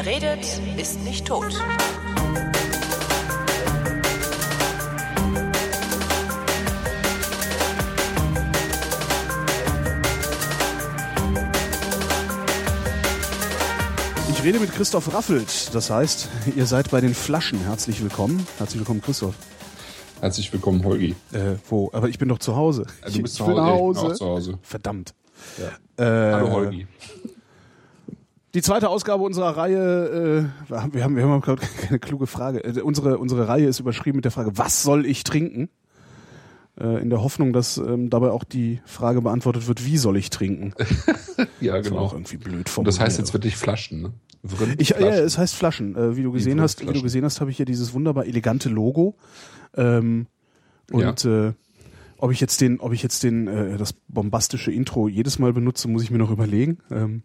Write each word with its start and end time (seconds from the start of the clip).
Wer 0.00 0.06
redet, 0.06 0.46
ist 0.76 1.00
nicht 1.02 1.26
tot. 1.26 1.52
Ich 14.30 14.44
rede 14.44 14.60
mit 14.60 14.70
Christoph 14.70 15.12
Raffelt. 15.12 15.74
Das 15.74 15.90
heißt, 15.90 16.28
ihr 16.54 16.66
seid 16.66 16.92
bei 16.92 17.00
den 17.00 17.12
Flaschen. 17.12 17.58
Herzlich 17.58 18.00
willkommen. 18.00 18.46
Herzlich 18.58 18.78
willkommen, 18.78 19.02
Christoph. 19.02 19.34
Herzlich 20.20 20.52
willkommen, 20.52 20.84
Holgi. 20.84 21.16
Äh, 21.32 21.56
wo? 21.68 21.90
Aber 21.92 22.08
ich 22.08 22.20
bin 22.20 22.28
doch 22.28 22.38
zu 22.38 22.54
Hause. 22.54 22.86
Ja, 23.02 23.10
du 23.10 23.22
bist 23.22 23.34
ich 23.34 23.38
zu 23.38 23.46
bin 23.46 23.56
Hause. 23.56 23.98
Ich 23.98 24.02
bin 24.04 24.10
Hause. 24.10 24.12
auch 24.12 24.16
zu 24.16 24.26
Hause. 24.26 24.58
Verdammt. 24.62 25.14
Ja. 25.58 26.30
Äh, 26.30 26.34
Hallo, 26.34 26.50
Holgi. 26.52 26.86
Die 28.54 28.62
zweite 28.62 28.88
Ausgabe 28.88 29.22
unserer 29.24 29.56
Reihe, 29.56 30.48
äh, 30.68 30.70
wir 30.70 30.82
haben, 31.04 31.16
wir 31.16 31.22
haben, 31.24 31.40
gerade 31.42 31.62
keine 31.82 31.98
kluge 31.98 32.26
Frage. 32.26 32.64
Äh, 32.64 32.80
unsere, 32.80 33.18
unsere 33.18 33.46
Reihe 33.48 33.66
ist 33.66 33.78
überschrieben 33.80 34.16
mit 34.16 34.24
der 34.24 34.32
Frage, 34.32 34.52
was 34.56 34.82
soll 34.82 35.04
ich 35.04 35.22
trinken? 35.24 35.68
Äh, 36.80 37.02
in 37.02 37.10
der 37.10 37.22
Hoffnung, 37.22 37.52
dass 37.52 37.76
ähm, 37.76 38.08
dabei 38.08 38.30
auch 38.30 38.44
die 38.44 38.80
Frage 38.86 39.20
beantwortet 39.20 39.68
wird, 39.68 39.84
wie 39.84 39.98
soll 39.98 40.16
ich 40.16 40.30
trinken? 40.30 40.72
Ja, 41.60 41.76
Das 41.76 41.88
genau. 41.88 42.00
auch 42.00 42.12
irgendwie 42.14 42.36
blöd 42.36 42.68
formuliert. 42.68 42.96
das 42.98 43.00
heißt 43.04 43.18
jetzt 43.18 43.32
wirklich 43.32 43.56
Flaschen, 43.56 44.02
ne? 44.02 44.12
Vrind, 44.44 44.80
Ich, 44.80 44.88
ja, 44.90 44.96
Flaschen. 44.96 45.24
es 45.24 45.38
heißt 45.38 45.54
Flaschen. 45.54 45.94
Äh, 45.96 46.16
wie 46.16 46.22
du 46.24 46.32
gesehen 46.32 46.60
hast, 46.60 46.80
wie 46.80 46.84
du 46.84 46.90
Flaschen. 46.90 47.04
gesehen 47.04 47.24
hast, 47.24 47.40
habe 47.40 47.50
ich 47.50 47.56
hier 47.58 47.66
dieses 47.66 47.92
wunderbar 47.92 48.26
elegante 48.26 48.68
Logo. 48.68 49.14
Ähm, 49.76 50.26
und 50.90 51.24
äh, 51.24 51.52
ob 52.18 52.32
ich 52.32 52.40
jetzt 52.40 52.60
den, 52.60 52.80
ob 52.80 52.92
ich 52.92 53.02
jetzt 53.02 53.22
den, 53.22 53.46
äh, 53.48 53.76
das 53.76 53.92
bombastische 54.08 54.70
Intro 54.70 55.08
jedes 55.08 55.38
Mal 55.38 55.52
benutze, 55.52 55.88
muss 55.88 56.02
ich 56.02 56.10
mir 56.10 56.18
noch 56.18 56.30
überlegen. 56.30 56.78
Ähm, 56.90 57.22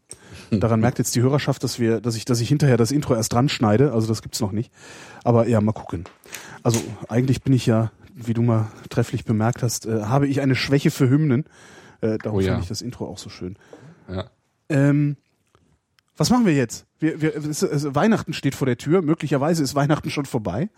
daran 0.51 0.79
merkt 0.79 0.99
jetzt 0.99 1.15
die 1.15 1.21
Hörerschaft, 1.21 1.63
dass 1.63 1.79
wir, 1.79 1.99
dass 2.01 2.15
ich, 2.15 2.25
dass 2.25 2.39
ich 2.39 2.47
hinterher 2.49 2.77
das 2.77 2.91
Intro 2.91 3.15
erst 3.15 3.33
dran 3.33 3.49
schneide. 3.49 3.91
Also 3.93 4.07
das 4.07 4.21
gibt's 4.21 4.39
noch 4.39 4.51
nicht. 4.51 4.71
Aber 5.23 5.47
ja, 5.47 5.59
mal 5.61 5.71
gucken. 5.73 6.05
Also 6.61 6.79
eigentlich 7.09 7.41
bin 7.43 7.53
ich 7.53 7.65
ja, 7.65 7.91
wie 8.13 8.33
du 8.33 8.41
mal 8.41 8.71
trefflich 8.89 9.25
bemerkt 9.25 9.63
hast, 9.63 9.85
äh, 9.85 10.03
habe 10.03 10.27
ich 10.27 10.41
eine 10.41 10.55
Schwäche 10.55 10.91
für 10.91 11.09
Hymnen. 11.09 11.45
Äh, 12.01 12.17
darum 12.19 12.37
Oh 12.37 12.41
ja. 12.41 12.47
finde 12.51 12.61
ich 12.63 12.69
das 12.69 12.81
Intro 12.81 13.07
auch 13.07 13.17
so 13.17 13.29
schön. 13.29 13.57
ja. 14.09 14.29
Ähm, 14.69 15.17
was 16.15 16.29
machen 16.29 16.45
wir 16.45 16.53
jetzt? 16.53 16.85
Wir, 16.99 17.21
wir, 17.21 17.35
es, 17.35 17.63
es, 17.63 17.95
Weihnachten 17.95 18.33
steht 18.33 18.53
vor 18.53 18.67
der 18.67 18.77
Tür. 18.77 19.01
Möglicherweise 19.01 19.63
ist 19.63 19.73
Weihnachten 19.73 20.11
schon 20.11 20.25
vorbei. 20.25 20.69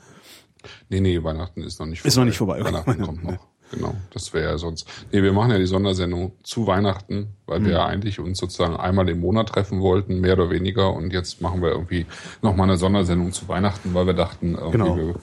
Nee, 0.89 1.01
nee, 1.01 1.21
Weihnachten 1.23 1.61
ist 1.61 1.79
noch 1.79 1.85
nicht 1.85 1.99
vorbei. 1.99 2.07
Ist 2.07 2.15
noch 2.15 2.25
nicht 2.25 2.37
vorbei, 2.37 2.61
okay. 2.61 2.73
Weihnachten 2.73 3.01
kommt 3.01 3.23
noch. 3.23 3.47
Genau, 3.75 3.93
das 4.13 4.33
wäre 4.33 4.51
ja 4.51 4.57
sonst. 4.57 4.87
Nee, 5.11 5.21
wir 5.23 5.33
machen 5.33 5.51
ja 5.51 5.57
die 5.57 5.65
Sondersendung 5.65 6.31
zu 6.43 6.65
Weihnachten, 6.67 7.27
weil 7.45 7.59
wir 7.61 7.67
Mhm. 7.67 7.73
ja 7.73 7.85
eigentlich 7.85 8.19
uns 8.19 8.37
sozusagen 8.39 8.75
einmal 8.77 9.07
im 9.09 9.19
Monat 9.19 9.49
treffen 9.49 9.81
wollten, 9.81 10.21
mehr 10.21 10.33
oder 10.33 10.49
weniger. 10.49 10.93
Und 10.93 11.11
jetzt 11.13 11.41
machen 11.41 11.61
wir 11.61 11.69
irgendwie 11.71 12.05
nochmal 12.41 12.67
eine 12.69 12.77
Sondersendung 12.77 13.31
zu 13.33 13.47
Weihnachten, 13.47 13.93
weil 13.93 14.05
wir 14.07 14.13
dachten, 14.13 14.57
Genau. 14.71 14.95
wir, 14.95 15.15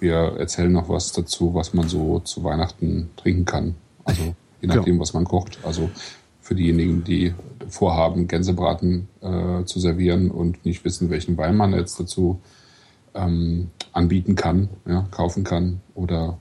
wir 0.00 0.16
erzählen 0.38 0.72
noch 0.72 0.88
was 0.88 1.12
dazu, 1.12 1.54
was 1.54 1.74
man 1.74 1.88
so 1.88 2.20
zu 2.20 2.42
Weihnachten 2.44 3.10
trinken 3.16 3.44
kann. 3.44 3.74
Also 4.04 4.34
je 4.60 4.68
nachdem, 4.68 4.84
Genau. 4.94 5.00
was 5.02 5.12
man 5.12 5.24
kocht. 5.24 5.58
Also 5.64 5.90
für 6.40 6.54
diejenigen, 6.54 7.04
die 7.04 7.34
vorhaben, 7.68 8.26
Gänsebraten 8.26 9.08
äh, 9.20 9.64
zu 9.64 9.80
servieren 9.80 10.30
und 10.30 10.64
nicht 10.64 10.82
wissen, 10.84 11.10
welchen 11.10 11.36
Wein 11.36 11.56
man 11.56 11.74
jetzt 11.74 12.00
dazu 12.00 12.40
ähm, 13.14 13.70
anbieten 13.92 14.34
kann, 14.34 14.68
ja, 14.86 15.06
kaufen 15.10 15.44
kann. 15.44 15.80
Oder 15.94 16.38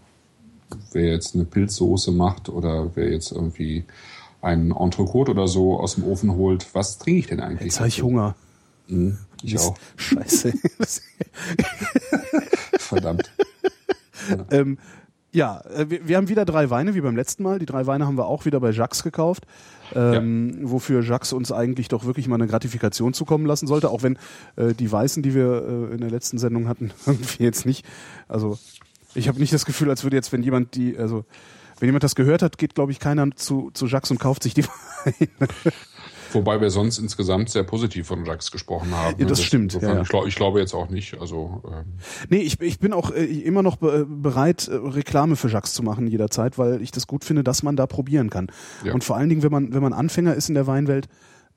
wer 0.92 1.12
jetzt 1.12 1.36
eine 1.36 1.46
Pilzsoße 1.46 2.12
macht 2.12 2.50
oder 2.50 2.92
wer 2.96 3.12
jetzt 3.12 3.32
irgendwie 3.32 3.86
einen 4.42 4.72
Entrecote 4.72 5.32
oder 5.32 5.48
so 5.48 5.80
aus 5.80 5.96
dem 5.96 6.04
Ofen 6.04 6.36
holt. 6.36 6.68
Was 6.74 6.98
trinke 6.98 7.20
ich 7.20 7.28
denn 7.28 7.40
eigentlich? 7.40 7.68
Jetzt 7.68 7.80
habe 7.80 7.90
ich 7.90 7.96
dazu? 7.96 8.08
Hunger. 8.08 8.36
Mhm, 8.88 9.18
ich 9.44 9.54
Mist. 9.54 9.66
auch. 9.66 9.78
Scheiße. 9.96 10.54
Verdammt. 12.80 13.32
ähm, 14.52 14.78
ja, 15.34 15.62
äh, 15.76 15.90
wir, 15.90 16.08
wir 16.08 16.18
haben 16.18 16.30
wieder 16.30 16.46
drei 16.46 16.70
Weine, 16.70 16.96
wie 16.96 17.02
beim 17.02 17.16
letzten 17.16 17.44
Mal. 17.44 17.60
Die 17.60 17.66
drei 17.66 17.86
Weine 17.86 18.08
haben 18.08 18.18
wir 18.18 18.26
auch 18.26 18.46
wieder 18.46 18.60
bei 18.60 18.72
Jacques 18.72 19.04
gekauft. 19.04 19.46
Ähm, 19.94 20.60
Wofür 20.64 21.02
Jacques 21.02 21.34
uns 21.34 21.52
eigentlich 21.52 21.88
doch 21.88 22.06
wirklich 22.06 22.28
mal 22.28 22.36
eine 22.36 22.48
Gratifikation 22.48 23.14
zukommen 23.14 23.46
lassen 23.46 23.68
sollte, 23.68 23.90
auch 23.90 24.04
wenn 24.04 24.18
äh, 24.56 24.74
die 24.74 24.92
Weißen, 24.92 25.24
die 25.24 25.34
wir 25.34 25.90
äh, 25.92 25.94
in 25.94 26.02
der 26.02 26.10
letzten 26.10 26.38
Sendung 26.38 26.68
hatten, 26.68 26.92
irgendwie 27.06 27.44
jetzt 27.44 27.66
nicht. 27.66 27.86
Also 28.28 28.58
ich 29.18 29.28
habe 29.28 29.40
nicht 29.40 29.54
das 29.54 29.66
Gefühl, 29.66 29.90
als 29.90 30.04
würde 30.04 30.16
jetzt, 30.16 30.32
wenn 30.32 30.44
jemand 30.44 30.76
die, 30.76 30.98
also 30.98 31.26
wenn 31.80 31.88
jemand 31.88 32.04
das 32.04 32.16
gehört 32.16 32.42
hat, 32.42 32.58
geht, 32.58 32.76
glaube 32.76 32.92
ich, 32.92 33.00
keiner 33.00 33.30
zu, 33.36 33.72
zu 33.74 33.86
Jacques 33.88 34.12
und 34.12 34.20
kauft 34.20 34.44
sich 34.44 34.54
die 34.54 34.64
Weine. 34.66 35.50
Wobei 36.34 36.60
wir 36.60 36.70
sonst 36.70 36.98
insgesamt 36.98 37.50
sehr 37.50 37.64
positiv 37.64 38.08
von 38.08 38.26
Jacques 38.26 38.52
gesprochen 38.52 38.94
haben. 38.94 39.16
Ja, 39.18 39.24
ne? 39.24 39.30
das 39.30 39.42
stimmt, 39.42 39.74
insofern, 39.74 39.98
ja. 39.98 40.02
Ich, 40.02 40.10
glaub, 40.10 40.28
ich 40.28 40.36
glaube 40.36 40.60
jetzt 40.60 40.74
auch 40.74 40.90
nicht. 40.90 41.20
Also 41.20 41.64
ähm, 41.66 41.94
Nee, 42.30 42.40
ich, 42.40 42.60
ich 42.60 42.80
bin 42.80 42.94
auch 42.94 43.12
äh, 43.12 43.24
immer 43.24 43.64
noch 43.64 43.78
be 43.78 44.06
bereit, 44.06 44.68
äh, 44.68 44.76
Reklame 44.76 45.36
für 45.36 45.48
Jacques 45.48 45.74
zu 45.74 45.84
machen 45.84 46.08
jederzeit, 46.08 46.58
weil 46.58 46.82
ich 46.82 46.92
das 46.92 47.08
gut 47.08 47.24
finde, 47.24 47.44
dass 47.44 47.64
man 47.64 47.76
da 47.76 47.88
probieren 47.88 48.30
kann. 48.30 48.48
Ja. 48.84 48.94
Und 48.94 49.04
vor 49.04 49.16
allen 49.16 49.30
Dingen, 49.30 49.44
wenn 49.44 49.52
man, 49.52 49.74
wenn 49.74 49.82
man 49.82 49.94
Anfänger 49.94 50.36
ist 50.36 50.50
in 50.50 50.56
der 50.56 50.68
Weinwelt, 50.68 51.08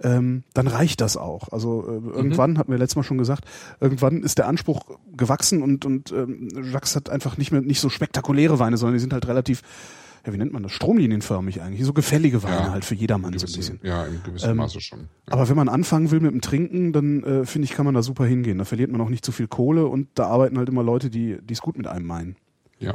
ähm, 0.03 0.45
dann 0.55 0.67
reicht 0.67 1.01
das 1.01 1.17
auch. 1.17 1.49
Also 1.53 1.87
äh, 1.87 2.01
Mhm. 2.01 2.13
irgendwann, 2.15 2.59
hatten 2.59 2.71
wir 2.73 2.79
letztes 2.79 2.97
Mal 2.97 3.03
schon 3.03 3.19
gesagt, 3.19 3.45
irgendwann 3.81 4.23
ist 4.23 4.39
der 4.39 4.49
Anspruch 4.49 4.83
gewachsen 5.17 5.63
und, 5.63 5.85
und 5.85 6.13
ähm, 6.13 6.49
Jacques 6.73 6.97
hat 6.97 7.11
einfach 7.11 7.37
nicht 7.37 7.53
mehr 7.53 7.61
nicht 7.61 7.81
so 7.81 7.89
spektakuläre 7.89 8.59
Weine, 8.59 8.77
sondern 8.77 8.95
die 8.95 9.01
sind 9.01 9.13
halt 9.13 9.27
relativ, 9.29 9.63
ja, 10.27 10.33
wie 10.33 10.37
nennt 10.39 10.53
man 10.53 10.63
das, 10.63 10.73
stromlinienförmig 10.73 11.63
eigentlich, 11.63 11.85
so 11.85 11.93
gefällige 11.93 12.43
Weine 12.43 12.57
Ja. 12.57 12.71
halt 12.73 12.85
für 12.85 12.95
jedermann 12.95 13.39
so 13.39 13.47
ein 13.47 13.53
bisschen. 13.53 13.81
ja, 13.83 14.05
in 14.07 14.23
gewissem 14.23 14.51
Ähm, 14.51 14.57
Maße 14.59 14.81
schon. 14.81 15.01
Ja. 15.01 15.07
Aber 15.35 15.49
wenn 15.49 15.57
man 15.57 15.69
anfangen 15.69 16.11
will 16.11 16.21
mit 16.21 16.33
dem 16.33 16.41
Trinken, 16.41 16.93
dann 16.93 17.23
äh, 17.25 17.45
finde 17.47 17.65
ich, 17.67 17.73
kann 17.73 17.85
man 17.85 17.95
da 17.95 18.03
super 18.03 18.25
hingehen. 18.27 18.59
Da 18.59 18.65
verliert 18.65 18.91
man 18.91 19.01
auch 19.01 19.09
nicht 19.11 19.25
zu 19.25 19.33
viel 19.33 19.49
Kohle 19.49 19.87
und 19.87 20.09
da 20.15 20.27
arbeiten 20.27 20.59
halt 20.59 20.69
immer 20.69 20.83
Leute, 20.83 21.11
die 21.11 21.39
die 21.43 21.53
es 21.55 21.61
gut 21.61 21.77
mit 21.79 21.87
einem 21.87 22.07
meinen. 22.07 22.37
ja. 22.79 22.95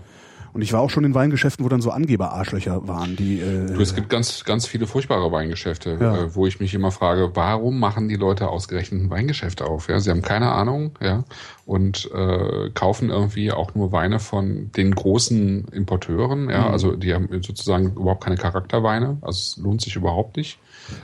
Und 0.56 0.62
ich 0.62 0.72
war 0.72 0.80
auch 0.80 0.90
schon 0.90 1.04
in 1.04 1.14
Weingeschäften, 1.14 1.66
wo 1.66 1.70
dann 1.70 1.82
so 1.82 1.92
Angeber-Arschlöcher 1.92 2.88
waren, 2.88 3.18
die. 3.18 3.42
Äh, 3.42 3.74
Du, 3.74 3.82
es 3.82 3.94
gibt 3.94 4.08
ganz, 4.08 4.46
ganz 4.46 4.66
viele 4.66 4.88
furchtbare 4.88 5.30
Weingeschäfte, 5.30 5.98
Ja. 6.00 6.16
äh, 6.16 6.34
wo 6.34 6.48
ich 6.48 6.62
mich 6.62 6.74
immer 6.74 6.92
frage, 6.92 7.32
warum 7.34 7.78
machen 7.78 8.08
die 8.08 8.16
Leute 8.16 8.48
ausgerechnet 8.48 9.02
ein 9.02 9.10
Weingeschäft 9.10 9.62
auf? 9.62 9.90
Ja, 9.90 10.00
sie 10.00 10.10
haben 10.12 10.22
keine 10.22 10.54
Ahnung, 10.54 10.92
ja, 11.02 11.26
und 11.66 12.10
äh, 12.16 12.70
kaufen 12.74 13.10
irgendwie 13.10 13.52
auch 13.52 13.76
nur 13.76 13.92
Weine 13.92 14.20
von 14.22 14.72
den 14.78 14.96
großen 14.96 15.66
Importeuren, 15.74 16.50
ja, 16.50 16.62
Mhm. 16.68 16.72
also 16.72 16.96
die 16.96 17.14
haben 17.14 17.28
sozusagen 17.44 17.92
überhaupt 17.92 18.24
keine 18.24 18.38
Charakterweine, 18.38 19.18
also 19.20 19.38
es 19.38 19.58
lohnt 19.62 19.82
sich 19.82 19.98
überhaupt 19.98 20.38
nicht. 20.38 20.58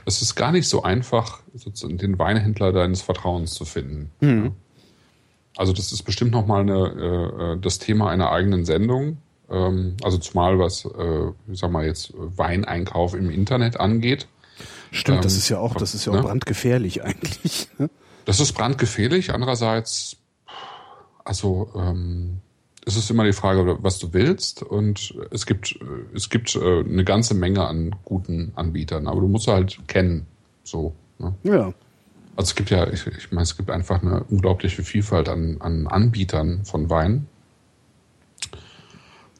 Es 0.06 0.22
ist 0.22 0.34
gar 0.34 0.52
nicht 0.52 0.66
so 0.66 0.82
einfach, 0.82 1.40
sozusagen 1.54 1.98
den 1.98 2.18
Weinhändler 2.18 2.72
deines 2.72 3.02
Vertrauens 3.02 3.52
zu 3.52 3.66
finden. 3.66 4.10
Mhm. 4.20 4.52
Also 5.58 5.74
das 5.74 5.92
ist 5.92 6.04
bestimmt 6.04 6.30
nochmal 6.30 6.62
eine, 6.62 7.56
äh, 7.56 7.60
das 7.60 7.78
Thema 7.78 8.08
einer 8.08 8.32
eigenen 8.32 8.64
Sendung. 8.64 9.18
Ähm, 9.52 9.96
also 10.02 10.18
zumal 10.18 10.58
was, 10.58 10.84
äh, 10.84 11.52
ich 11.52 11.60
sag 11.60 11.70
mal 11.70 11.84
jetzt 11.84 12.12
Weineinkauf 12.16 13.14
im 13.14 13.30
Internet 13.30 13.78
angeht. 13.78 14.26
Stimmt, 14.90 15.24
das 15.24 15.34
ähm, 15.34 15.38
ist 15.38 15.48
ja 15.48 15.58
auch, 15.58 15.74
das 15.74 15.94
ist 15.94 16.04
ja 16.06 16.12
auch 16.12 16.16
ne? 16.16 16.22
brandgefährlich 16.22 17.02
eigentlich. 17.04 17.68
ne? 17.78 17.90
Das 18.24 18.40
ist 18.40 18.52
brandgefährlich. 18.52 19.32
Andererseits, 19.32 20.16
also 21.24 21.70
ähm, 21.74 22.40
es 22.84 22.96
ist 22.96 23.10
immer 23.10 23.24
die 23.24 23.32
Frage, 23.32 23.78
was 23.82 23.98
du 23.98 24.12
willst. 24.12 24.62
Und 24.62 25.14
es 25.30 25.46
gibt, 25.46 25.76
äh, 25.80 26.16
es 26.16 26.30
gibt 26.30 26.56
äh, 26.56 26.80
eine 26.80 27.04
ganze 27.04 27.34
Menge 27.34 27.66
an 27.66 27.94
guten 28.04 28.52
Anbietern, 28.54 29.06
aber 29.06 29.20
du 29.20 29.28
musst 29.28 29.48
halt 29.48 29.78
kennen. 29.88 30.26
So. 30.64 30.94
Ne? 31.18 31.34
Ja. 31.42 31.72
Also 32.36 32.50
es 32.50 32.54
gibt 32.54 32.70
ja, 32.70 32.88
ich, 32.88 33.06
ich 33.06 33.30
meine, 33.30 33.42
es 33.42 33.56
gibt 33.56 33.70
einfach 33.70 34.02
eine 34.02 34.24
unglaubliche 34.24 34.82
Vielfalt 34.82 35.28
an, 35.28 35.58
an 35.60 35.86
Anbietern 35.86 36.64
von 36.64 36.88
Wein. 36.90 37.26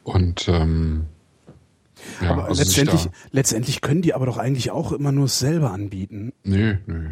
Und 0.05 0.49
ähm, 0.49 1.05
ja, 2.21 2.31
aber 2.31 2.47
also 2.47 2.63
letztendlich, 2.63 3.09
letztendlich 3.31 3.81
können 3.81 4.03
die 4.03 4.15
aber 4.15 4.27
doch 4.27 4.39
eigentlich 4.39 4.71
auch 4.71 4.93
immer 4.93 5.13
nur 5.13 5.27
es 5.27 5.39
selber 5.39 5.71
anbieten. 5.71 6.33
nö, 6.45 6.77
nö. 6.87 7.11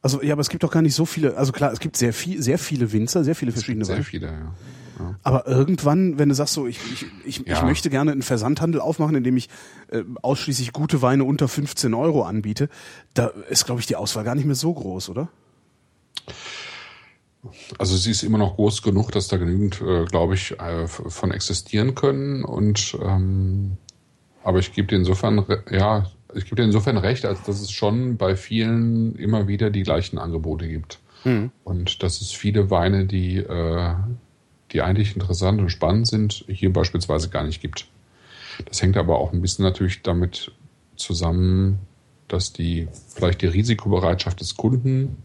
Also 0.00 0.22
ja, 0.22 0.32
aber 0.34 0.42
es 0.42 0.48
gibt 0.48 0.62
doch 0.62 0.70
gar 0.70 0.82
nicht 0.82 0.94
so 0.94 1.04
viele. 1.06 1.36
Also 1.36 1.50
klar, 1.50 1.72
es 1.72 1.80
gibt 1.80 1.96
sehr 1.96 2.12
viel, 2.12 2.40
sehr 2.40 2.58
viele 2.58 2.92
Winzer, 2.92 3.24
sehr 3.24 3.34
viele 3.34 3.50
verschiedene 3.50 3.84
Sehr 3.84 3.96
Weine. 3.96 4.04
viele, 4.04 4.26
ja. 4.28 4.54
ja. 5.00 5.16
Aber 5.24 5.48
irgendwann, 5.48 6.18
wenn 6.20 6.28
du 6.28 6.36
sagst 6.36 6.54
so, 6.54 6.68
ich, 6.68 6.78
ich, 6.92 7.06
ich, 7.24 7.40
ich 7.40 7.46
Ja. 7.48 7.64
möchte 7.64 7.90
gerne 7.90 8.12
einen 8.12 8.22
Versandhandel 8.22 8.80
aufmachen, 8.80 9.16
in 9.16 9.24
dem 9.24 9.36
ich 9.36 9.48
äh, 9.90 10.04
ausschließlich 10.22 10.72
gute 10.72 11.02
Weine 11.02 11.24
unter 11.24 11.48
15 11.48 11.94
Euro 11.94 12.22
anbiete, 12.22 12.68
da 13.14 13.26
ist, 13.50 13.66
glaube 13.66 13.80
ich, 13.80 13.86
die 13.88 13.96
Auswahl 13.96 14.22
gar 14.22 14.36
nicht 14.36 14.44
mehr 14.44 14.54
so 14.54 14.72
groß, 14.72 15.08
oder? 15.08 15.28
Also 17.78 17.96
sie 17.96 18.10
ist 18.10 18.22
immer 18.22 18.38
noch 18.38 18.56
groß 18.56 18.82
genug, 18.82 19.12
dass 19.12 19.28
da 19.28 19.36
genügend, 19.36 19.80
äh, 19.80 20.04
glaube 20.04 20.34
ich, 20.34 20.58
äh, 20.58 20.86
von 20.86 21.30
existieren 21.30 21.94
können. 21.94 22.44
Und 22.44 22.96
ähm, 23.02 23.76
aber 24.42 24.58
ich 24.58 24.72
gebe 24.72 24.88
dir 24.88 24.96
insofern, 24.96 25.44
ja, 25.70 26.10
ich 26.34 26.44
gebe 26.44 26.56
dir 26.56 26.64
insofern 26.64 26.96
recht, 26.96 27.24
als 27.24 27.42
dass 27.42 27.60
es 27.60 27.70
schon 27.70 28.16
bei 28.16 28.36
vielen 28.36 29.14
immer 29.16 29.48
wieder 29.48 29.70
die 29.70 29.82
gleichen 29.82 30.18
Angebote 30.18 30.68
gibt. 30.68 31.00
Und 31.64 32.02
dass 32.02 32.20
es 32.20 32.32
viele 32.32 32.70
Weine, 32.70 33.06
die, 33.06 33.38
äh, 33.38 33.94
die 34.72 34.82
eigentlich 34.82 35.14
interessant 35.14 35.60
und 35.60 35.70
spannend 35.70 36.06
sind, 36.06 36.44
hier 36.48 36.72
beispielsweise 36.72 37.28
gar 37.28 37.44
nicht 37.44 37.60
gibt. 37.60 37.86
Das 38.66 38.82
hängt 38.82 38.96
aber 38.96 39.18
auch 39.18 39.32
ein 39.32 39.40
bisschen 39.40 39.64
natürlich 39.64 40.02
damit 40.02 40.52
zusammen, 40.96 41.78
dass 42.26 42.52
die 42.52 42.88
vielleicht 43.14 43.42
die 43.42 43.46
Risikobereitschaft 43.46 44.40
des 44.40 44.56
Kunden 44.56 45.16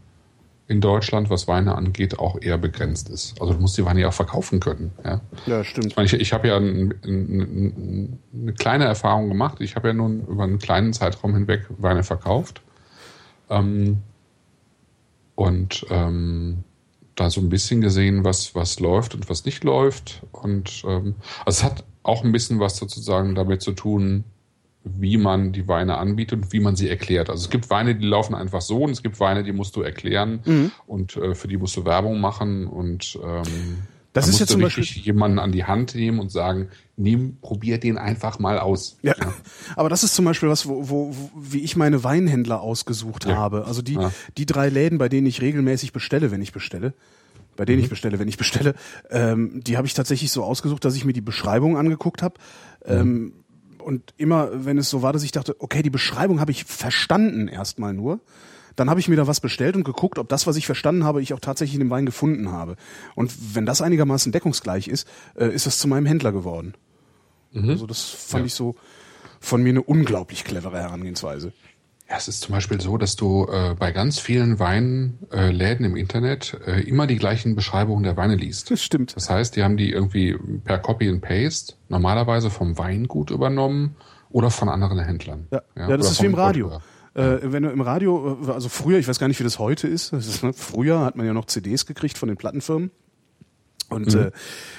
in 0.68 0.80
Deutschland, 0.80 1.30
was 1.30 1.48
Weine 1.48 1.76
angeht, 1.76 2.20
auch 2.20 2.42
eher 2.42 2.58
begrenzt 2.58 3.10
ist. 3.10 3.40
Also 3.42 3.54
du 3.54 3.60
musst 3.60 3.78
die 3.78 3.86
Weine 3.86 4.02
ja 4.02 4.08
auch 4.08 4.14
verkaufen 4.14 4.60
können. 4.60 4.92
Ja, 5.04 5.22
ja 5.46 5.64
stimmt. 5.64 5.88
Ich, 5.88 5.96
meine, 5.96 6.06
ich, 6.06 6.14
ich 6.14 6.34
habe 6.34 6.48
ja 6.48 6.58
ein, 6.58 6.94
ein, 7.04 8.20
eine 8.34 8.54
kleine 8.54 8.86
Erfahrung 8.86 9.28
gemacht. 9.28 9.58
Ich 9.60 9.76
habe 9.76 9.90
ja 9.90 9.94
nun 9.94 10.26
über 10.26 10.44
einen 10.44 10.60
kleinen 10.60 10.94
Zeitraum 10.94 11.34
hinweg 11.34 11.66
Weine 11.78 12.04
verkauft. 12.04 12.62
Ähm, 13.50 14.04
und 15.36 15.86
ähm, 15.90 16.64
da 17.16 17.30
so 17.30 17.42
ein 17.42 17.50
bisschen 17.50 17.82
gesehen, 17.82 18.24
was, 18.24 18.56
was 18.56 18.80
läuft 18.80 19.16
und 19.16 19.30
was 19.30 19.46
nicht 19.46 19.64
läuft. 19.64 20.24
Und 20.32 20.84
ähm, 20.88 21.16
also 21.46 21.58
es 21.60 21.64
hat 21.64 21.84
auch 22.04 22.24
ein 22.24 22.32
bisschen 22.32 22.60
was 22.60 22.78
sozusagen 22.78 23.36
damit 23.36 23.62
zu 23.62 23.72
tun, 23.74 24.24
wie 24.84 25.18
man 25.18 25.54
die 25.54 25.68
Weine 25.68 25.98
anbietet 25.98 26.44
und 26.44 26.54
wie 26.54 26.60
man 26.60 26.76
sie 26.76 26.90
erklärt. 26.90 27.30
Also 27.30 27.46
es 27.46 27.50
gibt 27.50 27.70
Weine, 27.70 27.96
die 27.96 28.06
laufen 28.06 28.36
einfach 28.36 28.62
so 28.62 28.84
und 28.84 28.92
es 28.92 29.02
gibt 29.02 29.20
Weine, 29.20 29.44
die 29.44 29.54
musst 29.54 29.76
du 29.76 29.82
erklären 29.82 30.42
mhm. 30.46 30.72
und 30.88 31.16
äh, 31.16 31.36
für 31.36 31.48
die 31.48 31.58
musst 31.58 31.78
du 31.78 31.86
Werbung 31.86 32.20
machen 32.20 32.68
und 32.68 33.18
ähm, 33.24 33.78
das 34.14 34.28
ist 34.28 34.40
jetzt 34.40 34.52
zum 34.52 34.62
Beispiel 34.62 34.84
jemanden 34.84 35.40
an 35.40 35.52
die 35.52 35.64
Hand 35.64 35.96
nehmen 35.96 36.20
und 36.20 36.32
sagen, 36.32 36.70
nimm, 36.96 37.38
probier 37.42 37.80
den 37.80 37.98
einfach 37.98 38.38
mal 38.38 38.60
aus. 38.60 38.98
Ja, 39.02 39.16
ja. 39.20 39.34
aber 39.76 39.90
das 39.90 40.04
ist 40.04 40.14
zum 40.14 40.24
Beispiel 40.26 40.50
was, 40.50 40.68
wo, 40.68 40.88
wo, 40.88 41.16
wo 41.16 41.32
wie 41.36 41.62
ich 41.62 41.76
meine 41.76 42.04
Weinhändler 42.04 42.62
ausgesucht 42.62 43.26
ja. 43.26 43.36
habe. 43.36 43.66
Also 43.66 43.82
die, 43.82 43.96
ja. 43.96 44.12
die 44.38 44.46
drei 44.46 44.70
Läden, 44.70 45.00
bei 45.00 45.10
denen 45.10 45.26
ich 45.26 45.42
regelmäßig 45.42 45.94
bestelle, 45.94 46.30
wenn 46.30 46.44
ich 46.44 46.52
bestelle, 46.52 46.94
bei 47.56 47.66
denen 47.66 47.80
mhm. 47.80 47.86
ich 47.86 47.90
bestelle, 47.90 48.20
wenn 48.20 48.28
ich 48.28 48.38
bestelle, 48.38 48.76
ähm, 49.10 49.62
die 49.64 49.78
habe 49.78 49.88
ich 49.88 49.96
tatsächlich 49.96 50.32
so 50.32 50.44
ausgesucht, 50.44 50.86
dass 50.86 50.96
ich 50.96 51.06
mir 51.06 51.14
die 51.14 51.22
Beschreibung 51.22 51.76
angeguckt 51.76 52.22
habe. 52.22 52.36
Mhm. 52.86 52.94
Ähm, 52.94 53.34
und 53.84 54.14
immer, 54.18 54.66
wenn 54.66 54.78
es 54.78 54.90
so 54.90 55.02
war, 55.02 55.14
dass 55.14 55.24
ich 55.24 55.32
dachte, 55.32 55.56
okay, 55.60 55.82
die 55.82 55.90
Beschreibung 55.90 56.40
habe 56.40 56.52
ich 56.52 56.66
verstanden 56.66 57.48
erstmal 57.48 57.94
nur. 57.94 58.20
Dann 58.76 58.90
habe 58.90 59.00
ich 59.00 59.08
mir 59.08 59.16
da 59.16 59.28
was 59.28 59.40
bestellt 59.40 59.76
und 59.76 59.84
geguckt, 59.84 60.18
ob 60.18 60.30
das, 60.30 60.48
was 60.48 60.56
ich 60.56 60.66
verstanden 60.66 61.04
habe, 61.04 61.22
ich 61.22 61.34
auch 61.34 61.40
tatsächlich 61.40 61.76
in 61.76 61.82
dem 61.82 61.90
Wein 61.92 62.08
gefunden 62.08 62.52
habe. 62.52 62.76
Und 63.14 63.56
wenn 63.56 63.66
das 63.68 63.82
einigermaßen 63.82 64.32
deckungsgleich 64.32 64.88
ist, 64.88 65.08
äh, 65.36 65.48
ist 65.54 65.68
das 65.68 65.78
zu 65.78 65.88
meinem 65.88 66.08
Händler 66.08 66.32
geworden. 66.32 66.74
Mhm. 67.52 67.70
Also 67.70 67.86
das 67.86 68.10
fand 68.10 68.44
ja. 68.44 68.46
ich 68.48 68.54
so 68.56 68.76
von 69.40 69.62
mir 69.62 69.70
eine 69.70 69.84
unglaublich 69.84 70.44
clevere 70.44 70.80
Herangehensweise. 70.80 71.54
Ja, 72.10 72.18
es 72.18 72.28
ist 72.28 72.42
zum 72.42 72.54
Beispiel 72.54 72.82
so, 72.82 72.98
dass 72.98 73.16
du 73.16 73.48
äh, 73.50 73.76
bei 73.80 73.92
ganz 73.92 74.20
vielen 74.20 74.60
Weinläden 74.60 75.86
äh, 75.86 75.88
im 75.88 75.96
Internet 75.96 76.60
äh, 76.66 76.82
immer 76.82 77.08
die 77.08 77.16
gleichen 77.16 77.56
Beschreibungen 77.56 78.04
der 78.04 78.18
Weine 78.18 78.36
liest. 78.36 78.70
Das 78.72 78.84
stimmt. 78.84 79.16
Das 79.16 79.30
heißt, 79.30 79.56
die 79.56 79.64
haben 79.64 79.78
die 79.78 79.92
irgendwie 79.92 80.38
per 80.64 80.80
Copy 80.80 81.10
and 81.10 81.22
Paste 81.22 81.76
normalerweise 81.90 82.50
vom 82.50 82.78
Weingut 82.78 83.32
übernommen 83.32 83.96
oder 84.30 84.52
von 84.52 84.70
anderen 84.70 85.00
Händlern. 85.00 85.48
Ja, 85.52 85.62
ja, 85.76 85.90
ja 85.90 85.98
das 85.98 86.12
ist 86.12 86.22
wie 86.22 86.28
im 86.28 86.36
Radio. 86.36 86.82
Äh, 87.16 87.40
wenn 87.44 87.64
du 87.64 87.70
im 87.70 87.82
Radio, 87.82 88.40
äh, 88.48 88.52
also 88.52 88.70
früher, 88.70 88.98
ich 88.98 89.08
weiß 89.08 89.20
gar 89.20 89.28
nicht, 89.28 89.40
wie 89.40 89.44
das 89.44 89.60
heute 89.60 89.88
ist, 89.88 90.14
das 90.14 90.28
ist 90.28 90.44
ne, 90.44 90.52
früher 90.52 91.02
hat 91.02 91.16
man 91.16 91.26
ja 91.26 91.34
noch 91.34 91.46
CDs 91.46 91.86
gekriegt 91.86 92.18
von 92.18 92.28
den 92.28 92.38
Plattenfirmen. 92.38 92.92
Und 93.90 94.14
mhm. 94.14 94.22
äh, 94.22 94.32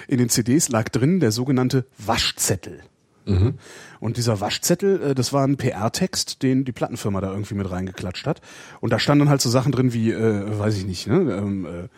in 0.08 0.18
den 0.18 0.28
CDs 0.28 0.68
lag 0.68 0.88
drin 0.88 1.20
der 1.20 1.30
sogenannte 1.30 1.86
Waschzettel. 1.98 2.80
Mhm. 3.26 3.54
Und 4.00 4.16
dieser 4.16 4.40
Waschzettel, 4.40 5.02
äh, 5.02 5.14
das 5.14 5.32
war 5.32 5.46
ein 5.46 5.56
PR-Text, 5.56 6.42
den 6.42 6.64
die 6.64 6.72
Plattenfirma 6.72 7.20
da 7.20 7.30
irgendwie 7.30 7.54
mit 7.54 7.70
reingeklatscht 7.70 8.26
hat. 8.26 8.40
Und 8.80 8.92
da 8.92 8.98
standen 8.98 9.28
halt 9.28 9.40
so 9.40 9.50
Sachen 9.50 9.72
drin 9.72 9.92
wie, 9.92 10.12
äh, 10.12 10.58
weiß 10.58 10.76
ich 10.76 10.86
nicht, 10.86 11.06
ne, 11.06 11.16
ähm, 11.16 11.66
äh, 11.66 11.88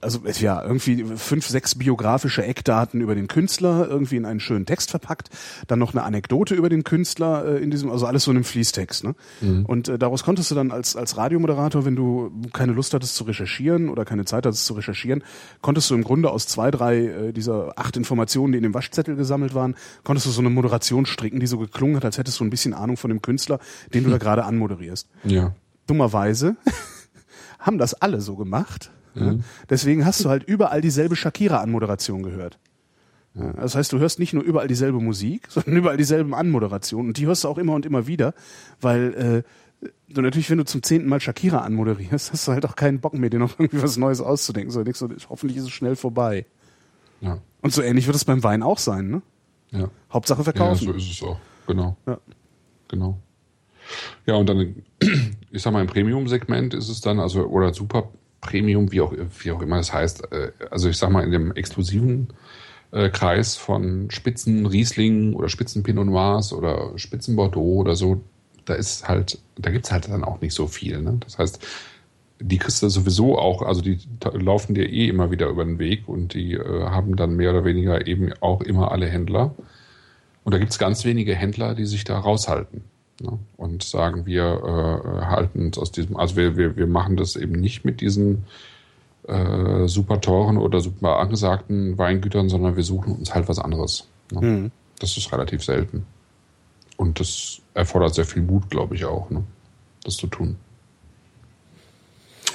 also 0.00 0.20
ja, 0.40 0.62
irgendwie 0.62 1.04
fünf, 1.16 1.46
sechs 1.46 1.74
biografische 1.74 2.44
Eckdaten 2.44 3.00
über 3.00 3.14
den 3.14 3.26
Künstler 3.26 3.88
irgendwie 3.88 4.16
in 4.16 4.24
einen 4.24 4.40
schönen 4.40 4.64
Text 4.64 4.90
verpackt, 4.90 5.30
dann 5.66 5.78
noch 5.78 5.92
eine 5.92 6.04
Anekdote 6.04 6.54
über 6.54 6.68
den 6.68 6.84
Künstler 6.84 7.44
äh, 7.44 7.62
in 7.62 7.70
diesem, 7.70 7.90
also 7.90 8.06
alles 8.06 8.24
so 8.24 8.30
in 8.30 8.36
einem 8.36 8.44
Fließtext. 8.44 9.04
Ne? 9.04 9.14
Mhm. 9.40 9.66
Und 9.66 9.88
äh, 9.88 9.98
daraus 9.98 10.22
konntest 10.22 10.50
du 10.50 10.54
dann 10.54 10.70
als, 10.70 10.96
als 10.96 11.16
Radiomoderator, 11.16 11.84
wenn 11.84 11.96
du 11.96 12.30
keine 12.52 12.72
Lust 12.72 12.94
hattest 12.94 13.16
zu 13.16 13.24
recherchieren 13.24 13.88
oder 13.88 14.04
keine 14.04 14.24
Zeit 14.24 14.46
hattest 14.46 14.66
zu 14.66 14.74
recherchieren, 14.74 15.24
konntest 15.62 15.90
du 15.90 15.94
im 15.94 16.04
Grunde 16.04 16.30
aus 16.30 16.46
zwei, 16.46 16.70
drei 16.70 16.98
äh, 16.98 17.32
dieser 17.32 17.72
acht 17.76 17.96
Informationen, 17.96 18.52
die 18.52 18.58
in 18.58 18.64
dem 18.64 18.74
Waschzettel 18.74 19.16
gesammelt 19.16 19.54
waren, 19.54 19.74
konntest 20.04 20.26
du 20.26 20.30
so 20.30 20.40
eine 20.40 20.50
Moderation 20.50 21.06
stricken, 21.06 21.40
die 21.40 21.46
so 21.46 21.58
geklungen 21.58 21.96
hat, 21.96 22.04
als 22.04 22.18
hättest 22.18 22.38
du 22.40 22.44
ein 22.44 22.50
bisschen 22.50 22.74
Ahnung 22.74 22.96
von 22.96 23.10
dem 23.10 23.20
Künstler, 23.20 23.58
den 23.92 24.04
du 24.04 24.08
mhm. 24.08 24.12
da 24.12 24.18
gerade 24.26 24.44
anmoderierst. 24.44 25.08
Ja. 25.24 25.54
Dummerweise 25.86 26.56
haben 27.58 27.78
das 27.78 27.94
alle 27.94 28.20
so 28.20 28.36
gemacht 28.36 28.90
Mhm. 29.24 29.44
Deswegen 29.70 30.04
hast 30.04 30.24
du 30.24 30.28
halt 30.28 30.44
überall 30.44 30.80
dieselbe 30.80 31.16
Shakira-Anmoderation 31.16 32.22
gehört. 32.22 32.58
Ja, 33.34 33.52
das 33.52 33.74
heißt, 33.74 33.92
du 33.92 33.98
hörst 33.98 34.18
nicht 34.18 34.32
nur 34.32 34.42
überall 34.42 34.68
dieselbe 34.68 35.00
Musik, 35.00 35.46
sondern 35.50 35.76
überall 35.76 35.96
dieselben 35.96 36.34
Anmoderationen. 36.34 37.08
Und 37.08 37.18
die 37.18 37.26
hörst 37.26 37.44
du 37.44 37.48
auch 37.48 37.58
immer 37.58 37.74
und 37.74 37.86
immer 37.86 38.06
wieder, 38.06 38.34
weil 38.80 39.44
äh, 39.82 39.90
du 40.08 40.22
natürlich, 40.22 40.50
wenn 40.50 40.58
du 40.58 40.64
zum 40.64 40.82
zehnten 40.82 41.08
Mal 41.08 41.20
Shakira 41.20 41.58
anmoderierst, 41.58 42.32
hast 42.32 42.48
du 42.48 42.52
halt 42.52 42.64
auch 42.64 42.76
keinen 42.76 43.00
Bock 43.00 43.14
mehr, 43.14 43.30
dir 43.30 43.38
noch 43.38 43.58
irgendwie 43.58 43.82
was 43.82 43.96
Neues 43.96 44.20
auszudenken. 44.20 44.70
So, 44.70 44.82
denkst 44.82 45.00
du, 45.00 45.08
hoffentlich 45.28 45.58
ist 45.58 45.64
es 45.64 45.70
schnell 45.70 45.96
vorbei. 45.96 46.46
Ja. 47.20 47.38
Und 47.62 47.72
so 47.72 47.82
ähnlich 47.82 48.06
wird 48.06 48.16
es 48.16 48.24
beim 48.24 48.42
Wein 48.42 48.62
auch 48.62 48.78
sein, 48.78 49.10
ne? 49.10 49.22
Ja. 49.72 49.90
Hauptsache 50.12 50.44
verkaufen. 50.44 50.86
Ja, 50.86 50.92
so 50.92 50.96
ist 50.96 51.10
es 51.10 51.22
auch. 51.22 51.38
Genau. 51.66 51.96
Ja. 52.06 52.18
Genau. 52.88 53.18
Ja, 54.26 54.34
und 54.36 54.48
dann, 54.48 54.82
ich 55.50 55.62
sag 55.62 55.72
mal, 55.72 55.80
im 55.80 55.86
Premium-Segment 55.86 56.74
ist 56.74 56.88
es 56.88 57.00
dann, 57.00 57.18
also, 57.18 57.44
oder 57.46 57.74
super 57.74 58.10
Premium, 58.46 58.92
wie 58.92 59.00
auch, 59.00 59.12
wie 59.40 59.50
auch 59.52 59.60
immer 59.60 59.76
das 59.76 59.92
heißt. 59.92 60.32
Äh, 60.32 60.52
also 60.70 60.88
ich 60.88 60.96
sag 60.96 61.10
mal, 61.10 61.24
in 61.24 61.32
dem 61.32 61.52
exklusiven 61.52 62.28
äh, 62.92 63.10
Kreis 63.10 63.56
von 63.56 64.10
Spitzen 64.10 64.66
Riesling 64.66 65.34
oder 65.34 65.48
Spitzen 65.48 65.82
Pinot 65.82 66.06
Noirs 66.06 66.52
oder 66.52 66.92
Spitzen 66.96 67.36
Bordeaux 67.36 67.80
oder 67.80 67.96
so, 67.96 68.22
da 68.64 68.74
ist 68.74 69.08
halt, 69.08 69.38
da 69.58 69.70
gibt's 69.70 69.92
halt 69.92 70.08
dann 70.08 70.24
auch 70.24 70.40
nicht 70.40 70.54
so 70.54 70.66
viel. 70.66 71.00
Ne? 71.00 71.18
Das 71.20 71.38
heißt, 71.38 71.64
die 72.40 72.58
kriegst 72.58 72.82
du 72.82 72.88
sowieso 72.88 73.38
auch, 73.38 73.62
also 73.62 73.80
die 73.80 73.98
laufen 74.32 74.74
dir 74.74 74.88
eh 74.88 75.08
immer 75.08 75.30
wieder 75.30 75.48
über 75.48 75.64
den 75.64 75.78
Weg 75.78 76.08
und 76.08 76.34
die 76.34 76.52
äh, 76.54 76.84
haben 76.84 77.16
dann 77.16 77.36
mehr 77.36 77.50
oder 77.50 77.64
weniger 77.64 78.06
eben 78.06 78.32
auch 78.40 78.60
immer 78.60 78.92
alle 78.92 79.06
Händler. 79.06 79.54
Und 80.44 80.52
da 80.52 80.58
gibt's 80.58 80.78
ganz 80.78 81.04
wenige 81.04 81.34
Händler, 81.34 81.74
die 81.74 81.86
sich 81.86 82.04
da 82.04 82.18
raushalten. 82.18 82.84
Ne? 83.20 83.38
Und 83.56 83.82
sagen, 83.82 84.26
wir 84.26 84.44
äh, 84.44 85.24
halten 85.26 85.66
uns 85.66 85.78
aus 85.78 85.92
diesem, 85.92 86.16
also 86.16 86.36
wir, 86.36 86.56
wir, 86.56 86.76
wir 86.76 86.86
machen 86.86 87.16
das 87.16 87.36
eben 87.36 87.52
nicht 87.52 87.84
mit 87.84 88.00
diesen 88.00 88.44
äh, 89.26 89.88
super 89.88 90.20
teuren 90.20 90.58
oder 90.58 90.80
super 90.80 91.18
angesagten 91.18 91.96
Weingütern, 91.98 92.48
sondern 92.48 92.76
wir 92.76 92.84
suchen 92.84 93.16
uns 93.16 93.34
halt 93.34 93.48
was 93.48 93.58
anderes. 93.58 94.06
Ne? 94.32 94.40
Mhm. 94.40 94.70
Das 94.98 95.16
ist 95.16 95.32
relativ 95.32 95.64
selten. 95.64 96.06
Und 96.96 97.20
das 97.20 97.60
erfordert 97.74 98.14
sehr 98.14 98.24
viel 98.24 98.42
Mut, 98.42 98.70
glaube 98.70 98.94
ich 98.94 99.04
auch, 99.04 99.30
ne? 99.30 99.42
das 100.04 100.16
zu 100.16 100.26
tun. 100.26 100.56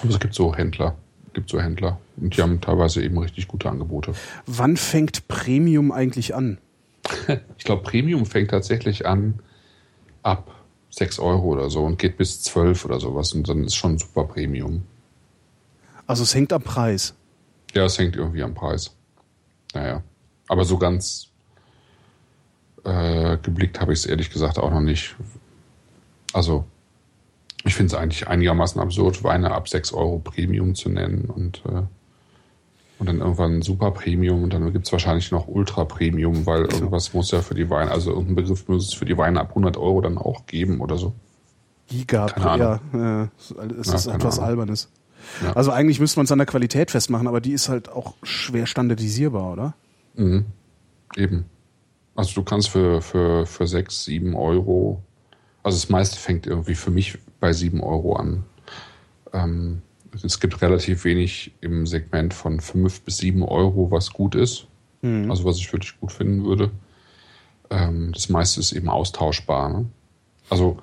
Aber 0.02 0.10
es 0.10 0.20
gibt 0.20 0.34
so 0.34 0.56
Händler, 0.56 0.96
gibt 1.34 1.50
so 1.50 1.60
Händler 1.60 2.00
und 2.18 2.36
die 2.36 2.42
haben 2.42 2.60
teilweise 2.62 3.04
eben 3.04 3.18
richtig 3.18 3.48
gute 3.48 3.70
Angebote. 3.70 4.14
Wann 4.46 4.78
fängt 4.78 5.28
Premium 5.28 5.92
eigentlich 5.92 6.34
an? 6.34 6.58
ich 7.58 7.64
glaube, 7.64 7.84
Premium 7.84 8.26
fängt 8.26 8.52
tatsächlich 8.52 9.06
an, 9.06 9.40
ab 10.24 10.52
6 10.92 11.20
Euro 11.20 11.48
oder 11.48 11.70
so 11.70 11.84
und 11.84 11.98
geht 11.98 12.18
bis 12.18 12.42
12 12.44 12.86
oder 12.86 13.00
sowas 13.00 13.34
und 13.34 13.48
dann 13.48 13.64
ist 13.64 13.76
schon 13.76 13.98
super 13.98 14.26
Premium. 14.26 14.84
Also 16.08 16.24
es 16.24 16.36
hängt 16.36 16.52
am 16.52 16.62
Preis. 16.62 17.14
Ja, 17.74 17.86
es 17.86 17.98
hängt 17.98 18.16
irgendwie 18.16 18.44
am 18.44 18.54
Preis. 18.54 18.96
Naja. 19.74 20.04
Aber 20.48 20.66
so 20.66 20.78
ganz 20.78 21.30
äh, 22.84 23.38
geblickt 23.38 23.80
habe 23.80 23.94
ich 23.94 24.00
es 24.00 24.06
ehrlich 24.06 24.30
gesagt 24.30 24.58
auch 24.58 24.72
noch 24.72 24.82
nicht. 24.82 25.16
Also, 26.34 26.66
ich 27.64 27.76
finde 27.76 27.96
es 27.96 28.02
eigentlich 28.02 28.28
einigermaßen 28.28 28.82
absurd, 28.82 29.24
Weine 29.24 29.52
ab 29.52 29.70
6 29.70 29.94
Euro 29.94 30.20
Premium 30.20 30.76
zu 30.76 30.90
nennen 30.90 31.26
und 31.26 31.64
äh, 31.66 31.84
und 33.02 33.08
dann 33.08 33.18
irgendwann 33.18 33.64
Super 33.64 33.90
Premium 33.90 34.44
und 34.44 34.54
dann 34.54 34.72
gibt 34.72 34.86
es 34.86 34.92
wahrscheinlich 34.92 35.32
noch 35.32 35.48
Ultra 35.48 35.86
Premium, 35.86 36.46
weil 36.46 36.66
irgendwas 36.66 37.16
muss 37.16 37.32
ja 37.32 37.42
für 37.42 37.56
die 37.56 37.68
Weine, 37.68 37.90
also 37.90 38.12
irgendein 38.12 38.36
Begriff 38.36 38.68
muss 38.68 38.90
es 38.90 38.94
für 38.94 39.06
die 39.06 39.18
Weine 39.18 39.40
ab 39.40 39.50
100 39.50 39.76
Euro 39.76 40.02
dann 40.02 40.20
auch 40.20 40.46
geben 40.46 40.82
oder 40.82 41.00
so. 41.00 41.12
Giga, 41.88 42.28
ja, 42.38 42.80
äh, 42.94 43.28
es 43.80 43.92
ist 43.92 44.06
ja, 44.06 44.14
etwas 44.14 44.38
Ahnung. 44.38 44.50
Albernes. 44.50 44.92
Ja. 45.42 45.54
Also 45.54 45.72
eigentlich 45.72 46.00
müsste 46.00 46.20
man 46.20 46.26
es 46.26 46.32
an 46.32 46.38
der 46.38 46.46
Qualität 46.46 46.92
festmachen, 46.92 47.28
aber 47.28 47.42
die 47.42 47.54
ist 47.54 47.70
halt 47.70 47.90
auch 47.90 48.14
schwer 48.22 48.68
standardisierbar, 48.68 49.52
oder? 49.52 49.74
Mhm. 50.14 50.46
Eben. 51.18 51.46
Also 52.14 52.36
du 52.36 52.44
kannst 52.44 52.70
für, 52.70 53.02
für, 53.02 53.48
für 53.48 53.66
6, 53.66 54.04
7 54.06 54.36
Euro, 54.36 55.02
also 55.64 55.76
das 55.76 55.90
meiste 55.90 56.20
fängt 56.20 56.46
irgendwie 56.46 56.76
für 56.76 56.92
mich 56.92 57.18
bei 57.40 57.52
7 57.52 57.82
Euro 57.82 58.18
an. 58.18 58.44
Ähm, 59.34 59.82
es 60.14 60.40
gibt 60.40 60.62
relativ 60.62 61.06
wenig 61.06 61.54
im 61.62 61.86
Segment 61.88 62.34
von 62.34 62.60
5 62.60 63.02
bis 63.02 63.18
7 63.18 63.44
Euro, 63.44 63.92
was 63.92 64.12
gut 64.12 64.36
ist. 64.36 64.68
Mhm. 65.02 65.30
Also 65.30 65.46
was 65.46 65.58
ich 65.58 65.72
wirklich 65.72 66.00
gut 66.00 66.12
finden 66.12 66.46
würde. 66.46 66.72
Ähm, 67.70 68.12
das 68.14 68.30
meiste 68.30 68.60
ist 68.60 68.74
eben 68.74 68.90
austauschbar. 68.90 69.70
Ne? 69.70 69.86
Also 70.50 70.78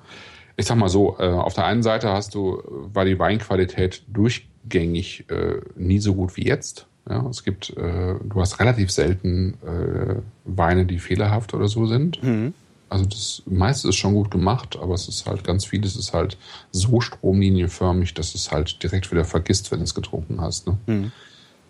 ich 0.57 0.65
sag 0.65 0.77
mal 0.77 0.89
so, 0.89 1.17
äh, 1.19 1.27
auf 1.27 1.53
der 1.53 1.65
einen 1.65 1.83
Seite 1.83 2.09
hast 2.09 2.35
du, 2.35 2.61
war 2.67 3.05
die 3.05 3.17
Weinqualität 3.17 4.03
durchgängig 4.07 5.29
äh, 5.29 5.61
nie 5.75 5.99
so 5.99 6.15
gut 6.15 6.35
wie 6.35 6.45
jetzt. 6.45 6.87
Ja, 7.09 7.25
es 7.27 7.43
gibt, 7.43 7.69
äh, 7.77 8.15
du 8.23 8.41
hast 8.41 8.59
relativ 8.59 8.91
selten 8.91 9.55
äh, 9.65 10.15
Weine, 10.43 10.85
die 10.85 10.99
fehlerhaft 10.99 11.53
oder 11.53 11.67
so 11.67 11.85
sind. 11.87 12.21
Mhm. 12.21 12.53
Also 12.89 13.05
das 13.05 13.43
meiste 13.45 13.89
ist 13.89 13.95
schon 13.95 14.15
gut 14.15 14.31
gemacht, 14.31 14.77
aber 14.81 14.95
es 14.95 15.07
ist 15.07 15.25
halt 15.27 15.43
ganz 15.43 15.65
vieles 15.65 15.95
ist 15.95 16.13
halt 16.13 16.37
so 16.71 16.99
stromlinienförmig, 16.99 18.13
dass 18.15 18.33
es 18.33 18.51
halt 18.51 18.81
direkt 18.81 19.11
wieder 19.11 19.25
vergisst, 19.25 19.71
wenn 19.71 19.79
du 19.79 19.83
es 19.83 19.93
getrunken 19.93 20.41
hast. 20.41 20.67
Ne? 20.67 20.77
Mhm. 20.87 21.11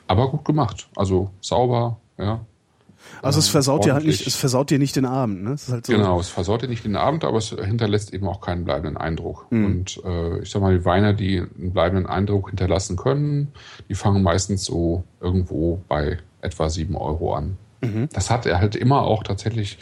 Aber 0.08 0.30
gut 0.30 0.46
gemacht. 0.46 0.88
Also 0.96 1.30
sauber, 1.42 1.98
ja. 2.18 2.40
Also 3.22 3.40
es 3.40 3.48
versaut 3.48 3.86
dir 3.86 3.94
halt 3.94 4.06
nicht, 4.06 4.26
es 4.28 4.36
versaut 4.36 4.70
dir 4.70 4.80
nicht 4.80 4.96
den 4.96 5.06
Abend, 5.06 5.44
ne? 5.44 5.56
Halt 5.70 5.86
so 5.86 5.94
genau, 5.94 6.20
es 6.20 6.30
versaut 6.30 6.62
dir 6.62 6.68
nicht 6.68 6.84
den 6.84 6.96
Abend, 6.96 7.24
aber 7.24 7.38
es 7.38 7.50
hinterlässt 7.50 8.14
eben 8.14 8.28
auch 8.28 8.42
keinen 8.42 8.66
bleibenden 8.66 8.98
Eindruck. 8.98 9.48
Mhm. 9.50 9.66
Und 9.66 10.02
äh, 10.06 10.40
ich 10.40 10.50
sag 10.50 10.62
mal, 10.62 10.78
die 10.78 10.86
Weine, 10.86 11.16
die 11.16 11.40
einen 11.40 11.72
bleibenden 11.72 12.08
Eindruck 12.08 12.50
hinterlassen 12.50 12.98
können, 12.98 13.52
die 13.88 13.96
fangen 13.96 14.22
meistens 14.22 14.66
so 14.66 15.04
irgendwo 15.22 15.82
bei 15.88 16.18
etwa 16.42 16.70
sieben 16.70 16.96
Euro 16.96 17.34
an. 17.34 17.58
Mhm. 17.82 18.10
Das 18.14 18.30
hat 18.30 18.46
er 18.46 18.60
halt 18.60 18.76
immer 18.76 19.04
auch 19.04 19.24
tatsächlich 19.24 19.78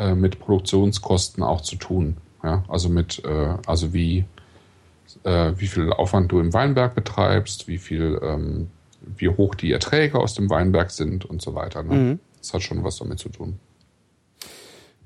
äh, 0.00 0.14
mit 0.14 0.40
Produktionskosten 0.40 1.42
auch 1.42 1.60
zu 1.60 1.76
tun. 1.76 2.16
Ja? 2.42 2.64
Also 2.68 2.88
mit, 2.88 3.22
äh, 3.24 3.54
also 3.66 3.92
wie, 3.92 4.24
äh, 5.24 5.52
wie 5.56 5.66
viel 5.66 5.92
Aufwand 5.92 6.32
du 6.32 6.40
im 6.40 6.54
Weinberg 6.54 6.94
betreibst, 6.94 7.68
wie 7.68 7.76
viel, 7.76 8.18
ähm, 8.22 8.68
wie 9.02 9.28
hoch 9.28 9.54
die 9.54 9.70
Erträge 9.70 10.18
aus 10.18 10.32
dem 10.32 10.48
Weinberg 10.48 10.90
sind 10.90 11.26
und 11.26 11.42
so 11.42 11.54
weiter. 11.54 11.82
Ne? 11.82 11.94
Mhm. 11.94 12.18
Das 12.38 12.54
hat 12.54 12.62
schon 12.62 12.82
was 12.82 12.96
damit 12.96 13.18
zu 13.18 13.28
tun. 13.28 13.58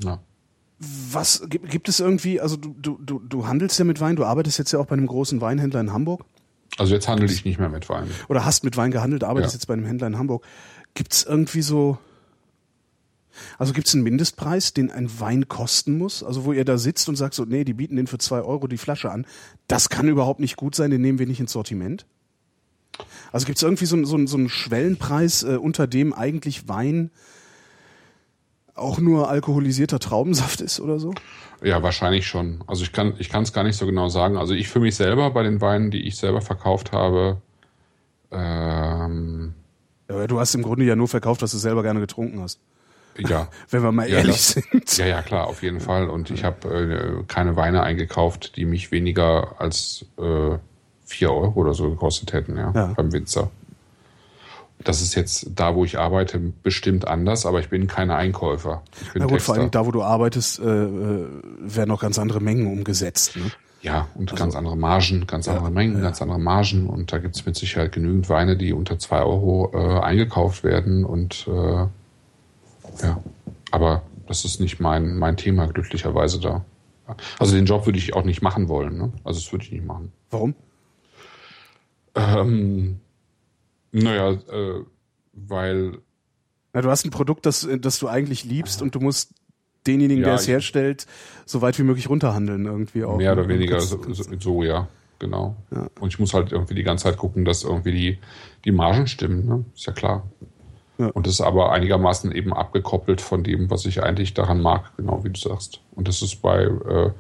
Ja. 0.02 0.20
Was 0.78 1.44
gibt, 1.48 1.70
gibt 1.70 1.88
es 1.88 1.98
irgendwie, 1.98 2.40
also 2.40 2.56
du, 2.56 2.98
du, 3.00 3.18
du 3.18 3.46
handelst 3.48 3.78
ja 3.80 3.84
mit 3.84 4.00
Wein, 4.00 4.14
du 4.14 4.24
arbeitest 4.24 4.58
jetzt 4.58 4.72
ja 4.72 4.78
auch 4.78 4.86
bei 4.86 4.94
einem 4.94 5.06
großen 5.06 5.40
Weinhändler 5.40 5.80
in 5.80 5.92
Hamburg. 5.92 6.24
Also 6.76 6.94
jetzt 6.94 7.08
handle 7.08 7.26
ich 7.26 7.44
nicht 7.44 7.58
mehr 7.58 7.68
mit 7.68 7.88
Wein. 7.88 8.08
Oder 8.28 8.44
hast 8.44 8.62
mit 8.62 8.76
Wein 8.76 8.92
gehandelt, 8.92 9.24
arbeitest 9.24 9.54
ja. 9.54 9.58
jetzt 9.58 9.66
bei 9.66 9.74
einem 9.74 9.86
Händler 9.86 10.06
in 10.06 10.18
Hamburg. 10.18 10.44
Gibt 10.94 11.12
es 11.14 11.24
irgendwie 11.24 11.62
so, 11.62 11.98
also 13.58 13.72
gibt 13.72 13.88
es 13.88 13.94
einen 13.94 14.04
Mindestpreis, 14.04 14.74
den 14.74 14.90
ein 14.90 15.08
Wein 15.20 15.48
kosten 15.48 15.98
muss? 15.98 16.22
Also 16.22 16.44
wo 16.44 16.52
ihr 16.52 16.64
da 16.64 16.78
sitzt 16.78 17.08
und 17.08 17.16
sagt 17.16 17.34
so, 17.34 17.44
nee, 17.44 17.64
die 17.64 17.74
bieten 17.74 17.96
den 17.96 18.06
für 18.06 18.18
zwei 18.18 18.40
Euro 18.40 18.66
die 18.66 18.78
Flasche 18.78 19.10
an. 19.10 19.26
Das 19.68 19.88
kann 19.88 20.08
überhaupt 20.08 20.40
nicht 20.40 20.56
gut 20.56 20.74
sein, 20.74 20.90
den 20.90 21.00
nehmen 21.00 21.18
wir 21.18 21.26
nicht 21.26 21.40
ins 21.40 21.52
Sortiment? 21.52 22.06
Also 23.32 23.46
gibt 23.46 23.58
es 23.58 23.62
irgendwie 23.62 23.86
so, 23.86 24.02
so, 24.04 24.26
so 24.26 24.36
einen 24.36 24.48
Schwellenpreis, 24.48 25.42
äh, 25.42 25.56
unter 25.56 25.86
dem 25.86 26.12
eigentlich 26.12 26.68
Wein 26.68 27.10
auch 28.74 28.98
nur 28.98 29.28
alkoholisierter 29.28 29.98
Traubensaft 29.98 30.60
ist 30.60 30.80
oder 30.80 30.98
so? 30.98 31.14
Ja, 31.62 31.82
wahrscheinlich 31.82 32.26
schon. 32.26 32.62
Also 32.66 32.82
ich 32.82 32.92
kann 32.92 33.14
ich 33.18 33.32
es 33.32 33.52
gar 33.52 33.64
nicht 33.64 33.76
so 33.76 33.86
genau 33.86 34.08
sagen. 34.08 34.36
Also 34.36 34.54
ich 34.54 34.68
für 34.68 34.80
mich 34.80 34.96
selber 34.96 35.30
bei 35.30 35.42
den 35.42 35.60
Weinen, 35.60 35.90
die 35.90 36.06
ich 36.06 36.16
selber 36.16 36.40
verkauft 36.40 36.92
habe, 36.92 37.40
ähm, 38.32 39.54
ja, 40.08 40.26
du 40.26 40.40
hast 40.40 40.54
im 40.54 40.62
Grunde 40.62 40.84
ja 40.84 40.96
nur 40.96 41.08
verkauft, 41.08 41.42
was 41.42 41.52
du 41.52 41.58
selber 41.58 41.82
gerne 41.82 42.00
getrunken 42.00 42.40
hast. 42.40 42.60
Ja. 43.18 43.48
Wenn 43.70 43.82
wir 43.82 43.92
mal 43.92 44.08
ehrlich 44.08 44.54
ja, 44.54 44.62
sind. 44.62 44.98
Ja, 44.98 45.06
ja, 45.06 45.22
klar, 45.22 45.46
auf 45.46 45.62
jeden 45.62 45.80
Fall. 45.80 46.08
Und 46.08 46.30
ich 46.30 46.44
habe 46.44 46.68
äh, 46.68 47.24
keine 47.28 47.56
Weine 47.56 47.82
eingekauft, 47.82 48.56
die 48.56 48.64
mich 48.64 48.90
weniger 48.90 49.60
als 49.60 50.06
äh, 50.18 50.58
4 51.06 51.30
Euro 51.30 51.60
oder 51.60 51.74
so 51.74 51.90
gekostet 51.90 52.32
hätten, 52.32 52.56
ja, 52.56 52.72
ja, 52.74 52.86
beim 52.96 53.12
Winzer. 53.12 53.50
Das 54.82 55.00
ist 55.00 55.14
jetzt 55.14 55.50
da, 55.54 55.74
wo 55.74 55.84
ich 55.84 55.98
arbeite, 55.98 56.38
bestimmt 56.38 57.06
anders, 57.06 57.46
aber 57.46 57.60
ich 57.60 57.68
bin 57.68 57.86
kein 57.86 58.10
Einkäufer. 58.10 58.82
Ich 59.00 59.12
bin 59.12 59.20
Na 59.20 59.26
gut, 59.26 59.34
Texter. 59.34 59.54
vor 59.54 59.60
allem 59.60 59.70
da, 59.70 59.86
wo 59.86 59.92
du 59.92 60.02
arbeitest, 60.02 60.58
äh, 60.58 60.62
äh, 60.64 61.26
werden 61.58 61.88
noch 61.88 62.00
ganz 62.00 62.18
andere 62.18 62.40
Mengen 62.40 62.66
umgesetzt. 62.66 63.36
Ne? 63.36 63.50
Ja, 63.80 64.08
und 64.14 64.32
also, 64.32 64.42
ganz 64.42 64.56
andere 64.56 64.76
Margen, 64.76 65.26
ganz 65.26 65.46
andere 65.46 65.66
ja, 65.66 65.70
Mengen, 65.70 65.96
ja. 65.96 66.02
ganz 66.02 66.20
andere 66.20 66.40
Margen. 66.40 66.86
Und 66.86 67.12
da 67.12 67.18
gibt 67.18 67.36
es 67.36 67.46
mit 67.46 67.54
Sicherheit 67.54 67.92
genügend 67.92 68.28
Weine, 68.28 68.56
die 68.56 68.72
unter 68.72 68.98
2 68.98 69.22
Euro 69.22 69.70
äh, 69.74 70.00
eingekauft 70.00 70.64
werden 70.64 71.04
und 71.04 71.46
äh, 71.48 71.86
ja, 73.02 73.22
aber 73.70 74.02
das 74.26 74.44
ist 74.44 74.60
nicht 74.60 74.80
mein, 74.80 75.16
mein 75.18 75.36
Thema, 75.36 75.66
glücklicherweise 75.66 76.40
da. 76.40 76.64
Also 77.38 77.54
den 77.54 77.66
Job 77.66 77.86
würde 77.86 77.98
ich 77.98 78.14
auch 78.14 78.24
nicht 78.24 78.40
machen 78.40 78.68
wollen. 78.68 78.96
Ne? 78.96 79.12
Also 79.24 79.40
das 79.40 79.52
würde 79.52 79.64
ich 79.64 79.72
nicht 79.72 79.84
machen. 79.84 80.12
Warum? 80.30 80.54
Ähm, 82.14 83.00
naja, 83.92 84.30
äh, 84.32 84.84
weil. 85.32 85.98
Na, 86.72 86.80
du 86.80 86.90
hast 86.90 87.04
ein 87.04 87.10
Produkt, 87.10 87.46
das, 87.46 87.68
das 87.80 87.98
du 87.98 88.08
eigentlich 88.08 88.44
liebst 88.44 88.82
und 88.82 88.94
du 88.94 89.00
musst 89.00 89.32
denjenigen, 89.86 90.22
ja, 90.22 90.30
der 90.30 90.34
es 90.36 90.48
herstellt, 90.48 91.06
so 91.44 91.60
weit 91.60 91.78
wie 91.78 91.82
möglich 91.82 92.08
runterhandeln 92.08 92.64
irgendwie 92.64 93.04
auch. 93.04 93.18
Mehr 93.18 93.32
oder 93.32 93.48
weniger 93.48 93.80
so, 93.80 94.00
so, 94.38 94.62
ja, 94.62 94.88
genau. 95.18 95.56
Ja. 95.70 95.88
Und 96.00 96.08
ich 96.08 96.18
muss 96.18 96.32
halt 96.32 96.52
irgendwie 96.52 96.74
die 96.74 96.82
ganze 96.82 97.04
Zeit 97.04 97.18
gucken, 97.18 97.44
dass 97.44 97.64
irgendwie 97.64 97.92
die, 97.92 98.18
die 98.64 98.72
Margen 98.72 99.06
stimmen, 99.06 99.46
ne? 99.46 99.64
Ist 99.74 99.86
ja 99.86 99.92
klar. 99.92 100.26
Ja. 100.98 101.08
Und 101.08 101.26
das 101.26 101.34
ist 101.34 101.40
aber 101.40 101.72
einigermaßen 101.72 102.32
eben 102.32 102.52
abgekoppelt 102.52 103.20
von 103.20 103.42
dem, 103.42 103.68
was 103.70 103.84
ich 103.84 104.02
eigentlich 104.02 104.34
daran 104.34 104.60
mag, 104.60 104.92
genau 104.96 105.24
wie 105.24 105.30
du 105.30 105.40
sagst. 105.40 105.80
Und 105.92 106.06
das 106.06 106.22
ist 106.22 106.40
bei 106.40 106.62
äh, 106.62 107.10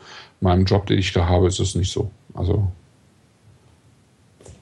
meinem 0.40 0.64
Job, 0.64 0.86
den 0.86 0.98
ich 0.98 1.12
da 1.12 1.26
habe, 1.28 1.48
ist 1.48 1.58
es 1.58 1.74
nicht 1.74 1.92
so. 1.92 2.10
Also 2.34 2.70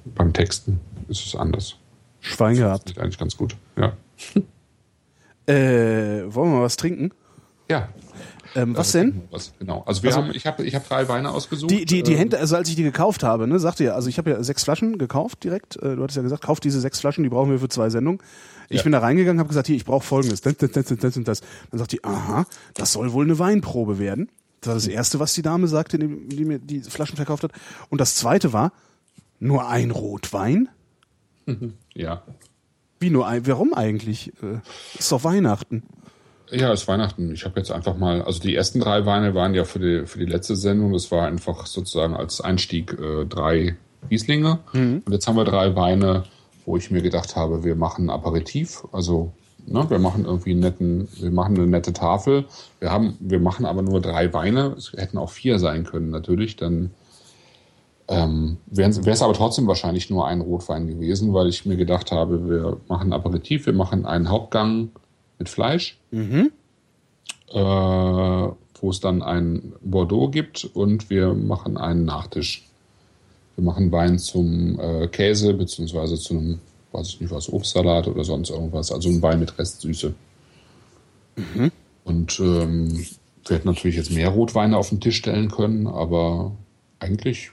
beim 0.05 0.33
Texten 0.33 0.81
ist 1.09 1.27
es 1.27 1.37
anders. 1.37 1.77
Schwein 2.21 2.57
gehabt. 2.57 2.85
Das 2.85 2.97
ist 2.97 3.03
eigentlich 3.03 3.19
ganz 3.19 3.37
gut, 3.37 3.57
ja. 3.77 3.93
äh, 5.53 6.23
wollen 6.35 6.51
wir 6.51 6.57
mal 6.57 6.63
was 6.63 6.77
trinken? 6.77 7.13
Ja. 7.69 7.89
Ähm, 8.55 8.77
was 8.77 8.93
denn? 8.93 9.23
Was, 9.31 9.53
genau. 9.59 9.83
Also 9.87 10.03
wir 10.03 10.11
also, 10.11 10.23
haben, 10.23 10.35
ich 10.35 10.47
habe 10.47 10.65
ich 10.65 10.75
hab 10.75 10.87
drei 10.89 11.09
Weine 11.09 11.31
ausgesucht. 11.31 11.71
Die, 11.71 11.85
die, 11.85 12.03
die 12.03 12.13
ähm, 12.13 12.19
Händler, 12.19 12.41
also 12.41 12.57
als 12.57 12.69
ich 12.69 12.77
die 12.77 12.83
gekauft 12.83 13.23
habe, 13.23 13.47
ne, 13.47 13.59
sagte 13.59 13.85
ja, 13.85 13.95
also 13.95 14.09
ich 14.09 14.19
habe 14.19 14.31
ja 14.31 14.43
sechs 14.43 14.65
Flaschen 14.65 14.99
gekauft 14.99 15.45
direkt. 15.45 15.77
Äh, 15.77 15.97
du 15.97 16.03
hattest 16.03 16.17
ja 16.17 16.23
gesagt, 16.23 16.45
kauf 16.45 16.61
diese 16.61 16.81
sechs 16.81 17.01
Flaschen, 17.01 17.25
die 17.25 17.31
brauchen 17.31 17.51
wir 17.51 17.59
für 17.59 17.69
zwei 17.69 17.91
Sendungen. 17.91 18.21
Ich 18.69 18.79
ja. 18.79 18.83
bin 18.83 18.93
da 18.93 19.01
reingegangen, 19.01 19.39
habe 19.39 19.49
gesagt, 19.49 19.67
hier, 19.67 19.77
ich 19.77 19.85
brauche 19.85 20.05
folgendes, 20.05 20.41
das, 20.41 20.57
das, 20.57 20.71
das, 20.71 20.87
das 20.87 21.17
und 21.17 21.29
das. 21.29 21.41
Dann 21.71 21.79
sagt 21.79 21.93
die, 21.93 22.05
aha, 22.05 22.47
das 22.75 22.93
soll 22.93 23.13
wohl 23.13 23.25
eine 23.25 23.39
Weinprobe 23.39 23.99
werden. 23.99 24.29
Das 24.61 24.69
war 24.69 24.75
das 24.75 24.87
erste, 24.87 25.19
was 25.19 25.35
die 25.35 25.43
Dame 25.43 25.67
sagte, 25.67 25.99
die, 25.99 26.29
die 26.29 26.45
mir 26.45 26.59
die 26.59 26.81
Flaschen 26.81 27.17
verkauft 27.17 27.43
hat. 27.43 27.53
Und 27.91 28.01
das 28.01 28.15
zweite 28.15 28.53
war, 28.53 28.73
nur 29.41 29.69
ein 29.69 29.91
Rotwein? 29.91 30.69
Ja. 31.95 32.23
Wie 33.01 33.11
nur 33.11 33.27
ein? 33.27 33.47
Warum 33.47 33.75
eigentlich? 33.75 34.33
Äh, 34.43 34.61
ist 34.97 35.13
doch 35.13 35.25
Weihnachten. 35.25 35.83
Ja, 36.53 36.71
es 36.71 36.83
ist 36.83 36.89
Weihnachten. 36.89 37.33
Ich 37.33 37.45
habe 37.47 37.59
jetzt 37.59 37.71
einfach 37.71 37.97
mal, 37.97 38.23
also 38.23 38.39
die 38.39 38.55
ersten 38.55 38.79
drei 38.79 39.07
Weine 39.07 39.35
waren 39.35 39.55
ja 39.55 39.65
für 39.65 39.79
die, 39.79 40.07
für 40.07 40.19
die 40.19 40.27
letzte 40.27 40.55
Sendung. 40.55 40.93
Das 40.93 41.11
war 41.11 41.27
einfach 41.27 41.67
sozusagen 41.67 42.15
als 42.15 42.43
Einstieg 42.43 42.93
äh, 42.93 43.25
drei 43.25 43.77
Rieslinge. 44.11 44.59
Mhm. 44.75 45.03
Und 45.07 45.13
jetzt 45.13 45.27
haben 45.27 45.37
wir 45.37 45.45
drei 45.45 45.75
Weine, 45.77 46.25
wo 46.67 46.77
ich 46.77 46.91
mir 46.91 47.01
gedacht 47.01 47.37
habe, 47.37 47.65
wir 47.65 47.75
machen 47.75 48.11
Aperitif. 48.11 48.85
Also 48.93 49.33
ne, 49.67 49.89
wir 49.89 49.99
machen 49.99 50.27
irgendwie 50.27 50.51
einen 50.51 50.61
netten, 50.61 51.09
wir 51.19 51.31
machen 51.31 51.57
eine 51.57 51.67
nette 51.67 51.95
Tafel. 51.95 52.45
Wir 52.81 52.91
haben, 52.91 53.17
wir 53.19 53.41
machen 53.41 53.65
aber 53.65 53.81
nur 53.81 54.03
drei 54.03 54.33
Weine. 54.35 54.75
Es 54.77 54.93
hätten 54.93 55.17
auch 55.17 55.31
vier 55.31 55.59
sein 55.59 55.85
können 55.85 56.11
natürlich. 56.11 56.57
Dann 56.57 56.91
ähm, 58.09 58.59
wäre 58.67 58.91
es 58.91 59.23
aber 59.23 59.33
trotzdem 59.33 59.67
wahrscheinlich 59.67 60.11
nur 60.11 60.27
ein 60.27 60.43
Rotwein 60.43 60.87
gewesen, 60.87 61.33
weil 61.33 61.49
ich 61.49 61.65
mir 61.65 61.77
gedacht 61.77 62.13
habe, 62.13 62.47
wir 62.47 62.77
machen 62.89 63.15
Aperitif, 63.15 63.65
wir 63.65 63.73
machen 63.73 64.05
einen 64.05 64.29
Hauptgang 64.29 64.91
mit 65.43 65.49
Fleisch, 65.49 65.99
mhm. 66.13 66.53
äh, 67.49 67.55
wo 67.55 68.91
es 68.91 69.01
dann 69.01 69.23
ein 69.23 69.73
Bordeaux 69.81 70.31
gibt 70.31 70.65
und 70.73 71.11
wir 71.11 71.35
machen 71.35 71.77
einen 71.77 72.05
Nachtisch. 72.05 72.65
Wir 73.57 73.65
machen 73.65 73.91
Wein 73.91 74.21
zum 74.21 74.79
äh, 74.79 75.09
Käse 75.09 75.55
beziehungsweise 75.55 76.17
zu 76.17 76.35
einem, 76.35 76.61
weiß 76.93 77.09
ich 77.09 77.21
nicht 77.21 77.33
was, 77.33 77.53
Obstsalat 77.53 78.07
oder 78.07 78.23
sonst 78.23 78.51
irgendwas. 78.51 78.93
Also 78.93 79.09
ein 79.09 79.21
Wein 79.21 79.41
mit 79.41 79.59
Restsüße. 79.59 80.15
Mhm. 81.37 81.73
Und 82.05 82.39
ähm, 82.39 83.05
wir 83.45 83.57
hätten 83.57 83.69
natürlich 83.69 83.97
jetzt 83.97 84.13
mehr 84.13 84.29
Rotweine 84.29 84.77
auf 84.77 84.91
den 84.91 85.01
Tisch 85.01 85.17
stellen 85.17 85.51
können, 85.51 85.89
aber 85.89 86.53
eigentlich, 87.01 87.51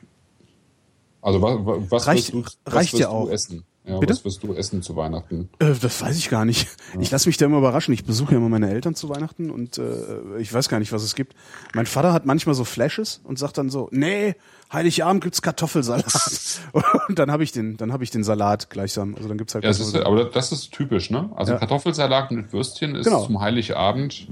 also 1.22 1.41
was, 1.41 1.91
was 1.91 2.08
reicht, 2.08 2.34
wirst 2.34 2.53
du, 2.53 2.60
was 2.65 2.74
reicht 2.75 2.93
wirst 2.93 3.01
ja 3.01 3.10
auch. 3.10 3.29
essen? 3.29 3.63
Ja, 3.89 3.98
Bitte? 3.98 4.13
was 4.13 4.24
wirst 4.24 4.43
du 4.43 4.53
essen 4.53 4.81
zu 4.84 4.96
Weihnachten? 4.96 5.50
Äh, 5.60 5.74
das 5.81 6.01
weiß 6.01 6.17
ich 6.17 6.29
gar 6.29 6.46
nicht. 6.46 6.67
Ja. 6.93 7.01
Ich 7.01 7.12
lasse 7.12 7.27
mich 7.27 7.38
da 7.38 7.46
immer 7.46 7.58
überraschen. 7.58 7.93
Ich 7.93 8.05
besuche 8.05 8.34
ja 8.34 8.38
immer 8.38 8.50
meine 8.50 8.69
Eltern 8.69 8.93
zu 8.93 9.10
Weihnachten 9.10 9.50
und 9.50 9.77
äh, 9.77 10.38
ich 10.39 10.53
weiß 10.53 10.69
gar 10.69 10.79
nicht, 10.79 10.91
was 10.91 11.03
es 11.03 11.15
gibt. 11.15 11.36
Mein 11.74 11.86
Vater 11.86 12.13
hat 12.13 12.25
manchmal 12.25 12.55
so 12.55 12.63
Flashes 12.63 13.22
und 13.24 13.39
sagt 13.39 13.58
dann 13.58 13.69
so, 13.69 13.89
nee, 13.91 14.36
Heiligabend 14.72 15.24
gibt's 15.24 15.41
Kartoffelsalat. 15.41 16.62
und 17.08 17.17
dann 17.17 17.31
habe 17.31 17.43
ich 17.43 17.51
den, 17.51 17.77
dann 17.77 17.91
habe 17.91 18.03
ich 18.03 18.12
den 18.12 18.24
Salat 18.24 18.69
gleichsam. 18.69 19.15
Also 19.15 19.27
dann 19.27 19.38
gibt's 19.38 19.55
halt. 19.55 19.63
Ja, 19.63 19.72
ist, 19.72 19.96
aber 19.96 20.25
das 20.25 20.51
ist 20.51 20.72
typisch, 20.72 21.10
ne? 21.10 21.29
Also 21.36 21.53
ja. 21.53 21.58
Kartoffelsalat 21.58 22.31
mit 22.31 22.53
Würstchen 22.53 22.96
ist 22.96 23.05
genau. 23.05 23.25
zum 23.25 23.39
Heiligabend 23.39 24.27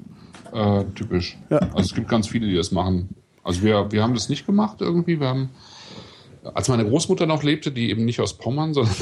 äh, 0.54 0.84
typisch. 0.96 1.38
Ja. 1.50 1.58
Also 1.58 1.80
es 1.80 1.94
gibt 1.96 2.08
ganz 2.08 2.28
viele, 2.28 2.48
die 2.48 2.56
das 2.56 2.72
machen. 2.72 3.10
Also 3.44 3.64
wir, 3.64 3.92
wir 3.92 4.04
haben 4.04 4.14
das 4.14 4.30
nicht 4.30 4.46
gemacht 4.46 4.78
irgendwie. 4.82 5.20
Wir 5.20 5.28
haben 5.28 5.50
als 6.54 6.68
meine 6.68 6.86
Großmutter 6.86 7.26
noch 7.26 7.44
lebte, 7.44 7.72
die 7.72 7.90
eben 7.90 8.06
nicht 8.06 8.20
aus 8.20 8.34
Pommern, 8.34 8.74
sondern 8.74 8.96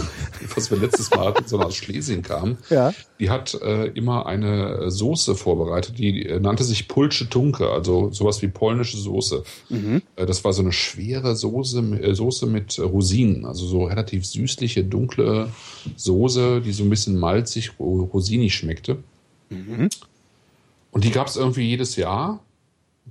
was 0.55 0.71
wir 0.71 0.77
letztes 0.77 1.09
Mal 1.11 1.27
hatten, 1.27 1.47
sondern 1.47 1.69
aus 1.69 1.75
Schlesien 1.75 2.21
kam, 2.21 2.57
ja. 2.69 2.93
die 3.19 3.29
hat 3.29 3.53
äh, 3.61 3.87
immer 3.87 4.25
eine 4.25 4.89
Soße 4.91 5.35
vorbereitet, 5.35 5.97
die 5.97 6.25
äh, 6.25 6.39
nannte 6.39 6.63
sich 6.63 6.87
Pulsche 6.87 7.29
Tunke, 7.29 7.69
also 7.69 8.11
sowas 8.11 8.41
wie 8.41 8.47
polnische 8.47 8.97
Soße. 8.97 9.43
Mhm. 9.69 10.01
Äh, 10.15 10.25
das 10.25 10.43
war 10.43 10.53
so 10.53 10.61
eine 10.61 10.71
schwere 10.71 11.35
Soße, 11.35 11.79
äh, 12.01 12.13
Soße 12.13 12.45
mit 12.45 12.79
Rosinen, 12.79 13.45
also 13.45 13.65
so 13.65 13.85
relativ 13.85 14.25
süßliche, 14.25 14.83
dunkle 14.83 15.49
Soße, 15.95 16.61
die 16.61 16.71
so 16.71 16.83
ein 16.83 16.89
bisschen 16.89 17.17
malzig, 17.17 17.71
rosinig 17.79 18.55
schmeckte. 18.55 18.97
Mhm. 19.49 19.89
Und 20.91 21.03
die 21.03 21.11
gab 21.11 21.27
es 21.27 21.35
irgendwie 21.35 21.63
jedes 21.63 21.97
Jahr. 21.97 22.39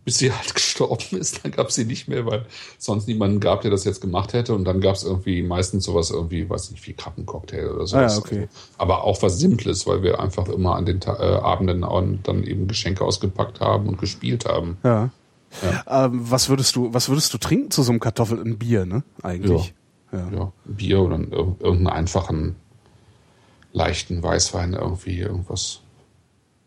Bis 0.05 0.19
sie 0.19 0.33
halt 0.33 0.55
gestorben 0.55 1.19
ist. 1.19 1.45
Dann 1.45 1.53
gab 1.53 1.69
es 1.69 1.75
sie 1.75 1.85
nicht 1.85 2.09
mehr, 2.09 2.27
weil 2.27 2.47
sonst 2.79 3.09
niemanden 3.09 3.41
gab, 3.41 3.63
der 3.63 3.71
das 3.71 3.85
jetzt 3.85 4.01
gemacht 4.01 4.33
hätte. 4.33 4.55
Und 4.55 4.65
dann 4.65 4.81
gab 4.81 4.95
es 4.97 5.05
irgendwie 5.05 5.43
meistens 5.43 5.85
sowas 5.85 6.11
irgendwie, 6.11 6.49
weiß 6.49 6.71
nicht, 6.71 6.87
wie 6.87 6.93
Krabbencocktail 6.93 7.71
oder 7.71 7.87
so. 7.87 7.97
Ah, 7.97 8.09
ja, 8.09 8.17
okay. 8.17 8.49
Aber 8.79 9.05
auch 9.05 9.23
was 9.23 9.39
Simples, 9.39 9.87
weil 9.87 10.03
wir 10.03 10.21
einfach 10.21 10.49
immer 10.49 10.77
an 10.77 10.87
den 10.87 11.01
Ta 11.01 11.19
äh, 11.19 11.37
Abenden 11.41 11.85
dann 12.23 12.45
eben 12.45 12.69
Geschenke 12.69 13.05
ausgepackt 13.05 13.61
haben 13.61 13.89
und 13.89 13.99
gespielt 13.99 14.45
haben. 14.45 14.77
Ja. 14.83 15.11
ja. 15.63 16.07
Ähm, 16.07 16.31
was 16.31 16.49
würdest 16.49 16.77
du, 16.77 16.93
was 16.93 17.09
würdest 17.09 17.33
du 17.33 17.39
trinken 17.39 17.71
zu 17.71 17.83
so 17.83 17.93
einem 17.93 18.01
Kartoffel 18.01 18.39
und 18.39 18.59
Bier, 18.59 18.87
ne? 18.87 19.03
Eigentlich. 19.23 19.75
Ja. 20.13 20.19
ja. 20.19 20.37
ja. 20.37 20.53
Bier 20.65 21.01
oder 21.01 21.19
irgendeinen 21.19 21.87
einfachen, 21.87 22.57
leichten 23.73 24.23
Weißwein 24.23 24.75
irgendwie, 24.75 25.19
irgendwas. 25.19 25.81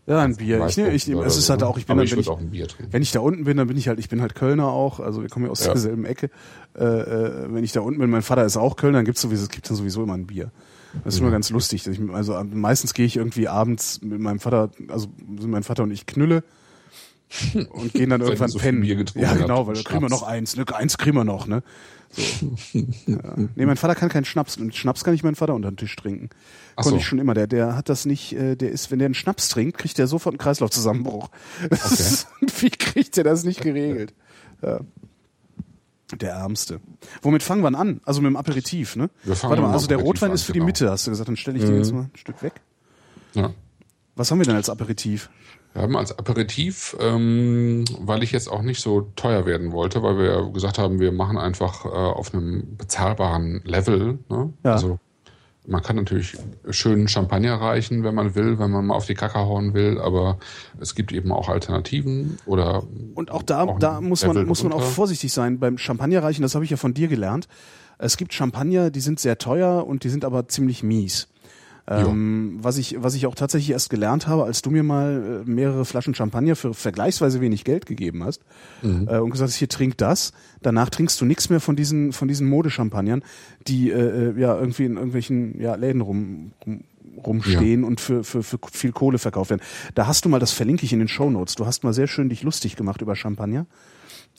Ja, 0.07 0.21
ein 0.21 0.37
Bier. 0.37 0.65
Ich, 0.67 0.77
nehme, 0.77 0.93
ich, 0.93 1.07
es 1.09 1.37
ist 1.37 1.49
halt 1.49 1.63
auch, 1.63 1.77
ich 1.77 1.85
bin 1.85 1.97
dann, 1.97 2.09
wenn, 2.09 2.19
ich, 2.19 2.29
auch 2.29 2.39
ein 2.39 2.49
Bier 2.49 2.67
trinken. 2.69 2.93
wenn 2.93 3.01
ich 3.01 3.11
da 3.11 3.19
unten 3.19 3.43
bin, 3.43 3.57
dann 3.57 3.67
bin 3.67 3.75
ich 3.75 3.89
halt, 3.89 3.99
ich 3.99 4.07
bin 4.07 4.21
halt 4.21 4.35
Kölner 4.35 4.67
auch, 4.67 5.01
also 5.01 5.21
wir 5.21 5.27
kommen 5.27 5.45
ja 5.45 5.51
aus 5.51 5.65
ja. 5.65 5.73
derselben 5.73 6.05
Ecke. 6.05 6.29
Äh, 6.77 6.85
äh, 6.85 7.53
wenn 7.53 7.63
ich 7.65 7.73
da 7.73 7.81
unten 7.81 7.99
bin, 7.99 8.09
mein 8.09 8.21
Vater 8.21 8.45
ist 8.45 8.55
auch 8.55 8.77
Kölner, 8.77 8.99
dann 8.99 9.05
gibt's 9.05 9.21
sowieso, 9.21 9.43
es 9.43 9.49
gibt 9.49 9.69
dann 9.69 9.75
sowieso 9.75 10.01
immer 10.03 10.13
ein 10.13 10.25
Bier. 10.25 10.51
Das 11.03 11.15
ist 11.15 11.19
mhm. 11.19 11.27
immer 11.27 11.33
ganz 11.33 11.49
lustig. 11.49 11.85
Ich, 11.85 11.99
also 12.13 12.41
meistens 12.41 12.93
gehe 12.93 13.05
ich 13.05 13.17
irgendwie 13.17 13.49
abends 13.49 14.01
mit 14.01 14.21
meinem 14.21 14.39
Vater, 14.39 14.69
also 14.87 15.07
sind 15.39 15.51
mein 15.51 15.63
Vater 15.63 15.83
und 15.83 15.91
ich 15.91 16.05
knülle 16.05 16.43
und 17.71 17.93
gehen 17.93 18.09
dann 18.09 18.21
irgendwann 18.21 18.49
so 18.49 18.59
pennen. 18.59 18.83
ja, 18.83 19.33
genau, 19.33 19.67
weil 19.67 19.75
da 19.75 19.81
kriegen 19.81 20.01
wir 20.01 20.09
noch 20.09 20.23
eins, 20.23 20.55
ne? 20.55 20.63
Eins 20.73 20.97
kriegen 20.97 21.17
wir 21.17 21.25
noch, 21.25 21.47
ne? 21.47 21.63
So. 22.09 22.55
ja. 23.05 23.35
Nee, 23.55 23.65
mein 23.65 23.77
Vater 23.77 23.95
kann 23.95 24.09
keinen 24.09 24.25
Schnaps. 24.25 24.57
Und 24.57 24.75
Schnaps 24.75 25.03
kann 25.03 25.13
ich 25.13 25.23
meinen 25.23 25.35
Vater 25.35 25.53
unter 25.53 25.71
den 25.71 25.77
Tisch 25.77 25.95
trinken. 25.95 26.29
Ach 26.75 26.83
Konnte 26.83 26.91
so. 26.91 26.97
ich 26.97 27.05
schon 27.05 27.19
immer. 27.19 27.33
Der, 27.33 27.47
der 27.47 27.75
hat 27.75 27.89
das 27.89 28.05
nicht, 28.05 28.33
äh, 28.33 28.55
der 28.55 28.71
ist, 28.71 28.91
wenn 28.91 28.99
der 28.99 29.07
einen 29.07 29.15
Schnaps 29.15 29.49
trinkt, 29.49 29.77
kriegt 29.77 29.97
der 29.97 30.07
sofort 30.07 30.33
einen 30.33 30.39
Kreislaufzusammenbruch. 30.39 31.29
Okay. 31.65 31.77
Wie 32.59 32.69
kriegt 32.69 33.17
der 33.17 33.23
das 33.23 33.43
nicht 33.43 33.61
geregelt? 33.61 34.13
Ja. 34.61 34.79
Der 36.15 36.31
Ärmste. 36.31 36.79
Womit 37.21 37.43
fangen 37.43 37.61
wir 37.63 37.77
an? 37.77 37.99
Also 38.05 38.21
mit 38.21 38.29
dem 38.29 38.37
Aperitif, 38.37 38.95
ne? 38.95 39.09
Warte 39.25 39.61
mal, 39.61 39.73
also 39.73 39.87
der 39.87 39.97
Rotwein 39.97 40.29
an, 40.29 40.35
ist 40.35 40.43
für 40.43 40.53
genau. 40.53 40.63
die 40.63 40.67
Mitte, 40.67 40.89
hast 40.89 41.05
du 41.05 41.11
gesagt. 41.11 41.27
Dann 41.27 41.35
stelle 41.35 41.57
ich 41.57 41.63
mhm. 41.63 41.67
den 41.67 41.77
jetzt 41.77 41.93
mal 41.93 42.03
ein 42.03 42.11
Stück 42.15 42.41
weg. 42.41 42.53
Ja. 43.33 43.53
Was 44.15 44.31
haben 44.31 44.39
wir 44.39 44.45
denn 44.45 44.55
als 44.55 44.69
Aperitif? 44.69 45.29
Wir 45.73 45.83
haben 45.83 45.95
als 45.95 46.17
Aperitif, 46.17 46.97
ähm, 46.99 47.85
weil 47.99 48.23
ich 48.23 48.31
jetzt 48.31 48.49
auch 48.51 48.63
nicht 48.63 48.81
so 48.81 49.11
teuer 49.15 49.45
werden 49.45 49.71
wollte, 49.71 50.01
weil 50.01 50.17
wir 50.17 50.51
gesagt 50.51 50.79
haben, 50.79 50.99
wir 50.99 51.11
machen 51.11 51.37
einfach 51.37 51.85
äh, 51.85 51.89
auf 51.89 52.33
einem 52.33 52.77
bezahlbaren 52.77 53.61
Level. 53.63 54.19
Ne? 54.29 54.53
Ja. 54.63 54.73
Also 54.73 54.99
man 55.67 55.83
kann 55.83 55.97
natürlich 55.97 56.37
schönen 56.69 57.07
Champagner 57.07 57.55
reichen, 57.55 58.03
wenn 58.03 58.15
man 58.15 58.35
will, 58.35 58.57
wenn 58.57 58.71
man 58.71 58.85
mal 58.85 58.95
auf 58.95 59.05
die 59.05 59.13
Kacke 59.13 59.39
hauen 59.39 59.73
will, 59.73 59.99
aber 59.99 60.39
es 60.79 60.95
gibt 60.95 61.11
eben 61.11 61.31
auch 61.31 61.49
Alternativen 61.49 62.39
oder 62.45 62.83
und 63.15 63.31
auch 63.31 63.43
da 63.43 63.63
auch 63.63 63.77
da 63.77 63.99
muss 63.99 64.25
man 64.25 64.45
muss 64.47 64.63
man 64.63 64.71
auch 64.71 64.81
vorsichtig 64.81 65.33
sein 65.33 65.59
beim 65.59 65.77
Champagner 65.77 66.23
reichen. 66.23 66.41
Das 66.41 66.55
habe 66.55 66.63
ich 66.63 66.71
ja 66.71 66.77
von 66.77 66.93
dir 66.93 67.09
gelernt. 67.09 67.47
Es 67.99 68.15
gibt 68.15 68.33
Champagner, 68.33 68.91
die 68.91 68.99
sind 69.01 69.19
sehr 69.19 69.37
teuer 69.37 69.85
und 69.85 70.03
die 70.03 70.09
sind 70.09 70.23
aber 70.23 70.47
ziemlich 70.47 70.83
mies. 70.83 71.27
Ähm, 71.89 72.59
was 72.61 72.77
ich 72.77 72.97
was 72.99 73.15
ich 73.15 73.27
auch 73.27 73.35
tatsächlich 73.35 73.69
erst 73.69 73.89
gelernt 73.89 74.27
habe, 74.27 74.43
als 74.43 74.61
du 74.61 74.69
mir 74.69 74.83
mal 74.83 75.43
äh, 75.45 75.49
mehrere 75.49 75.85
Flaschen 75.85 76.13
Champagner 76.13 76.57
für 76.57 76.73
vergleichsweise 76.73 77.39
wenig 77.39 77.63
Geld 77.63 77.85
gegeben 77.85 78.25
hast 78.25 78.41
mhm. 78.81 79.07
äh, 79.09 79.19
und 79.19 79.29
gesagt 79.29 79.49
hast, 79.49 79.55
hier 79.55 79.69
trink 79.69 79.97
das. 79.97 80.33
Danach 80.61 80.89
trinkst 80.89 81.19
du 81.21 81.25
nichts 81.25 81.49
mehr 81.49 81.61
von 81.61 81.77
diesen 81.77 82.11
von 82.11 82.27
diesen 82.27 82.49
Modechampagnern, 82.49 83.23
die 83.67 83.89
äh, 83.91 84.31
äh, 84.31 84.39
ja 84.39 84.59
irgendwie 84.59 84.83
in 84.83 84.95
irgendwelchen 84.95 85.61
ja, 85.61 85.75
Läden 85.75 86.01
rum, 86.01 86.51
rum 86.65 86.83
rumstehen 87.25 87.81
ja. 87.81 87.87
und 87.87 87.99
für, 87.99 88.23
für, 88.23 88.43
für 88.43 88.59
viel 88.71 88.91
Kohle 88.91 89.17
verkauft 89.17 89.49
werden. 89.49 89.61
Da 89.95 90.05
hast 90.05 90.23
du 90.23 90.29
mal, 90.29 90.39
das 90.39 90.51
verlinke 90.51 90.85
ich 90.85 90.93
in 90.93 90.99
den 90.99 91.07
Show 91.07 91.31
Notes. 91.31 91.55
Du 91.55 91.65
hast 91.65 91.83
mal 91.83 91.93
sehr 91.93 92.05
schön 92.05 92.29
dich 92.29 92.43
lustig 92.43 92.75
gemacht 92.75 93.01
über 93.01 93.15
Champagner. 93.15 93.65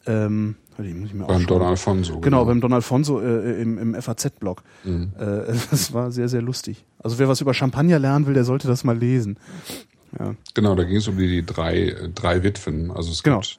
Ähm, 0.08 0.56
beim 0.76 1.46
Don 1.46 1.62
Alfonso. 1.62 2.12
Genau, 2.14 2.20
genau, 2.20 2.44
beim 2.44 2.60
Don 2.60 2.72
Alfonso 2.72 3.20
äh, 3.20 3.60
im, 3.60 3.78
im 3.78 4.00
FAZ-Blog. 4.00 4.62
Mhm. 4.84 5.12
Äh, 5.18 5.52
das 5.70 5.92
war 5.92 6.12
sehr, 6.12 6.28
sehr 6.28 6.40
lustig. 6.40 6.84
Also 6.98 7.18
wer 7.18 7.28
was 7.28 7.40
über 7.40 7.52
Champagner 7.52 7.98
lernen 7.98 8.26
will, 8.26 8.34
der 8.34 8.44
sollte 8.44 8.68
das 8.68 8.84
mal 8.84 8.96
lesen. 8.96 9.38
Ja. 10.18 10.34
Genau, 10.54 10.74
da 10.74 10.84
ging 10.84 10.96
es 10.96 11.08
um 11.08 11.18
die, 11.18 11.28
die 11.28 11.44
drei, 11.44 11.94
drei 12.14 12.42
Witwen. 12.42 12.90
Also 12.90 13.10
es 13.10 13.22
genau. 13.22 13.40
gibt 13.40 13.58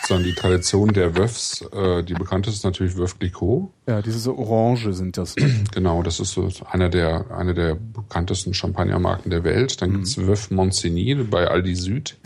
sozusagen 0.00 0.24
die 0.24 0.34
Tradition 0.34 0.92
der 0.92 1.16
Wöfs. 1.16 1.62
Äh, 1.72 2.02
die 2.04 2.14
bekannteste 2.14 2.58
ist 2.58 2.64
natürlich 2.64 2.96
Wöf 2.96 3.18
Clicquot. 3.18 3.70
Ja, 3.86 4.02
diese 4.02 4.36
Orange 4.36 4.92
sind 4.92 5.16
das. 5.16 5.34
Genau, 5.74 6.02
das 6.02 6.20
ist 6.20 6.32
so 6.32 6.48
einer 6.70 6.88
der, 6.88 7.30
einer 7.32 7.54
der 7.54 7.74
bekanntesten 7.74 8.54
Champagnermarken 8.54 9.30
der 9.30 9.42
Welt. 9.42 9.82
Dann 9.82 9.90
mhm. 9.90 9.94
gibt's 9.94 10.18
Wöf 10.18 10.50
Monsigny 10.50 11.14
bei 11.14 11.48
Aldi 11.48 11.74
Süd. 11.74 12.16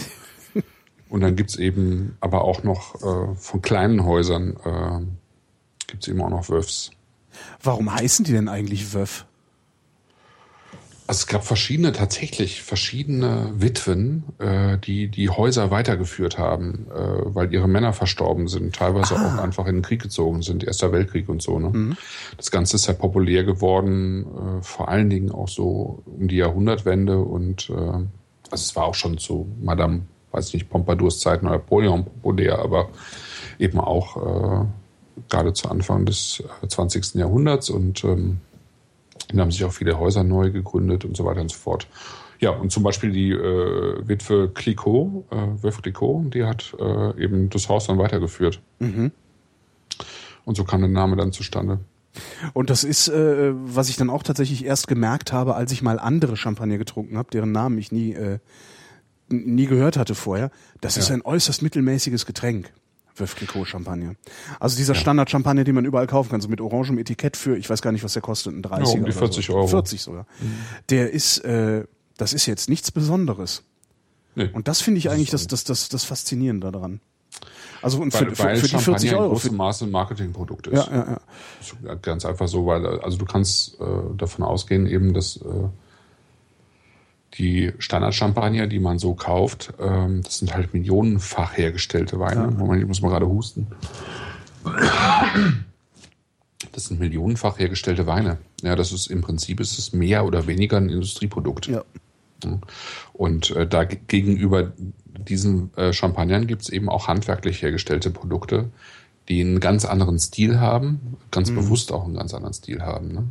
Und 1.09 1.23
dann 1.23 1.37
gibt's 1.37 1.57
eben 1.57 2.16
aber 2.21 2.44
auch 2.44 2.62
noch 2.62 2.94
äh, 2.97 3.35
von 3.37 3.62
kleinen 3.62 4.05
Häusern 4.05 4.57
äh, 4.64 5.87
gibt's 5.87 6.09
eben 6.09 6.21
auch 6.21 6.31
noch 6.31 6.49
Wöfs. 6.49 6.90
Warum 7.62 7.92
heißen 7.92 8.25
die 8.25 8.33
denn 8.33 8.49
eigentlich 8.49 8.94
Wöf? 8.94 9.25
Also 11.07 11.21
es 11.21 11.27
gab 11.27 11.42
verschiedene, 11.42 11.92
tatsächlich 11.92 12.62
verschiedene 12.62 13.51
Witwen, 13.55 14.25
äh, 14.38 14.77
die 14.77 15.09
die 15.09 15.31
Häuser 15.31 15.71
weitergeführt 15.71 16.37
haben, 16.37 16.87
äh, 16.94 17.35
weil 17.35 17.51
ihre 17.55 17.66
Männer 17.66 17.94
verstorben 17.94 18.47
sind, 18.47 18.77
teilweise 18.77 19.16
ah. 19.16 19.27
auch 19.27 19.42
einfach 19.42 19.66
in 19.66 19.77
den 19.77 19.83
Krieg 19.83 20.03
gezogen 20.03 20.42
sind, 20.42 20.64
Erster 20.64 20.92
Weltkrieg 20.92 21.31
und 21.31 21.40
so. 21.40 21.59
Ne? 21.59 21.71
Mhm. 21.71 21.97
Das 22.37 22.51
Ganze 22.51 22.77
ist 22.77 22.83
sehr 22.83 22.94
populär 22.94 23.44
geworden, 23.44 24.27
äh, 24.27 24.62
vor 24.62 24.90
allen 24.90 25.09
Dingen 25.09 25.31
auch 25.31 25.49
so 25.49 26.03
um 26.05 26.29
die 26.29 26.37
Jahrhundertwende 26.37 27.18
und 27.18 27.71
äh, 27.71 27.73
also 27.73 28.07
es 28.51 28.77
war 28.77 28.85
auch 28.85 28.94
schon 28.94 29.16
zu 29.16 29.51
Madame 29.62 30.03
weiß 30.38 30.55
nicht, 30.55 30.70
Pompadours 30.70 31.20
Zeiten 31.20 31.46
oder 31.46 31.57
Napoleon 31.57 32.05
populär, 32.05 32.59
aber 32.59 32.88
eben 33.59 33.81
auch 33.81 34.16
äh, 34.16 34.64
gerade 35.29 35.53
zu 35.53 35.68
Anfang 35.68 36.07
des 36.07 36.42
20. 36.66 37.14
Äh, 37.14 37.18
Jahrhunderts 37.20 37.70
und 37.70 38.05
ähm, 38.05 38.38
da 39.33 39.42
haben 39.42 39.51
sich 39.51 39.64
auch 39.64 39.72
viele 39.72 39.98
Häuser 39.98 40.24
neu 40.24 40.51
gegründet 40.51 41.05
und 41.05 41.16
so 41.16 41.24
weiter 41.24 41.40
und 41.40 41.51
so 41.51 41.59
fort. 41.59 41.87
Ja, 42.40 42.51
und 42.51 42.70
zum 42.70 42.85
Beispiel 42.85 43.11
die 43.11 43.33
äh, 43.33 44.09
Witwe 44.09 44.48
Clicquot, 44.55 45.24
äh, 45.31 45.62
Witwe 45.62 45.83
Clicquot, 45.83 46.31
die 46.33 46.44
hat 46.44 46.74
äh, 46.79 47.22
eben 47.22 47.51
das 47.51 47.68
Haus 47.68 47.88
dann 47.88 47.98
weitergeführt. 47.98 48.61
Mhm. 48.79 49.11
Und 50.44 50.57
so 50.57 50.64
kam 50.64 50.81
der 50.81 50.88
Name 50.88 51.16
dann 51.16 51.33
zustande. 51.33 51.81
Und 52.55 52.70
das 52.70 52.85
ist, 52.85 53.09
äh, 53.09 53.53
was 53.53 53.88
ich 53.88 53.96
dann 53.96 54.09
auch 54.09 54.22
tatsächlich 54.22 54.64
erst 54.64 54.88
gemerkt 54.88 55.33
habe, 55.33 55.57
als 55.57 55.72
ich 55.72 55.83
mal 55.83 55.98
andere 55.98 56.37
Champagner 56.37 56.79
getrunken 56.79 57.18
habe, 57.18 57.31
deren 57.31 57.53
Namen 57.53 57.77
ich 57.77 57.92
nie 57.92 58.12
äh, 58.12 58.38
nie 59.29 59.67
gehört 59.67 59.97
hatte 59.97 60.14
vorher. 60.14 60.51
Das 60.81 60.97
ja. 60.97 61.03
ist 61.03 61.11
ein 61.11 61.23
äußerst 61.23 61.62
mittelmäßiges 61.62 62.27
Getränk. 62.27 62.73
Champagner. 63.64 64.14
Also 64.61 64.77
dieser 64.77 64.95
ja. 64.95 65.01
Standard 65.01 65.29
Champagner, 65.29 65.64
den 65.64 65.75
man 65.75 65.85
überall 65.85 66.07
kaufen 66.07 66.31
kann, 66.31 66.41
so 66.41 66.49
mit 66.49 66.61
orangem 66.61 66.99
Etikett 66.99 67.37
für, 67.37 67.57
ich 67.57 67.69
weiß 67.69 67.83
gar 67.83 67.91
nicht, 67.91 68.05
was 68.05 68.12
der 68.12 68.23
kostet, 68.23 68.55
ein 68.55 68.62
30 68.62 68.95
ja, 68.95 69.01
um 69.01 69.05
die 69.05 69.12
40 69.12 69.47
so. 69.47 69.55
Euro. 69.55 69.67
40 69.67 70.01
sogar. 70.01 70.27
Mhm. 70.41 70.55
Der 70.91 71.11
ist, 71.11 71.38
äh, 71.38 71.85
das 72.17 72.33
ist 72.33 72.47
jetzt 72.47 72.69
nichts 72.69 72.93
Besonderes. 72.93 73.64
Nee. 74.37 74.51
Und 74.53 74.69
das 74.69 74.81
finde 74.81 74.99
ich 74.99 75.05
das 75.05 75.14
eigentlich 75.14 75.31
das, 75.31 75.49
das, 75.49 75.64
das, 75.64 75.88
das 75.88 76.05
Faszinierende 76.05 76.71
daran. 76.71 77.01
Also 77.83 78.01
und 78.01 78.12
für, 78.12 78.27
weil, 78.38 78.57
für, 78.57 78.69
für 78.69 78.77
die 78.77 78.83
40 78.83 79.14
Euro. 79.14 79.29
Großes 79.31 79.53
Maße 79.53 79.85
ein 79.85 79.91
Marketingprodukt 79.91 80.67
ist. 80.69 80.87
Ja, 80.87 80.95
ja, 80.95 81.21
ja. 81.85 81.95
Ganz 81.97 82.25
einfach 82.25 82.49
so, 82.49 82.67
weil 82.67 82.87
also 83.01 83.19
du 83.19 83.25
kannst 83.25 83.81
äh, 83.81 83.85
davon 84.17 84.45
ausgehen 84.45 84.87
eben, 84.87 85.14
dass 85.14 85.37
äh, 85.37 85.69
die 87.35 87.73
Standard-Champagner, 87.79 88.67
die 88.67 88.79
man 88.79 88.99
so 88.99 89.14
kauft, 89.14 89.75
ähm, 89.79 90.23
das 90.23 90.38
sind 90.38 90.55
halt 90.55 90.73
millionenfach 90.75 91.57
hergestellte 91.57 92.19
Weine. 92.19 92.43
Ja. 92.43 92.51
Moment, 92.51 92.83
ich 92.83 92.88
muss 92.88 93.03
mal 93.03 93.11
gerade 93.11 93.29
husten. 93.29 93.67
Das 96.73 96.87
sind 96.87 97.01
millionenfach 97.01 97.59
hergestellte 97.59 98.07
Weine. 98.07 98.38
Ja, 98.62 98.77
das 98.77 98.93
ist 98.93 99.07
im 99.09 99.21
Prinzip 99.21 99.61
ist 99.61 99.79
es 99.79 99.93
mehr 99.93 100.25
oder 100.25 100.47
weniger 100.47 100.77
ein 100.77 100.88
Industrieprodukt. 100.88 101.67
Ja. 101.67 101.85
Und 103.12 103.51
äh, 103.51 103.67
da 103.67 103.85
gegenüber 103.85 104.73
diesen 105.07 105.77
äh, 105.77 105.93
Champagnern 105.93 106.47
gibt 106.47 106.62
es 106.62 106.69
eben 106.69 106.88
auch 106.88 107.09
handwerklich 107.09 107.62
hergestellte 107.62 108.11
Produkte, 108.11 108.71
die 109.29 109.41
einen 109.41 109.61
ganz 109.61 109.85
anderen 109.85 110.19
Stil 110.19 110.61
haben, 110.61 111.17
ganz 111.31 111.51
mhm. 111.51 111.57
bewusst 111.57 111.93
auch 111.93 112.05
einen 112.05 112.14
ganz 112.14 112.35
anderen 112.35 112.55
Stil 112.55 112.83
haben. 112.83 113.09
Ne? 113.09 113.25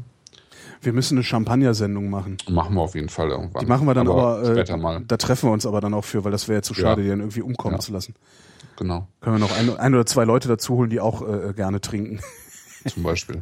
Wir 0.81 0.93
müssen 0.93 1.17
eine 1.17 1.23
Champagner-Sendung 1.23 2.09
machen. 2.09 2.37
Machen 2.49 2.75
wir 2.75 2.81
auf 2.81 2.95
jeden 2.95 3.09
Fall 3.09 3.29
irgendwann. 3.29 3.61
Die 3.61 3.65
machen 3.65 3.87
wir 3.87 3.93
dann 3.93 4.07
aber, 4.07 4.39
aber 4.39 4.69
äh, 4.69 4.77
mal. 4.77 5.01
da 5.07 5.17
treffen 5.17 5.49
wir 5.49 5.53
uns 5.53 5.65
aber 5.65 5.81
dann 5.81 5.93
auch 5.93 6.05
für, 6.05 6.23
weil 6.23 6.31
das 6.31 6.47
wäre 6.47 6.59
ja 6.59 6.61
zu 6.61 6.73
schade, 6.73 7.01
ja. 7.01 7.03
die 7.03 7.09
dann 7.09 7.19
irgendwie 7.19 7.41
umkommen 7.41 7.75
ja. 7.75 7.79
zu 7.79 7.91
lassen. 7.91 8.15
Genau. 8.77 9.07
Können 9.21 9.35
wir 9.37 9.39
noch 9.39 9.57
ein, 9.57 9.75
ein 9.77 9.93
oder 9.93 10.05
zwei 10.05 10.23
Leute 10.23 10.47
dazu 10.47 10.75
holen, 10.75 10.89
die 10.89 10.99
auch 10.99 11.27
äh, 11.27 11.53
gerne 11.53 11.81
trinken. 11.81 12.19
Zum 12.87 13.03
Beispiel. 13.03 13.41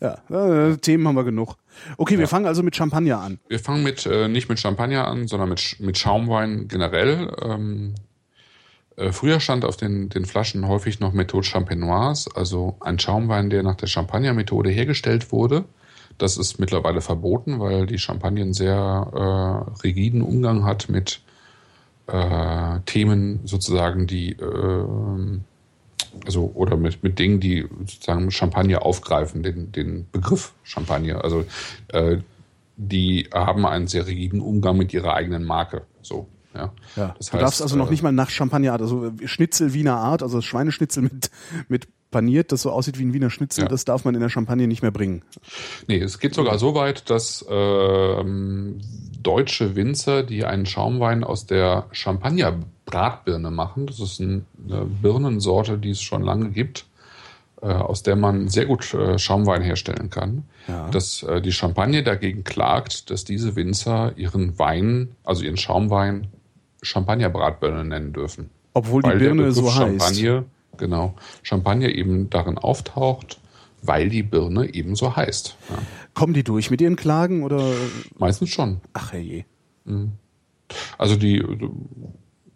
ja, 0.00 0.18
äh, 0.30 0.76
Themen 0.76 1.06
haben 1.06 1.16
wir 1.16 1.24
genug. 1.24 1.56
Okay, 1.96 2.18
wir 2.18 2.28
fangen 2.28 2.46
also 2.46 2.62
mit 2.62 2.76
Champagner 2.76 3.20
an. 3.20 3.38
Wir 3.48 3.58
fangen 3.58 3.82
mit 3.82 4.06
äh, 4.06 4.28
nicht 4.28 4.48
mit 4.48 4.58
Champagner 4.58 5.06
an, 5.06 5.26
sondern 5.26 5.48
mit, 5.48 5.76
mit 5.80 5.98
Schaumwein 5.98 6.68
generell. 6.68 7.34
Ähm, 7.42 7.94
äh, 8.96 9.12
früher 9.12 9.40
stand 9.40 9.64
auf 9.64 9.76
den, 9.76 10.08
den 10.08 10.24
Flaschen 10.24 10.66
häufig 10.68 11.00
noch 11.00 11.12
Methode 11.12 11.46
Champenoise, 11.46 12.30
also 12.34 12.76
ein 12.80 12.98
Schaumwein, 12.98 13.50
der 13.50 13.62
nach 13.62 13.76
der 13.76 13.86
Champagner-Methode 13.86 14.70
hergestellt 14.70 15.32
wurde. 15.32 15.64
Das 16.18 16.36
ist 16.36 16.58
mittlerweile 16.58 17.00
verboten, 17.00 17.60
weil 17.60 17.86
die 17.86 17.98
Champagne 17.98 18.42
einen 18.42 18.54
sehr 18.54 18.76
äh, 18.76 19.82
rigiden 19.82 20.22
Umgang 20.22 20.64
hat 20.64 20.88
mit 20.88 21.20
äh, 22.06 22.80
Themen 22.86 23.40
sozusagen, 23.44 24.06
die 24.06 24.32
äh, 24.32 24.84
also 26.26 26.50
oder 26.54 26.76
mit, 26.76 27.02
mit 27.02 27.18
Dingen, 27.18 27.40
die 27.40 27.66
sozusagen 27.80 28.30
Champagner 28.30 28.84
aufgreifen, 28.84 29.42
den, 29.42 29.72
den 29.72 30.06
Begriff 30.10 30.52
Champagner. 30.62 31.24
Also 31.24 31.44
äh, 31.88 32.18
die 32.76 33.28
haben 33.32 33.66
einen 33.66 33.86
sehr 33.86 34.06
rigiden 34.06 34.40
Umgang 34.40 34.76
mit 34.76 34.92
ihrer 34.92 35.14
eigenen 35.14 35.44
Marke. 35.44 35.82
So. 36.02 36.28
Ja. 36.54 36.72
ja. 36.96 37.14
Das 37.16 37.32
heißt, 37.32 37.34
du 37.34 37.38
darfst 37.38 37.62
also 37.62 37.76
noch 37.76 37.88
äh, 37.88 37.90
nicht 37.90 38.02
mal 38.02 38.12
nach 38.12 38.30
Champagnerart, 38.30 38.82
also 38.82 39.12
Schnitzel 39.24 39.72
Wiener 39.72 39.96
Art, 39.96 40.22
also 40.22 40.40
Schweineschnitzel 40.40 41.02
mit, 41.02 41.30
mit 41.68 41.88
paniert, 42.12 42.52
das 42.52 42.62
so 42.62 42.70
aussieht 42.70 42.98
wie 43.00 43.04
ein 43.04 43.12
Wiener 43.12 43.30
Schnitzel, 43.30 43.64
ja. 43.64 43.68
das 43.68 43.84
darf 43.84 44.04
man 44.04 44.14
in 44.14 44.20
der 44.20 44.28
Champagne 44.28 44.68
nicht 44.68 44.82
mehr 44.82 44.92
bringen. 44.92 45.22
Nee, 45.88 45.98
es 45.98 46.20
geht 46.20 46.34
sogar 46.34 46.58
so 46.60 46.76
weit, 46.76 47.10
dass 47.10 47.44
ähm, 47.50 48.80
deutsche 49.20 49.74
Winzer, 49.74 50.22
die 50.22 50.44
einen 50.44 50.66
Schaumwein 50.66 51.24
aus 51.24 51.46
der 51.46 51.86
Champagner 51.90 52.60
Bratbirne 52.84 53.50
machen, 53.50 53.86
das 53.86 53.98
ist 53.98 54.20
eine 54.20 54.44
Birnensorte, 55.02 55.78
die 55.78 55.90
es 55.90 56.02
schon 56.02 56.22
lange 56.22 56.50
gibt, 56.50 56.86
äh, 57.62 57.66
aus 57.66 58.02
der 58.02 58.16
man 58.16 58.48
sehr 58.48 58.66
gut 58.66 58.92
äh, 58.94 59.18
Schaumwein 59.18 59.62
herstellen 59.62 60.10
kann, 60.10 60.44
ja. 60.68 60.88
dass 60.90 61.22
äh, 61.22 61.40
die 61.40 61.52
Champagne 61.52 62.02
dagegen 62.02 62.44
klagt, 62.44 63.10
dass 63.10 63.24
diese 63.24 63.56
Winzer 63.56 64.12
ihren 64.16 64.58
Wein, 64.58 65.16
also 65.24 65.44
ihren 65.44 65.56
Schaumwein, 65.56 66.28
Champagnerbratbirne 66.82 67.84
nennen 67.84 68.12
dürfen. 68.12 68.50
Obwohl 68.74 69.02
die 69.02 69.10
Birne 69.10 69.52
so 69.52 69.68
Champagne, 69.68 70.38
heißt. 70.38 70.46
Genau, 70.78 71.14
Champagner 71.42 71.88
eben 71.88 72.30
darin 72.30 72.58
auftaucht, 72.58 73.40
weil 73.82 74.08
die 74.08 74.22
Birne 74.22 74.72
eben 74.72 74.94
so 74.94 75.16
heißt. 75.16 75.56
Ja. 75.68 75.76
Kommen 76.14 76.34
die 76.34 76.44
durch 76.44 76.70
mit 76.70 76.80
ihren 76.80 76.96
Klagen 76.96 77.42
oder? 77.42 77.72
Meistens 78.18 78.50
schon. 78.50 78.80
Ach 78.92 79.12
herrje. 79.12 79.44
Mhm. 79.84 80.12
Also 80.98 81.16
die, 81.16 81.44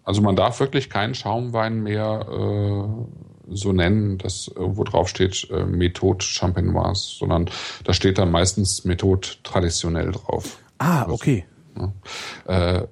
also 0.04 0.22
man 0.22 0.36
darf 0.36 0.60
wirklich 0.60 0.88
keinen 0.88 1.14
Schaumwein 1.14 1.82
mehr 1.82 2.26
äh, 2.30 3.54
so 3.54 3.72
nennen, 3.72 4.18
dass 4.18 4.48
irgendwo 4.48 4.84
drauf 4.84 5.08
steht 5.08 5.48
äh, 5.50 5.64
Methode 5.64 6.24
Champenoise, 6.24 7.16
sondern 7.18 7.50
da 7.84 7.92
steht 7.92 8.18
dann 8.18 8.30
meistens 8.30 8.84
Methode 8.84 9.28
traditionell 9.42 10.12
drauf. 10.12 10.58
Ah, 10.78 11.02
also, 11.02 11.14
okay. 11.14 11.44
Ja. 11.76 12.76
Äh, 12.78 12.86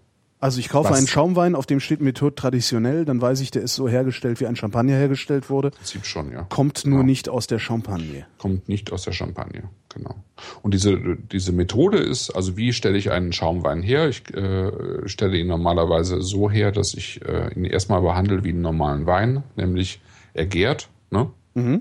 also 0.45 0.61
ich 0.61 0.69
kaufe 0.69 0.91
Was? 0.91 0.99
einen 0.99 1.07
Schaumwein, 1.07 1.55
auf 1.55 1.65
dem 1.65 1.81
steht 1.81 2.03
Methode 2.03 2.35
traditionell, 2.35 3.07
dann 3.07 3.19
weiß 3.19 3.41
ich, 3.41 3.51
der 3.51 3.63
ist 3.63 3.77
so 3.77 3.89
hergestellt, 3.89 4.41
wie 4.41 4.47
ein 4.47 4.57
Champagner 4.57 4.93
hergestellt 4.93 5.49
wurde. 5.49 5.71
Prinzip 5.71 6.05
schon, 6.05 6.31
ja. 6.33 6.43
Kommt 6.51 6.85
nur 6.85 6.99
genau. 6.99 7.07
nicht 7.07 7.31
aus 7.31 7.47
der 7.47 7.59
Champagne. 7.59 8.27
Kommt 8.37 8.69
nicht 8.69 8.93
aus 8.93 9.05
der 9.05 9.13
Champagne, 9.13 9.63
genau. 9.89 10.17
Und 10.61 10.75
diese, 10.75 11.17
diese 11.17 11.53
Methode 11.53 11.97
ist, 11.97 12.29
also 12.29 12.59
wie 12.59 12.75
stelle 12.75 12.99
ich 12.99 13.11
einen 13.11 13.33
Schaumwein 13.33 13.81
her? 13.81 14.11
Ich 14.11 14.35
äh, 14.35 15.09
stelle 15.09 15.39
ihn 15.39 15.47
normalerweise 15.47 16.21
so 16.21 16.51
her, 16.51 16.73
dass 16.73 16.93
ich 16.93 17.23
äh, 17.25 17.51
ihn 17.55 17.65
erstmal 17.65 18.03
behandle 18.03 18.45
wie 18.45 18.51
einen 18.51 18.61
normalen 18.61 19.07
Wein, 19.07 19.45
nämlich 19.57 20.03
er 20.35 20.45
gärt, 20.45 20.91
ne? 21.11 21.31
Mhm. 21.55 21.81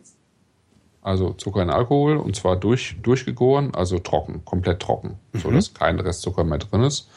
Also 1.02 1.34
Zucker 1.34 1.64
in 1.64 1.70
Alkohol 1.70 2.16
und 2.16 2.38
zwar 2.38 2.56
durch, 2.56 2.96
durchgegoren, 3.02 3.76
also 3.76 4.00
trocken, 4.00 4.46
komplett 4.46 4.80
trocken, 4.80 5.20
mhm. 5.34 5.40
so 5.40 5.52
dass 5.52 5.74
kein 5.74 6.00
Restzucker 6.00 6.46
mehr 6.46 6.60
drin 6.60 6.84
ist. 6.84 7.10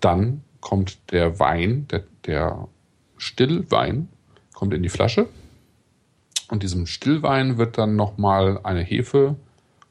Dann 0.00 0.42
kommt 0.60 0.98
der 1.12 1.38
Wein, 1.38 1.86
der, 1.88 2.04
der 2.26 2.68
Stillwein, 3.16 4.08
kommt 4.54 4.74
in 4.74 4.82
die 4.82 4.88
Flasche. 4.88 5.28
Und 6.50 6.62
diesem 6.62 6.86
Stillwein 6.86 7.58
wird 7.58 7.78
dann 7.78 7.96
nochmal 7.96 8.60
eine 8.62 8.82
Hefe 8.82 9.36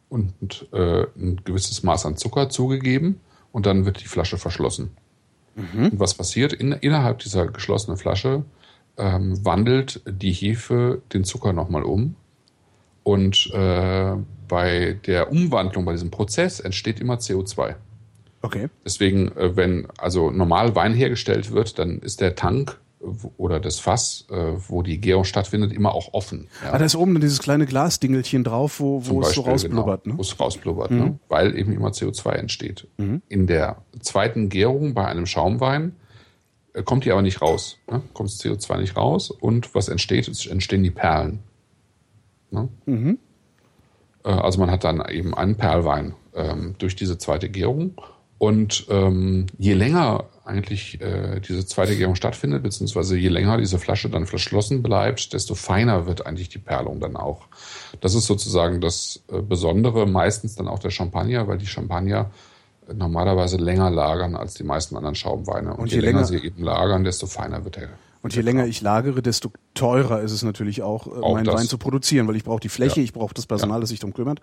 und 0.10 0.34
äh, 0.74 1.06
ein 1.16 1.42
gewisses 1.44 1.84
Maß 1.84 2.06
an 2.06 2.18
Zucker 2.18 2.50
zugegeben 2.50 3.20
und 3.52 3.66
dann 3.66 3.86
wird 3.86 4.02
die 4.02 4.08
Flasche 4.08 4.38
verschlossen. 4.38 4.92
Mhm. 5.56 5.90
Und 5.90 6.00
was 6.00 6.14
passiert? 6.14 6.54
In, 6.54 6.72
innerhalb 6.74 7.20
dieser 7.20 7.48
geschlossenen 7.48 7.98
Flasche 7.98 8.44
ähm, 8.98 9.44
wandelt 9.46 10.02
die 10.06 10.34
Hefe 10.34 11.02
den 11.14 11.24
Zucker 11.24 11.54
nochmal 11.54 11.84
um. 11.84 12.16
Und 13.04 13.50
äh, 13.54 14.16
bei 14.48 15.00
der 15.06 15.32
Umwandlung, 15.32 15.86
bei 15.86 15.94
diesem 15.94 16.12
Prozess 16.12 16.60
entsteht 16.60 17.00
immer 17.00 17.16
CO2. 17.16 17.76
Okay. 18.42 18.70
Deswegen, 18.86 19.36
äh, 19.36 19.56
wenn 19.56 19.88
also 19.98 20.32
normal 20.32 20.76
Wein 20.76 20.94
hergestellt 20.94 21.52
wird, 21.52 21.80
dann 21.80 22.00
ist 22.00 22.22
der 22.22 22.36
Tank 22.36 22.80
oder 23.38 23.60
das 23.60 23.80
Fass, 23.80 24.26
äh, 24.30 24.54
wo 24.68 24.84
die 24.84 25.00
Gärung 25.00 25.24
stattfindet, 25.24 25.72
immer 25.72 25.94
auch 25.94 26.14
offen. 26.14 26.48
Ja. 26.64 26.74
Ah, 26.74 26.78
da 26.78 26.86
ist 26.86 26.96
oben 26.96 27.14
dann 27.14 27.22
dieses 27.22 27.40
kleine 27.40 27.66
Glasdingelchen 27.66 28.44
drauf, 28.44 28.80
wo, 28.80 29.06
wo 29.06 29.22
es 29.22 29.34
so 29.34 29.42
rausblubbert. 29.42 30.04
Genau, 30.04 30.14
ne? 30.14 30.18
Wo 30.18 30.22
es 30.22 30.38
rausblubbert, 30.38 30.92
ne? 30.92 30.98
mhm. 30.98 31.04
ne? 31.04 31.20
weil 31.30 31.58
eben 31.58 31.72
immer 31.72 31.90
CO2 31.90 32.32
entsteht. 32.32 32.88
Mhm. 32.98 33.22
In 33.30 33.48
der 33.48 33.78
zweiten 34.02 34.50
Gärung 34.50 34.94
bei 34.94 35.06
einem 35.06 35.26
Schaumwein 35.26 35.96
äh, 36.74 36.84
kommt 36.84 37.06
die 37.06 37.12
aber 37.12 37.22
nicht 37.22 37.42
raus. 37.42 37.78
Ne? 37.90 38.02
Kommt 38.14 38.30
das 38.30 38.40
CO2 38.42 38.80
nicht 38.80 38.98
raus 38.98 39.32
und 39.32 39.74
was 39.76 39.88
entsteht, 39.88 40.28
es 40.28 40.46
entstehen 40.46 40.84
die 40.84 40.92
Perlen. 40.92 41.40
Ne? 42.52 42.68
Mhm. 42.86 43.20
Also 44.24 44.60
man 44.60 44.70
hat 44.70 44.84
dann 44.84 45.02
eben 45.10 45.34
einen 45.34 45.56
Perlwein 45.56 46.14
ähm, 46.36 46.76
durch 46.78 46.98
diese 46.98 47.18
zweite 47.18 47.50
Gärung 47.50 47.94
und 48.40 48.88
ähm, 48.90 49.48
je 49.58 49.74
länger 49.74 50.26
eigentlich 50.46 51.00
äh, 51.02 51.42
diese 51.42 51.66
zweite 51.66 51.96
Gärung 51.96 52.16
stattfindet, 52.16 52.64
beziehungsweise 52.64 53.18
je 53.18 53.28
länger 53.28 53.58
diese 53.58 53.78
Flasche 53.78 54.10
dann 54.10 54.26
verschlossen 54.26 54.82
bleibt, 54.82 55.34
desto 55.34 55.56
feiner 55.56 56.08
wird 56.08 56.26
eigentlich 56.26 56.50
die 56.50 56.58
Perlung 56.58 57.00
dann 57.00 57.16
auch. 57.18 57.48
Das 58.02 58.16
ist 58.16 58.26
sozusagen 58.26 58.82
das 58.82 59.24
äh, 59.32 59.42
Besondere, 59.42 60.08
meistens 60.08 60.56
dann 60.56 60.68
auch 60.70 60.80
der 60.80 60.90
Champagner, 60.90 61.48
weil 61.48 61.58
die 61.58 61.68
Champagner 61.68 62.32
normalerweise 62.92 63.58
länger 63.58 63.92
lagern 63.92 64.36
als 64.36 64.54
die 64.54 64.64
meisten 64.64 64.96
anderen 64.96 65.16
Schaumweine. 65.16 65.74
Und, 65.74 65.80
Und 65.80 65.92
je, 65.92 65.98
je, 65.98 66.02
länger, 66.02 66.20
länger 66.20 66.28
sie 66.28 66.48
eben 66.48 66.64
lagern, 66.64 67.04
desto 67.04 67.28
feiner 67.28 67.64
wird 67.66 67.76
der. 67.76 67.90
Und 68.22 68.36
je 68.36 68.42
länger 68.42 68.66
ich 68.66 68.82
lagere, 68.82 69.22
desto 69.22 69.52
teurer 69.74 70.22
ist 70.22 70.32
es 70.32 70.44
natürlich 70.44 70.82
auch, 70.82 71.08
äh, 71.08 71.22
auch 71.22 71.34
meinen 71.36 71.46
das. 71.46 71.56
Wein 71.56 71.68
zu 71.68 71.78
produzieren, 71.78 72.28
weil 72.28 72.38
ich 72.38 72.44
brauche 72.46 72.62
die 72.62 72.70
Fläche, 72.70 73.02
ja. 73.02 73.04
ich 73.04 73.14
brauche 73.14 73.34
das 73.34 73.46
Personal, 73.46 73.78
ja. 73.78 73.82
das 73.82 73.90
sich 73.90 74.00
darum 74.00 74.14
kümmert. 74.14 74.40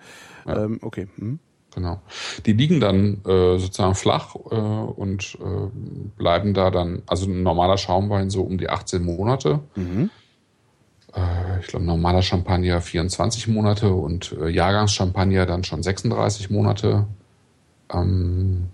Ja. 0.46 0.64
Ähm, 0.64 0.78
okay. 0.82 1.08
Hm. 1.16 1.40
Genau. 1.76 2.00
Die 2.46 2.54
liegen 2.54 2.80
dann 2.80 3.22
äh, 3.26 3.58
sozusagen 3.58 3.94
flach 3.94 4.34
äh, 4.34 4.56
und 4.56 5.36
äh, 5.40 5.68
bleiben 6.16 6.54
da 6.54 6.70
dann, 6.70 7.02
also 7.06 7.26
ein 7.26 7.42
normaler 7.42 7.76
Schaumwein 7.76 8.30
so 8.30 8.42
um 8.42 8.56
die 8.56 8.70
18 8.70 9.04
Monate. 9.04 9.60
Mhm. 9.74 10.08
Äh, 11.14 11.60
ich 11.60 11.66
glaube, 11.66 11.84
normaler 11.84 12.22
Champagner 12.22 12.80
24 12.80 13.48
Monate 13.48 13.92
und 13.92 14.34
äh, 14.40 14.48
Jahrgangschampagner 14.48 15.44
dann 15.44 15.64
schon 15.64 15.82
36 15.82 16.48
Monate. 16.48 17.06
Ähm, 17.92 18.70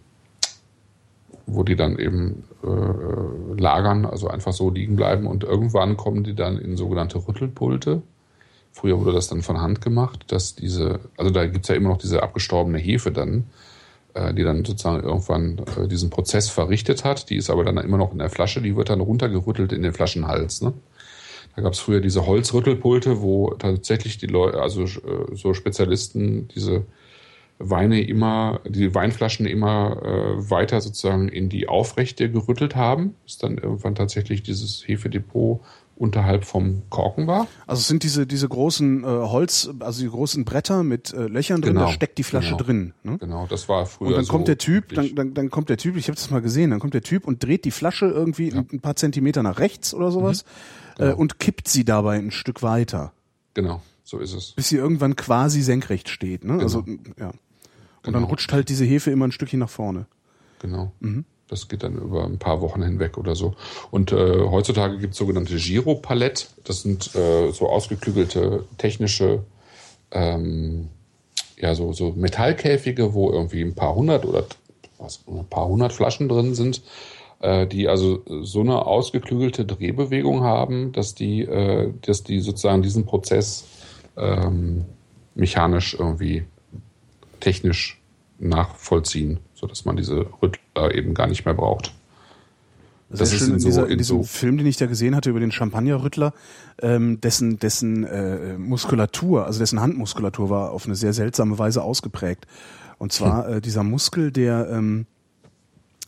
wo 1.47 1.65
die 1.65 1.75
dann 1.75 1.99
eben 1.99 2.45
äh, 2.63 3.61
lagern, 3.61 4.07
also 4.07 4.29
einfach 4.29 4.53
so 4.53 4.71
liegen 4.71 4.95
bleiben 4.95 5.27
und 5.27 5.43
irgendwann 5.43 5.97
kommen 5.97 6.23
die 6.23 6.37
dann 6.37 6.57
in 6.57 6.77
sogenannte 6.77 7.19
Rüttelpulte. 7.27 8.03
Früher 8.73 8.99
wurde 8.99 9.13
das 9.13 9.29
dann 9.29 9.43
von 9.43 9.61
Hand 9.61 9.81
gemacht, 9.83 10.25
dass 10.29 10.55
diese, 10.55 11.01
also 11.17 11.31
da 11.31 11.47
gibt's 11.47 11.69
ja 11.69 11.75
immer 11.75 11.91
noch 11.91 11.99
diese 11.99 12.23
abgestorbene 12.23 12.79
Hefe 12.79 13.13
dann, 13.13 13.45
äh, 14.15 14.33
die 14.33 14.43
dann 14.43 14.65
sozusagen 14.65 15.05
irgendwann 15.05 15.59
äh, 15.77 15.87
diesen 15.89 16.11
Prozess 16.11 16.49
verrichtet 16.49 17.05
hat. 17.05 17.29
Die 17.29 17.37
ist 17.37 17.51
aber 17.51 17.65
dann 17.65 17.77
immer 17.77 17.99
noch 17.99 18.13
in 18.13 18.19
der 18.19 18.31
Flasche, 18.31 18.63
die 18.63 18.75
wird 18.75 18.89
dann 18.89 19.01
runtergerüttelt 19.01 19.73
in 19.73 19.83
den 19.83 19.93
Flaschenhals. 19.93 20.63
Ne? 20.63 20.73
Da 21.55 21.63
gab's 21.63 21.81
früher 21.81 22.01
diese 22.01 22.27
Holzrüttelpulte, 22.27 23.21
wo 23.21 23.51
tatsächlich 23.51 24.17
die 24.17 24.27
Leute, 24.27 24.61
also 24.63 24.85
äh, 24.85 25.35
so 25.35 25.53
Spezialisten, 25.53 26.49
diese 26.49 26.87
Weine 27.59 28.03
immer, 28.03 28.61
die 28.67 28.95
Weinflaschen 28.95 29.47
immer 29.47 30.03
äh, 30.03 30.51
weiter 30.51 30.81
sozusagen 30.81 31.29
in 31.29 31.49
die 31.49 31.69
Aufrechte 31.69 32.31
gerüttelt 32.31 32.75
haben, 32.75 33.15
bis 33.25 33.39
dann 33.39 33.59
irgendwann 33.59 33.95
tatsächlich 33.95 34.43
dieses 34.43 34.83
Hefedepot 34.89 35.61
unterhalb 36.03 36.45
vom 36.45 36.83
Korken 36.91 37.29
war. 37.29 37.47
Also 37.69 37.79
es 37.79 37.87
sind 37.87 38.03
diese 38.03 38.27
diese 38.27 38.49
großen 38.49 39.05
äh, 39.05 39.07
Holz, 39.07 39.71
also 39.79 40.03
die 40.03 40.09
großen 40.09 40.45
Bretter 40.45 40.83
mit 40.83 41.15
äh, 41.15 41.29
Löchern 41.29 41.63
drin, 41.63 41.75
genau, 41.75 41.87
da 41.87 41.93
steckt 41.93 42.19
die 42.19 42.25
Flasche 42.25 42.57
genau, 42.57 42.65
drin. 42.65 42.95
Ne? 43.05 43.19
Genau, 43.19 43.47
das 43.47 43.69
war 43.69 43.87
früher. 43.87 44.09
Und 44.09 44.15
dann 44.17 44.25
so 44.25 44.33
kommt 44.33 44.49
der 44.49 44.59
Typ, 44.59 44.93
dann, 44.95 45.15
dann, 45.15 45.33
dann 45.33 45.51
kommt 45.51 45.69
der 45.69 45.77
Typ, 45.77 45.97
ich 45.97 46.09
habe 46.09 46.17
das 46.17 46.29
mal 46.31 46.43
gesehen, 46.43 46.71
dann 46.71 46.81
kommt 46.81 46.95
der 46.95 47.03
Typ 47.03 47.25
und 47.25 47.45
dreht 47.45 47.65
die 47.65 47.71
Flasche 47.71 48.07
irgendwie 48.07 48.51
ja. 48.51 48.65
ein 48.73 48.81
paar 48.81 48.97
Zentimeter 48.97 49.45
nach 49.45 49.61
rechts 49.61 49.95
oder 49.95 50.11
sowas 50.11 50.45
mhm, 50.45 50.97
genau. 50.99 51.11
äh, 51.13 51.15
und 51.15 51.39
kippt 51.39 51.69
sie 51.69 51.85
dabei 51.85 52.19
ein 52.19 52.33
Stück 52.33 52.65
weiter. 52.65 53.13
Genau, 53.55 53.81
so 54.03 54.19
ist 54.19 54.35
es. 54.35 54.53
Bis 54.53 54.71
sie 54.71 54.79
irgendwann 54.79 55.15
quasi 55.15 55.63
senkrecht 55.63 56.09
steht. 56.09 56.43
Ne? 56.43 56.55
Genau. 56.55 56.65
Also 56.65 56.85
ja. 57.17 57.29
Und 57.29 57.37
genau. 58.03 58.19
dann 58.19 58.25
rutscht 58.25 58.53
halt 58.53 58.69
diese 58.71 58.85
Hefe 58.85 59.13
immer 59.13 59.29
ein 59.29 59.33
Stückchen 59.33 59.61
nach 59.61 59.71
vorne. 59.71 60.07
Genau. 60.59 60.91
Mhm. 60.99 61.25
Das 61.53 61.69
geht 61.69 61.83
dann 61.83 61.99
über 61.99 62.25
ein 62.25 62.39
paar 62.39 62.63
Wochen 62.63 62.83
hinweg 62.83 63.19
oder 63.19 63.37
so. 63.37 63.55
Und 63.91 64.11
äh, 64.11 64.41
heutzutage 64.41 64.97
gibt 64.97 65.13
es 65.13 65.19
sogenannte 65.19 65.57
Giro-Palette. 65.57 66.47
Das 66.65 66.81
sind 66.81 67.15
äh, 67.15 67.51
so 67.53 67.69
ausgeklügelte 67.69 68.65
technische, 68.79 69.41
ähm, 70.13 70.89
ja, 71.59 71.75
so, 71.75 71.93
so 71.93 72.13
Metallkäfige, 72.13 73.13
wo 73.13 73.31
irgendwie 73.31 73.61
ein 73.61 73.75
paar 73.75 73.95
hundert 73.95 74.25
oder 74.25 74.47
was, 74.97 75.21
ein 75.29 75.45
paar 75.45 75.69
hundert 75.69 75.93
Flaschen 75.93 76.27
drin 76.27 76.55
sind, 76.55 76.81
äh, 77.41 77.67
die 77.67 77.87
also 77.87 78.23
so 78.41 78.61
eine 78.61 78.87
ausgeklügelte 78.87 79.67
Drehbewegung 79.67 80.43
haben, 80.43 80.93
dass 80.93 81.15
die, 81.15 81.43
äh, 81.43 81.93
dass 82.01 82.25
die 82.25 82.41
sozusagen 82.41 82.81
diesen 82.81 83.05
Prozess 83.05 83.67
ähm, 84.17 84.87
mechanisch 85.35 85.93
irgendwie 85.99 86.45
technisch 87.41 88.01
nachvollziehen 88.39 89.41
sodass 89.63 89.85
man 89.85 89.97
diese 89.97 90.27
Rüttler 90.43 90.95
eben 90.95 91.15
gar 91.15 91.29
nicht 91.29 91.45
mehr 91.47 91.55
braucht. 91.55 91.95
Das, 93.09 93.21
das 93.21 93.33
ist 93.33 93.39
schön 93.39 93.51
in, 93.53 93.59
dieser, 93.59 93.73
so, 93.73 93.85
in, 93.85 93.93
in 93.93 93.99
diesem 93.99 94.17
so 94.19 94.23
Film, 94.25 94.59
den 94.59 94.67
ich 94.67 94.77
da 94.77 94.87
gesehen 94.87 95.15
hatte 95.15 95.31
über 95.31 95.39
den 95.39 95.53
Champagnerrüttler, 95.53 96.35
ähm, 96.81 97.21
dessen 97.21 97.59
dessen 97.59 98.05
äh, 98.05 98.59
Muskulatur, 98.59 99.47
also 99.47 99.59
dessen 99.61 99.81
Handmuskulatur 99.81 100.51
war 100.51 100.73
auf 100.73 100.87
eine 100.87 100.97
sehr 100.97 101.13
seltsame 101.13 101.59
Weise 101.59 101.83
ausgeprägt. 101.83 102.47
Und 102.99 103.13
zwar 103.13 103.47
hm. 103.47 103.55
äh, 103.55 103.61
dieser 103.61 103.85
Muskel, 103.85 104.33
der 104.33 104.69
ähm, 104.71 105.07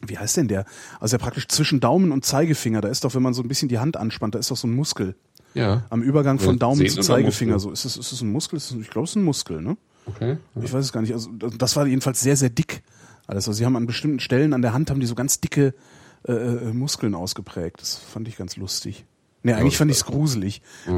wie 0.07 0.19
heißt 0.19 0.37
denn 0.37 0.49
der? 0.49 0.65
Also 0.99 1.17
der 1.17 1.23
praktisch 1.23 1.47
zwischen 1.49 1.81
Daumen 1.81 2.11
und 2.11 2.25
Zeigefinger, 2.25 2.81
da 2.81 2.89
ist 2.89 3.05
doch, 3.05 3.15
wenn 3.15 3.23
man 3.23 3.35
so 3.35 3.43
ein 3.43 3.49
bisschen 3.49 3.69
die 3.69 3.79
Hand 3.79 3.97
anspannt, 3.97 4.35
da 4.35 4.39
ist 4.39 4.51
doch 4.51 4.57
so 4.57 4.67
ein 4.67 4.75
Muskel. 4.75 5.15
Ja. 5.55 5.85
Am 5.91 6.03
Übergang 6.03 6.41
von 6.41 6.59
Daumen 6.59 6.87
zu 6.89 7.01
Zeigefinger. 7.01 7.61
So 7.61 7.71
ist 7.71 7.85
es, 7.85 7.97
ist 7.97 8.11
es 8.11 8.21
ein 8.21 8.33
Muskel? 8.33 8.57
Ist 8.57 8.73
es, 8.73 8.77
ich 8.77 8.91
glaube, 8.91 9.05
es 9.05 9.11
ist 9.11 9.17
ein 9.17 9.23
Muskel, 9.23 9.63
ne? 9.63 9.77
Okay. 10.07 10.37
Ja. 10.55 10.63
Ich 10.63 10.73
weiß 10.73 10.85
es 10.85 10.93
gar 10.93 11.01
nicht. 11.01 11.13
Also 11.13 11.31
das 11.33 11.77
war 11.77 11.87
jedenfalls 11.87 12.21
sehr, 12.21 12.37
sehr 12.37 12.51
dick. 12.51 12.83
Alles. 13.27 13.49
Also 13.49 13.59
sie 13.59 13.65
haben 13.65 13.77
an 13.77 13.87
bestimmten 13.87 14.21
Stellen 14.21 14.53
an 14.53 14.63
der 14.63 14.73
Hand 14.73 14.91
haben 14.91 15.01
die 15.01 15.07
so 15.07 15.15
ganz 15.15 15.41
dicke 15.41 15.75
äh, 16.27 16.33
äh, 16.33 16.73
Muskeln 16.73 17.15
ausgeprägt. 17.15 17.81
Das 17.81 17.97
fand 17.97 18.29
ich 18.29 18.37
ganz 18.37 18.57
lustig. 18.57 19.05
Nee, 19.43 19.53
eigentlich 19.53 19.75
ja, 19.75 19.79
fand 19.79 19.91
ich 19.91 19.99
es 19.99 20.05
gruselig. 20.05 20.63
Ja. 20.87 20.97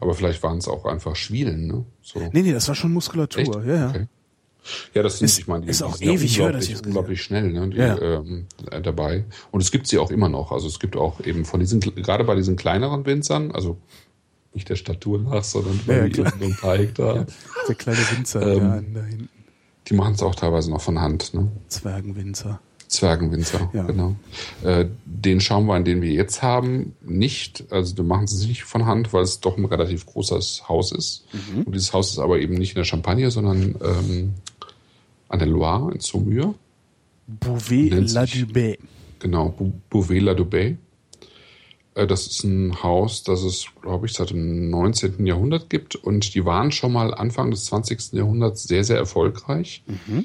Aber 0.00 0.14
vielleicht 0.14 0.42
waren 0.42 0.58
es 0.58 0.66
auch 0.66 0.86
einfach 0.86 1.14
Schwielen, 1.14 1.66
ne? 1.66 1.84
So. 2.02 2.20
Nee, 2.32 2.42
nee, 2.42 2.52
das 2.52 2.66
war 2.68 2.74
schon 2.74 2.92
Muskulatur. 2.92 3.58
Echt? 3.58 3.66
Ja, 3.66 3.74
ja. 3.74 3.88
Okay. 3.90 4.06
Ja, 4.94 5.02
das 5.02 5.18
sind, 5.18 5.26
ist, 5.26 5.38
ich 5.38 5.46
meine, 5.46 5.64
die, 5.64 5.70
ist 5.70 5.82
auch 5.82 5.96
die 5.96 6.06
ewig 6.06 6.36
ja 6.36 6.46
unglaublich, 6.46 6.70
her, 6.70 6.80
unglaublich 6.84 7.22
schnell, 7.22 7.50
ne, 7.50 7.68
die, 7.70 7.78
ja. 7.78 7.98
ähm, 7.98 8.46
äh, 8.70 8.80
dabei. 8.82 9.24
Und 9.50 9.62
es 9.62 9.70
gibt 9.70 9.86
sie 9.86 9.98
auch 9.98 10.10
immer 10.10 10.28
noch. 10.28 10.52
Also 10.52 10.68
es 10.68 10.78
gibt 10.78 10.96
auch 10.96 11.20
eben 11.20 11.44
von 11.44 11.60
diesen, 11.60 11.80
gerade 11.80 12.24
bei 12.24 12.34
diesen 12.34 12.56
kleineren 12.56 13.06
Winzern, 13.06 13.52
also 13.52 13.78
nicht 14.52 14.68
der 14.68 14.76
Statur 14.76 15.18
nach, 15.18 15.44
sondern 15.44 15.80
ja, 15.86 16.04
ja, 16.04 16.24
ein 16.24 16.56
paar 16.60 16.76
Hektar. 16.76 17.26
Der 17.68 17.74
kleine 17.74 17.98
Winzer 17.98 18.42
ähm, 18.42 18.94
da 18.94 19.02
hinten. 19.02 19.28
Die 19.90 19.94
machen 19.94 20.14
es 20.14 20.22
auch 20.22 20.34
teilweise 20.34 20.70
noch 20.70 20.80
von 20.80 21.00
Hand. 21.00 21.34
Ne? 21.34 21.50
Zwergenwinzer. 21.68 22.60
Zwergenwinzer, 22.86 23.70
ja. 23.72 23.84
genau. 23.84 24.16
Äh, 24.64 24.86
den 25.04 25.40
Schaumwein, 25.40 25.84
den 25.84 26.02
wir 26.02 26.10
jetzt 26.10 26.42
haben, 26.42 26.94
nicht, 27.02 27.64
also 27.70 27.96
wir 27.96 28.04
machen 28.04 28.24
es 28.24 28.46
nicht 28.46 28.64
von 28.64 28.86
Hand, 28.86 29.12
weil 29.12 29.22
es 29.22 29.40
doch 29.40 29.56
ein 29.56 29.64
relativ 29.64 30.06
großes 30.06 30.68
Haus 30.68 30.90
ist. 30.90 31.24
Mhm. 31.32 31.62
Und 31.62 31.74
dieses 31.74 31.92
Haus 31.92 32.10
ist 32.10 32.18
aber 32.18 32.40
eben 32.40 32.54
nicht 32.54 32.72
in 32.72 32.76
der 32.76 32.84
Champagne, 32.84 33.30
sondern 33.30 33.76
ähm, 33.80 34.34
an 35.28 35.38
der 35.38 35.46
Loire 35.46 35.92
in 35.92 36.00
Saumur. 36.00 36.54
Bouvet-la-Dubé. 37.28 38.78
Genau, 39.20 39.54
Bouvet-la-Dubé. 39.88 40.76
Äh, 41.94 42.06
das 42.06 42.26
ist 42.26 42.44
ein 42.44 42.82
Haus, 42.82 43.22
das 43.22 43.42
es, 43.42 43.66
glaube 43.82 44.06
ich, 44.06 44.12
seit 44.12 44.30
dem 44.30 44.70
19. 44.70 45.26
Jahrhundert 45.26 45.70
gibt. 45.70 45.96
Und 45.96 46.34
die 46.34 46.44
waren 46.44 46.72
schon 46.72 46.92
mal 46.92 47.14
Anfang 47.14 47.50
des 47.50 47.66
20. 47.66 48.12
Jahrhunderts 48.12 48.64
sehr, 48.64 48.84
sehr 48.84 48.96
erfolgreich. 48.96 49.82
Mhm. 49.86 50.24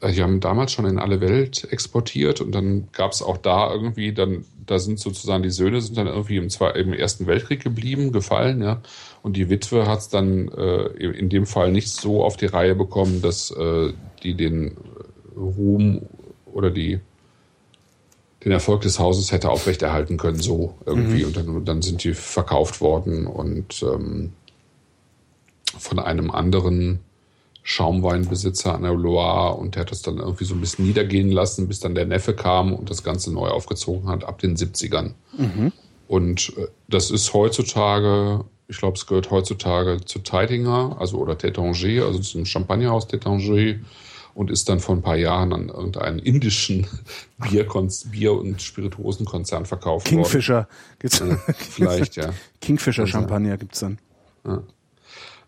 Äh, 0.00 0.12
die 0.12 0.22
haben 0.22 0.40
damals 0.40 0.72
schon 0.72 0.86
in 0.86 0.98
alle 0.98 1.20
Welt 1.20 1.68
exportiert 1.70 2.40
und 2.40 2.52
dann 2.52 2.88
gab 2.92 3.12
es 3.12 3.22
auch 3.22 3.36
da 3.36 3.72
irgendwie, 3.72 4.12
dann, 4.12 4.44
da 4.66 4.78
sind 4.78 4.98
sozusagen 4.98 5.42
die 5.42 5.50
Söhne 5.50 5.80
sind 5.80 5.96
dann 5.96 6.06
irgendwie 6.06 6.36
im, 6.36 6.50
Zwei 6.50 6.70
im 6.72 6.92
Ersten 6.92 7.26
Weltkrieg 7.26 7.62
geblieben, 7.62 8.12
gefallen, 8.12 8.62
ja. 8.62 8.80
Und 9.22 9.36
die 9.36 9.50
Witwe 9.50 9.86
hat 9.86 9.98
es 10.00 10.08
dann 10.08 10.48
äh, 10.48 10.86
in 10.86 11.28
dem 11.28 11.46
Fall 11.46 11.72
nicht 11.72 11.90
so 11.90 12.24
auf 12.24 12.36
die 12.36 12.46
Reihe 12.46 12.74
bekommen, 12.74 13.20
dass 13.20 13.50
äh, 13.50 13.92
die 14.22 14.34
den 14.34 14.76
Ruhm 15.36 16.02
oder 16.46 16.70
die 16.70 17.00
den 18.44 18.52
Erfolg 18.52 18.82
des 18.82 18.98
Hauses 18.98 19.32
hätte 19.32 19.50
aufrechterhalten 19.50 20.16
können, 20.16 20.40
so 20.40 20.74
irgendwie. 20.86 21.20
Mhm. 21.20 21.26
Und 21.26 21.36
dann, 21.36 21.64
dann 21.64 21.82
sind 21.82 22.04
die 22.04 22.14
verkauft 22.14 22.80
worden 22.80 23.26
und 23.26 23.82
ähm, 23.82 24.32
von 25.78 25.98
einem 25.98 26.30
anderen 26.30 27.00
Schaumweinbesitzer 27.62 28.74
an 28.74 28.82
der 28.82 28.94
Loire 28.94 29.54
und 29.56 29.74
der 29.74 29.82
hat 29.82 29.90
das 29.90 30.02
dann 30.02 30.18
irgendwie 30.18 30.44
so 30.44 30.54
ein 30.54 30.60
bisschen 30.60 30.86
niedergehen 30.86 31.30
lassen, 31.30 31.68
bis 31.68 31.80
dann 31.80 31.94
der 31.94 32.06
Neffe 32.06 32.34
kam 32.34 32.72
und 32.72 32.90
das 32.90 33.04
Ganze 33.04 33.32
neu 33.32 33.48
aufgezogen 33.48 34.08
hat 34.08 34.24
ab 34.24 34.38
den 34.38 34.56
70ern. 34.56 35.12
Mhm. 35.36 35.72
Und 36.08 36.54
äh, 36.56 36.68
das 36.88 37.10
ist 37.10 37.34
heutzutage, 37.34 38.44
ich 38.66 38.78
glaube, 38.78 38.96
es 38.96 39.06
gehört 39.06 39.30
heutzutage 39.30 39.98
zu 40.04 40.20
Teidinger, 40.20 40.96
also 40.98 41.18
oder 41.18 41.34
Tétanger, 41.34 42.04
also 42.04 42.18
zum 42.18 42.46
Champagnerhaus 42.46 43.06
Tétanger 43.06 43.78
und 44.34 44.50
ist 44.50 44.68
dann 44.68 44.80
vor 44.80 44.94
ein 44.94 45.02
paar 45.02 45.16
Jahren 45.16 45.52
an 45.52 45.68
irgendeinen 45.68 46.18
indischen 46.18 46.86
Bier, 47.38 47.66
Bier- 48.10 48.32
und 48.34 48.62
Spirituosenkonzern 48.62 49.66
verkauft 49.66 50.06
Kingfisher 50.06 50.54
worden. 50.54 50.66
Kingfisher 50.98 51.36
gibt's. 51.38 51.48
Äh, 51.48 51.64
vielleicht, 51.70 52.16
ja. 52.16 52.30
Kingfisher 52.60 53.06
Champagner 53.06 53.56
gibt's 53.56 53.80
dann. 53.80 53.98
Ja. 54.44 54.62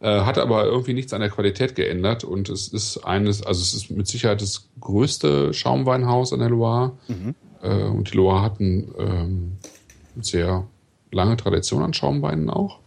Äh, 0.00 0.24
hat 0.24 0.38
aber 0.38 0.64
irgendwie 0.64 0.94
nichts 0.94 1.12
an 1.12 1.20
der 1.20 1.30
Qualität 1.30 1.76
geändert 1.76 2.24
und 2.24 2.48
es 2.48 2.66
ist 2.68 2.98
eines, 2.98 3.42
also 3.42 3.62
es 3.62 3.72
ist 3.72 3.90
mit 3.90 4.08
Sicherheit 4.08 4.42
das 4.42 4.68
größte 4.80 5.54
Schaumweinhaus 5.54 6.32
an 6.32 6.40
der 6.40 6.50
Loire. 6.50 6.92
Mhm. 7.06 7.34
Äh, 7.62 7.84
und 7.84 8.12
die 8.12 8.16
Loire 8.16 8.42
hat 8.42 8.58
eine 8.58 8.86
ähm, 8.98 9.52
sehr 10.20 10.66
lange 11.12 11.36
Tradition 11.36 11.82
an 11.82 11.94
Schaumweinen 11.94 12.50
auch. 12.50 12.80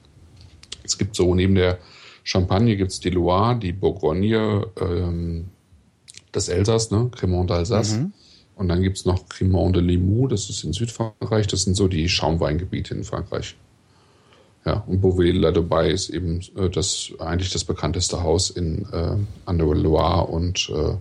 Es 0.84 0.98
gibt 0.98 1.16
so 1.16 1.34
neben 1.34 1.56
der 1.56 1.80
Champagne 2.26 2.76
gibt 2.76 2.92
es 2.92 3.00
die 3.00 3.12
Loire, 3.12 3.56
die 3.56 3.72
Bourgogne, 3.72 4.68
ähm, 4.82 5.52
das 6.36 6.50
Elsass, 6.50 6.92
ne? 6.92 7.10
Cremant 7.16 7.50
d'Alsace. 7.50 7.98
Mhm. 7.98 8.14
Und 8.56 8.70
dann 8.70 8.82
gibt 8.82 8.98
es 8.98 9.06
noch 9.06 9.28
Cremant 9.28 9.76
de 9.76 9.82
Limoux, 9.82 10.28
das 10.28 10.50
ist 10.50 10.64
in 10.64 10.74
Südfrankreich. 10.74 11.48
Das 11.48 11.64
sind 11.64 11.76
so 11.76 11.88
die 11.88 12.08
Schaumweingebiete 12.08 12.94
in 12.94 13.04
Frankreich. 13.04 13.56
Ja, 14.66 14.84
und 14.88 15.02
Beauvais 15.02 15.34
dabei 15.54 15.92
ist 15.92 16.10
eben 16.10 16.40
äh, 16.58 16.70
das 16.70 17.12
eigentlich 17.20 17.52
das 17.52 17.64
bekannteste 17.64 18.24
Haus 18.24 18.50
in 18.50 18.88
äh, 18.92 19.18
an 19.46 19.58
der 19.58 19.68
Loire 19.68 20.26
und 20.28 20.72
äh, 20.74 20.96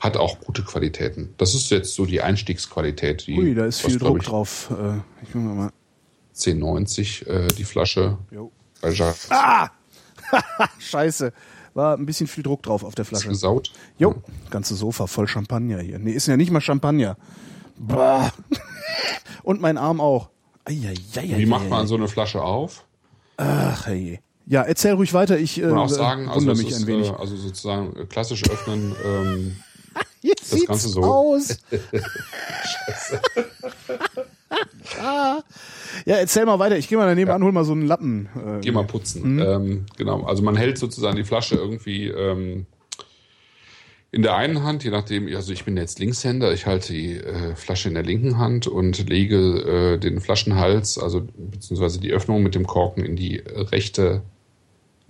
hat 0.00 0.16
auch 0.16 0.40
gute 0.40 0.62
Qualitäten. 0.62 1.32
Das 1.38 1.54
ist 1.54 1.70
jetzt 1.70 1.94
so 1.94 2.06
die 2.06 2.20
Einstiegsqualität. 2.20 3.26
Die, 3.26 3.38
Ui, 3.38 3.54
da 3.54 3.66
ist 3.66 3.80
viel 3.80 3.98
Druck 3.98 4.18
ich, 4.18 4.26
drauf. 4.26 4.70
Äh, 4.70 4.96
ich 5.22 5.32
guck 5.32 5.42
mal. 5.42 5.70
10,90 6.34 7.26
äh, 7.28 7.46
die 7.56 7.64
Flasche. 7.64 8.18
Jo. 8.32 8.50
Ah! 9.30 9.70
Scheiße. 10.78 11.32
War 11.74 11.96
ein 11.96 12.06
bisschen 12.06 12.28
viel 12.28 12.44
Druck 12.44 12.62
drauf 12.62 12.84
auf 12.84 12.94
der 12.94 13.04
Flasche. 13.04 13.26
Ist 13.26 13.34
gesaut? 13.34 13.72
Jo, 13.98 14.10
ja. 14.10 14.50
ganze 14.50 14.76
Sofa 14.76 15.06
voll 15.06 15.26
Champagner 15.26 15.80
hier. 15.80 15.98
Nee, 15.98 16.12
ist 16.12 16.26
ja 16.26 16.36
nicht 16.36 16.50
mal 16.50 16.60
Champagner. 16.60 17.16
Bah. 17.76 18.32
Und 19.42 19.60
mein 19.60 19.76
Arm 19.76 20.00
auch. 20.00 20.30
Eieieiei. 20.64 21.38
Wie 21.38 21.46
macht 21.46 21.68
man 21.68 21.86
so 21.86 21.96
eine 21.96 22.08
Flasche 22.08 22.42
auf? 22.42 22.84
Ach 23.36 23.86
hey. 23.86 24.20
Ja, 24.46 24.62
erzähl 24.62 24.92
ruhig 24.92 25.12
weiter. 25.14 25.38
Ich 25.38 25.60
äh, 25.60 25.70
auch 25.70 25.88
sagen, 25.88 26.28
also 26.28 26.46
mich 26.54 26.68
ist, 26.68 26.82
ein 26.82 26.86
wenig. 26.86 27.08
Äh, 27.08 27.14
also 27.14 27.36
sozusagen 27.36 27.96
äh, 27.96 28.04
klassisch 28.04 28.44
öffnen. 28.48 28.94
Ähm, 29.04 29.56
Jetzt 30.22 30.52
das 30.52 30.66
Ganze 30.66 30.88
so. 30.88 31.02
aus. 31.02 31.58
Scheiße. 31.70 33.20
Ah. 35.00 35.40
Ja, 36.04 36.16
erzähl 36.16 36.46
mal 36.46 36.58
weiter. 36.58 36.76
Ich 36.76 36.88
gehe 36.88 36.98
mal 36.98 37.06
daneben 37.06 37.28
ja. 37.28 37.34
an, 37.34 37.42
hol 37.42 37.52
mal 37.52 37.64
so 37.64 37.72
einen 37.72 37.86
Lappen. 37.86 38.28
Äh, 38.34 38.60
Geh 38.60 38.72
mal 38.72 38.84
putzen. 38.84 39.34
Mhm. 39.34 39.40
Ähm, 39.40 39.86
genau. 39.96 40.24
Also 40.24 40.42
man 40.42 40.56
hält 40.56 40.78
sozusagen 40.78 41.16
die 41.16 41.24
Flasche 41.24 41.56
irgendwie 41.56 42.08
ähm, 42.08 42.66
in 44.14 44.22
der 44.22 44.36
einen 44.36 44.62
Hand, 44.62 44.84
je 44.84 44.90
nachdem, 44.90 45.26
also 45.34 45.52
ich 45.52 45.64
bin 45.64 45.76
jetzt 45.76 45.98
Linkshänder, 45.98 46.52
ich 46.52 46.66
halte 46.66 46.92
die 46.92 47.16
äh, 47.16 47.56
Flasche 47.56 47.88
in 47.88 47.94
der 47.94 48.04
linken 48.04 48.38
Hand 48.38 48.68
und 48.68 49.08
lege 49.08 49.94
äh, 49.94 49.98
den 49.98 50.20
Flaschenhals, 50.20 50.98
also 50.98 51.26
beziehungsweise 51.36 51.98
die 51.98 52.12
Öffnung 52.12 52.42
mit 52.44 52.54
dem 52.54 52.64
Korken 52.64 53.04
in 53.04 53.16
die 53.16 53.42
rechte 53.44 54.22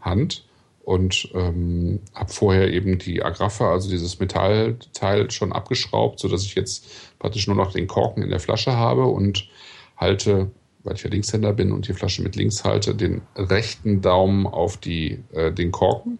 Hand 0.00 0.46
und 0.84 1.28
ähm, 1.34 2.00
habe 2.14 2.32
vorher 2.32 2.72
eben 2.72 2.98
die 2.98 3.22
Agraffe, 3.22 3.66
also 3.66 3.90
dieses 3.90 4.20
Metallteil 4.20 5.30
schon 5.30 5.52
abgeschraubt, 5.52 6.18
so 6.18 6.28
dass 6.28 6.44
ich 6.44 6.54
jetzt 6.54 6.86
praktisch 7.24 7.46
nur 7.46 7.56
noch 7.56 7.72
den 7.72 7.86
Korken 7.86 8.22
in 8.22 8.28
der 8.28 8.38
Flasche 8.38 8.76
habe 8.76 9.06
und 9.06 9.48
halte, 9.96 10.50
weil 10.82 10.96
ich 10.96 11.04
ja 11.04 11.08
Linkshänder 11.08 11.54
bin 11.54 11.72
und 11.72 11.88
die 11.88 11.94
Flasche 11.94 12.22
mit 12.22 12.36
links 12.36 12.64
halte, 12.64 12.94
den 12.94 13.22
rechten 13.34 14.02
Daumen 14.02 14.46
auf 14.46 14.76
die 14.76 15.20
äh, 15.32 15.50
den 15.50 15.72
Korken, 15.72 16.18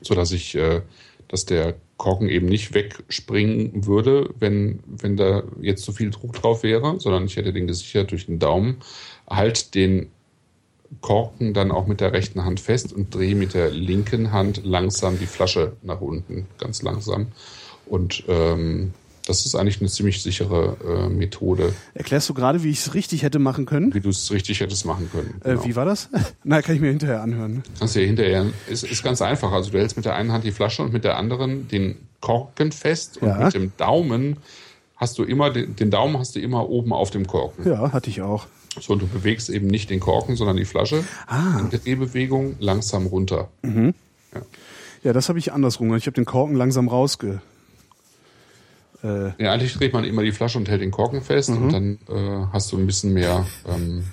so 0.00 0.14
dass 0.14 0.32
ich 0.32 0.54
äh, 0.54 0.80
dass 1.28 1.44
der 1.44 1.74
Korken 1.98 2.30
eben 2.30 2.46
nicht 2.46 2.72
wegspringen 2.72 3.84
würde, 3.84 4.30
wenn, 4.38 4.80
wenn 4.86 5.18
da 5.18 5.42
jetzt 5.60 5.84
so 5.84 5.92
viel 5.92 6.08
Druck 6.08 6.32
drauf 6.32 6.62
wäre, 6.62 6.98
sondern 6.98 7.26
ich 7.26 7.36
hätte 7.36 7.52
den 7.52 7.66
gesichert 7.66 8.10
durch 8.10 8.24
den 8.24 8.38
Daumen, 8.38 8.78
halt 9.28 9.74
den 9.74 10.08
Korken 11.02 11.52
dann 11.52 11.70
auch 11.70 11.86
mit 11.86 12.00
der 12.00 12.14
rechten 12.14 12.46
Hand 12.46 12.60
fest 12.60 12.94
und 12.94 13.14
drehe 13.14 13.34
mit 13.34 13.52
der 13.52 13.68
linken 13.68 14.32
Hand 14.32 14.64
langsam 14.64 15.18
die 15.18 15.26
Flasche 15.26 15.76
nach 15.82 16.00
unten, 16.00 16.46
ganz 16.56 16.80
langsam. 16.80 17.26
Und 17.84 18.24
ähm, 18.26 18.94
das 19.28 19.44
ist 19.44 19.54
eigentlich 19.54 19.80
eine 19.80 19.90
ziemlich 19.90 20.22
sichere 20.22 20.76
äh, 20.84 21.08
Methode. 21.08 21.74
Erklärst 21.94 22.28
du 22.28 22.34
gerade, 22.34 22.62
wie 22.62 22.70
ich 22.70 22.78
es 22.78 22.94
richtig 22.94 23.22
hätte 23.22 23.38
machen 23.38 23.66
können? 23.66 23.92
Wie 23.92 24.00
du 24.00 24.08
es 24.08 24.30
richtig 24.30 24.60
hättest 24.60 24.86
machen 24.86 25.10
können. 25.12 25.34
Genau. 25.42 25.60
Äh, 25.60 25.64
wie 25.66 25.76
war 25.76 25.84
das? 25.84 26.08
Na, 26.44 26.62
kann 26.62 26.74
ich 26.74 26.80
mir 26.80 26.88
hinterher 26.88 27.22
anhören. 27.22 27.62
Kannst 27.78 27.94
du 27.94 28.00
ja 28.00 28.06
hinterher. 28.06 28.46
Ist, 28.68 28.84
ist 28.84 29.02
ganz 29.02 29.20
einfach. 29.20 29.52
Also 29.52 29.70
du 29.70 29.78
hältst 29.78 29.96
mit 29.96 30.06
der 30.06 30.14
einen 30.14 30.32
Hand 30.32 30.44
die 30.44 30.52
Flasche 30.52 30.82
und 30.82 30.92
mit 30.92 31.04
der 31.04 31.18
anderen 31.18 31.68
den 31.68 31.96
Korken 32.20 32.72
fest 32.72 33.18
und 33.18 33.28
ja. 33.28 33.44
mit 33.44 33.54
dem 33.54 33.72
Daumen 33.76 34.38
hast 34.96 35.18
du 35.18 35.24
immer 35.24 35.50
den, 35.50 35.76
den 35.76 35.90
Daumen 35.90 36.18
hast 36.18 36.34
du 36.34 36.40
immer 36.40 36.68
oben 36.68 36.92
auf 36.92 37.10
dem 37.10 37.26
Korken. 37.26 37.68
Ja, 37.68 37.92
hatte 37.92 38.08
ich 38.08 38.22
auch. 38.22 38.46
So, 38.80 38.94
und 38.94 39.02
du 39.02 39.06
bewegst 39.06 39.50
eben 39.50 39.66
nicht 39.66 39.90
den 39.90 40.00
Korken, 40.00 40.36
sondern 40.36 40.56
die 40.56 40.64
Flasche. 40.64 41.04
Ah. 41.26 41.60
In 41.60 41.70
Drehbewegung 41.70 42.56
langsam 42.60 43.06
runter. 43.06 43.48
Mhm. 43.62 43.94
Ja. 44.34 44.40
ja, 45.04 45.12
das 45.12 45.28
habe 45.28 45.38
ich 45.38 45.52
andersrum. 45.52 45.94
Ich 45.96 46.06
habe 46.06 46.14
den 46.14 46.24
Korken 46.24 46.56
langsam 46.56 46.88
rausge 46.88 47.42
Äh, 49.02 49.42
ja, 49.42 49.52
eigentlich 49.52 49.74
dreht 49.74 49.92
man 49.92 50.04
immer 50.04 50.22
die 50.22 50.32
Flasche 50.32 50.58
und 50.58 50.68
hält 50.68 50.80
den 50.82 50.90
Korken 50.90 51.22
fest 51.22 51.50
mhm. 51.50 51.62
und 51.62 51.72
dann 51.72 51.98
äh, 52.08 52.46
hast 52.52 52.72
du 52.72 52.78
ein 52.78 52.86
bisschen 52.86 53.12
mehr 53.12 53.46
ähm, 53.66 54.04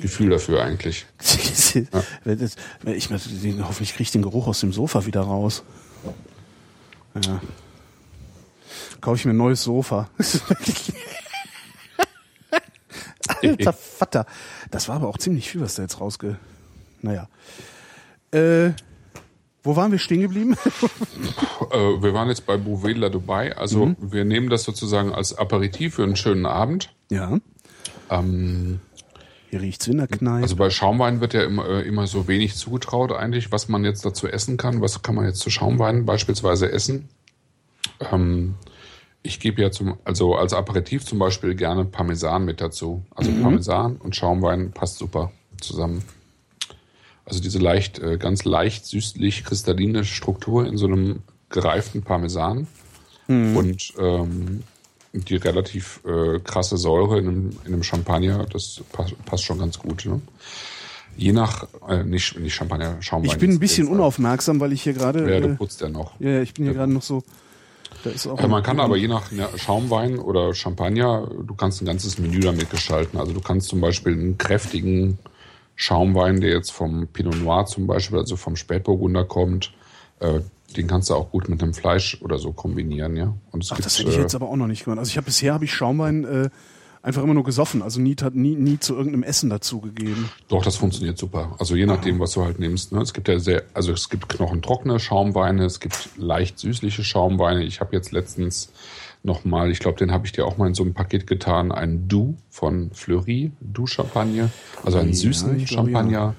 Gefühl 0.00 0.30
dafür 0.30 0.62
eigentlich. 0.62 1.06
ja. 1.74 2.02
ich, 2.94 3.10
hoffentlich 3.10 3.90
kriege 3.92 4.02
ich 4.02 4.10
den 4.10 4.22
Geruch 4.22 4.46
aus 4.46 4.60
dem 4.60 4.72
Sofa 4.72 5.04
wieder 5.04 5.20
raus. 5.20 5.62
Ja. 7.22 7.40
Kaufe 9.00 9.16
ich 9.16 9.24
mir 9.24 9.32
ein 9.32 9.36
neues 9.36 9.62
Sofa. 9.62 10.08
Alter 13.42 13.72
Vater. 13.72 14.26
Das 14.70 14.88
war 14.88 14.96
aber 14.96 15.08
auch 15.08 15.18
ziemlich 15.18 15.50
viel, 15.50 15.60
was 15.60 15.74
da 15.74 15.82
jetzt 15.82 16.00
rausge... 16.00 16.38
Naja. 17.04 17.28
Äh, 18.32 18.70
wo 19.62 19.76
waren 19.76 19.92
wir 19.92 19.98
stehen 19.98 20.20
geblieben? 20.20 20.56
äh, 21.70 21.76
wir 21.76 22.14
waren 22.14 22.28
jetzt 22.28 22.46
bei 22.46 22.56
Bouvela 22.56 23.08
Dubai. 23.08 23.56
Also 23.56 23.86
mhm. 23.86 23.96
wir 24.00 24.24
nehmen 24.24 24.50
das 24.50 24.64
sozusagen 24.64 25.12
als 25.12 25.36
Aperitif 25.36 25.94
für 25.94 26.02
einen 26.02 26.16
schönen 26.16 26.46
Abend. 26.46 26.92
Ja. 27.10 27.38
Ähm, 28.10 28.80
Hier 29.50 29.60
riecht's 29.60 29.86
in 29.86 29.98
der 29.98 30.08
Kneipe. 30.08 30.42
Also 30.42 30.56
bei 30.56 30.70
Schaumwein 30.70 31.20
wird 31.20 31.34
ja 31.34 31.44
immer, 31.44 31.68
äh, 31.68 31.82
immer 31.82 32.06
so 32.06 32.26
wenig 32.26 32.56
zugetraut 32.56 33.12
eigentlich, 33.12 33.52
was 33.52 33.68
man 33.68 33.84
jetzt 33.84 34.04
dazu 34.04 34.26
essen 34.26 34.56
kann. 34.56 34.80
Was 34.80 35.02
kann 35.02 35.14
man 35.14 35.26
jetzt 35.26 35.38
zu 35.38 35.50
Schaumwein 35.50 36.06
beispielsweise 36.06 36.70
essen? 36.70 37.08
Ähm, 38.10 38.56
ich 39.22 39.38
gebe 39.38 39.62
ja 39.62 39.70
zum, 39.70 39.96
also 40.04 40.34
als 40.34 40.52
Aperitif 40.52 41.04
zum 41.04 41.20
Beispiel 41.20 41.54
gerne 41.54 41.84
Parmesan 41.84 42.44
mit 42.44 42.60
dazu. 42.60 43.04
Also 43.14 43.30
mhm. 43.30 43.42
Parmesan 43.42 43.96
und 43.96 44.16
Schaumwein 44.16 44.72
passt 44.72 44.98
super 44.98 45.30
zusammen. 45.60 46.02
Also 47.24 47.40
diese 47.40 47.58
leicht, 47.58 47.98
äh, 47.98 48.18
ganz 48.18 48.44
leicht 48.44 48.86
süßlich 48.86 49.44
kristalline 49.44 50.04
Struktur 50.04 50.66
in 50.66 50.76
so 50.76 50.86
einem 50.86 51.20
gereiften 51.48 52.02
Parmesan 52.02 52.66
mhm. 53.28 53.56
und 53.56 53.92
ähm, 53.98 54.62
die 55.12 55.36
relativ 55.36 56.00
äh, 56.04 56.40
krasse 56.40 56.76
Säure 56.76 57.18
in 57.18 57.28
einem, 57.28 57.50
in 57.64 57.74
einem 57.74 57.82
Champagner, 57.82 58.46
das 58.50 58.82
passt, 58.92 59.24
passt 59.24 59.44
schon 59.44 59.58
ganz 59.58 59.78
gut. 59.78 60.06
Ne? 60.06 60.20
Je 61.16 61.32
nach, 61.32 61.66
äh, 61.88 62.02
nicht, 62.02 62.38
nicht 62.38 62.54
Champagner, 62.54 62.96
Schaumwein. 63.00 63.30
Ich 63.30 63.38
bin 63.38 63.50
ein 63.50 63.58
bisschen 63.58 63.88
unaufmerksam, 63.88 64.58
weil 64.60 64.72
ich 64.72 64.82
hier 64.82 64.94
gerade. 64.94 65.30
Ja, 65.30 65.40
du 65.40 65.48
äh, 65.48 65.54
putzt 65.54 65.80
ja 65.82 65.90
noch. 65.90 66.18
Ja, 66.18 66.40
ich 66.40 66.54
bin 66.54 66.64
hier 66.64 66.72
ja. 66.72 66.78
gerade 66.78 66.92
noch 66.92 67.02
so. 67.02 67.22
Da 68.04 68.10
ist 68.10 68.26
auch 68.26 68.40
ja, 68.40 68.48
man 68.48 68.62
kann 68.62 68.80
aber 68.80 68.96
je 68.96 69.06
nach 69.06 69.30
Schaumwein 69.58 70.18
oder 70.18 70.54
Champagner, 70.54 71.28
du 71.46 71.54
kannst 71.54 71.82
ein 71.82 71.84
ganzes 71.84 72.18
Menü 72.18 72.40
damit 72.40 72.70
gestalten. 72.70 73.18
Also 73.18 73.32
du 73.32 73.40
kannst 73.40 73.68
zum 73.68 73.80
Beispiel 73.80 74.14
einen 74.14 74.38
kräftigen 74.38 75.18
Schaumwein, 75.74 76.40
der 76.40 76.50
jetzt 76.50 76.72
vom 76.72 77.08
Pinot 77.08 77.36
Noir 77.42 77.66
zum 77.66 77.86
Beispiel, 77.86 78.18
also 78.18 78.36
vom 78.36 78.56
Spätburgunder 78.56 79.24
kommt, 79.24 79.72
äh, 80.20 80.40
den 80.76 80.86
kannst 80.86 81.10
du 81.10 81.14
auch 81.14 81.30
gut 81.30 81.48
mit 81.48 81.62
einem 81.62 81.74
Fleisch 81.74 82.20
oder 82.22 82.38
so 82.38 82.52
kombinieren, 82.52 83.16
ja. 83.16 83.34
Und 83.50 83.66
Ach, 83.70 83.76
gibt, 83.76 83.86
das 83.86 83.98
hätte 83.98 84.10
ich 84.10 84.16
jetzt 84.16 84.34
äh, 84.34 84.36
aber 84.36 84.48
auch 84.48 84.56
noch 84.56 84.66
nicht 84.66 84.84
gemacht. 84.84 84.98
Also 84.98 85.10
ich 85.10 85.16
habe 85.16 85.26
bisher 85.26 85.54
habe 85.54 85.64
ich 85.64 85.74
Schaumwein 85.74 86.24
äh, 86.24 86.50
einfach 87.02 87.22
immer 87.22 87.34
nur 87.34 87.44
gesoffen, 87.44 87.82
also 87.82 88.00
nie, 88.00 88.16
nie, 88.32 88.54
nie 88.54 88.78
zu 88.78 88.94
irgendeinem 88.94 89.24
Essen 89.24 89.50
dazugegeben. 89.50 90.30
Doch, 90.48 90.64
das 90.64 90.76
funktioniert 90.76 91.18
super. 91.18 91.56
Also 91.58 91.74
je 91.74 91.86
nachdem, 91.86 92.20
was 92.20 92.32
du 92.32 92.44
halt 92.44 92.58
nimmst. 92.58 92.92
Ne? 92.92 93.00
Es 93.00 93.12
gibt 93.12 93.28
ja 93.28 93.38
sehr, 93.38 93.64
also 93.74 93.92
es 93.92 94.08
gibt 94.08 94.28
knochentrockene 94.28 95.00
Schaumweine, 95.00 95.64
es 95.64 95.80
gibt 95.80 96.10
leicht 96.16 96.58
süßliche 96.58 97.02
Schaumweine. 97.02 97.64
Ich 97.64 97.80
habe 97.80 97.94
jetzt 97.94 98.12
letztens 98.12 98.72
nochmal, 99.22 99.70
ich 99.70 99.78
glaube, 99.78 99.98
den 99.98 100.12
habe 100.12 100.26
ich 100.26 100.32
dir 100.32 100.46
auch 100.46 100.56
mal 100.56 100.66
in 100.66 100.74
so 100.74 100.82
ein 100.82 100.94
Paket 100.94 101.26
getan, 101.26 101.72
ein 101.72 102.08
Du 102.08 102.36
von 102.50 102.90
Fleury, 102.92 103.52
Du 103.60 103.86
Champagner, 103.86 104.50
also 104.84 104.98
einen 104.98 105.14
süßen 105.14 105.60
ja, 105.60 105.66
Champagner, 105.66 106.34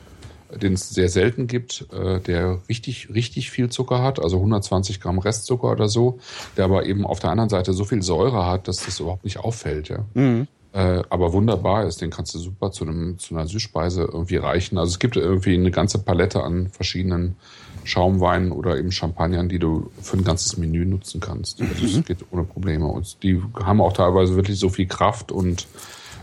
ja. 0.51 0.57
den 0.57 0.73
es 0.73 0.89
sehr 0.89 1.09
selten 1.09 1.47
gibt, 1.47 1.87
äh, 1.93 2.19
der 2.19 2.59
richtig, 2.69 3.09
richtig 3.13 3.51
viel 3.51 3.69
Zucker 3.69 4.01
hat, 4.01 4.19
also 4.19 4.37
120 4.37 4.99
Gramm 4.99 5.19
Restzucker 5.19 5.71
oder 5.71 5.87
so, 5.87 6.19
der 6.57 6.65
aber 6.65 6.85
eben 6.85 7.05
auf 7.05 7.19
der 7.19 7.31
anderen 7.31 7.49
Seite 7.49 7.73
so 7.73 7.85
viel 7.85 8.01
Säure 8.01 8.45
hat, 8.45 8.67
dass 8.67 8.85
das 8.85 8.99
überhaupt 8.99 9.23
nicht 9.23 9.39
auffällt, 9.39 9.89
ja. 9.89 10.05
Mhm. 10.13 10.47
Äh, 10.73 11.03
aber 11.09 11.33
wunderbar 11.33 11.85
ist, 11.85 12.01
den 12.01 12.09
kannst 12.09 12.33
du 12.33 12.39
super 12.39 12.71
zu 12.71 12.83
einem 12.83 13.19
zu 13.19 13.35
einer 13.35 13.47
Süßspeise 13.47 14.09
irgendwie 14.11 14.37
reichen. 14.37 14.79
Also 14.79 14.93
es 14.93 14.99
gibt 14.99 15.15
irgendwie 15.15 15.53
eine 15.53 15.69
ganze 15.69 15.99
Palette 15.99 16.43
an 16.43 16.69
verschiedenen 16.69 17.35
Schaumweinen 17.83 18.51
oder 18.51 18.77
eben 18.77 18.91
Champagnern, 18.91 19.49
die 19.49 19.59
du 19.59 19.91
für 20.01 20.17
ein 20.17 20.23
ganzes 20.23 20.57
Menü 20.57 20.85
nutzen 20.85 21.19
kannst. 21.19 21.61
Also 21.61 21.73
das 21.73 21.93
mhm. 21.93 22.05
geht 22.05 22.25
ohne 22.31 22.43
Probleme. 22.43 22.87
Und 22.87 23.21
die 23.23 23.41
haben 23.63 23.81
auch 23.81 23.93
teilweise 23.93 24.35
wirklich 24.35 24.59
so 24.59 24.69
viel 24.69 24.87
Kraft 24.87 25.31
und 25.31 25.67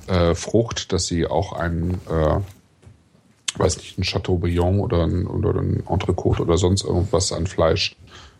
äh, 0.06 0.34
Frucht, 0.34 0.92
dass 0.92 1.06
sie 1.06 1.26
auch 1.26 1.52
ein, 1.52 2.00
äh, 2.08 2.40
weiß 3.58 3.78
nicht, 3.78 3.98
ein 3.98 4.04
Chateaubriand 4.04 4.80
oder 4.80 5.04
ein, 5.04 5.26
oder 5.26 5.60
ein 5.60 5.82
Entrecote 5.86 6.42
oder 6.42 6.58
sonst 6.58 6.84
irgendwas 6.84 7.32
an 7.32 7.46
Fleisch 7.46 7.96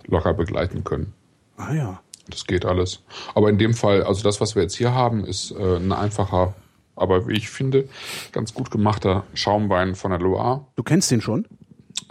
locker 0.06 0.34
begleiten 0.34 0.84
können. 0.84 1.12
Ah 1.56 1.74
ja. 1.74 2.00
Das 2.28 2.46
geht 2.46 2.64
alles. 2.64 3.02
Aber 3.34 3.50
in 3.50 3.58
dem 3.58 3.74
Fall, 3.74 4.02
also 4.02 4.22
das, 4.22 4.40
was 4.40 4.54
wir 4.54 4.62
jetzt 4.62 4.76
hier 4.76 4.94
haben, 4.94 5.24
ist 5.24 5.50
äh, 5.52 5.76
ein 5.76 5.92
einfacher, 5.92 6.54
aber 6.94 7.26
wie 7.28 7.36
ich 7.36 7.50
finde, 7.50 7.88
ganz 8.32 8.54
gut 8.54 8.70
gemachter 8.70 9.24
Schaumwein 9.34 9.94
von 9.94 10.10
der 10.10 10.20
Loire. 10.20 10.66
Du 10.76 10.82
kennst 10.82 11.10
den 11.10 11.20
schon? 11.20 11.46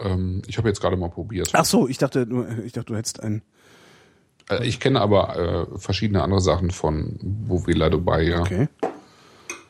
Ähm, 0.00 0.42
ich 0.46 0.58
habe 0.58 0.68
jetzt 0.68 0.80
gerade 0.80 0.96
mal 0.96 1.10
probiert. 1.10 1.50
Ach 1.52 1.64
so, 1.64 1.88
ich 1.88 1.98
dachte, 1.98 2.26
ich 2.64 2.72
dachte, 2.72 2.86
du 2.86 2.96
hättest 2.96 3.22
einen. 3.22 3.42
Äh, 4.48 4.66
ich 4.66 4.80
kenne 4.80 5.00
aber 5.00 5.68
äh, 5.72 5.78
verschiedene 5.78 6.22
andere 6.22 6.40
Sachen 6.40 6.70
von 6.70 7.18
Bovela 7.22 7.90
Dubai, 7.90 8.22
ja. 8.22 8.40
Okay. 8.40 8.68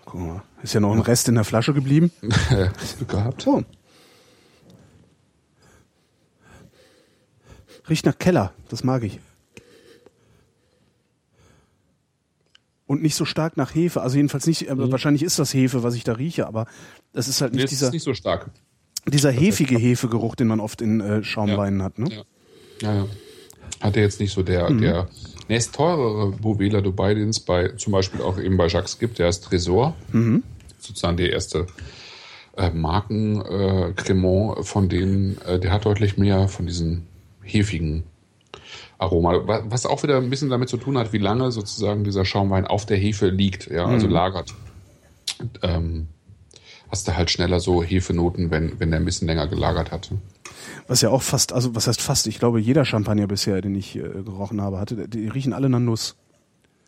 Guck 0.05 0.21
mal, 0.21 0.43
ist 0.63 0.75
ja 0.75 0.81
noch 0.81 0.93
ein 0.93 1.01
Rest 1.01 1.29
in 1.29 1.35
der 1.35 1.45
Flasche 1.45 1.75
geblieben. 1.75 2.11
gehabt. 3.09 3.47
Oh. 3.47 3.63
Riecht 7.89 8.07
nach 8.07 8.19
Keller, 8.19 8.53
das 8.69 8.85
mag 8.85 9.03
ich. 9.03 9.19
Und 12.87 13.03
nicht 13.03 13.15
so 13.15 13.25
stark 13.25 13.57
nach 13.57 13.73
Hefe. 13.75 14.01
Also 14.01 14.17
jedenfalls 14.17 14.47
nicht, 14.47 14.69
äh, 14.69 14.75
mhm. 14.75 14.91
wahrscheinlich 14.91 15.23
ist 15.23 15.39
das 15.39 15.55
Hefe, 15.55 15.85
was 15.85 15.95
ich 15.95 16.03
da 16.03 16.15
rieche, 16.15 16.47
aber 16.47 16.67
das 17.13 17.29
ist 17.29 17.41
halt 17.41 17.53
nicht 17.53 17.63
nee, 17.63 17.69
dieser. 17.69 17.87
Ist 17.87 17.93
nicht 17.93 18.03
so 18.03 18.15
stark. 18.15 18.51
Dieser 19.07 19.31
hefige 19.31 19.79
Hefegeruch, 19.79 20.35
den 20.35 20.49
man 20.49 20.61
oft 20.61 20.81
in 20.83 21.01
äh, 21.01 21.23
Schaumweinen 21.23 21.81
ja. 21.81 21.85
hat, 21.87 21.99
ne? 21.99 22.25
Ja. 22.81 22.95
ja. 22.95 23.07
Hat 23.81 23.97
er 23.97 24.03
jetzt 24.03 24.21
nicht 24.21 24.33
so 24.33 24.43
der, 24.43 24.71
mhm. 24.71 24.81
der 24.81 25.09
nächst 25.49 25.75
teurere 25.75 26.33
Bovela 26.33 26.81
Dubai, 26.81 27.15
den 27.15 27.31
es 27.31 27.41
bei, 27.41 27.69
zum 27.69 27.93
Beispiel 27.93 28.21
auch 28.21 28.39
eben 28.39 28.57
bei 28.57 28.67
Jacques 28.67 28.99
gibt, 28.99 29.19
der 29.19 29.29
ist 29.29 29.45
Tresor. 29.45 29.95
Mhm. 30.13 30.43
Sozusagen 30.79 31.17
der 31.17 31.33
erste 31.33 31.67
äh, 32.57 32.71
Marken 32.71 33.41
äh, 33.41 33.93
Cremant 33.97 34.67
von 34.67 34.89
denen, 34.89 35.39
äh, 35.47 35.59
der 35.59 35.73
hat 35.73 35.87
deutlich 35.87 36.19
mehr 36.19 36.49
von 36.49 36.67
diesen 36.67 37.07
hefigen 37.43 38.05
Aroma. 38.99 39.65
Was 39.69 39.87
auch 39.87 40.03
wieder 40.03 40.19
ein 40.19 40.31
bisschen 40.31 40.51
damit 40.51 40.69
zu 40.69 40.77
tun 40.77 40.99
hat, 40.99 41.13
wie 41.13 41.19
lange 41.19 41.51
sozusagen 41.53 42.05
dieser 42.05 42.25
Schaumwein 42.25 42.67
auf 42.67 42.85
der 42.85 42.99
Hefe 42.99 43.29
liegt, 43.29 43.71
ja, 43.71 43.87
also 43.87 44.07
mhm. 44.07 44.13
lagert. 44.13 44.55
Ähm, 45.63 46.09
hast 46.91 47.09
du 47.09 47.17
halt 47.17 47.31
schneller 47.31 47.61
so 47.61 47.83
Hefenoten, 47.83 48.51
wenn, 48.51 48.79
wenn 48.81 48.91
der 48.91 49.01
ein 49.01 49.05
bisschen 49.05 49.29
länger 49.29 49.47
gelagert 49.47 49.91
hat. 49.91 50.11
Was 50.89 51.03
ja 51.03 51.11
auch 51.11 51.23
fast, 51.23 51.53
also 51.53 51.75
was 51.75 51.87
heißt 51.87 52.01
fast, 52.01 52.27
ich 52.27 52.39
glaube, 52.39 52.61
jeder 52.61 52.85
Champagner 52.85 53.27
bisher, 53.27 53.61
den 53.61 53.75
ich 53.75 53.97
äh, 53.97 54.01
gerochen 54.01 54.61
habe, 54.61 54.79
hatte, 54.79 55.09
die 55.09 55.29
riechen 55.29 55.53
alle 55.53 55.69
nach 55.69 55.79
Nuss. 55.79 56.17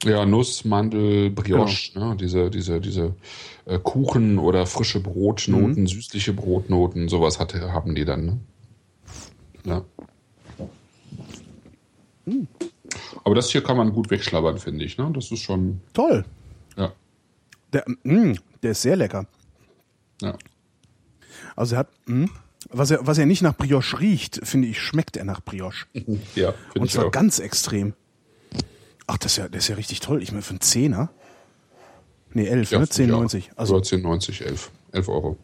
Ja, 0.04 0.26
Nuss, 0.26 0.64
Mandel, 0.64 1.30
Brioche, 1.30 1.92
genau. 1.94 2.10
ne? 2.10 2.16
diese, 2.16 2.50
diese, 2.50 2.80
diese 2.80 3.14
äh, 3.66 3.78
Kuchen 3.78 4.38
oder 4.38 4.66
frische 4.66 4.98
Brotnoten, 5.00 5.82
mhm. 5.82 5.86
süßliche 5.86 6.32
Brotnoten, 6.32 7.08
sowas 7.08 7.38
hatte, 7.38 7.72
haben 7.72 7.94
die 7.94 8.04
dann. 8.04 8.24
Ne? 8.24 8.38
Ja. 9.64 9.84
Mhm. 12.24 12.48
Aber 13.24 13.36
das 13.36 13.50
hier 13.50 13.62
kann 13.62 13.76
man 13.76 13.92
gut 13.92 14.10
wegschlabbern, 14.10 14.58
finde 14.58 14.84
ich. 14.84 14.98
Ne? 14.98 15.08
Das 15.14 15.30
ist 15.30 15.40
schon. 15.40 15.80
Toll. 15.92 16.24
Ja. 16.76 16.92
Der, 17.72 17.84
mh, 18.02 18.38
der 18.62 18.72
ist 18.72 18.82
sehr 18.82 18.96
lecker. 18.96 19.26
Ja. 20.22 20.38
Also 21.56 21.74
er 21.74 21.80
hat, 21.80 21.88
mh, 22.06 22.26
hm, 22.26 22.30
was 22.70 22.90
er, 22.90 23.06
was 23.06 23.18
er 23.18 23.26
nicht 23.26 23.42
nach 23.42 23.56
Brioche 23.56 23.98
riecht, 24.00 24.40
finde 24.44 24.68
ich, 24.68 24.80
schmeckt 24.80 25.16
er 25.16 25.24
nach 25.24 25.40
Brioche. 25.42 25.86
Ja, 26.34 26.54
Und 26.74 26.90
zwar 26.90 27.10
ganz 27.10 27.38
extrem. 27.38 27.94
Ach, 29.06 29.18
das 29.18 29.32
ist 29.32 29.38
ja, 29.38 29.48
das 29.48 29.64
ist 29.64 29.68
ja 29.68 29.76
richtig 29.76 30.00
toll. 30.00 30.22
Ich 30.22 30.30
meine, 30.32 30.42
für 30.42 30.50
einen 30.50 30.60
Zehner. 30.60 31.10
Nee, 32.32 32.46
elf, 32.46 32.70
ja, 32.70 32.78
ne? 32.78 32.86
10,90. 32.86 33.50
Also 33.56 33.76
10,90, 33.76 34.44
11. 34.44 34.70
11 34.92 35.08
Euro. 35.08 35.36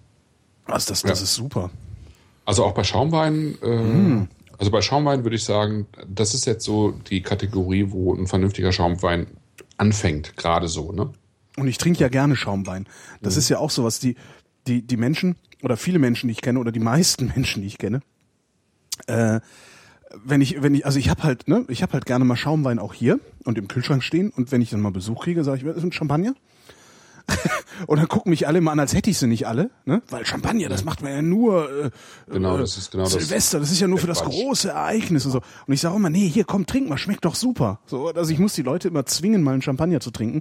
Also 0.64 0.90
das, 0.90 1.02
das 1.02 1.18
ja. 1.18 1.24
ist 1.24 1.34
super. 1.34 1.70
Also 2.44 2.64
auch 2.64 2.72
bei 2.72 2.84
Schaumwein, 2.84 3.58
äh, 3.62 3.76
mm. 3.76 4.28
also 4.56 4.70
bei 4.70 4.80
Schaumwein 4.80 5.22
würde 5.22 5.36
ich 5.36 5.44
sagen, 5.44 5.86
das 6.06 6.32
ist 6.32 6.46
jetzt 6.46 6.64
so 6.64 6.92
die 7.10 7.20
Kategorie, 7.20 7.90
wo 7.90 8.14
ein 8.14 8.26
vernünftiger 8.26 8.72
Schaumwein 8.72 9.26
anfängt, 9.76 10.36
gerade 10.36 10.68
so, 10.68 10.92
ne? 10.92 11.10
Und 11.56 11.66
ich 11.66 11.76
trinke 11.76 12.00
ja 12.00 12.08
gerne 12.08 12.36
Schaumwein. 12.36 12.86
Das 13.20 13.34
mhm. 13.34 13.38
ist 13.40 13.48
ja 13.48 13.58
auch 13.58 13.70
so 13.70 13.84
was, 13.84 13.98
die, 13.98 14.16
die, 14.68 14.82
die 14.82 14.96
Menschen 14.96 15.36
oder 15.62 15.76
viele 15.76 15.98
Menschen, 15.98 16.28
die 16.28 16.32
ich 16.32 16.42
kenne 16.42 16.58
oder 16.58 16.72
die 16.72 16.80
meisten 16.80 17.26
Menschen, 17.34 17.62
die 17.62 17.68
ich 17.68 17.78
kenne, 17.78 18.00
äh, 19.06 19.40
wenn 20.24 20.40
ich, 20.40 20.62
wenn 20.62 20.74
ich, 20.74 20.86
also 20.86 20.98
ich 20.98 21.10
habe 21.10 21.22
halt, 21.22 21.48
ne, 21.48 21.64
ich 21.68 21.82
habe 21.82 21.92
halt 21.92 22.06
gerne 22.06 22.24
mal 22.24 22.36
Schaumwein 22.36 22.78
auch 22.78 22.94
hier 22.94 23.20
und 23.44 23.58
im 23.58 23.68
Kühlschrank 23.68 24.02
stehen 24.02 24.30
und 24.30 24.52
wenn 24.52 24.62
ich 24.62 24.70
dann 24.70 24.80
mal 24.80 24.90
Besuch 24.90 25.24
kriege, 25.24 25.44
sage 25.44 25.58
ich, 25.58 25.64
das 25.64 25.76
ist 25.76 25.82
ein 25.82 25.92
Champagner. 25.92 26.34
und 27.86 27.98
dann 27.98 28.08
gucken 28.08 28.30
mich 28.30 28.46
alle 28.46 28.58
immer 28.58 28.72
an, 28.72 28.80
als 28.80 28.94
hätte 28.94 29.10
ich 29.10 29.18
sie 29.18 29.26
nicht 29.26 29.46
alle, 29.46 29.70
ne? 29.84 30.02
Weil 30.10 30.24
Champagner, 30.24 30.68
das 30.68 30.84
macht 30.84 31.02
man 31.02 31.12
ja 31.12 31.20
nur 31.22 31.68
äh, 31.86 31.90
Genau, 32.30 32.56
äh, 32.56 32.60
das 32.60 32.78
ist 32.78 32.90
genau 32.90 33.04
Silvester, 33.04 33.60
das 33.60 33.70
ist 33.70 33.80
ja 33.80 33.86
nur 33.86 33.98
für 33.98 34.06
das 34.06 34.22
Quatsch. 34.22 34.32
große 34.32 34.68
Ereignis 34.70 35.26
und 35.26 35.32
so. 35.32 35.40
Und 35.66 35.74
ich 35.74 35.80
sage 35.80 35.94
immer, 35.96 36.08
nee, 36.10 36.26
hier 36.28 36.44
komm, 36.44 36.64
trink 36.66 36.88
mal, 36.88 36.96
schmeckt 36.96 37.24
doch 37.24 37.34
super. 37.34 37.80
So, 37.86 38.08
also 38.08 38.32
ich 38.32 38.38
muss 38.38 38.54
die 38.54 38.62
Leute 38.62 38.88
immer 38.88 39.04
zwingen, 39.06 39.42
mal 39.42 39.52
einen 39.52 39.62
Champagner 39.62 40.00
zu 40.00 40.10
trinken, 40.10 40.40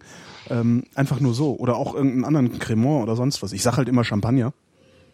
ähm, 0.50 0.84
einfach 0.96 1.20
nur 1.20 1.34
so 1.34 1.56
oder 1.58 1.76
auch 1.76 1.94
irgendeinen 1.94 2.24
anderen 2.26 2.58
Cremant 2.60 3.04
oder 3.04 3.16
sonst 3.16 3.44
was. 3.44 3.52
Ich 3.52 3.64
sag 3.64 3.78
halt 3.78 3.90
immer 3.90 4.04
Champagner, 4.04 4.54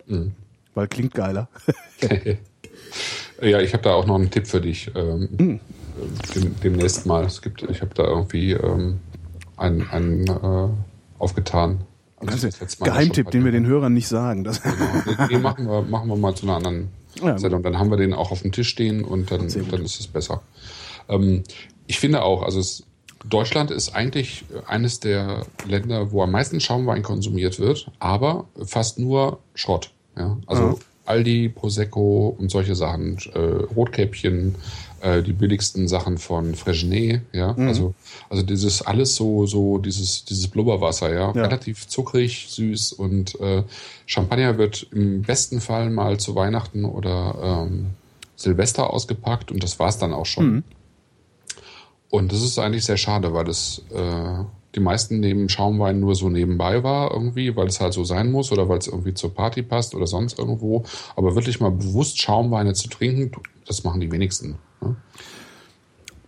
Mhm. 0.06 0.34
weil 0.76 0.88
klingt 0.88 1.14
geiler. 1.16 1.50
Ja, 3.42 3.60
ich 3.60 3.74
habe 3.74 3.84
da 3.84 3.94
auch 3.94 4.06
noch 4.06 4.16
einen 4.16 4.30
Tipp 4.30 4.48
für 4.48 4.62
dich. 4.62 4.92
Ähm, 4.96 5.28
Hm. 5.38 5.60
äh, 5.60 6.40
dem, 6.40 6.56
demnächst 6.62 7.06
mal. 7.06 7.26
Es 7.26 7.42
gibt, 7.42 7.64
ich 7.64 7.82
habe 7.82 7.94
da 7.94 8.04
irgendwie 8.06 8.52
ähm, 8.54 9.00
einen, 9.58 9.82
einen 9.90 10.28
äh, 10.28 10.70
aufgetan. 11.24 11.82
Also 12.18 12.48
Geheimtipp, 12.82 13.32
den 13.32 13.44
wir 13.44 13.52
den 13.52 13.66
Hörern 13.66 13.94
nicht 13.94 14.08
sagen. 14.08 14.44
Das, 14.44 14.62
Genau. 14.62 15.28
Den 15.30 15.42
machen 15.42 15.68
wir, 15.68 15.82
machen 15.82 16.08
wir 16.08 16.16
mal 16.16 16.34
zu 16.36 16.46
einer 16.46 16.56
anderen 16.56 16.90
Ja, 17.22 17.38
Sendung. 17.38 17.64
Dann 17.64 17.78
haben 17.78 17.90
wir 17.90 17.98
den 17.98 18.14
auch 18.14 18.32
auf 18.32 18.42
dem 18.44 18.52
Tisch 18.52 18.70
stehen 18.70 19.04
und 19.04 19.30
dann, 19.32 19.48
dann 19.70 19.84
ist 19.84 20.00
es 20.00 20.08
besser. 20.08 20.42
Ähm, 21.10 21.44
ich 21.86 22.00
finde 22.00 22.22
auch, 22.24 22.44
also 22.44 22.60
es, 22.60 22.84
Deutschland 23.26 23.72
ist 23.72 23.94
eigentlich 23.96 24.46
eines 24.68 25.00
der 25.00 25.46
Länder, 25.68 26.12
wo 26.12 26.24
am 26.24 26.32
meisten 26.32 26.60
Schaumwein 26.60 27.04
konsumiert 27.04 27.60
wird, 27.60 27.92
aber 28.00 28.46
fast 28.66 29.00
nur 29.00 29.40
Schrott. 29.54 29.92
Ja? 30.18 30.38
Also 30.46 30.64
Ja. 30.64 30.76
Aldi, 31.06 31.50
Prosecco 31.50 32.34
und 32.38 32.50
solche 32.50 32.76
Sachen, 32.76 33.18
äh, 33.34 33.40
Rotkäppchen, 33.40 34.56
äh, 35.04 35.22
die 35.22 35.34
billigsten 35.34 35.88
Sachen 35.88 36.18
von 36.18 36.56
Fresnay, 36.56 37.22
ja, 37.34 37.54
Mhm. 37.54 37.68
also, 37.68 37.94
also 38.30 38.42
dieses 38.42 38.82
alles 38.82 39.16
so, 39.16 39.46
so 39.46 39.78
dieses, 39.78 40.24
dieses 40.26 40.48
Blubberwasser, 40.48 41.14
ja, 41.14 41.32
Ja. 41.36 41.44
relativ 41.44 41.88
zuckrig, 41.88 42.48
süß 42.50 42.94
und 42.94 43.40
äh, 43.42 43.64
Champagner 44.06 44.58
wird 44.58 44.88
im 44.92 45.22
besten 45.22 45.60
Fall 45.62 45.90
mal 45.90 46.18
zu 46.20 46.36
Weihnachten 46.36 46.86
oder 46.86 47.66
ähm, 47.68 47.88
Silvester 48.38 48.92
ausgepackt 48.92 49.52
und 49.52 49.62
das 49.62 49.78
war's 49.78 49.98
dann 49.98 50.14
auch 50.14 50.26
schon. 50.26 50.46
Mhm. 50.56 50.64
Und 52.10 52.32
das 52.32 52.42
ist 52.42 52.60
eigentlich 52.60 52.86
sehr 52.86 52.98
schade, 52.98 53.34
weil 53.34 53.46
das 53.46 53.82
äh, 53.94 54.44
die 54.76 54.80
meisten 54.80 55.20
nehmen 55.20 55.50
Schaumwein 55.50 56.00
nur 56.00 56.16
so 56.16 56.30
nebenbei 56.30 56.84
war 56.84 57.12
irgendwie, 57.12 57.56
weil 57.56 57.68
es 57.68 57.80
halt 57.80 57.94
so 57.94 58.04
sein 58.04 58.32
muss 58.32 58.52
oder 58.52 58.70
weil 58.70 58.78
es 58.80 58.88
irgendwie 58.88 59.14
zur 59.14 59.34
Party 59.34 59.62
passt 59.64 59.94
oder 59.96 60.08
sonst 60.08 60.40
irgendwo. 60.40 60.84
Aber 61.16 61.36
wirklich 61.36 61.60
mal 61.60 61.72
bewusst 61.72 62.22
Schaumweine 62.22 62.74
zu 62.74 62.88
trinken, 62.88 63.32
das 63.68 63.84
machen 63.84 64.00
die 64.02 64.12
wenigsten. 64.12 64.56
Ne? 64.84 64.96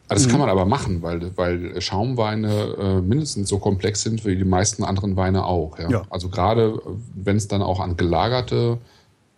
Das 0.08 0.30
kann 0.30 0.40
man 0.40 0.50
aber 0.50 0.66
machen, 0.66 1.02
weil, 1.02 1.36
weil 1.36 1.82
Schaumweine 1.82 2.76
äh, 2.78 3.02
mindestens 3.02 3.50
so 3.50 3.58
komplex 3.58 4.04
sind 4.04 4.24
wie 4.24 4.36
die 4.36 4.44
meisten 4.44 4.84
anderen 4.84 5.16
Weine 5.16 5.46
auch. 5.46 5.80
Ja? 5.80 5.90
Ja. 5.90 6.04
Also 6.10 6.30
gerade 6.30 6.80
äh, 6.86 6.90
wenn 7.16 7.38
es 7.38 7.48
dann 7.48 7.62
auch 7.62 7.80
an 7.80 7.98
gelagerte 7.98 8.78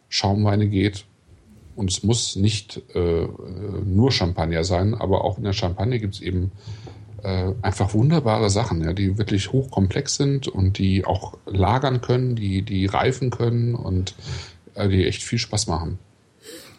Schaumweine 0.10 0.68
geht, 0.68 1.06
und 1.78 1.92
es 1.92 2.04
muss 2.04 2.36
nicht 2.36 2.82
äh, 2.96 3.24
äh, 3.24 3.30
nur 3.86 4.12
Champagner 4.12 4.64
sein, 4.64 4.96
aber 4.96 5.24
auch 5.24 5.38
in 5.38 5.44
der 5.44 5.54
Champagne 5.54 6.00
gibt 6.00 6.16
es 6.16 6.22
eben 6.22 6.52
äh, 7.22 7.52
einfach 7.62 7.94
wunderbare 7.94 8.50
Sachen, 8.50 8.84
ja, 8.84 8.94
die 8.94 9.18
wirklich 9.20 9.52
hochkomplex 9.52 10.16
sind 10.16 10.48
und 10.48 10.80
die 10.80 11.06
auch 11.06 11.38
lagern 11.46 12.02
können, 12.02 12.36
die, 12.36 12.64
die 12.64 12.88
reifen 12.88 13.30
können 13.30 13.76
und 13.76 14.16
äh, 14.74 14.90
die 14.90 15.06
echt 15.06 15.22
viel 15.22 15.38
Spaß 15.38 15.68
machen. 15.68 16.00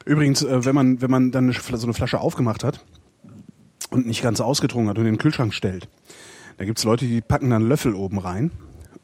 Übrigens, 0.04 0.42
äh, 0.42 0.64
wenn 0.64 0.74
man, 0.74 1.00
wenn 1.02 1.10
man 1.10 1.30
dann 1.30 1.52
so 1.52 1.86
eine 1.86 1.94
Flasche 1.94 2.20
aufgemacht 2.20 2.64
hat 2.64 2.84
und 3.90 4.06
nicht 4.06 4.22
ganz 4.22 4.40
ausgetrunken 4.40 4.90
hat 4.90 4.98
und 4.98 5.06
in 5.06 5.14
den 5.14 5.18
Kühlschrank 5.18 5.54
stellt, 5.54 5.88
da 6.56 6.64
gibt's 6.64 6.84
Leute, 6.84 7.06
die 7.06 7.20
packen 7.20 7.50
dann 7.50 7.68
Löffel 7.68 7.94
oben 7.94 8.18
rein, 8.18 8.50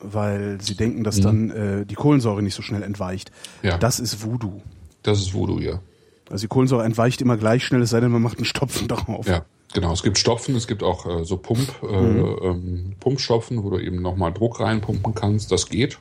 weil 0.01 0.61
sie 0.61 0.75
denken, 0.75 1.05
dass 1.05 1.21
dann 1.21 1.51
äh, 1.51 1.87
die 1.87 1.95
Kohlensäure 1.95 2.43
nicht 2.43 2.55
so 2.55 2.63
schnell 2.63 2.83
entweicht. 2.83 3.31
Mhm. 3.63 3.69
Ja. 3.69 3.79
Das 3.79 4.01
ist 4.01 4.25
Voodoo. 4.25 4.61
Das 5.03 5.21
ist 5.21 5.35
Voodoo 5.35 5.61
hier. 5.61 5.81
Also 6.31 6.43
die 6.43 6.49
Kohlensäure 6.49 6.85
entweicht 6.85 7.21
immer 7.21 7.37
gleich 7.37 7.65
schnell, 7.65 7.83
es 7.83 7.91
sei 7.91 8.01
denn, 8.01 8.11
man 8.11 8.23
macht 8.23 8.39
einen 8.39 8.45
Stopfen 8.45 8.89
drauf. 8.89 9.27
Ja, 9.27 9.45
genau. 9.73 9.93
Es 9.93 10.03
gibt 10.03 10.19
Stopfen, 10.19 10.57
es 10.57 10.67
gibt 10.67 10.83
auch 10.83 11.07
äh, 11.07 11.25
so 11.25 11.37
Pump, 11.37 11.75
äh, 11.83 11.87
ähm, 11.87 12.97
Pumpstopfen, 12.99 13.63
wo 13.63 13.71
du 13.71 13.79
eben 13.79 14.03
nochmal 14.03 14.33
Druck 14.33 14.61
reinpumpen 14.61 15.15
kannst. 15.15 15.53
Das 15.53 15.69
geht. 15.69 15.99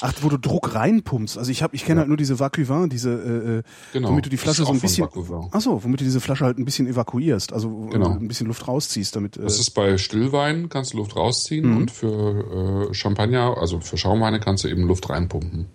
Ach, 0.00 0.12
wo 0.20 0.28
du 0.28 0.36
Druck 0.36 0.74
reinpumpst. 0.74 1.38
Also 1.38 1.50
ich 1.50 1.62
habe, 1.62 1.74
ich 1.76 1.84
kenne 1.84 2.00
halt 2.00 2.08
nur 2.08 2.16
diese 2.16 2.38
Vacuvin, 2.40 2.88
diese, 2.88 3.10
äh, 3.12 3.58
äh, 3.58 3.62
Genau. 3.92 4.08
womit 4.10 4.26
du 4.26 4.30
die 4.30 4.36
Flasche 4.36 4.64
so 4.64 4.72
ein 4.72 4.80
bisschen, 4.80 5.08
ach 5.52 5.60
so, 5.60 5.82
womit 5.84 6.00
du 6.00 6.04
diese 6.04 6.20
Flasche 6.20 6.44
halt 6.44 6.58
ein 6.58 6.64
bisschen 6.64 6.86
evakuierst, 6.86 7.52
also 7.52 7.70
wo 7.70 7.86
Genau. 7.86 8.08
du 8.08 8.14
ein 8.20 8.28
bisschen 8.28 8.46
Luft 8.48 8.66
rausziehst, 8.68 9.14
damit. 9.16 9.36
Äh, 9.36 9.42
Das 9.42 9.58
ist 9.60 9.70
bei 9.70 9.96
Stillwein, 9.98 10.68
kannst 10.68 10.92
du 10.92 10.98
Luft 10.98 11.16
rausziehen 11.16 11.76
und 11.76 11.90
für 11.90 12.88
äh, 12.90 12.94
Champagner, 12.94 13.56
also 13.58 13.80
für 13.80 13.96
Schaumweine 13.96 14.40
kannst 14.40 14.64
du 14.64 14.68
eben 14.68 14.82
Luft 14.82 15.08
reinpumpen. 15.10 15.66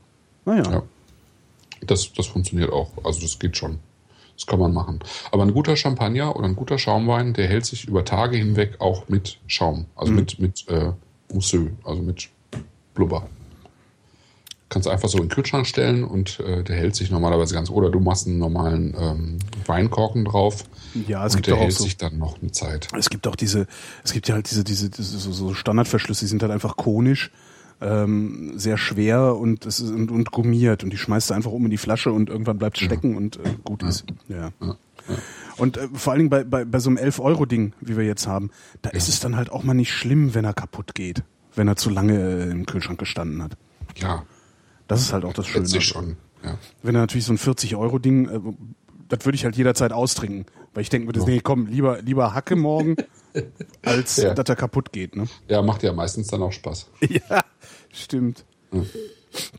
naja. 0.45 0.63
Ja. 0.71 0.83
Das, 1.87 2.11
das 2.13 2.25
funktioniert 2.27 2.71
auch. 2.71 2.91
Also 3.03 3.21
das 3.21 3.37
geht 3.37 3.57
schon. 3.57 3.79
Das 4.35 4.47
kann 4.47 4.59
man 4.59 4.73
machen. 4.73 4.99
Aber 5.31 5.43
ein 5.43 5.53
guter 5.53 5.75
Champagner 5.75 6.35
oder 6.35 6.45
ein 6.47 6.55
guter 6.55 6.77
Schaumwein, 6.79 7.33
der 7.33 7.47
hält 7.47 7.65
sich 7.65 7.85
über 7.87 8.03
Tage 8.03 8.37
hinweg 8.37 8.75
auch 8.79 9.07
mit 9.07 9.37
Schaum. 9.47 9.85
Also 9.95 10.11
mit, 10.11 10.39
mit 10.39 10.67
äh, 10.67 10.91
Mousseux, 11.31 11.69
also 11.83 12.01
mit 12.01 12.29
Blubber. 12.95 13.27
Kannst 14.75 14.89
einfach 14.89 15.07
so 15.07 15.19
in 15.19 15.23
den 15.23 15.29
Kühlschrank 15.29 15.65
stellen 15.65 16.03
und 16.03 16.41
äh, 16.41 16.61
der 16.61 16.75
hält 16.75 16.97
sich 16.97 17.09
normalerweise 17.09 17.53
ganz. 17.53 17.69
Oder 17.69 17.89
du 17.89 18.01
machst 18.01 18.27
einen 18.27 18.39
normalen 18.39 18.93
ähm, 18.99 19.37
Weinkorken 19.65 20.25
drauf. 20.25 20.65
Ja, 21.07 21.25
es 21.25 21.31
und 21.33 21.37
gibt 21.37 21.47
der 21.47 21.55
auch 21.55 21.59
hält 21.61 21.71
so- 21.71 21.85
sich 21.85 21.95
dann 21.95 22.17
noch 22.17 22.41
eine 22.41 22.51
Zeit. 22.51 22.89
Es 22.97 23.09
gibt 23.09 23.25
auch 23.25 23.37
diese, 23.37 23.67
es 24.03 24.11
gibt 24.11 24.27
ja 24.27 24.35
halt 24.35 24.51
diese, 24.51 24.65
diese, 24.65 24.89
diese 24.89 25.17
so, 25.17 25.31
so 25.31 25.53
Standardverschlüsse, 25.53 26.25
die 26.25 26.29
sind 26.29 26.41
halt 26.43 26.51
einfach 26.51 26.75
konisch, 26.75 27.31
ähm, 27.79 28.51
sehr 28.59 28.77
schwer 28.77 29.37
und 29.37 29.65
es 29.65 29.79
ist 29.79 29.91
und, 29.91 30.11
und 30.11 30.31
gummiert 30.31 30.83
und 30.83 30.91
die 30.91 30.97
schmeißt 30.97 31.29
du 31.29 31.35
einfach 31.35 31.51
um 31.51 31.63
in 31.63 31.71
die 31.71 31.77
Flasche 31.77 32.11
und 32.11 32.29
irgendwann 32.29 32.57
bleibt 32.57 32.75
es 32.77 32.83
stecken 32.83 33.15
und 33.15 33.37
äh, 33.37 33.55
gut 33.63 33.81
ist. 33.81 34.03
Ja. 34.27 34.51
Und 35.55 35.77
äh, 35.77 35.87
vor 35.93 36.11
allen 36.11 36.19
Dingen 36.19 36.29
bei, 36.29 36.43
bei, 36.43 36.65
bei 36.65 36.79
so 36.79 36.89
einem 36.89 36.97
11-Euro-Ding, 36.97 37.71
wie 37.79 37.95
wir 37.95 38.03
jetzt 38.03 38.27
haben, 38.27 38.51
da 38.81 38.89
ist 38.89 39.07
es 39.07 39.21
dann 39.21 39.37
halt 39.37 39.49
auch 39.51 39.63
mal 39.63 39.73
nicht 39.73 39.93
schlimm, 39.93 40.33
wenn 40.35 40.43
er 40.43 40.53
kaputt 40.53 40.95
geht, 40.95 41.23
wenn 41.55 41.69
er 41.69 41.77
zu 41.77 41.89
lange 41.89 42.17
äh, 42.19 42.51
im 42.51 42.65
Kühlschrank 42.65 42.99
gestanden 42.99 43.41
hat. 43.41 43.53
Ja, 43.95 44.23
Das 44.87 45.01
ist 45.01 45.13
halt 45.13 45.25
auch 45.25 45.33
das 45.33 45.47
Schöne. 45.47 45.81
schon. 45.81 46.17
Ja. 46.43 46.57
Wenn 46.83 46.95
er 46.95 47.01
natürlich 47.01 47.25
so 47.25 47.33
ein 47.33 47.37
40-Euro-Ding, 47.39 48.29
äh, 48.29 48.39
das 49.09 49.25
würde 49.25 49.35
ich 49.35 49.45
halt 49.45 49.55
jederzeit 49.55 49.91
austrinken. 49.91 50.45
Weil 50.73 50.81
ich 50.81 50.89
denke 50.89 51.07
mir, 51.17 51.25
nee, 51.25 51.39
komm, 51.41 51.67
lieber, 51.67 52.01
lieber 52.01 52.33
Hacke 52.33 52.55
morgen, 52.55 52.95
als 53.81 54.17
Ja. 54.17 54.33
dass 54.33 54.47
er 54.49 54.55
kaputt 54.55 54.91
geht. 54.91 55.15
Ne? 55.15 55.25
ja, 55.47 55.61
macht 55.61 55.83
ja 55.83 55.93
meistens 55.93 56.27
dann 56.27 56.41
auch 56.43 56.51
Spaß. 56.51 56.87
Ja, 57.09 57.41
stimmt. 57.91 58.45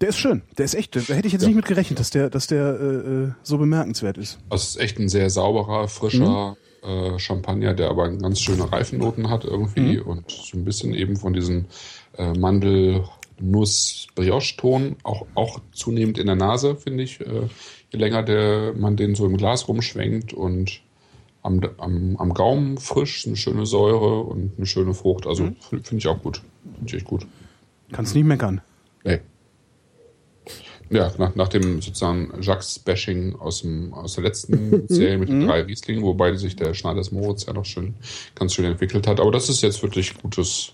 Der 0.01 0.09
ist 0.11 0.19
schön. 0.19 0.43
Der 0.59 0.65
ist 0.67 0.75
echt. 0.75 0.95
Da 0.97 1.01
hätte 1.01 1.27
ich 1.27 1.33
jetzt 1.33 1.47
nicht 1.47 1.55
mit 1.57 1.65
gerechnet, 1.67 1.99
dass 2.01 2.11
der, 2.11 2.29
dass 2.31 2.47
der 2.47 2.79
äh, 2.81 2.85
äh, 3.25 3.33
so 3.43 3.59
bemerkenswert 3.59 4.19
ist. 4.19 4.39
Es 4.51 4.69
ist 4.71 4.77
echt 4.81 4.99
ein 4.99 5.09
sehr 5.09 5.29
sauberer, 5.31 5.89
frischer 5.89 6.57
äh, 6.83 7.19
Champagner, 7.19 7.75
der 7.75 7.89
aber 7.91 8.11
ganz 8.11 8.41
schöne 8.41 8.71
Reifennoten 8.71 9.31
hat 9.31 9.45
irgendwie 9.45 9.99
und 9.99 10.31
so 10.31 10.57
ein 10.59 10.65
bisschen 10.65 10.93
eben 10.95 11.17
von 11.17 11.33
diesen 11.33 11.67
äh, 12.17 12.33
Mandel-Nuss-Brioche-Ton 13.41 14.97
auch, 15.03 15.27
auch 15.35 15.61
zunehmend 15.73 16.19
in 16.19 16.27
der 16.27 16.37
Nase, 16.37 16.77
finde 16.77 17.05
ich. 17.05 17.21
Äh, 17.21 17.49
je 17.91 17.99
länger 17.99 18.23
der, 18.23 18.75
man 18.75 18.97
den 18.97 19.15
so 19.15 19.27
im 19.27 19.37
Glas 19.37 19.69
rumschwenkt 19.69 20.33
und 20.33 20.81
am, 21.43 21.61
am, 21.79 22.17
am 22.17 22.35
Gaumen 22.35 22.79
frisch, 22.79 23.27
eine 23.27 23.37
schöne 23.37 23.67
Säure 23.67 24.23
und 24.23 24.53
eine 24.57 24.67
schöne 24.67 24.95
Frucht. 24.95 25.27
Also 25.27 25.51
finde 25.71 25.97
ich 25.97 26.09
auch 26.09 26.21
gut. 26.21 26.43
Finde 26.63 26.87
ich 26.87 26.95
echt 26.95 27.07
gut. 27.07 27.27
Kannst 27.93 28.15
nicht 28.15 28.25
meckern. 28.25 28.61
Nee. 29.05 29.21
Ja, 30.89 31.13
nach, 31.19 31.35
nach 31.35 31.49
dem 31.49 31.83
sozusagen 31.83 32.33
Jacques-Bashing 32.41 33.37
aus, 33.37 33.63
dem, 33.63 33.93
aus 33.93 34.15
der 34.15 34.25
letzten 34.25 34.87
Serie 34.89 35.19
mit 35.19 35.29
den 35.29 35.47
drei 35.47 35.63
Rieslingen, 35.63 36.05
wobei 36.05 36.35
sich 36.37 36.55
der 36.55 36.75
Schneiders 36.75 37.11
Moritz 37.11 37.47
ja 37.47 37.53
noch 37.53 37.65
schön, 37.65 37.95
ganz 38.37 38.55
schön 38.55 38.65
entwickelt 38.65 39.07
hat. 39.07 39.19
Aber 39.19 39.33
das 39.33 39.49
ist 39.49 39.63
jetzt 39.63 39.83
wirklich 39.83 40.17
gutes, 40.17 40.73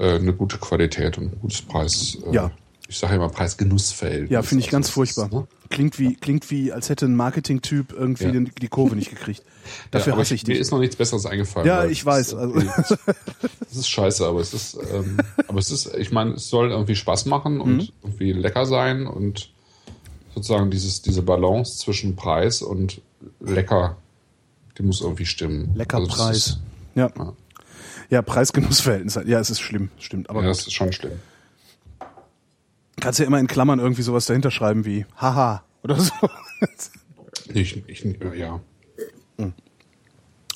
äh, 0.00 0.14
eine 0.16 0.32
gute 0.32 0.58
Qualität 0.58 1.18
und 1.18 1.32
ein 1.32 1.40
gutes 1.40 1.62
Preis. 1.62 2.18
Äh, 2.26 2.34
Ja. 2.34 2.50
Ich 2.88 2.98
sage 2.98 3.12
ja 3.12 3.18
immer 3.20 3.28
Preis-Genuss-Feld. 3.28 4.32
Ja, 4.32 4.42
finde 4.42 4.64
ich 4.64 4.70
ganz 4.70 4.88
Also, 4.88 5.02
ist, 5.04 5.14
furchtbar. 5.14 5.40
ne? 5.42 5.46
Klingt 5.68 6.00
wie, 6.00 6.16
klingt 6.16 6.50
wie, 6.50 6.72
als 6.72 6.88
hätte 6.88 7.06
ein 7.06 7.14
Marketing-Typ 7.14 7.92
irgendwie 7.92 8.24
Ja. 8.24 8.30
den, 8.32 8.50
die 8.60 8.66
Kurve 8.66 8.96
nicht 8.96 9.10
gekriegt. 9.10 9.44
Dafür 9.92 10.14
ja, 10.14 10.18
hasse 10.18 10.34
ich 10.34 10.44
Mir 10.44 10.54
dich. 10.54 10.60
ist 10.62 10.72
noch 10.72 10.80
nichts 10.80 10.96
Besseres 10.96 11.24
eingefallen. 11.24 11.68
Ja, 11.68 11.84
ich 11.84 12.00
es 12.00 12.06
weiß, 12.06 12.28
Ist, 12.28 12.34
also- 12.34 12.60
das 12.60 13.76
ist 13.76 13.88
scheiße, 13.88 14.26
aber 14.26 14.40
es 14.40 14.52
ist, 14.54 14.76
ähm, 14.92 15.18
aber 15.46 15.60
es 15.60 15.70
ist, 15.70 15.94
ich 15.96 16.10
meine, 16.10 16.32
es 16.32 16.48
soll 16.48 16.72
irgendwie 16.72 16.96
Spaß 16.96 17.26
machen 17.26 17.60
und 17.60 17.76
Mhm. 17.76 17.88
irgendwie 18.02 18.32
lecker 18.32 18.66
sein 18.66 19.06
und 19.06 19.50
sozusagen 20.34 20.72
dieses, 20.72 21.00
diese 21.02 21.22
Balance 21.22 21.78
zwischen 21.78 22.16
Preis 22.16 22.60
und 22.60 23.00
lecker, 23.38 23.98
die 24.78 24.82
muss 24.82 25.00
irgendwie 25.00 25.26
stimmen. 25.26 25.70
Lecker 25.76 25.98
Also 25.98 26.08
Preis. 26.08 26.36
Ist, 26.36 26.58
Ja. 26.96 27.08
Ja. 27.16 27.32
Ja, 28.10 28.22
Preis-Genuss-Verhältnis. 28.22 29.18
Ja, 29.26 29.38
es 29.38 29.50
ist 29.50 29.60
schlimm, 29.60 29.90
stimmt. 29.98 30.28
Aber 30.28 30.42
ja, 30.42 30.48
das 30.48 30.66
ist 30.66 30.72
schon 30.72 30.92
schlimm. 30.92 31.12
kannst 33.00 33.18
ja 33.20 33.24
immer 33.24 33.38
in 33.38 33.46
Klammern 33.46 33.78
irgendwie 33.78 34.02
sowas 34.02 34.26
dahinter 34.26 34.50
schreiben 34.50 34.84
wie 34.84 35.06
haha 35.16 35.64
oder 35.82 35.98
so. 35.98 36.12
Ich, 37.52 37.82
ich, 37.88 38.06
ja. 38.36 38.60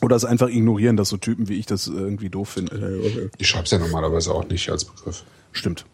Oder 0.02 0.16
es 0.16 0.24
einfach 0.24 0.48
ignorieren, 0.48 0.96
dass 0.96 1.08
so 1.08 1.16
Typen 1.16 1.48
wie 1.48 1.54
ich 1.54 1.66
das 1.66 1.86
irgendwie 1.86 2.28
doof 2.28 2.50
finden. 2.50 3.30
Ich 3.38 3.48
schreibe 3.48 3.64
es 3.64 3.70
ja 3.70 3.78
normalerweise 3.78 4.32
auch 4.32 4.46
nicht 4.46 4.68
als 4.68 4.84
Begriff. 4.84 5.24
Stimmt. 5.52 5.86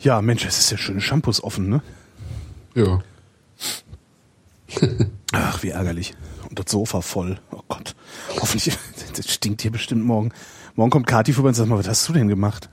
Ja, 0.00 0.20
Mensch, 0.20 0.44
es 0.44 0.58
ist 0.58 0.70
ja 0.70 0.78
schöne 0.78 1.00
Shampoos 1.00 1.42
offen, 1.42 1.68
ne? 1.68 1.82
Ja. 2.74 3.02
Ach, 5.32 5.62
wie 5.62 5.70
ärgerlich. 5.70 6.14
Und 6.48 6.58
das 6.58 6.70
Sofa 6.70 7.00
voll. 7.02 7.40
Oh 7.50 7.62
Gott. 7.68 7.94
Hoffentlich, 8.40 8.76
das 9.16 9.30
stinkt 9.30 9.62
hier 9.62 9.70
bestimmt 9.70 10.04
morgen. 10.04 10.32
Morgen 10.74 10.90
kommt 10.90 11.06
Kathi 11.06 11.32
vorbei 11.32 11.48
und 11.48 11.54
sagt 11.54 11.68
mal, 11.68 11.78
was 11.78 11.88
hast 11.88 12.08
du 12.08 12.12
denn 12.12 12.28
gemacht? 12.28 12.68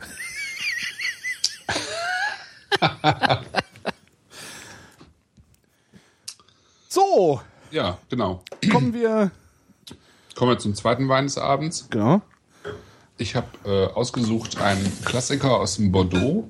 so. 6.87 7.41
Ja, 7.71 7.97
genau. 8.09 8.43
Kommen 8.71 8.93
wir. 8.93 9.31
Kommen 10.35 10.51
wir 10.51 10.59
zum 10.59 10.75
zweiten 10.75 11.09
Wein 11.09 11.25
des 11.25 11.37
Abends. 11.37 11.87
Genau. 11.89 12.21
Ich 13.17 13.35
habe 13.35 13.47
äh, 13.65 13.87
ausgesucht 13.93 14.59
einen 14.61 14.91
Klassiker 15.05 15.59
aus 15.59 15.77
dem 15.77 15.91
Bordeaux. 15.91 16.49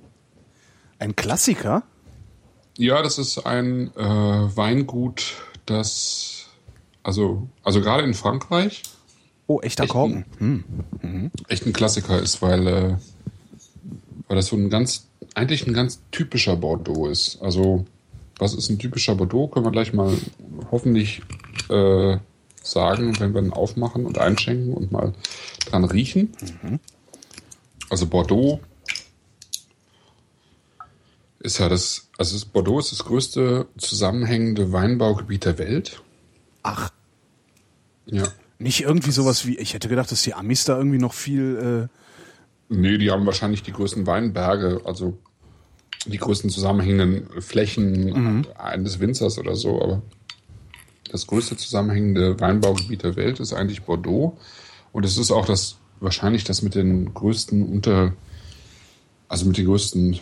Ein 1.00 1.16
Klassiker? 1.16 1.84
Ja, 2.78 3.02
das 3.02 3.18
ist 3.18 3.46
ein 3.46 3.96
äh, 3.96 4.04
Weingut, 4.04 5.36
das 5.66 6.35
also 7.06 7.48
also 7.64 7.82
gerade 7.82 8.04
in 8.04 8.16
Frankreich. 8.16 8.82
Oh, 9.48 9.62
echter 9.62 9.84
echt 9.84 9.92
Korken. 9.92 10.26
Ein, 10.40 10.64
hm. 11.02 11.32
Echt 11.48 11.68
ein 11.68 11.74
Klassiker 11.74 12.20
ist, 12.20 12.42
weil 12.42 12.68
äh, 12.68 12.96
weil 14.28 14.38
das 14.38 14.48
so 14.48 14.56
ein 14.56 14.72
ganz 14.72 15.08
eigentlich 15.36 15.68
ein 15.68 15.74
ganz 15.74 16.02
typischer 16.12 16.56
Bordeaux 16.56 17.08
ist. 17.08 17.42
Also 17.42 17.86
was 18.40 18.56
ist 18.56 18.70
ein 18.70 18.80
typischer 18.80 19.14
Bordeaux? 19.14 19.48
Können 19.48 19.66
wir 19.66 19.72
gleich 19.72 19.94
mal 19.94 20.18
hoffentlich 20.72 21.22
äh, 21.70 22.18
sagen, 22.64 23.20
wenn 23.20 23.34
wir 23.36 23.42
ihn 23.42 23.54
aufmachen 23.54 24.06
und 24.08 24.18
einschenken 24.18 24.74
und 24.74 24.92
mal 24.92 25.14
dran 25.68 25.86
riechen. 25.86 26.36
Mhm. 26.64 26.80
Also 27.90 28.08
Bordeaux 28.08 28.60
ist 31.40 31.60
ja 31.60 31.70
das, 31.70 32.10
also 32.18 32.44
Bordeaux 32.52 32.80
ist 32.80 32.92
das 32.92 33.06
größte 33.06 33.68
zusammenhängende 33.78 34.72
Weinbaugebiet 34.72 35.46
der 35.46 35.60
Welt. 35.60 36.02
Ach. 36.64 36.90
Ja. 38.06 38.24
Nicht 38.58 38.82
irgendwie 38.82 39.12
sowas 39.12 39.46
wie, 39.46 39.58
ich 39.58 39.74
hätte 39.74 39.90
gedacht, 39.90 40.12
dass 40.12 40.22
die 40.22 40.34
Amis 40.34 40.64
da 40.64 40.78
irgendwie 40.78 40.98
noch 40.98 41.14
viel. 41.14 41.90
Äh 42.70 42.74
nee, 42.74 42.98
die 42.98 43.12
haben 43.12 43.26
wahrscheinlich 43.26 43.64
die 43.64 43.74
größten 43.74 44.08
Weinberge, 44.08 44.82
also 44.86 45.18
die 46.06 46.18
größten 46.18 46.50
zusammenhängenden 46.50 47.42
Flächen 47.42 48.06
mhm. 48.06 48.46
eines 48.58 49.00
Winzers 49.00 49.38
oder 49.40 49.56
so, 49.56 49.82
aber 49.82 50.02
das 51.12 51.28
größte 51.28 51.58
zusammenhängende 51.58 52.40
Weinbaugebiet 52.40 53.04
der 53.04 53.16
Welt 53.16 53.40
ist 53.40 53.54
eigentlich 53.54 53.84
Bordeaux. 53.84 54.38
Und 54.92 55.06
es 55.06 55.18
ist 55.18 55.32
auch 55.32 55.46
das, 55.46 55.78
wahrscheinlich 56.00 56.44
das 56.44 56.62
mit 56.62 56.76
den 56.76 57.14
größten 57.14 57.64
Unter, 57.64 58.14
also 59.28 59.46
mit 59.46 59.58
den 59.58 59.66
größten, 59.66 60.20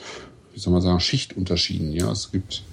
wie 0.54 0.60
soll 0.60 0.74
man 0.74 0.82
sagen, 0.82 1.00
Schichtunterschieden. 1.00 1.94
Ja, 1.94 2.12
es 2.12 2.32
gibt, 2.32 2.64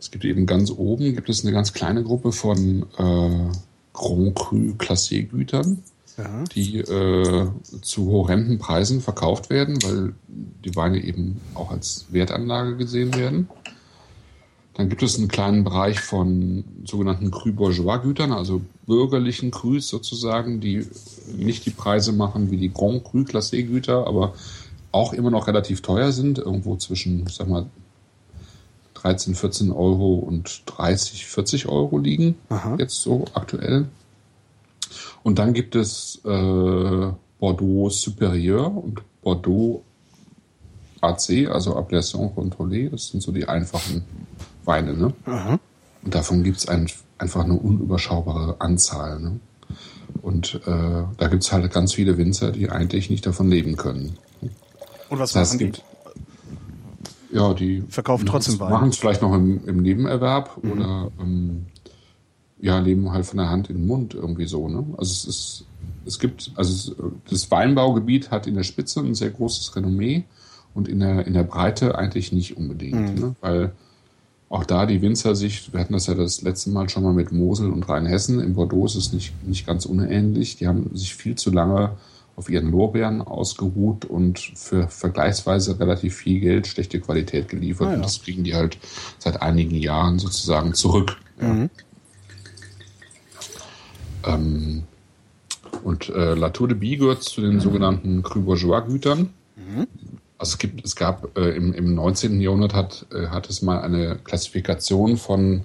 es 0.00 0.10
gibt 0.10 0.24
eben 0.24 0.46
ganz 0.46 0.70
oben 0.70 1.14
gibt 1.14 1.28
es 1.28 1.44
eine 1.44 1.52
ganz 1.52 1.72
kleine 1.72 2.02
Gruppe 2.02 2.32
von 2.32 2.86
äh, 2.98 3.52
Grand 3.92 4.34
Cru 4.34 4.74
Classé 4.78 5.22
Gütern 5.24 5.82
ja. 6.18 6.44
die 6.54 6.78
äh, 6.78 7.48
zu 7.80 8.10
horrenden 8.10 8.58
Preisen 8.58 9.00
verkauft 9.00 9.50
werden, 9.50 9.82
weil 9.82 10.14
die 10.28 10.74
Weine 10.76 11.02
eben 11.02 11.40
auch 11.54 11.70
als 11.70 12.06
Wertanlage 12.10 12.76
gesehen 12.76 13.14
werden. 13.14 13.48
Dann 14.74 14.88
gibt 14.88 15.02
es 15.02 15.18
einen 15.18 15.28
kleinen 15.28 15.64
Bereich 15.64 16.00
von 16.00 16.64
sogenannten 16.84 17.30
Cru 17.30 17.52
Bourgeois 17.52 17.98
Gütern, 17.98 18.32
also 18.32 18.62
bürgerlichen 18.86 19.50
Crus 19.50 19.88
sozusagen, 19.88 20.60
die 20.60 20.86
nicht 21.36 21.66
die 21.66 21.70
Preise 21.70 22.12
machen 22.12 22.50
wie 22.50 22.56
die 22.56 22.72
Grand 22.72 23.04
Cru 23.04 23.18
Classé 23.20 23.64
Güter, 23.64 24.06
aber 24.06 24.34
auch 24.90 25.12
immer 25.12 25.30
noch 25.30 25.46
relativ 25.46 25.82
teuer 25.82 26.12
sind, 26.12 26.38
irgendwo 26.38 26.76
zwischen, 26.76 27.26
sag 27.26 27.48
mal, 27.48 27.66
13, 29.02 29.34
14 29.34 29.72
Euro 29.72 30.14
und 30.14 30.62
30, 30.66 31.26
40 31.26 31.66
Euro 31.68 31.98
liegen, 31.98 32.36
Aha. 32.48 32.76
jetzt 32.78 33.00
so 33.00 33.24
aktuell. 33.34 33.86
Und 35.22 35.38
dann 35.38 35.52
gibt 35.52 35.74
es 35.74 36.20
äh, 36.24 36.28
Bordeaux 37.38 37.88
Supérieur 37.90 38.66
und 38.66 39.02
Bordeaux 39.22 39.82
AC, 41.00 41.48
also 41.50 41.76
Appellation 41.76 42.32
Contrôlée. 42.34 42.90
Das 42.90 43.08
sind 43.08 43.22
so 43.22 43.32
die 43.32 43.48
einfachen 43.48 44.04
Weine. 44.64 44.94
Ne? 44.94 45.12
Aha. 45.26 45.58
Und 46.04 46.14
davon 46.14 46.44
gibt 46.44 46.58
es 46.58 46.68
ein, 46.68 46.88
einfach 47.18 47.44
eine 47.44 47.54
unüberschaubare 47.54 48.60
Anzahl. 48.60 49.18
Ne? 49.18 49.40
Und 50.20 50.60
äh, 50.66 51.04
da 51.16 51.28
gibt 51.28 51.42
es 51.42 51.52
halt 51.52 51.72
ganz 51.72 51.94
viele 51.94 52.18
Winzer, 52.18 52.52
die 52.52 52.70
eigentlich 52.70 53.10
nicht 53.10 53.26
davon 53.26 53.50
leben 53.50 53.76
können. 53.76 54.16
Und 55.08 55.18
was 55.18 55.32
das 55.32 55.54
machen 55.54 55.58
die? 55.58 55.72
Ja, 57.32 57.54
die 57.54 57.82
verkaufen 57.88 58.26
trotzdem 58.26 58.60
Wein. 58.60 58.70
Machen 58.70 58.88
es 58.90 58.96
vielleicht 58.96 59.22
noch 59.22 59.34
im, 59.34 59.66
im 59.66 59.82
Nebenerwerb 59.82 60.62
mhm. 60.62 60.72
oder 60.72 61.10
ähm, 61.20 61.66
ja, 62.60 62.78
leben 62.78 63.10
halt 63.10 63.26
von 63.26 63.38
der 63.38 63.50
Hand 63.50 63.70
in 63.70 63.76
den 63.76 63.86
Mund 63.86 64.14
irgendwie 64.14 64.46
so. 64.46 64.68
Ne? 64.68 64.84
Also 64.96 65.12
es 65.12 65.24
ist, 65.24 65.64
es 66.06 66.18
gibt, 66.18 66.52
also 66.54 66.72
es, 66.72 66.96
das 67.28 67.50
Weinbaugebiet 67.50 68.30
hat 68.30 68.46
in 68.46 68.54
der 68.54 68.62
Spitze 68.62 69.00
ein 69.00 69.14
sehr 69.14 69.30
großes 69.30 69.74
Renommee 69.74 70.24
und 70.74 70.88
in 70.88 71.00
der, 71.00 71.26
in 71.26 71.32
der 71.32 71.42
Breite 71.42 71.98
eigentlich 71.98 72.32
nicht 72.32 72.56
unbedingt. 72.56 73.16
Mhm. 73.16 73.20
Ne? 73.20 73.34
Weil 73.40 73.72
auch 74.48 74.64
da 74.64 74.84
die 74.84 75.00
Winzer 75.00 75.34
sich, 75.34 75.72
wir 75.72 75.80
hatten 75.80 75.94
das 75.94 76.06
ja 76.06 76.14
das 76.14 76.42
letzte 76.42 76.70
Mal 76.70 76.90
schon 76.90 77.02
mal 77.02 77.14
mit 77.14 77.32
Mosel 77.32 77.70
und 77.70 77.88
Rheinhessen, 77.88 78.38
in 78.38 78.54
Bordeaux 78.54 78.84
ist 78.84 78.96
es 78.96 79.12
nicht, 79.12 79.32
nicht 79.46 79.66
ganz 79.66 79.86
unähnlich. 79.86 80.56
Die 80.56 80.68
haben 80.68 80.90
sich 80.94 81.14
viel 81.14 81.36
zu 81.36 81.50
lange 81.50 81.92
auf 82.36 82.48
ihren 82.48 82.70
Lorbeeren 82.70 83.20
ausgeruht 83.20 84.04
und 84.04 84.38
für 84.54 84.88
vergleichsweise 84.88 85.78
relativ 85.78 86.16
viel 86.16 86.40
Geld 86.40 86.66
schlechte 86.66 87.00
Qualität 87.00 87.48
geliefert. 87.48 87.88
Ah, 87.88 87.90
ja. 87.90 87.96
Und 87.96 88.04
das 88.04 88.22
kriegen 88.22 88.44
die 88.44 88.54
halt 88.54 88.78
seit 89.18 89.42
einigen 89.42 89.76
Jahren 89.76 90.18
sozusagen 90.18 90.74
zurück. 90.74 91.18
Mhm. 91.38 91.70
Ähm, 94.24 94.82
und 95.82 96.08
äh, 96.10 96.34
Latour 96.34 96.68
de 96.68 96.76
Bie 96.76 96.96
gehört 96.96 97.22
zu 97.22 97.40
den 97.40 97.60
sogenannten 97.60 98.22
Cru 98.22 98.40
Bourgeois 98.40 98.82
Gütern. 98.82 99.30
Mhm. 99.56 99.86
Also 100.38 100.52
es 100.52 100.58
gibt, 100.58 100.84
es 100.84 100.96
gab 100.96 101.36
äh, 101.36 101.50
im, 101.50 101.72
im 101.72 101.94
19. 101.94 102.40
Jahrhundert 102.40 102.74
hat, 102.74 103.06
äh, 103.12 103.28
hat 103.28 103.48
es 103.50 103.62
mal 103.62 103.80
eine 103.80 104.16
Klassifikation 104.16 105.16
von 105.16 105.64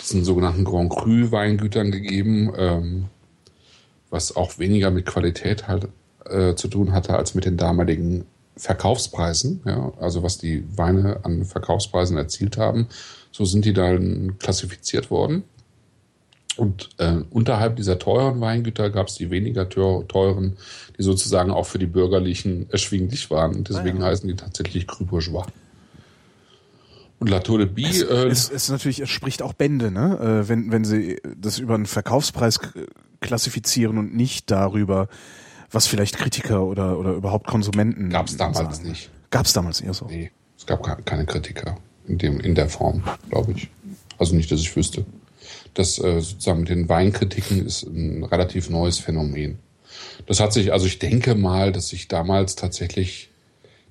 diesen 0.00 0.24
sogenannten 0.24 0.64
Grand 0.64 0.90
Cru 0.90 1.30
Weingütern 1.30 1.90
gegeben, 1.90 2.52
ähm, 2.56 3.04
was 4.10 4.36
auch 4.36 4.58
weniger 4.58 4.90
mit 4.90 5.06
Qualität 5.06 5.68
halt 5.68 5.88
äh, 6.24 6.54
zu 6.54 6.68
tun 6.68 6.92
hatte 6.92 7.16
als 7.16 7.34
mit 7.34 7.44
den 7.44 7.56
damaligen 7.56 8.26
Verkaufspreisen, 8.56 9.60
ja, 9.64 9.92
also 10.00 10.22
was 10.22 10.38
die 10.38 10.64
Weine 10.76 11.20
an 11.24 11.44
Verkaufspreisen 11.44 12.16
erzielt 12.16 12.58
haben. 12.58 12.88
So 13.30 13.44
sind 13.44 13.64
die 13.64 13.72
dann 13.72 14.38
klassifiziert 14.38 15.10
worden. 15.10 15.44
Und 16.56 16.88
äh, 16.98 17.18
unterhalb 17.30 17.76
dieser 17.76 18.00
teuren 18.00 18.40
Weingüter 18.40 18.90
gab 18.90 19.06
es 19.06 19.14
die 19.14 19.30
weniger 19.30 19.68
teuren, 19.68 20.56
die 20.98 21.04
sozusagen 21.04 21.52
auch 21.52 21.66
für 21.66 21.78
die 21.78 21.86
Bürgerlichen 21.86 22.68
erschwinglich 22.70 23.30
waren. 23.30 23.54
Und 23.54 23.68
deswegen 23.68 23.98
ah, 23.98 24.06
ja. 24.06 24.06
heißen 24.08 24.28
die 24.28 24.34
tatsächlich 24.34 24.88
Cru 24.88 25.04
Bourgeois. 25.04 25.46
Und 27.20 27.30
La 27.30 27.40
Tour 27.40 27.58
de 27.58 27.68
Bie. 27.68 27.84
Es, 27.84 28.02
äh, 28.02 28.26
es, 28.26 28.50
es 28.50 28.68
natürlich, 28.70 28.98
es 29.00 29.08
spricht 29.08 29.40
auch 29.42 29.52
Bände, 29.52 29.92
ne? 29.92 30.18
Äh, 30.44 30.48
wenn, 30.48 30.72
wenn 30.72 30.84
sie 30.84 31.20
das 31.36 31.60
über 31.60 31.74
einen 31.74 31.86
Verkaufspreis 31.86 32.58
klassifizieren 33.20 33.98
und 33.98 34.14
nicht 34.14 34.50
darüber, 34.50 35.08
was 35.70 35.86
vielleicht 35.86 36.16
Kritiker 36.16 36.64
oder, 36.64 36.98
oder 36.98 37.12
überhaupt 37.12 37.46
Konsumenten. 37.46 38.10
Gab 38.10 38.26
es 38.26 38.36
damals 38.36 38.78
sagen. 38.78 38.88
nicht. 38.88 39.10
Gab 39.30 39.46
es 39.46 39.52
damals 39.52 39.80
eher 39.80 39.94
so? 39.94 40.06
Nee, 40.06 40.30
es 40.56 40.66
gab 40.66 41.04
keine 41.04 41.26
Kritiker 41.26 41.76
in, 42.06 42.18
dem, 42.18 42.40
in 42.40 42.54
der 42.54 42.68
Form, 42.68 43.02
glaube 43.28 43.52
ich. 43.52 43.68
Also 44.18 44.34
nicht, 44.34 44.50
dass 44.50 44.60
ich 44.60 44.74
wüsste 44.74 45.04
das 45.74 45.98
äh, 45.98 46.20
sozusagen 46.20 46.60
mit 46.60 46.68
den 46.68 46.88
Weinkritiken 46.88 47.64
ist 47.64 47.84
ein 47.84 48.24
relativ 48.24 48.68
neues 48.68 48.98
Phänomen. 48.98 49.58
Das 50.26 50.40
hat 50.40 50.52
sich, 50.52 50.72
also 50.72 50.86
ich 50.86 50.98
denke 50.98 51.34
mal, 51.34 51.72
dass 51.72 51.88
sich 51.88 52.08
damals 52.08 52.56
tatsächlich 52.56 53.30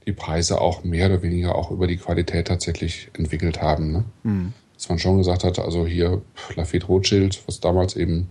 die 0.05 0.13
Preise 0.13 0.61
auch 0.61 0.83
mehr 0.83 1.07
oder 1.07 1.21
weniger 1.21 1.55
auch 1.55 1.71
über 1.71 1.87
die 1.87 1.97
Qualität 1.97 2.47
tatsächlich 2.47 3.09
entwickelt 3.17 3.61
haben. 3.61 3.91
Ne? 3.91 4.03
Mhm. 4.23 4.53
Dass 4.75 4.89
man 4.89 4.99
schon 4.99 5.17
gesagt 5.17 5.43
hat, 5.43 5.59
also 5.59 5.87
hier 5.87 6.21
Lafite 6.55 6.85
Rothschild, 6.85 7.41
was 7.47 7.59
damals 7.59 7.95
eben 7.95 8.29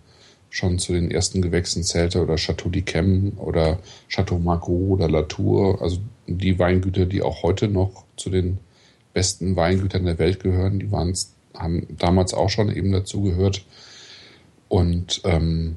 schon 0.56 0.78
zu 0.78 0.94
den 0.94 1.10
ersten 1.10 1.42
Gewächsen 1.42 1.82
zählte, 1.82 2.22
oder 2.22 2.36
Chateau 2.36 2.70
d'Yquem 2.70 3.36
oder 3.36 3.78
Chateau 4.08 4.38
Margaux 4.38 4.94
oder 4.94 5.06
Latour, 5.06 5.82
also 5.82 5.98
die 6.26 6.58
Weingüter, 6.58 7.04
die 7.04 7.20
auch 7.20 7.42
heute 7.42 7.68
noch 7.68 8.04
zu 8.16 8.30
den 8.30 8.56
besten 9.12 9.54
Weingütern 9.54 10.06
der 10.06 10.18
Welt 10.18 10.40
gehören, 10.40 10.78
die 10.78 10.90
waren 10.90 11.14
haben 11.54 11.86
damals 11.98 12.32
auch 12.32 12.48
schon 12.48 12.74
eben 12.74 12.90
dazu 12.92 13.22
gehört. 13.22 13.64
Und 14.68 15.20
ähm, 15.24 15.76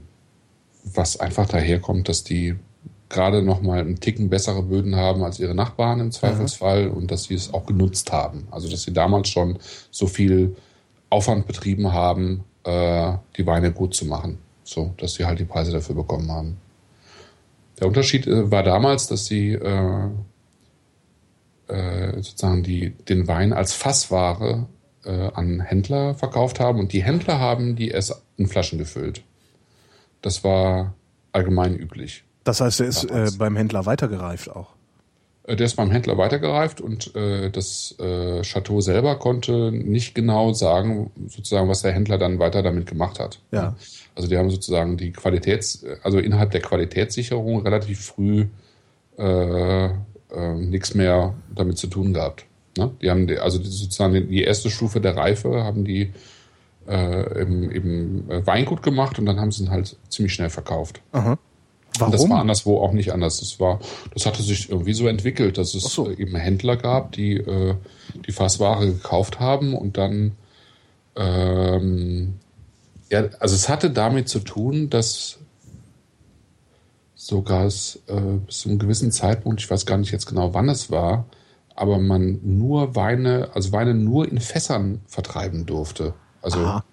was 0.84 1.20
einfach 1.20 1.48
daherkommt, 1.48 2.08
dass 2.08 2.24
die 2.24 2.56
gerade 3.10 3.42
noch 3.42 3.62
mal 3.62 3.80
einen 3.80 4.00
Ticken 4.00 4.30
bessere 4.30 4.64
Böden 4.64 4.96
haben 4.96 5.24
als 5.24 5.40
ihre 5.40 5.56
Nachbarn 5.56 6.00
im 6.00 6.12
Zweifelsfall 6.12 6.88
mhm. 6.88 6.94
und 6.94 7.12
dass 7.12 7.26
sie 7.26 7.34
es 7.34 7.54
auch 7.54 7.66
genutzt 7.66 8.14
haben. 8.14 8.48
Also 8.50 8.70
dass 8.70 8.84
sie 8.84 8.94
damals 8.94 9.28
schon 9.28 9.58
so 9.92 10.08
viel 10.08 10.56
Aufwand 11.10 11.48
betrieben 11.48 11.92
haben, 11.92 12.46
äh, 12.64 13.14
die 13.36 13.46
Weine 13.46 13.72
gut 13.72 13.94
zu 13.94 14.06
machen. 14.06 14.38
So, 14.70 14.94
dass 14.98 15.16
sie 15.16 15.26
halt 15.26 15.40
die 15.40 15.46
Preise 15.46 15.72
dafür 15.72 15.96
bekommen 15.96 16.32
haben. 16.32 16.58
Der 17.80 17.88
Unterschied 17.88 18.28
äh, 18.28 18.52
war 18.52 18.64
damals, 18.64 19.08
dass 19.08 19.26
sie 19.26 19.54
äh, 19.54 20.10
äh, 21.68 22.14
sozusagen 22.16 22.64
die, 22.64 22.92
den 22.92 23.28
Wein 23.28 23.54
als 23.54 23.74
Fassware 23.74 24.68
äh, 25.06 25.30
an 25.34 25.60
Händler 25.62 26.16
verkauft 26.16 26.60
haben 26.60 26.80
und 26.80 26.94
die 26.94 27.04
Händler 27.04 27.40
haben 27.40 27.76
die 27.76 27.92
es 27.92 28.14
in 28.38 28.48
Flaschen 28.48 28.78
gefüllt. 28.78 29.24
Das 30.22 30.44
war 30.44 30.94
allgemein 31.32 31.76
üblich. 31.76 32.24
Das 32.44 32.62
heißt, 32.62 32.82
er 32.82 32.88
ist 32.88 33.04
äh, 33.06 33.30
beim 33.38 33.56
Händler 33.56 33.86
weitergereift 33.86 34.50
auch. 34.50 34.74
Äh, 35.44 35.56
der 35.56 35.66
ist 35.66 35.76
beim 35.76 35.92
Händler 35.92 36.18
weitergereift 36.18 36.82
und 36.82 37.16
äh, 37.16 37.50
das 37.50 37.96
äh, 38.00 38.42
Chateau 38.42 38.82
selber 38.82 39.18
konnte 39.18 39.72
nicht 39.72 40.16
genau 40.16 40.54
sagen, 40.54 41.12
sozusagen, 41.28 41.70
was 41.70 41.82
der 41.82 41.92
Händler 41.92 42.18
dann 42.18 42.40
weiter 42.40 42.62
damit 42.62 42.88
gemacht 42.88 43.20
hat. 43.20 43.40
Ja. 43.52 43.76
Also 44.16 44.28
die 44.28 44.38
haben 44.38 44.50
sozusagen 44.50 44.98
die 44.98 45.12
Qualitäts, 45.12 45.86
also 46.04 46.20
innerhalb 46.20 46.52
der 46.52 46.62
Qualitätssicherung 46.62 47.62
relativ 47.64 48.02
früh 48.02 48.48
äh, 49.18 49.86
äh, 49.86 50.54
nichts 50.56 50.94
mehr 50.94 51.34
damit 51.54 51.78
zu 51.78 51.88
tun 51.88 52.14
gehabt. 52.14 52.46
Ne? 52.78 52.92
Die 53.02 53.10
haben 53.10 53.28
die, 53.28 53.38
also 53.38 53.58
die, 53.60 53.68
sozusagen 53.68 54.30
die 54.30 54.44
erste 54.44 54.70
Stufe 54.70 55.02
der 55.02 55.16
Reife 55.16 55.64
haben 55.64 55.86
die 55.86 56.14
äh, 56.88 57.42
im, 57.42 57.70
im 57.72 58.24
Weingut 58.46 58.84
gemacht 58.84 59.20
und 59.20 59.26
dann 59.26 59.40
haben 59.40 59.52
sie 59.52 59.64
ihn 59.64 59.72
halt 59.72 59.98
ziemlich 60.10 60.34
schnell 60.34 60.50
verkauft. 60.50 61.02
Aha. 61.12 61.38
Und 62.00 62.14
das 62.14 62.22
Warum? 62.22 62.32
war 62.32 62.40
anderswo 62.40 62.80
auch 62.80 62.94
nicht 62.94 63.12
anders. 63.12 63.40
Das 63.40 63.60
war, 63.60 63.80
das 64.14 64.26
hatte 64.26 64.42
sich 64.42 64.70
irgendwie 64.70 64.94
so 64.94 65.08
entwickelt, 65.08 65.58
dass 65.58 65.74
es 65.74 65.84
so. 65.84 66.10
eben 66.10 66.36
Händler 66.36 66.78
gab, 66.78 67.12
die 67.12 67.38
äh, 67.38 67.76
die 68.26 68.32
Fassware 68.32 68.86
gekauft 68.86 69.40
haben 69.40 69.74
und 69.74 69.98
dann 69.98 70.34
ähm, 71.16 72.36
ja, 73.10 73.26
also 73.40 73.56
es 73.56 73.70
hatte 73.70 73.92
damit 73.92 74.30
zu 74.30 74.40
tun, 74.40 74.90
dass 74.90 75.40
sogar 77.16 77.66
es 77.66 78.00
äh, 78.08 78.38
bis 78.46 78.60
zu 78.60 78.70
einem 78.70 78.80
gewissen 78.80 79.12
Zeitpunkt, 79.12 79.62
ich 79.62 79.70
weiß 79.70 79.86
gar 79.86 79.98
nicht 79.98 80.12
jetzt 80.12 80.26
genau, 80.26 80.54
wann 80.54 80.70
es 80.70 80.90
war, 80.90 81.26
aber 81.76 82.00
man 82.00 82.40
nur 82.44 82.96
Weine, 82.96 83.50
also 83.54 83.72
Weine 83.72 83.94
nur 83.94 84.28
in 84.28 84.40
Fässern 84.40 85.02
vertreiben 85.08 85.66
durfte. 85.66 86.14
Also 86.42 86.60
Aha. 86.60 86.84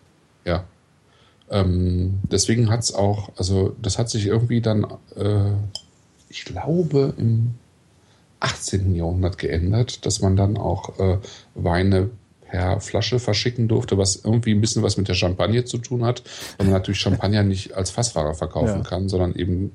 ja. 0.45 0.65
Ähm, 1.49 2.21
deswegen 2.31 2.71
hat 2.71 2.81
es 2.81 2.95
auch, 2.95 3.31
also 3.37 3.77
das 3.81 3.99
hat 3.99 4.11
sich 4.11 4.27
irgendwie 4.27 4.61
dann, 4.61 4.85
äh, 5.15 5.53
ich 6.29 6.45
glaube, 6.45 7.15
im 7.19 7.55
18. 8.41 8.95
Jahrhundert 8.95 9.39
geändert, 9.39 10.05
dass 10.07 10.21
man 10.21 10.37
dann 10.37 10.57
auch 10.57 10.99
äh, 10.99 11.19
Weine 11.55 12.11
per 12.51 12.81
Flasche 12.81 13.19
verschicken 13.19 13.69
durfte, 13.69 13.99
was 13.99 14.17
irgendwie 14.17 14.53
ein 14.53 14.61
bisschen 14.61 14.83
was 14.83 14.97
mit 14.97 15.09
der 15.09 15.15
Champagne 15.15 15.65
zu 15.65 15.79
tun 15.79 16.05
hat, 16.05 16.23
weil 16.59 16.67
man 16.67 16.75
natürlich 16.75 17.01
Champagner 17.01 17.43
nicht 17.43 17.75
als 17.75 17.91
Fassfahrer 17.91 18.35
verkaufen 18.35 18.83
Ja. 18.83 18.89
kann, 18.89 19.09
sondern 19.09 19.35
eben 19.35 19.73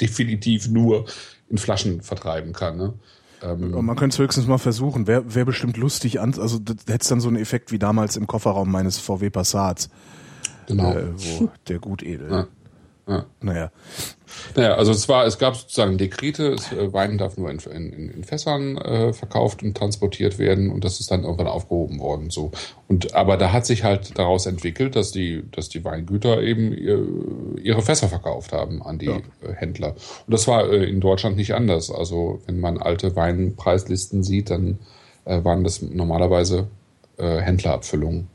definitiv 0.00 0.68
nur 0.68 1.06
in 1.48 1.58
Flaschen 1.58 2.00
vertreiben 2.02 2.52
kann. 2.52 2.76
Ne? 2.76 2.94
Ähm, 3.42 3.70
man 3.84 3.96
könnte 3.96 4.14
es 4.14 4.18
höchstens 4.18 4.46
mal 4.46 4.58
versuchen. 4.58 5.06
Wäre 5.06 5.34
wär 5.34 5.44
bestimmt 5.44 5.76
lustig 5.76 6.20
an, 6.20 6.34
also 6.38 6.58
hätte 6.88 7.08
dann 7.08 7.20
so 7.20 7.28
einen 7.28 7.36
Effekt 7.38 7.72
wie 7.72 7.78
damals 7.78 8.16
im 8.16 8.26
Kofferraum 8.26 8.70
meines 8.70 8.98
VW 8.98 9.30
Passats, 9.30 9.90
genau. 10.66 10.92
äh, 10.92 11.06
wo 11.16 11.50
der 11.68 11.78
Gutedel. 11.78 12.30
Ja. 12.30 12.46
Ja. 13.10 13.26
Naja. 13.40 13.70
Naja, 14.54 14.74
also 14.76 14.92
es 14.92 15.08
war, 15.08 15.26
es 15.26 15.38
gab 15.38 15.56
sozusagen 15.56 15.98
Dekrete, 15.98 16.52
es, 16.52 16.70
äh, 16.72 16.92
Wein 16.92 17.18
darf 17.18 17.36
nur 17.36 17.50
in, 17.50 17.58
in, 17.58 18.08
in 18.10 18.24
Fässern 18.24 18.78
äh, 18.78 19.12
verkauft 19.12 19.62
und 19.64 19.76
transportiert 19.76 20.38
werden 20.38 20.70
und 20.70 20.84
das 20.84 21.00
ist 21.00 21.10
dann 21.10 21.24
irgendwann 21.24 21.48
aufgehoben 21.48 21.98
worden. 21.98 22.30
So. 22.30 22.52
Und 22.86 23.14
aber 23.14 23.36
da 23.36 23.52
hat 23.52 23.66
sich 23.66 23.82
halt 23.82 24.16
daraus 24.16 24.46
entwickelt, 24.46 24.94
dass 24.94 25.10
die, 25.10 25.42
dass 25.50 25.68
die 25.68 25.84
Weingüter 25.84 26.40
eben 26.42 26.72
ihr, 26.72 27.04
ihre 27.60 27.82
Fässer 27.82 28.08
verkauft 28.08 28.52
haben 28.52 28.80
an 28.82 28.98
die 28.98 29.06
Ja. 29.06 29.16
äh, 29.16 29.52
Händler. 29.54 29.90
Und 30.26 30.32
das 30.32 30.46
war 30.46 30.70
äh, 30.70 30.84
in 30.84 31.00
Deutschland 31.00 31.36
nicht 31.36 31.52
anders. 31.54 31.90
Also 31.90 32.40
wenn 32.46 32.60
man 32.60 32.78
alte 32.78 33.16
Weinpreislisten 33.16 34.22
sieht, 34.22 34.50
dann 34.50 34.78
äh, 35.24 35.42
waren 35.44 35.64
das 35.64 35.82
normalerweise 35.82 36.68
äh, 37.18 37.38
Händlerabfüllungen. 37.40 38.28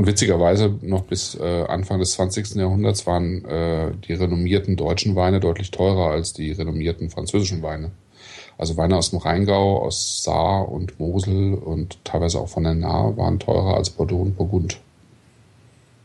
Und 0.00 0.06
witzigerweise 0.06 0.78
noch 0.80 1.02
bis 1.02 1.34
äh, 1.34 1.64
Anfang 1.64 1.98
des 1.98 2.12
20. 2.12 2.54
Jahrhunderts 2.54 3.06
waren 3.06 3.44
äh, 3.44 3.92
die 4.08 4.14
renommierten 4.14 4.76
deutschen 4.76 5.14
Weine 5.14 5.40
deutlich 5.40 5.72
teurer 5.72 6.10
als 6.10 6.32
die 6.32 6.52
renommierten 6.52 7.10
französischen 7.10 7.62
Weine. 7.62 7.90
Also 8.56 8.78
Weine 8.78 8.96
aus 8.96 9.10
dem 9.10 9.18
Rheingau, 9.18 9.82
aus 9.82 10.24
Saar 10.24 10.72
und 10.72 10.98
Mosel 10.98 11.52
und 11.52 12.02
teilweise 12.02 12.40
auch 12.40 12.48
von 12.48 12.64
der 12.64 12.72
Nahe 12.72 13.14
waren 13.18 13.38
teurer 13.40 13.76
als 13.76 13.90
Bordeaux 13.90 14.22
und 14.22 14.38
Burgund. 14.38 14.80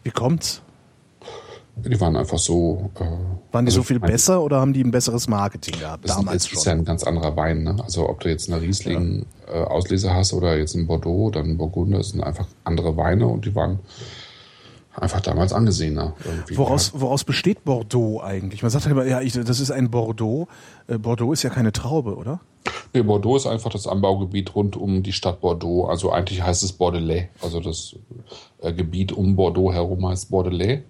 Wie 0.04 0.12
kommt's? 0.12 0.62
Die 1.78 1.99
waren 1.99 2.15
einfach 2.15 2.38
so. 2.38 2.89
Äh, 2.95 3.03
Waren 3.51 3.65
die 3.65 3.69
also 3.69 3.82
so 3.82 3.84
viel 3.84 3.99
besser 3.99 4.41
oder 4.41 4.59
haben 4.59 4.73
die 4.73 4.84
ein 4.84 4.91
besseres 4.91 5.28
Marketing 5.28 5.80
gehabt? 5.80 6.05
Das 6.05 6.15
damals 6.15 6.43
ist, 6.43 6.49
schon. 6.49 6.57
ist 6.59 6.65
ja 6.65 6.71
ein 6.71 6.86
ganz 6.86 7.03
anderer 7.03 7.36
Wein. 7.36 7.63
Ne? 7.63 7.76
Also 7.84 8.09
ob 8.09 8.21
du 8.21 8.30
jetzt 8.30 8.51
eine 8.51 8.61
Riesling 8.61 9.26
äh, 9.47 9.59
Auslese 9.59 10.13
hast 10.13 10.34
oder 10.34 10.57
jetzt 10.57 10.76
einen 10.76 10.88
Bordeaux 10.88 11.28
oder 11.28 11.41
einen 11.41 11.57
Burgunder, 11.57 11.97
das 11.97 12.09
sind 12.09 12.23
einfach 12.23 12.47
andere 12.63 12.95
Weine 12.97 13.28
und 13.28 13.45
die 13.45 13.55
waren 13.55 13.80
einfach 14.95 15.21
damals 15.21 15.53
angesehener. 15.53 16.13
Irgendwie. 16.23 16.57
Woraus, 16.57 16.93
woraus 16.95 17.23
besteht 17.23 17.65
Bordeaux 17.65 18.21
eigentlich? 18.21 18.61
Man 18.61 18.71
sagt 18.71 18.86
ja 18.86 18.91
immer, 18.91 19.05
ja, 19.05 19.21
ich, 19.21 19.34
das 19.34 19.59
ist 19.59 19.71
ein 19.71 19.91
Bordeaux. 19.91 20.47
Äh, 20.88 20.97
Bordeaux 20.97 21.34
ist 21.34 21.43
ja 21.43 21.49
keine 21.49 21.71
Traube, 21.71 22.15
oder? 22.15 22.39
Nee, 22.93 23.03
Bordeaux 23.03 23.36
ist 23.36 23.45
einfach 23.45 23.69
das 23.69 23.88
Anbaugebiet 23.88 24.55
rund 24.55 24.78
um 24.78 25.03
die 25.03 25.11
Stadt 25.11 25.41
Bordeaux. 25.41 25.86
Also 25.86 26.11
eigentlich 26.11 26.41
heißt 26.41 26.63
es 26.63 26.71
Bordelais. 26.71 27.28
Also 27.41 27.59
das 27.59 27.95
äh, 28.61 28.71
Gebiet 28.71 29.11
um 29.11 29.36
Bordeaux 29.36 29.73
herum 29.73 30.07
heißt 30.07 30.32
Bordelais. 30.32 30.84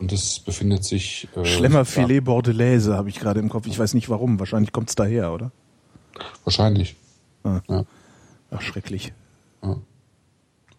Und 0.00 0.10
das 0.12 0.40
befindet 0.40 0.82
sich. 0.84 1.28
Äh, 1.36 1.44
Schlemmerfilet 1.44 2.24
Bordelaise 2.24 2.96
habe 2.96 3.10
ich 3.10 3.20
gerade 3.20 3.38
im 3.38 3.50
Kopf. 3.50 3.66
Ich 3.66 3.78
weiß 3.78 3.94
nicht 3.94 4.08
warum. 4.08 4.40
Wahrscheinlich 4.40 4.72
kommt's 4.72 4.94
daher, 4.94 5.32
oder? 5.32 5.52
Ja, 6.18 6.24
wahrscheinlich. 6.44 6.96
Ah. 7.44 7.60
Ja. 7.68 7.84
Ach, 8.50 8.60
schrecklich. 8.62 9.12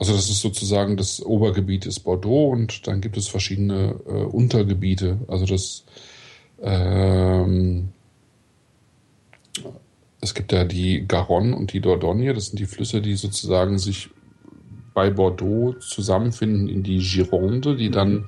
Also 0.01 0.13
das 0.13 0.29
ist 0.31 0.41
sozusagen 0.41 0.97
das 0.97 1.23
Obergebiet 1.23 1.85
ist 1.85 1.99
Bordeaux 1.99 2.49
und 2.49 2.87
dann 2.87 3.01
gibt 3.01 3.17
es 3.17 3.27
verschiedene 3.27 3.99
äh, 4.07 4.09
Untergebiete. 4.09 5.19
Also 5.27 5.45
das 5.45 5.85
ähm, 6.59 7.89
es 10.21 10.33
gibt 10.33 10.51
ja 10.51 10.63
die 10.63 11.07
Garonne 11.07 11.55
und 11.55 11.73
die 11.73 11.81
Dordogne, 11.81 12.33
das 12.33 12.47
sind 12.47 12.59
die 12.59 12.65
Flüsse, 12.65 13.01
die 13.01 13.13
sozusagen 13.13 13.77
sich 13.77 14.09
bei 14.95 15.11
Bordeaux 15.11 15.75
zusammenfinden 15.79 16.67
in 16.67 16.81
die 16.81 16.97
Gironde, 16.97 17.75
die 17.75 17.91
dann 17.91 18.17
äh, 18.17 18.27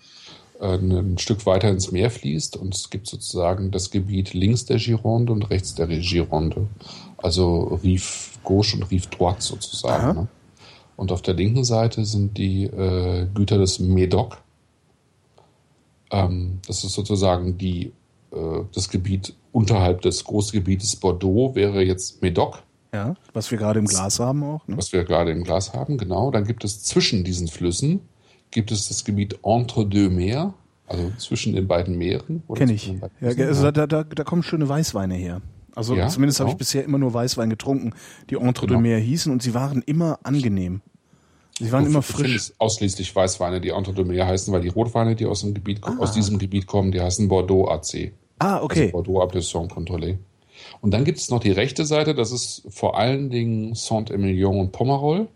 ein 0.60 1.18
Stück 1.18 1.46
weiter 1.46 1.70
ins 1.70 1.92
Meer 1.92 2.10
fließt 2.10 2.58
und 2.58 2.74
es 2.74 2.90
gibt 2.90 3.08
sozusagen 3.08 3.72
das 3.72 3.92
Gebiet 3.92 4.34
links 4.34 4.66
der 4.66 4.78
Gironde 4.78 5.34
und 5.34 5.50
rechts 5.50 5.76
der 5.76 5.88
Gironde. 5.88 6.68
Also 7.18 7.80
Rive 7.84 8.32
Gauche 8.44 8.78
und 8.78 8.84
Rive 8.92 9.08
Droite 9.10 9.42
sozusagen. 9.42 10.20
Ne? 10.20 10.28
Und 10.96 11.12
auf 11.12 11.22
der 11.22 11.34
linken 11.34 11.64
Seite 11.64 12.06
sind 12.06 12.38
die 12.38 12.66
äh, 12.66 13.28
Güter 13.34 13.58
des 13.58 13.80
Médoc. 13.80 14.38
Ähm, 16.12 16.60
das 16.68 16.84
ist 16.84 16.94
sozusagen 16.94 17.58
die, 17.58 17.92
äh, 18.32 18.62
das 18.74 18.90
Gebiet 18.90 19.34
unterhalb 19.52 20.02
des 20.02 20.24
Großgebietes 20.24 20.96
Bordeaux, 20.98 21.56
wäre 21.56 21.82
jetzt 21.82 22.22
Médoc, 22.22 22.60
Ja, 22.94 23.16
was 23.34 23.50
wir 23.50 23.58
gerade 23.58 23.80
im 23.80 23.86
Glas 23.86 24.20
haben 24.20 24.44
auch. 24.44 24.68
Ne? 24.68 24.78
was 24.78 24.94
wir 24.94 25.04
gerade 25.04 25.32
im 25.32 25.44
Glas 25.44 25.74
haben, 25.74 25.98
genau. 25.98 26.32
Dann 26.32 26.46
gibt 26.46 26.64
es 26.64 26.84
zwischen 26.84 27.24
diesen 27.24 27.48
Flüssen, 27.48 28.02
gibt 28.54 28.72
es 28.72 28.88
das 28.88 29.04
Gebiet 29.04 29.40
Entre 29.44 29.86
deux 29.86 30.10
Mers, 30.12 30.54
also 30.88 31.12
zwischen 31.18 31.54
den 31.56 31.68
beiden 31.68 31.98
Meeren. 31.98 32.44
Kenne 32.56 32.74
ich. 32.74 32.94
Ja, 33.22 33.30
also 33.48 33.72
da, 33.72 33.88
da, 33.88 34.04
da 34.04 34.24
kommen 34.24 34.44
schöne 34.44 34.68
Weißweine 34.70 35.16
her. 35.16 35.42
Also 35.76 35.96
Ja, 35.96 36.08
zumindest 36.08 36.40
habe 36.40 36.50
ich 36.50 36.54
genau. 36.54 36.60
bisher 36.60 36.84
immer 36.84 36.98
nur 37.00 37.14
Weißwein 37.14 37.50
getrunken, 37.50 37.94
die 38.30 38.36
Entre 38.36 38.68
Genau. 38.68 38.80
de 38.80 38.90
Mer 38.90 39.00
hießen 39.00 39.32
und 39.32 39.42
sie 39.42 39.54
waren 39.54 39.82
immer 39.82 40.20
angenehm. 40.24 40.82
Sie 41.60 41.72
waren 41.72 41.86
immer 41.86 42.00
Du 42.00 42.14
frisch. 42.14 42.52
ausschließlich 42.60 43.16
Weißweine, 43.16 43.60
die 43.62 43.70
Entre 43.70 43.94
deux 43.94 44.06
Mers 44.08 44.28
heißen, 44.28 44.54
weil 44.54 44.62
die 44.62 44.68
Rotweine, 44.70 45.16
die 45.16 45.26
aus, 45.26 45.42
dem 45.42 45.54
Gebiet, 45.54 45.80
Ah. 45.84 45.96
aus 46.00 46.12
diesem 46.12 46.38
Gebiet 46.40 46.68
kommen, 46.68 46.92
die 46.92 47.02
heißen 47.02 47.28
Bordeaux 47.28 47.68
AC. 47.70 48.12
Ah, 48.40 48.54
Also 48.56 48.66
okay. 48.66 48.92
Bordeaux 48.92 49.22
Appellation 49.22 49.68
Contrôlée. 49.70 50.18
Und 50.82 50.92
dann 50.94 51.04
gibt 51.06 51.18
es 51.20 51.30
noch 51.30 51.40
die 51.40 51.52
rechte 51.52 51.86
Seite, 51.86 52.14
das 52.16 52.32
ist 52.32 52.64
vor 52.70 52.98
allen 52.98 53.30
Dingen 53.30 53.74
Saint-Emilion 53.76 54.60
und 54.60 54.72
Pomerol. 54.72 55.28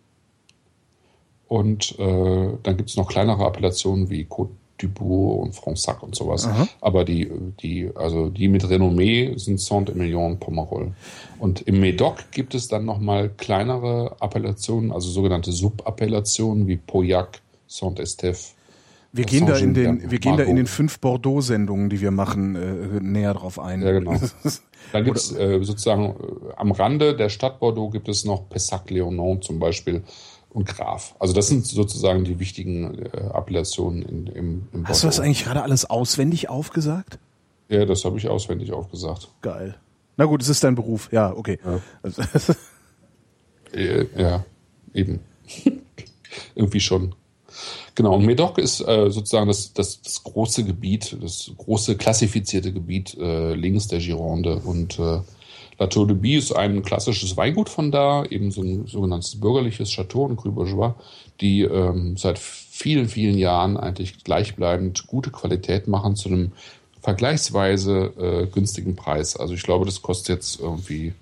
Und 1.47 1.97
äh, 1.99 2.49
dann 2.63 2.77
gibt 2.77 2.89
es 2.89 2.97
noch 2.97 3.07
kleinere 3.07 3.45
Appellationen 3.45 4.09
wie 4.09 4.25
Côte 4.25 4.49
du 4.77 4.89
Bourg 4.89 5.43
und 5.43 5.55
Fronsac 5.55 6.03
und 6.03 6.15
sowas. 6.15 6.45
Aha. 6.45 6.67
Aber 6.81 7.05
die, 7.05 7.29
die, 7.61 7.89
also 7.95 8.29
die 8.29 8.47
mit 8.47 8.69
Renommee 8.69 9.33
sind 9.37 9.59
Saint-Emilion 9.59 10.33
und 10.33 10.39
Pomerol. 10.39 10.91
Und 11.39 11.61
im 11.61 11.81
Médoc 11.81 12.25
gibt 12.31 12.55
es 12.55 12.67
dann 12.67 12.85
nochmal 12.85 13.29
kleinere 13.29 14.15
Appellationen, 14.19 14.91
also 14.91 15.09
sogenannte 15.09 15.51
Subappellationen 15.51 16.67
wie 16.67 16.77
Pauillac, 16.77 17.41
Saint-Estèphe. 17.67 18.53
Wir 19.13 19.25
gehen 19.25 19.47
da 19.47 19.57
in 19.57 19.73
den, 19.73 20.11
wir 20.11 20.19
gehen 20.19 20.37
da 20.37 20.43
in 20.43 20.57
den 20.57 20.67
fünf 20.67 20.99
Bordeaux-Sendungen, 20.99 21.89
die 21.89 22.01
wir 22.01 22.11
machen, 22.11 22.55
äh, 22.55 22.99
näher 23.01 23.33
drauf 23.33 23.57
ein. 23.57 23.81
Ja, 23.81 23.91
genau. 23.91 24.15
Dann 24.91 25.03
gibt 25.03 25.17
es 25.17 25.35
äh, 25.35 25.59
sozusagen 25.63 26.09
äh, 26.09 26.53
am 26.55 26.71
Rande 26.71 27.15
der 27.15 27.29
Stadt 27.29 27.59
Bordeaux 27.59 27.89
gibt 27.89 28.09
es 28.09 28.25
noch 28.25 28.47
Pessac-Léonon 28.49 29.41
zum 29.41 29.59
Beispiel, 29.59 30.03
und 30.57 30.65
Graf. 30.65 31.13
Also 31.19 31.35
das 31.35 31.47
sind 31.47 31.67
sozusagen 31.67 32.23
die 32.23 32.39
wichtigen 32.39 33.05
äh, 33.05 33.29
Appellationen 33.31 34.01
in, 34.01 34.25
im, 34.25 34.67
im 34.73 34.87
Hast 34.87 35.03
du 35.03 35.07
das 35.07 35.19
eigentlich 35.19 35.43
gerade 35.43 35.61
alles 35.61 35.85
auswendig 35.85 36.49
aufgesagt? 36.49 37.19
Ja, 37.69 37.85
das 37.85 38.03
habe 38.05 38.17
ich 38.17 38.27
auswendig 38.27 38.71
aufgesagt. 38.71 39.29
Geil. 39.43 39.75
Na 40.15 40.25
gut, 40.25 40.41
es 40.41 40.49
ist 40.49 40.63
dein 40.63 40.73
Beruf. 40.73 41.09
Ja, 41.11 41.31
okay. 41.31 41.59
Ja, 41.63 41.79
also, 42.01 42.23
äh, 43.71 44.07
ja 44.19 44.45
eben. 44.95 45.19
Irgendwie 46.55 46.79
schon. 46.79 47.13
Genau, 47.93 48.15
und 48.15 48.25
Medoc 48.25 48.57
ist 48.57 48.81
äh, 48.81 49.11
sozusagen 49.11 49.47
das, 49.47 49.73
das, 49.73 50.01
das 50.01 50.23
große 50.23 50.63
Gebiet, 50.63 51.17
das 51.21 51.51
große 51.55 51.97
klassifizierte 51.97 52.73
Gebiet 52.73 53.15
äh, 53.19 53.53
links 53.53 53.89
der 53.89 53.99
Gironde. 53.99 54.55
Und 54.55 54.97
äh, 55.77 55.83
La 55.83 55.87
Tour 55.87 56.07
de 56.07 56.15
Bie 56.15 56.35
ist 56.35 56.51
ein 56.51 56.83
klassisches 56.83 57.37
Weingut 57.37 57.69
von 57.69 57.91
da, 57.91 58.25
eben 58.25 58.51
so 58.51 58.61
ein 58.61 58.87
sogenanntes 58.87 59.39
bürgerliches 59.39 59.91
Chateau 59.91 60.27
in 60.27 60.37
Cru 60.37 60.51
Bourgeois, 60.51 60.95
die 61.41 61.61
ähm, 61.61 62.17
seit 62.17 62.39
vielen, 62.39 63.07
vielen 63.07 63.37
Jahren 63.37 63.77
eigentlich 63.77 64.23
gleichbleibend 64.23 65.07
gute 65.07 65.31
Qualität 65.31 65.87
machen 65.87 66.15
zu 66.15 66.29
einem 66.29 66.51
vergleichsweise 67.01 68.13
äh, 68.17 68.47
günstigen 68.47 68.95
Preis. 68.95 69.37
Also 69.37 69.53
ich 69.53 69.63
glaube, 69.63 69.85
das 69.85 70.01
kostet 70.01 70.29
jetzt 70.29 70.59
irgendwie 70.59 71.13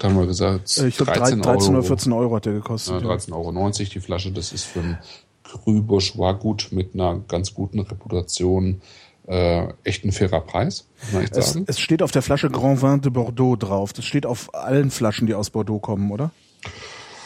was 0.00 0.10
haben 0.10 0.18
wir 0.18 0.26
gesagt? 0.26 0.78
Äh, 0.78 0.88
ich 0.88 0.96
glaube 0.96 1.12
13, 1.12 1.42
13 1.42 1.74
oder 1.74 1.82
14 1.82 2.12
Euro 2.12 2.36
hat 2.36 2.46
der 2.46 2.54
gekostet. 2.54 3.02
Ja, 3.02 3.08
13,90 3.08 3.32
Euro 3.32 3.72
die 3.72 4.00
Flasche. 4.00 4.32
Das 4.32 4.52
ist 4.52 4.64
für 4.64 4.80
ein 4.80 4.98
Cru 5.42 5.82
Bourgeois 5.82 6.32
gut 6.34 6.68
mit 6.70 6.94
einer 6.94 7.18
ganz 7.28 7.54
guten 7.54 7.80
Reputation 7.80 8.80
äh, 9.26 9.68
echt 9.84 10.04
ein 10.04 10.12
fairer 10.12 10.40
Preis, 10.40 10.86
ich 11.02 11.12
sagen. 11.12 11.64
Es, 11.66 11.76
es 11.76 11.80
steht 11.80 12.02
auf 12.02 12.10
der 12.10 12.22
Flasche 12.22 12.50
Grand 12.50 12.82
Vin 12.82 13.00
de 13.00 13.10
Bordeaux 13.10 13.56
drauf. 13.56 13.92
Das 13.92 14.04
steht 14.04 14.26
auf 14.26 14.54
allen 14.54 14.90
Flaschen, 14.90 15.26
die 15.26 15.34
aus 15.34 15.50
Bordeaux 15.50 15.80
kommen, 15.80 16.10
oder? 16.10 16.30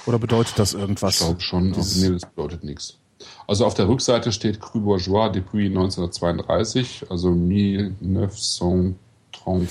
Oder 0.07 0.19
bedeutet 0.19 0.59
das 0.59 0.75
irgendwas? 0.75 1.21
Ich 1.21 1.27
glaube 1.27 1.41
schon. 1.41 1.73
Dieses 1.73 1.97
nee, 1.97 2.11
das 2.11 2.27
bedeutet 2.27 2.63
nichts. 2.65 2.99
Also 3.47 3.65
auf 3.65 3.75
der 3.75 3.89
Rückseite 3.89 4.33
steht 4.33 4.61
Cru 4.61 4.81
Bourgeois 4.81 5.31
Depuis 5.31 5.69
1932, 5.69 7.07
also 7.09 7.29
1932. 7.31 8.97
Und, 9.47 9.69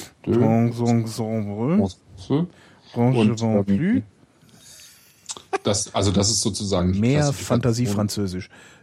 ähm, 3.42 4.04
das, 5.64 5.94
also 5.96 6.12
das 6.12 6.30
ist 6.30 6.42
sozusagen 6.42 7.00
mehr 7.00 7.32
Fantasie 7.34 7.88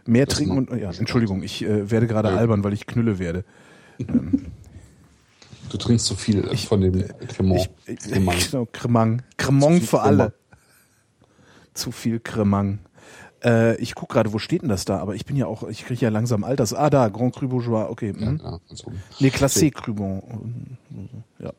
Mehr 0.05 0.27
trinken 0.27 0.57
und 0.57 0.79
ja, 0.79 0.91
Entschuldigung, 0.91 1.43
ich 1.43 1.63
äh, 1.63 1.89
werde 1.89 2.07
gerade 2.07 2.29
ja. 2.29 2.35
albern, 2.35 2.63
weil 2.63 2.73
ich 2.73 2.87
knülle 2.87 3.19
werde. 3.19 3.43
Ähm, 3.99 4.47
du 5.69 5.77
trinkst 5.77 6.05
zu 6.05 6.15
viel 6.15 6.47
ich, 6.51 6.67
von 6.67 6.81
dem 6.81 7.05
Cremant. 7.27 7.69
Ich, 7.85 7.93
ich, 7.93 8.11
Cremant. 8.11 8.47
Genau, 8.51 8.67
Cremant. 8.71 9.23
Cremant 9.37 9.83
für 9.83 10.01
alle. 10.01 10.33
Zu 11.73 11.91
viel 11.91 12.19
Cremant. 12.19 12.79
Äh, 13.43 13.75
ich 13.77 13.95
guck 13.95 14.09
gerade, 14.09 14.33
wo 14.33 14.39
steht 14.39 14.61
denn 14.61 14.69
das 14.69 14.85
da? 14.85 14.99
Aber 14.99 15.15
ich 15.15 15.25
bin 15.25 15.35
ja 15.35 15.47
auch, 15.47 15.67
ich 15.67 15.85
kriege 15.85 16.01
ja 16.01 16.09
langsam 16.09 16.43
Alters. 16.43 16.73
Ah, 16.73 16.89
da, 16.89 17.09
Grand 17.09 17.35
Cru 17.35 17.47
Bourgeois, 17.47 17.89
okay. 17.89 18.13
Mhm. 18.13 18.39
Ja, 18.43 18.51
ja, 18.51 18.59
also. 18.69 18.91
Nee, 19.19 19.29
Classé 19.29 19.71
Cru 19.71 19.93
Bon. 19.93 20.77
Ja. 21.39 21.51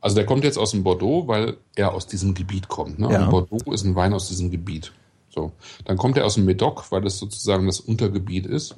Also 0.00 0.16
der 0.16 0.24
kommt 0.24 0.44
jetzt 0.44 0.58
aus 0.58 0.70
dem 0.70 0.82
Bordeaux, 0.82 1.28
weil 1.28 1.58
er 1.76 1.92
aus 1.92 2.06
diesem 2.06 2.34
Gebiet 2.34 2.68
kommt. 2.68 2.98
Ne? 2.98 3.12
Ja. 3.12 3.28
Bordeaux 3.28 3.72
ist 3.72 3.84
ein 3.84 3.94
Wein 3.94 4.14
aus 4.14 4.28
diesem 4.28 4.50
Gebiet. 4.50 4.92
So, 5.30 5.52
dann 5.84 5.96
kommt 5.96 6.16
er 6.16 6.26
aus 6.26 6.34
dem 6.34 6.44
Medoc, 6.44 6.90
weil 6.90 7.02
das 7.02 7.18
sozusagen 7.18 7.66
das 7.66 7.80
Untergebiet 7.80 8.46
ist. 8.46 8.74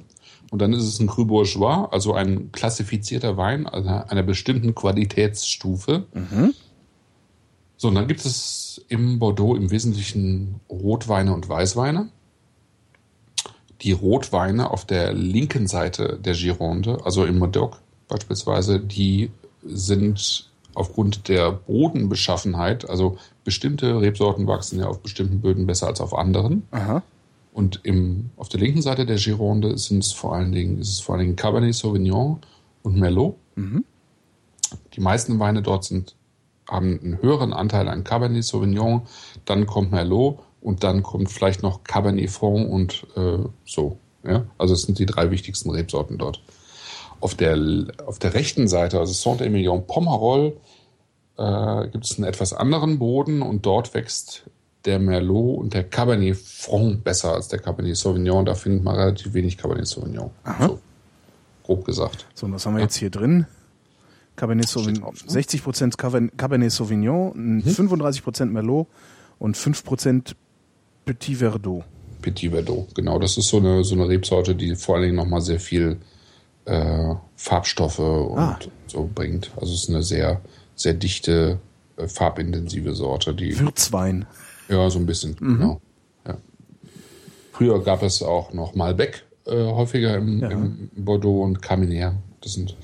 Und 0.51 0.61
dann 0.61 0.71
ist 0.73 0.83
es 0.83 0.99
ein 0.99 1.07
Cru 1.07 1.25
Bourgeois, 1.25 1.87
also 1.91 2.13
ein 2.13 2.51
klassifizierter 2.51 3.37
Wein 3.37 3.65
also 3.65 3.89
einer 3.89 4.23
bestimmten 4.23 4.75
Qualitätsstufe. 4.75 6.05
Mhm. 6.13 6.53
So, 7.75 7.87
und 7.87 7.95
dann 7.95 8.07
gibt 8.07 8.23
es 8.23 8.85
im 8.87 9.19
Bordeaux 9.19 9.55
im 9.55 9.71
Wesentlichen 9.71 10.59
Rotweine 10.69 11.33
und 11.33 11.49
Weißweine. 11.49 12.09
Die 13.81 13.91
Rotweine 13.91 14.69
auf 14.69 14.85
der 14.85 15.11
linken 15.13 15.67
Seite 15.67 16.19
der 16.23 16.33
Gironde, 16.33 16.99
also 17.03 17.25
im 17.25 17.39
Medoc 17.39 17.81
beispielsweise, 18.07 18.79
die 18.79 19.31
sind 19.63 20.51
aufgrund 20.75 21.27
der 21.27 21.51
Bodenbeschaffenheit, 21.51 22.89
also 22.89 23.17
bestimmte 23.43 24.01
Rebsorten 24.01 24.47
wachsen 24.47 24.79
ja 24.79 24.87
auf 24.87 24.99
bestimmten 25.01 25.41
Böden 25.41 25.65
besser 25.65 25.87
als 25.87 26.01
auf 26.01 26.15
anderen. 26.15 26.63
Aha. 26.71 27.03
Und 27.53 27.81
im, 27.83 28.31
auf 28.35 28.49
der 28.49 28.59
linken 28.59 28.81
Seite 28.81 29.05
der 29.05 29.17
Gironde 29.17 29.77
sind 29.77 30.03
es 30.03 30.11
vor 30.11 30.33
allen 30.33 30.51
Dingen, 30.51 30.79
ist 30.79 30.89
es 30.89 30.99
vor 30.99 31.15
allen 31.15 31.23
Dingen 31.23 31.35
Cabernet 31.35 31.75
Sauvignon 31.75 32.39
und 32.81 32.97
Merlot. 32.97 33.35
Mhm. 33.55 33.85
Die 34.93 35.01
meisten 35.01 35.39
Weine 35.39 35.61
dort 35.61 35.83
sind, 35.83 36.15
haben 36.67 36.99
einen 36.99 37.21
höheren 37.21 37.53
Anteil 37.53 37.87
an 37.87 38.03
Cabernet 38.03 38.43
Sauvignon, 38.43 39.03
dann 39.45 39.67
kommt 39.67 39.91
Merlot 39.91 40.39
und 40.61 40.83
dann 40.83 41.03
kommt 41.03 41.31
vielleicht 41.31 41.61
noch 41.61 41.83
Cabernet 41.83 42.29
Franc 42.31 42.69
und 42.71 43.05
äh, 43.15 43.39
so. 43.65 43.97
Ja? 44.25 44.45
Also 44.57 44.73
es 44.73 44.83
sind 44.83 44.97
die 44.97 45.05
drei 45.05 45.29
wichtigsten 45.29 45.69
Rebsorten 45.69 46.17
dort. 46.17 46.41
Auf 47.23 47.35
der, 47.35 47.57
auf 48.05 48.19
der 48.19 48.33
rechten 48.33 48.67
Seite, 48.67 48.99
also 48.99 49.13
Saint-Emilion 49.13 49.87
Pomerol, 49.87 50.57
äh, 51.37 51.87
gibt 51.87 52.03
es 52.03 52.17
einen 52.17 52.27
etwas 52.27 52.51
anderen 52.51 52.99
Boden 52.99 53.41
und 53.41 53.65
dort 53.65 53.93
wächst 53.93 54.43
der 54.83 54.99
Merlot 54.99 55.57
und 55.57 55.73
der 55.73 55.85
Cabernet 55.85 56.35
Franc 56.35 57.05
besser 57.05 57.33
als 57.33 57.47
der 57.47 57.59
Cabernet 57.59 57.95
Sauvignon. 57.95 58.45
Da 58.45 58.55
findet 58.55 58.83
man 58.83 58.97
relativ 58.97 59.33
wenig 59.33 59.57
Cabernet 59.57 59.87
Sauvignon. 59.87 60.31
Aha. 60.43 60.67
So, 60.67 60.79
grob 61.63 61.85
gesagt. 61.85 62.27
So, 62.33 62.45
und 62.45 62.51
was 62.51 62.65
haben 62.65 62.75
wir 62.75 62.83
jetzt 62.83 62.97
hier 62.97 63.09
drin? 63.09 63.45
Cabernet 64.35 64.67
Sauvignon, 64.67 65.13
60% 65.15 66.19
ne? 66.19 66.29
Cabernet 66.35 66.71
Sauvignon, 66.73 67.31
mhm. 67.35 67.61
35% 67.61 68.47
Merlot 68.47 68.87
und 69.39 69.55
5% 69.55 70.33
Petit 71.05 71.37
Verdot. 71.37 71.85
Petit 72.21 72.51
Verdot, 72.51 72.93
genau. 72.93 73.17
Das 73.17 73.37
ist 73.37 73.47
so 73.47 73.59
eine, 73.59 73.85
so 73.85 73.95
eine 73.95 74.09
Rebsorte, 74.09 74.55
die 74.55 74.75
vor 74.75 74.95
allen 74.95 75.05
Dingen 75.05 75.15
nochmal 75.15 75.41
sehr 75.41 75.61
viel 75.61 75.99
äh, 76.65 77.15
Farbstoffe 77.35 77.99
und 77.99 78.39
ah. 78.39 78.59
so 78.87 79.09
bringt. 79.13 79.51
Also 79.55 79.73
es 79.73 79.83
ist 79.83 79.89
eine 79.89 80.03
sehr, 80.03 80.41
sehr 80.75 80.93
dichte, 80.93 81.59
äh, 81.97 82.07
farbintensive 82.07 82.95
Sorte. 82.95 83.33
Die, 83.33 83.57
Würzwein. 83.59 84.25
Ja, 84.69 84.89
so 84.89 84.99
ein 84.99 85.05
bisschen, 85.05 85.35
mhm. 85.39 85.57
genau. 85.57 85.81
Ja. 86.27 86.37
Früher 87.51 87.83
gab 87.83 88.03
es 88.03 88.23
auch 88.23 88.53
noch 88.53 88.75
Malbec 88.75 89.23
äh, 89.45 89.51
häufiger 89.51 90.15
im, 90.15 90.39
ja. 90.39 90.49
im, 90.49 90.89
Bordeaux 90.95 91.43
und 91.43 91.61
Carminier. 91.61 92.15
Das 92.41 92.53
sind 92.53 92.75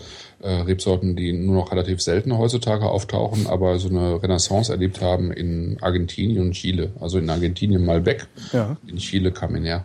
äh, 0.42 0.50
Rebsorten, 0.50 1.16
die 1.16 1.34
nur 1.34 1.56
noch 1.56 1.72
relativ 1.72 2.02
selten 2.02 2.38
heutzutage 2.38 2.86
auftauchen, 2.86 3.48
aber 3.48 3.78
so 3.78 3.90
eine 3.90 4.22
Renaissance 4.22 4.72
erlebt 4.72 5.02
haben 5.02 5.32
in 5.32 5.78
Argentinien 5.82 6.42
und 6.42 6.52
Chile. 6.52 6.92
Also 7.00 7.20
in 7.20 7.30
Argentinien 7.30 7.86
Malbec, 7.86 8.28
ja. 8.54 8.78
in 8.88 8.98
Chile 8.98 9.32
Carminier. 9.32 9.84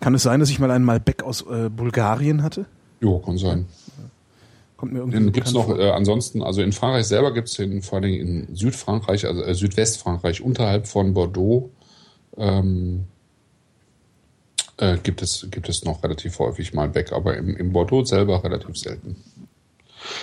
Kann 0.00 0.14
es 0.14 0.22
sein, 0.22 0.40
dass 0.40 0.50
ich 0.50 0.58
mal 0.58 0.70
einen 0.70 0.84
Malbec 0.84 1.22
aus 1.22 1.42
äh, 1.42 1.68
Bulgarien 1.70 2.42
hatte? 2.42 2.66
Jo, 3.02 3.18
kann 3.18 3.36
sein. 3.36 3.66
Kommt 4.76 4.92
mir 4.92 5.00
irgendwie 5.00 5.18
den 5.18 5.32
gibt's 5.32 5.52
noch, 5.52 5.68
äh, 5.76 5.90
ansonsten, 5.90 6.42
also 6.42 6.62
in 6.62 6.72
Frankreich 6.72 7.06
selber 7.06 7.34
gibt 7.34 7.48
es 7.48 7.54
den 7.54 7.82
vor 7.82 7.98
allem 7.98 8.14
in 8.14 8.54
Südfrankreich, 8.54 9.26
also 9.26 9.42
äh, 9.42 9.54
Südwestfrankreich, 9.54 10.40
unterhalb 10.40 10.86
von 10.86 11.12
Bordeaux, 11.12 11.70
ähm, 12.36 13.04
äh, 14.78 14.96
gibt, 15.02 15.20
es, 15.20 15.46
gibt 15.50 15.68
es 15.68 15.84
noch 15.84 16.02
relativ 16.02 16.38
häufig 16.38 16.72
mal 16.74 16.94
weg, 16.94 17.12
aber 17.12 17.36
im, 17.36 17.56
im 17.56 17.72
Bordeaux 17.72 18.04
selber 18.04 18.42
relativ 18.42 18.76
selten. 18.76 19.16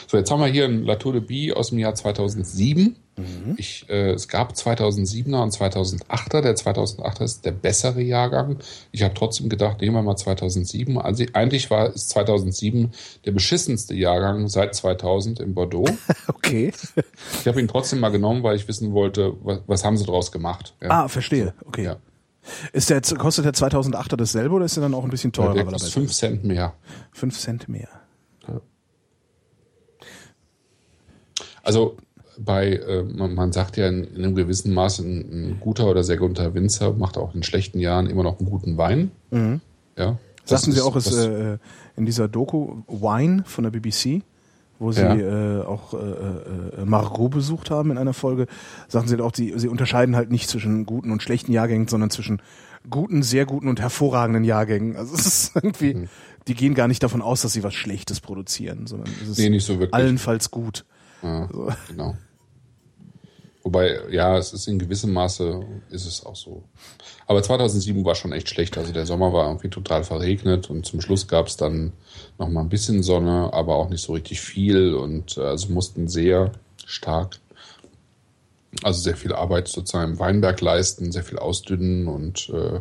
So, 0.08 0.18
jetzt 0.18 0.32
haben 0.32 0.40
wir 0.40 0.48
hier 0.48 0.66
ein 0.66 0.84
Latour 0.84 1.14
de 1.14 1.22
Bie 1.22 1.54
aus 1.54 1.70
dem 1.70 1.80
Jahr 1.80 1.96
2007. 1.96 2.96
Mhm. 3.18 3.56
Ich, 3.58 3.86
äh, 3.90 4.12
es 4.12 4.28
gab 4.28 4.54
2007er 4.54 5.42
und 5.42 5.54
2008er. 5.54 6.42
Der 6.42 6.56
2008er 6.56 7.24
ist 7.24 7.46
der 7.46 7.52
bessere 7.52 8.02
Jahrgang. 8.02 8.58
Ich 8.92 9.04
habe 9.04 9.14
trotzdem 9.14 9.50
gedacht, 9.50 9.82
nehmen 9.82 9.96
wir 9.96 10.02
mal 10.02 10.16
2007. 10.16 10.98
Also 10.98 11.26
eigentlich 11.34 11.70
war 11.70 11.90
es 11.94 12.08
2007 12.10 12.92
der 13.26 13.32
beschissenste 13.32 13.94
Jahrgang 13.94 14.48
seit 14.48 14.76
2000 14.76 15.40
in 15.40 15.54
Bordeaux. 15.54 15.90
okay. 16.28 16.72
Ich 17.40 17.48
habe 17.48 17.60
ihn 17.60 17.68
trotzdem 17.68 18.00
mal 18.00 18.10
genommen, 18.10 18.44
weil 18.44 18.56
ich 18.56 18.68
wissen 18.68 18.94
wollte, 18.94 19.34
was, 19.44 19.60
was 19.68 19.84
haben 19.84 19.98
sie 19.98 20.06
daraus 20.06 20.32
gemacht. 20.32 20.76
Ja. 20.82 20.90
Ah, 20.90 21.08
verstehe. 21.08 21.54
Okay. 21.66 21.84
Ja. 21.84 21.98
Ist 22.74 22.90
der, 22.90 23.02
kostet 23.02 23.46
der 23.46 23.54
2008er 23.54 24.16
dasselbe 24.16 24.56
oder 24.56 24.66
ist 24.66 24.78
er 24.78 24.82
dann 24.82 24.94
auch 24.94 25.04
ein 25.04 25.10
bisschen 25.10 25.32
teurer? 25.32 25.50
Ja, 25.50 25.64
der 25.64 25.66
kostet 25.66 25.92
5 25.92 26.12
Cent 26.12 26.44
mehr. 26.44 26.74
5 27.12 27.38
Cent 27.38 27.70
mehr. 27.70 27.90
Ja. 28.48 28.62
Also 31.64 31.98
bei, 32.38 32.74
äh, 32.74 33.04
man, 33.04 33.36
man, 33.36 33.52
sagt 33.52 33.78
ja 33.78 33.88
in, 33.88 34.04
in, 34.04 34.24
einem 34.24 34.36
gewissen 34.36 34.74
Maß, 34.74 35.00
ein, 35.00 35.20
ein, 35.32 35.58
guter 35.60 35.88
oder 35.88 36.04
sehr 36.04 36.18
guter 36.18 36.54
Winzer 36.54 36.94
macht 36.94 37.18
auch 37.18 37.36
in 37.36 37.44
schlechten 37.44 37.80
Jahren 37.80 38.08
immer 38.08 38.24
noch 38.24 38.40
einen 38.40 38.50
guten 38.50 38.78
Wein. 38.78 39.12
Mhm. 39.32 39.62
Ja. 39.98 40.18
Sagten 40.46 40.72
Sie 40.72 40.82
auch, 40.82 40.96
ist 40.96 41.14
äh, 41.14 41.58
in 41.96 42.06
dieser 42.06 42.28
Doku 42.28 42.78
Wine 42.88 43.44
von 43.46 43.64
der 43.64 43.72
BBC, 43.72 44.24
wo 44.80 44.92
Sie 44.92 45.02
ja. 45.02 45.60
äh, 45.60 45.62
auch 45.62 45.94
äh, 45.94 45.98
äh, 45.98 46.86
Margot 46.86 47.30
besucht 47.30 47.70
haben 47.70 47.92
in 47.92 47.98
einer 47.98 48.14
Folge, 48.14 48.48
sagten 48.88 49.10
Sie 49.10 49.20
auch, 49.20 49.36
Sie, 49.36 49.54
Sie 49.58 49.68
unterscheiden 49.68 50.16
halt 50.16 50.32
nicht 50.32 50.50
zwischen 50.50 50.86
guten 50.86 51.12
und 51.12 51.22
schlechten 51.22 51.52
Jahrgängen, 51.52 51.88
sondern 51.88 52.10
zwischen 52.10 52.42
guten, 52.90 53.22
sehr 53.22 53.46
guten 53.46 53.68
und 53.68 53.80
hervorragenden 53.80 54.44
Jahrgängen. 54.44 54.96
Also 54.96 55.14
es 55.14 55.26
ist 55.26 55.52
irgendwie, 55.56 55.94
mhm. 55.94 56.10
die 56.48 56.56
gehen 56.56 56.74
gar 56.74 56.88
nicht 56.88 57.04
davon 57.04 57.22
aus, 57.22 57.42
dass 57.42 57.54
sie 57.54 57.64
was 57.64 57.74
Schlechtes 57.74 58.22
produzieren, 58.22 58.88
sondern 58.88 59.10
es 59.22 59.30
ist 59.30 59.38
nee, 59.38 59.50
nicht 59.50 59.66
so 59.66 59.74
wirklich. 59.74 59.94
allenfalls 59.94 60.50
gut. 60.50 60.86
Ja, 61.24 61.50
so. 61.52 61.72
Genau. 61.88 62.16
Wobei, 63.62 64.00
ja, 64.10 64.38
es 64.38 64.54
ist 64.54 64.68
in 64.68 64.80
gewissem 64.80 65.12
Maße, 65.12 65.66
ist 65.92 66.06
es 66.06 66.26
auch 66.26 66.36
so. 66.36 66.64
Aber 67.28 67.44
2007 67.44 68.06
war 68.06 68.16
schon 68.16 68.32
echt 68.32 68.50
schlecht. 68.50 68.78
Also 68.78 68.94
der 68.94 69.06
Sommer 69.06 69.34
war 69.34 69.48
irgendwie 69.48 69.70
total 69.70 70.04
verregnet 70.04 70.70
und 70.70 70.86
zum 70.86 71.02
Schluss 71.02 71.28
gab 71.28 71.48
es 71.48 71.58
dann 71.58 71.92
noch 72.38 72.48
mal 72.48 72.62
ein 72.62 72.70
bisschen 72.70 73.04
Sonne, 73.04 73.52
aber 73.54 73.76
auch 73.76 73.90
nicht 73.90 74.02
so 74.02 74.14
richtig 74.14 74.40
viel 74.40 74.94
und 74.94 75.38
äh, 75.38 75.42
also 75.42 75.72
mussten 75.74 76.08
sehr 76.08 76.54
stark, 76.86 77.40
also 78.82 79.02
sehr 79.02 79.18
viel 79.18 79.34
Arbeit 79.34 79.68
sozusagen 79.68 80.14
im 80.14 80.20
Weinberg 80.20 80.62
leisten, 80.62 81.12
sehr 81.12 81.24
viel 81.24 81.38
ausdünnen 81.38 82.08
und 82.08 82.50
äh, 82.50 82.80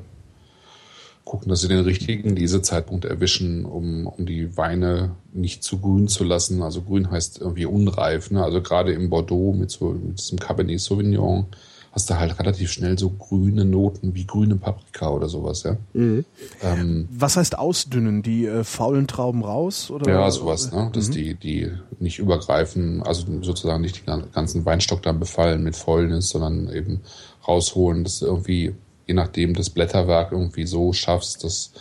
gucken, 1.28 1.50
dass 1.50 1.60
sie 1.60 1.68
den 1.68 1.80
richtigen 1.80 2.34
Lesezeitpunkt 2.34 3.04
erwischen, 3.04 3.64
um, 3.64 4.06
um 4.06 4.24
die 4.24 4.56
Weine 4.56 5.12
nicht 5.32 5.62
zu 5.62 5.78
grün 5.78 6.08
zu 6.08 6.24
lassen. 6.24 6.62
Also 6.62 6.82
grün 6.82 7.10
heißt 7.10 7.40
irgendwie 7.40 7.66
unreif. 7.66 8.30
Ne? 8.30 8.42
Also 8.42 8.62
gerade 8.62 8.92
im 8.92 9.10
Bordeaux 9.10 9.52
mit 9.52 9.70
so 9.70 9.90
mit 9.90 10.18
diesem 10.18 10.38
Cabernet 10.38 10.80
Sauvignon 10.80 11.46
hast 11.92 12.10
du 12.10 12.18
halt 12.18 12.38
relativ 12.38 12.70
schnell 12.70 12.98
so 12.98 13.10
grüne 13.10 13.64
Noten 13.64 14.14
wie 14.14 14.26
grüne 14.26 14.56
Paprika 14.56 15.10
oder 15.10 15.28
sowas, 15.28 15.64
ja. 15.64 15.76
Mhm. 15.94 16.24
Ähm, 16.62 17.08
Was 17.10 17.36
heißt 17.36 17.58
ausdünnen? 17.58 18.22
Die 18.22 18.46
äh, 18.46 18.62
faulen 18.64 19.06
Trauben 19.06 19.42
raus? 19.42 19.90
Oder? 19.90 20.08
Ja, 20.10 20.30
sowas, 20.30 20.72
ne? 20.72 20.90
Dass 20.92 21.08
mhm. 21.08 21.12
die, 21.12 21.34
die 21.34 21.70
nicht 21.98 22.18
übergreifen, 22.18 23.02
also 23.02 23.26
sozusagen 23.42 23.82
nicht 23.82 24.06
den 24.06 24.22
ganzen 24.32 24.64
Weinstock 24.64 25.02
dann 25.02 25.18
befallen 25.18 25.62
mit 25.62 25.76
Fäulnis, 25.76 26.28
sondern 26.28 26.72
eben 26.72 27.00
rausholen, 27.46 28.04
dass 28.04 28.22
irgendwie 28.22 28.74
je 29.08 29.14
nachdem 29.14 29.54
das 29.54 29.70
Blätterwerk 29.70 30.30
irgendwie 30.32 30.66
so 30.66 30.92
schaffst, 30.92 31.42
dass 31.42 31.72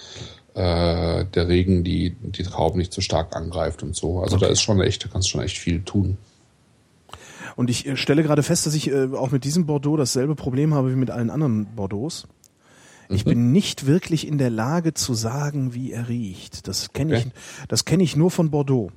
äh, 0.55 1.25
der 1.25 1.47
Regen 1.47 1.84
die, 1.84 2.15
die 2.21 2.43
Trauben 2.43 2.80
nicht 2.80 2.93
zu 2.93 3.01
stark 3.01 3.36
angreift 3.36 3.84
und 3.84 3.95
so. 3.95 4.21
Also 4.21 4.38
okay. 4.38 4.45
da 4.45 4.51
ist 4.51 4.61
schon 4.61 4.82
echt, 4.82 5.03
da 5.03 5.09
kannst 5.09 5.28
du 5.28 5.32
schon 5.32 5.41
echt 5.41 5.57
viel 5.57 5.84
tun. 5.84 6.17
Und 7.55 7.69
ich 7.69 7.86
äh, 7.86 7.97
stelle 7.97 8.23
gerade 8.23 8.43
fest, 8.43 8.65
dass 8.65 8.73
ich 8.73 8.89
äh, 8.89 9.09
auch 9.13 9.32
mit 9.32 9.43
diesem 9.43 9.65
Bordeaux 9.65 9.97
dasselbe 9.97 10.36
Problem 10.36 10.73
habe 10.73 10.91
wie 10.91 10.95
mit 10.95 11.11
allen 11.11 11.30
anderen 11.30 11.67
Bordeaux. 11.75 12.28
Ich 13.09 13.25
mhm. 13.25 13.30
bin 13.30 13.51
nicht 13.51 13.86
wirklich 13.86 14.25
in 14.25 14.38
der 14.38 14.49
Lage 14.49 14.93
zu 14.93 15.13
sagen, 15.13 15.73
wie 15.73 15.91
er 15.91 16.07
riecht. 16.07 16.67
Das 16.67 16.93
kenne 16.93 17.17
okay. 17.17 17.25
ich, 17.28 17.67
das 17.67 17.86
kenne 17.86 18.03
ich 18.03 18.15
nur 18.15 18.32
von 18.32 18.49
Bordeaux. 18.49 18.91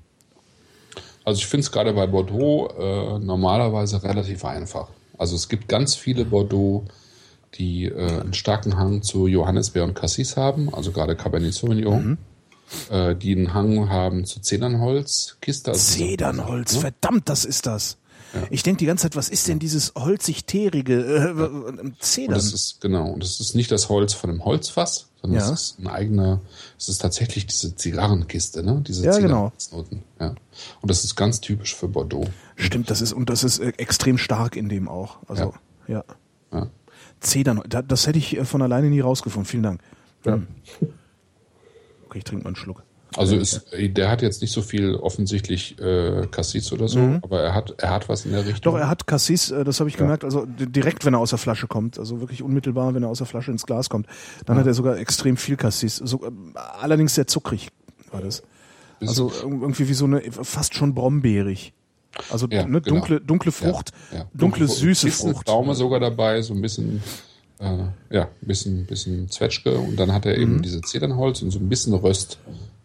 Also 1.25 1.39
ich 1.39 1.47
finde 1.47 1.65
es 1.65 1.73
gerade 1.73 1.93
bei 1.93 2.07
Bordeaux 2.07 2.69
äh, 2.79 3.19
normalerweise 3.19 4.03
relativ 4.03 4.45
einfach. 4.45 4.89
Also 5.19 5.37
es 5.37 5.49
gibt 5.49 5.69
ganz 5.69 5.95
viele 5.95 6.25
Bordeaux, 6.25 6.85
die 7.55 7.87
äh, 7.87 8.21
einen 8.21 8.35
starken 8.35 8.77
Hang 8.77 9.03
zu 9.03 9.27
Johannisbeer 9.27 9.85
und 9.85 9.95
Cassis 9.95 10.37
haben, 10.37 10.73
also 10.73 10.93
gerade 10.93 11.17
Cabernet 11.17 11.55
Sauvignon. 11.55 12.05
Mhm. 12.05 12.19
Äh, 12.89 13.17
die 13.17 13.35
einen 13.35 13.53
Hang 13.53 13.89
haben 13.89 14.25
zu 14.25 14.41
Zedernholz, 14.41 15.39
Kiste. 15.41 15.73
Also 15.73 15.99
Zedernholz, 15.99 16.73
so, 16.73 16.81
verdammt, 16.81 17.29
das 17.29 17.45
ist 17.45 17.67
das. 17.67 17.97
Ja. 18.33 18.43
Ich 18.51 18.63
denke 18.63 18.79
die 18.79 18.87
ganze 18.87 19.03
Zeit, 19.03 19.17
was 19.17 19.29
ist 19.29 19.49
denn 19.49 19.59
dieses 19.59 19.93
holzig-terige 19.97 20.95
äh, 20.95 21.93
Zedern? 21.99 22.35
Und 22.35 22.37
das 22.37 22.53
ist, 22.53 22.81
genau, 22.81 23.11
und 23.11 23.23
das 23.23 23.41
ist 23.41 23.57
nicht 23.57 23.73
das 23.73 23.89
Holz 23.89 24.15
von 24.15 24.31
einem 24.31 24.45
Holzfass, 24.45 25.09
sondern 25.21 25.41
ja. 25.41 25.47
es 25.47 25.61
ist 25.61 25.79
ein 25.81 25.89
eigener, 25.89 26.41
es 26.79 26.89
ist 26.89 26.99
tatsächlich 26.99 27.47
diese 27.47 27.75
Zigarrenkiste, 27.75 28.63
ne? 28.63 28.83
Diese 28.87 29.05
ja, 29.05 29.19
genau. 29.19 29.53
Ja. 30.21 30.29
Und 30.29 30.91
das 30.91 31.05
ist 31.05 31.17
ganz 31.17 31.41
typisch 31.41 31.75
für 31.75 31.89
Bordeaux. 31.89 32.29
Stimmt, 32.57 32.91
das 32.91 33.01
ist, 33.01 33.13
und 33.13 33.31
das 33.31 33.43
ist 33.43 33.59
äh, 33.59 33.73
extrem 33.79 34.17
stark 34.17 34.55
in 34.55 34.69
dem 34.69 34.89
auch. 34.89 35.19
Also, 35.27 35.55
ja. 35.89 36.05
ja. 36.53 36.59
ja. 36.59 36.67
Zedern, 37.21 37.63
das 37.69 38.07
hätte 38.07 38.19
ich 38.19 38.37
äh, 38.37 38.45
von 38.45 38.63
alleine 38.63 38.89
nie 38.89 39.01
rausgefunden. 39.01 39.47
Vielen 39.47 39.63
Dank. 39.63 39.81
Ja. 40.25 40.35
Hm. 40.35 40.47
Okay, 42.07 42.19
ich 42.19 42.25
trinke 42.25 42.45
mal 42.45 42.49
einen 42.49 42.57
Schluck. 42.57 42.83
Also 43.17 43.37
ist, 43.37 43.67
der 43.73 44.09
hat 44.09 44.23
jetzt 44.23 44.41
nicht 44.41 44.53
so 44.53 44.63
viel 44.63 44.95
offensichtlich 44.95 45.79
äh, 45.81 46.29
Cassis 46.31 46.73
oder 46.73 46.87
so, 46.87 47.01
mhm. 47.01 47.19
aber 47.23 47.41
er 47.41 47.55
hat, 47.55 47.75
er 47.79 47.91
hat 47.91 48.09
was 48.09 48.25
in 48.25 48.33
der 48.33 48.47
Richtung. 48.47 48.73
Doch, 48.73 48.79
er 48.79 48.89
hat 48.89 49.07
Cassis, 49.07 49.51
äh, 49.51 49.65
das 49.65 49.81
habe 49.81 49.91
ich 49.91 49.97
ja. 49.97 50.03
gemerkt, 50.03 50.23
also 50.23 50.47
direkt, 50.47 51.05
wenn 51.05 51.15
er 51.15 51.21
aus 51.21 51.31
der 51.31 51.39
Flasche 51.39 51.67
kommt, 51.67 51.99
also 51.99 52.21
wirklich 52.21 52.43
unmittelbar, 52.43 52.95
wenn 52.95 53.03
er 53.03 53.09
aus 53.09 53.19
der 53.19 53.27
Flasche 53.27 53.51
ins 53.51 53.67
Glas 53.67 53.91
kommt, 53.91 54.07
dann 54.47 54.57
ja. 54.57 54.61
hat 54.61 54.67
er 54.67 54.75
sogar 54.75 54.97
extrem 54.99 55.37
viel 55.37 55.57
Cassis. 55.57 55.97
So, 55.97 56.25
äh, 56.25 56.31
allerdings 56.55 57.17
sehr 57.17 57.27
zuckrig 57.27 57.71
war 58.13 58.21
das. 58.21 58.45
Also 59.01 59.33
irgendwie 59.43 59.89
wie 59.89 59.95
so 59.95 60.05
eine, 60.05 60.21
fast 60.31 60.75
schon 60.75 60.95
brombeerig. 60.95 61.73
Also 62.31 62.47
ja, 62.49 62.67
ne, 62.67 62.81
genau. 62.81 62.97
dunkle, 62.97 63.21
dunkle 63.21 63.53
Frucht, 63.53 63.93
ja, 64.13 64.19
ja. 64.19 64.31
dunkle, 64.35 64.67
süße 64.67 65.11
Frucht. 65.11 65.47
Pflaume 65.47 65.75
sogar 65.75 66.01
dabei, 66.01 66.43
so 66.43 66.55
ein 66.55 66.61
bisschen, 66.61 67.03
äh, 67.59 67.85
ja, 68.11 68.25
ein 68.25 68.47
bisschen, 68.47 68.87
bisschen 68.87 69.29
Zwetschge 69.31 69.79
und 69.79 69.97
dann 69.97 70.13
hat 70.13 70.27
er 70.27 70.37
eben 70.37 70.57
mhm. 70.57 70.63
diese 70.63 70.81
Zedernholz 70.81 71.43
und 71.43 71.51
so 71.51 71.59
ein 71.59 71.69
bisschen 71.69 71.95
Röst, 71.95 72.39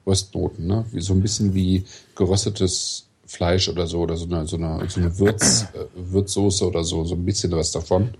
Röstnoten, 0.06 0.68
ne? 0.68 0.86
Wie, 0.92 1.02
so 1.02 1.14
ein 1.14 1.22
bisschen 1.22 1.54
wie 1.54 1.86
geröstetes 2.16 3.08
Fleisch 3.26 3.68
oder 3.68 3.88
so 3.88 4.02
oder 4.02 4.16
so 4.16 4.26
eine, 4.26 4.48
so 4.48 4.58
eine, 4.58 4.88
so 4.88 5.00
eine 5.00 5.18
Würz, 5.18 5.64
äh, 5.74 5.86
Würzsoße 5.96 6.68
oder 6.68 6.84
so, 6.84 7.04
so 7.04 7.16
ein 7.16 7.26
bisschen 7.26 7.52
was 7.52 7.72
davon. 7.72 8.14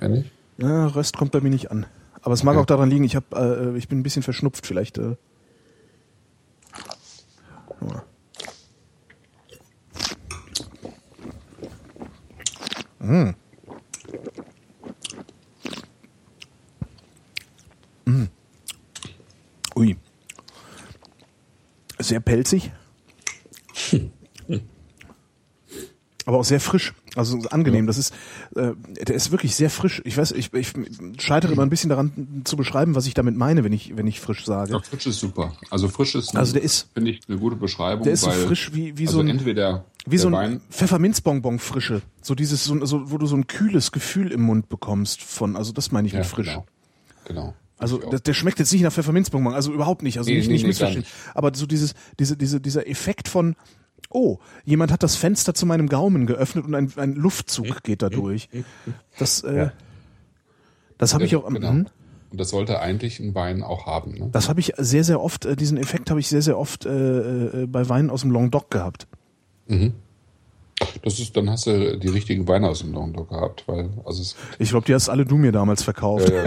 Ich? 0.00 0.24
Ja, 0.58 0.88
Röst 0.88 1.16
kommt 1.16 1.32
bei 1.32 1.40
mir 1.40 1.50
nicht 1.50 1.70
an. 1.70 1.86
Aber 2.22 2.34
es 2.34 2.44
mag 2.44 2.56
auch 2.56 2.66
daran 2.66 2.88
liegen, 2.88 3.04
ich, 3.04 3.16
hab, 3.16 3.34
äh, 3.34 3.76
ich 3.76 3.88
bin 3.88 3.98
ein 3.98 4.02
bisschen 4.02 4.22
verschnupft, 4.22 4.66
vielleicht. 4.66 4.98
Äh. 4.98 5.16
Mm. 13.02 13.34
Mm. 18.04 18.28
Ui. 19.76 19.96
Sehr 21.98 22.20
pelzig. 22.20 22.70
Aber 26.24 26.38
auch 26.38 26.44
sehr 26.44 26.60
frisch. 26.60 26.94
Also 27.16 27.38
angenehm. 27.50 27.86
Das 27.86 27.98
ist, 27.98 28.14
äh, 28.54 28.72
der 29.06 29.14
ist 29.14 29.32
wirklich 29.32 29.54
sehr 29.54 29.68
frisch. 29.68 30.00
Ich 30.04 30.16
weiß, 30.16 30.32
ich, 30.32 30.52
ich 30.54 30.72
scheitere 31.18 31.52
immer 31.52 31.62
ein 31.62 31.70
bisschen 31.70 31.90
daran 31.90 32.42
zu 32.44 32.56
beschreiben, 32.56 32.94
was 32.94 33.06
ich 33.06 33.14
damit 33.14 33.36
meine, 33.36 33.64
wenn 33.64 33.72
ich, 33.72 33.96
wenn 33.96 34.06
ich 34.06 34.20
frisch 34.20 34.44
sage. 34.46 34.72
Ja, 34.72 34.80
frisch 34.80 35.06
ist 35.06 35.18
super. 35.18 35.52
Also 35.70 35.88
frisch 35.88 36.14
ist, 36.14 36.36
also 36.36 36.52
der 36.52 36.62
ist, 36.62 36.88
finde 36.94 37.10
ich, 37.10 37.20
eine 37.28 37.38
gute 37.38 37.56
Beschreibung. 37.56 38.04
Der 38.04 38.14
ist 38.14 38.22
so 38.22 38.30
frisch 38.30 38.72
wie, 38.72 38.96
wie 38.96 39.06
also 39.06 39.18
so 39.18 39.20
ein, 39.20 39.28
entweder 39.28 39.84
wie 40.06 40.18
so 40.18 40.28
ein 40.34 40.60
Pfefferminzbonbon 40.70 41.58
frische. 41.58 42.02
So 42.20 42.34
dieses, 42.34 42.64
so, 42.64 42.84
so, 42.84 43.10
wo 43.10 43.18
du 43.18 43.26
so 43.26 43.36
ein 43.36 43.46
kühles 43.46 43.92
Gefühl 43.92 44.32
im 44.32 44.42
Mund 44.42 44.68
bekommst 44.68 45.22
von, 45.22 45.56
also 45.56 45.72
das 45.72 45.92
meine 45.92 46.06
ich 46.06 46.14
ja, 46.14 46.20
mit 46.20 46.28
frisch. 46.28 46.48
Genau. 46.48 46.66
genau. 47.24 47.54
Also 47.78 47.98
der, 47.98 48.20
der, 48.20 48.34
schmeckt 48.34 48.58
jetzt 48.58 48.72
nicht 48.72 48.82
nach 48.82 48.92
Pfefferminzbonbon, 48.92 49.54
also 49.54 49.72
überhaupt 49.72 50.02
nicht, 50.02 50.18
also 50.18 50.30
nee, 50.30 50.36
nicht, 50.36 50.46
nee, 50.46 50.52
nicht 50.54 50.62
nee, 50.62 50.68
missverstehen. 50.68 51.04
Aber 51.34 51.52
so 51.54 51.66
dieses, 51.66 51.94
diese, 52.18 52.36
diese, 52.36 52.60
dieser 52.60 52.88
Effekt 52.88 53.28
von, 53.28 53.56
oh, 54.08 54.38
jemand 54.64 54.92
hat 54.92 55.02
das 55.02 55.16
Fenster 55.16 55.54
zu 55.54 55.66
meinem 55.66 55.88
Gaumen 55.88 56.26
geöffnet 56.26 56.64
und 56.64 56.74
ein, 56.74 56.92
ein 56.96 57.14
Luftzug 57.14 57.82
geht 57.82 58.02
da 58.02 58.08
durch. 58.08 58.48
Das, 59.18 59.42
äh, 59.42 59.56
ja. 59.56 59.72
das 60.98 61.14
habe 61.14 61.24
ich 61.24 61.34
auch. 61.34 61.48
Genau. 61.48 61.70
Hm? 61.70 61.86
Und 62.30 62.40
das 62.40 62.48
sollte 62.48 62.80
eigentlich 62.80 63.20
ein 63.20 63.34
Wein 63.34 63.62
auch 63.62 63.84
haben. 63.86 64.12
Ne? 64.12 64.28
Das 64.32 64.48
habe 64.48 64.58
ich 64.58 64.72
sehr, 64.78 65.04
sehr 65.04 65.20
oft, 65.20 65.44
äh, 65.44 65.54
diesen 65.54 65.76
Effekt 65.76 66.08
habe 66.08 66.18
ich 66.18 66.28
sehr, 66.28 66.40
sehr 66.40 66.58
oft 66.58 66.86
äh, 66.86 67.62
äh, 67.62 67.66
bei 67.66 67.88
Weinen 67.88 68.08
aus 68.08 68.22
dem 68.22 68.30
Languedoc 68.30 68.70
gehabt. 68.70 69.06
Mhm. 69.72 69.92
Das 71.02 71.18
ist, 71.18 71.36
dann 71.36 71.48
hast 71.48 71.66
du 71.66 71.96
die 71.98 72.08
richtigen 72.08 72.46
Weine 72.48 72.68
aus 72.68 72.80
dem 72.80 72.92
Languedoc 72.92 73.28
gehabt, 73.30 73.64
weil, 73.66 73.90
also 74.04 74.22
es 74.22 74.36
Ich 74.58 74.70
glaube, 74.70 74.86
die 74.86 74.94
hast 74.94 75.08
alle 75.08 75.24
du 75.24 75.36
mir 75.36 75.52
damals 75.52 75.82
verkauft. 75.82 76.30
Ja, 76.30 76.44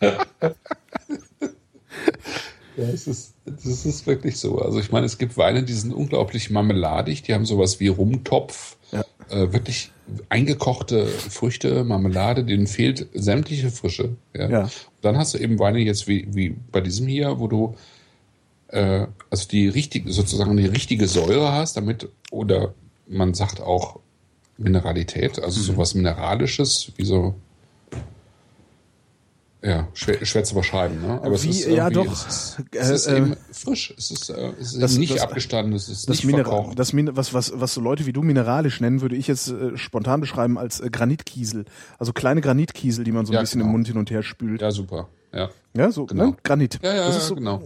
ja, 0.00 0.50
Ja, 2.76 2.84
es 2.84 3.06
ist, 3.06 3.34
das 3.44 3.84
ist 3.84 4.06
wirklich 4.06 4.38
so. 4.38 4.58
Also 4.58 4.80
ich 4.80 4.90
meine, 4.90 5.06
es 5.06 5.18
gibt 5.18 5.36
Weine, 5.36 5.62
die 5.62 5.72
sind 5.72 5.92
unglaublich 5.92 6.50
marmeladig, 6.50 7.22
die 7.22 7.34
haben 7.34 7.44
sowas 7.44 7.80
wie 7.80 7.88
Rumtopf, 7.88 8.76
ja. 8.92 9.04
äh, 9.28 9.52
wirklich 9.52 9.90
eingekochte 10.30 11.06
Früchte, 11.06 11.84
Marmelade, 11.84 12.44
denen 12.44 12.66
fehlt 12.66 13.08
sämtliche 13.12 13.70
Frische. 13.70 14.16
Ja. 14.34 14.48
ja. 14.48 14.70
dann 15.02 15.18
hast 15.18 15.34
du 15.34 15.38
eben 15.38 15.58
Weine 15.58 15.80
jetzt 15.80 16.08
wie, 16.08 16.26
wie 16.34 16.56
bei 16.70 16.80
diesem 16.80 17.06
hier, 17.06 17.38
wo 17.38 17.46
du 17.46 17.76
äh, 18.72 19.06
also 19.30 19.48
die 19.48 19.68
richtige, 19.68 20.12
sozusagen 20.12 20.56
die 20.56 20.66
richtige 20.66 21.06
Säure 21.06 21.52
hast, 21.52 21.76
damit, 21.76 22.08
oder 22.30 22.74
man 23.06 23.34
sagt 23.34 23.60
auch 23.60 24.00
Mineralität, 24.58 25.42
also 25.42 25.60
mhm. 25.60 25.64
sowas 25.64 25.94
Mineralisches, 25.94 26.92
wie 26.96 27.04
so 27.04 27.34
ja, 29.64 29.86
schwer, 29.94 30.24
schwer 30.26 30.42
zu 30.42 30.56
beschreiben, 30.56 31.00
ne? 31.00 31.20
Aber 31.22 31.40
Wie, 31.40 31.50
es 31.50 31.60
ist 31.60 31.68
ja 31.68 31.88
doch. 31.88 32.10
Es 32.10 32.26
ist, 32.26 32.62
es 32.72 32.90
ist 32.90 33.06
äh, 33.06 33.18
eben 33.18 33.36
frisch. 33.52 33.94
Es 33.96 34.10
ist, 34.10 34.28
äh, 34.30 34.52
es 34.60 34.72
ist 34.72 34.82
das, 34.82 34.96
nicht 34.98 35.14
das, 35.14 35.22
abgestanden. 35.22 35.72
Es 35.72 35.88
ist 35.88 36.08
das 36.08 36.16
nicht 36.16 36.24
Mineral, 36.24 36.52
verbraucht. 36.52 36.78
Das 36.80 36.92
Min 36.92 37.16
was, 37.16 37.32
was, 37.32 37.52
was 37.54 37.72
so 37.72 37.80
Leute 37.80 38.04
wie 38.06 38.12
du 38.12 38.22
mineralisch 38.22 38.80
nennen, 38.80 39.02
würde 39.02 39.14
ich 39.14 39.28
jetzt 39.28 39.48
äh, 39.50 39.76
spontan 39.78 40.20
beschreiben 40.20 40.58
als 40.58 40.80
äh, 40.80 40.90
Granitkiesel. 40.90 41.64
Also 42.00 42.12
kleine 42.12 42.40
Granitkiesel, 42.40 43.04
die 43.04 43.12
man 43.12 43.24
so 43.24 43.30
ein 43.30 43.34
ja, 43.34 43.40
bisschen 43.40 43.60
genau. 43.60 43.68
im 43.68 43.72
Mund 43.72 43.86
hin 43.86 43.98
und 43.98 44.10
her 44.10 44.24
spült. 44.24 44.62
Ja, 44.62 44.72
super. 44.72 45.08
Ja. 45.32 45.50
Ja, 45.76 45.92
so 45.92 46.06
genau. 46.06 46.30
ne? 46.30 46.36
Granit. 46.42 46.80
Ja, 46.82 46.94
ja, 46.94 47.12
so, 47.12 47.36
genau. 47.36 47.62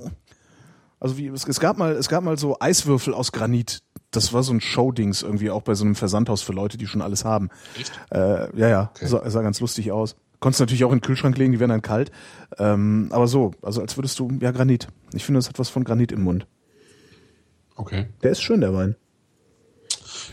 Also 0.99 1.18
wie 1.18 1.28
es, 1.28 1.47
es 1.47 1.61
gab 1.61 1.76
mal, 1.76 1.92
es 1.92 2.09
gab 2.09 2.24
mal 2.24 2.38
so 2.38 2.57
Eiswürfel 2.59 3.14
aus 3.14 3.32
Granit. 3.32 3.82
Das 4.11 4.32
war 4.32 4.42
so 4.42 4.53
ein 4.53 4.61
Showdings 4.61 5.22
irgendwie 5.22 5.51
auch 5.51 5.62
bei 5.62 5.74
so 5.74 5.84
einem 5.84 5.94
Versandhaus 5.94 6.42
für 6.42 6.53
Leute, 6.53 6.78
die 6.78 6.86
schon 6.86 7.03
alles 7.03 7.24
haben. 7.24 7.51
Echt? 7.78 7.92
Äh, 8.11 8.57
ja, 8.59 8.68
ja, 8.68 8.90
okay. 8.94 9.07
sah, 9.07 9.28
sah 9.28 9.42
ganz 9.42 9.61
lustig 9.61 9.92
aus. 9.92 10.16
Konntest 10.40 10.61
natürlich 10.61 10.84
auch 10.84 10.92
in 10.92 10.99
den 10.99 11.05
Kühlschrank 11.05 11.36
legen, 11.38 11.53
die 11.53 11.61
werden 11.61 11.70
dann 11.70 11.82
kalt. 11.82 12.11
Ähm, 12.59 13.09
aber 13.11 13.26
so, 13.26 13.53
also 13.62 13.80
als 13.80 13.97
würdest 13.97 14.18
du, 14.18 14.30
ja, 14.40 14.51
Granit. 14.51 14.88
Ich 15.12 15.24
finde, 15.24 15.38
das 15.38 15.49
hat 15.49 15.59
was 15.59 15.68
von 15.68 15.84
Granit 15.84 16.12
im 16.12 16.22
Mund. 16.22 16.47
Okay. 17.74 18.09
Der 18.22 18.30
ist 18.30 18.42
schön, 18.42 18.61
der 18.61 18.74
Wein. 18.74 18.97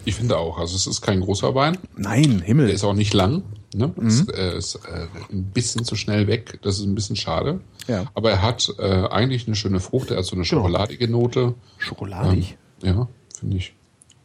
Ich 0.05 0.15
finde 0.15 0.37
auch. 0.37 0.57
Also 0.57 0.75
es 0.75 0.87
ist 0.87 1.01
kein 1.01 1.21
großer 1.21 1.55
Wein. 1.55 1.77
Nein, 1.95 2.41
Himmel. 2.41 2.67
Der 2.67 2.75
ist 2.75 2.83
auch 2.83 2.93
nicht 2.93 3.13
lang. 3.13 3.43
Ne? 3.75 3.91
Mhm. 3.95 4.07
Ist, 4.07 4.33
äh, 4.33 4.57
ist 4.57 4.75
äh, 4.75 5.07
ein 5.31 5.45
bisschen 5.45 5.83
zu 5.85 5.95
schnell 5.95 6.27
weg. 6.27 6.59
Das 6.61 6.77
ist 6.77 6.85
ein 6.85 6.95
bisschen 6.95 7.15
schade. 7.15 7.61
Ja. 7.87 8.05
Aber 8.13 8.31
er 8.31 8.41
hat 8.41 8.73
äh, 8.77 9.07
eigentlich 9.07 9.47
eine 9.47 9.55
schöne 9.55 9.79
Frucht. 9.79 10.11
Er 10.11 10.17
hat 10.17 10.25
so 10.25 10.35
eine 10.35 10.43
genau. 10.43 10.61
schokoladige 10.61 11.07
Note. 11.07 11.55
Schokoladig? 11.77 12.57
Ähm, 12.83 12.95
ja, 12.95 13.07
finde 13.37 13.57
ich. 13.57 13.73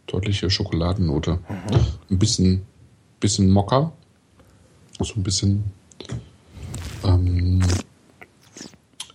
Deutliche 0.07 0.51
Schokoladennote. 0.51 1.39
Mhm. 1.49 1.87
Ein 2.11 2.19
bisschen, 2.19 2.63
bisschen 3.21 3.51
Mocker. 3.51 3.93
So 5.01 5.15
ein 5.17 5.23
bisschen 5.23 5.65
ähm, 7.05 7.63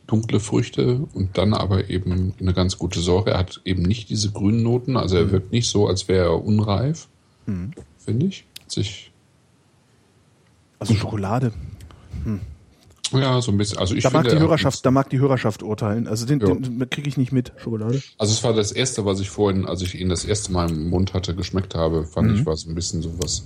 dunkle 0.07 0.39
Früchte 0.39 1.07
und 1.13 1.37
dann 1.37 1.53
aber 1.53 1.89
eben 1.89 2.33
eine 2.39 2.53
ganz 2.53 2.77
gute 2.77 2.99
Säure. 2.99 3.31
Er 3.31 3.39
hat 3.39 3.61
eben 3.65 3.83
nicht 3.83 4.09
diese 4.09 4.31
grünen 4.31 4.63
Noten, 4.63 4.97
also 4.97 5.17
er 5.17 5.25
mhm. 5.25 5.31
wirkt 5.31 5.51
nicht 5.51 5.69
so, 5.69 5.87
als 5.87 6.07
wäre 6.07 6.25
er 6.25 6.43
unreif, 6.43 7.07
mhm. 7.45 7.71
finde 7.97 8.27
ich. 8.27 8.45
Sich 8.67 9.13
also 10.83 10.95
Schokolade. 10.95 11.53
Hm. 12.25 12.41
Ja, 13.13 13.41
so 13.41 13.51
ein 13.51 13.57
bisschen. 13.57 13.77
Also 13.77 13.95
ich 13.95 14.03
da 14.03 14.09
finde, 14.09 14.29
mag 14.29 14.35
die 14.35 14.39
Hörerschaft, 14.41 14.85
da 14.85 14.91
mag 14.91 15.09
die 15.09 15.19
Hörerschaft 15.19 15.63
urteilen. 15.63 16.07
Also 16.07 16.25
den, 16.25 16.41
ja. 16.41 16.53
den 16.53 16.89
kriege 16.89 17.07
ich 17.07 17.15
nicht 17.15 17.31
mit 17.31 17.53
Schokolade. 17.57 18.01
Also 18.17 18.33
es 18.33 18.43
war 18.43 18.53
das 18.53 18.73
erste, 18.73 19.05
was 19.05 19.21
ich 19.21 19.29
vorhin, 19.29 19.65
als 19.65 19.81
ich 19.81 19.99
ihn 19.99 20.09
das 20.09 20.25
erste 20.25 20.51
Mal 20.51 20.69
im 20.69 20.89
Mund 20.89 21.13
hatte, 21.13 21.35
geschmeckt 21.35 21.75
habe, 21.75 22.05
fand 22.05 22.31
mhm. 22.31 22.35
ich 22.35 22.45
war 22.45 22.53
es 22.53 22.65
ein 22.65 22.75
bisschen 22.75 23.01
sowas 23.01 23.45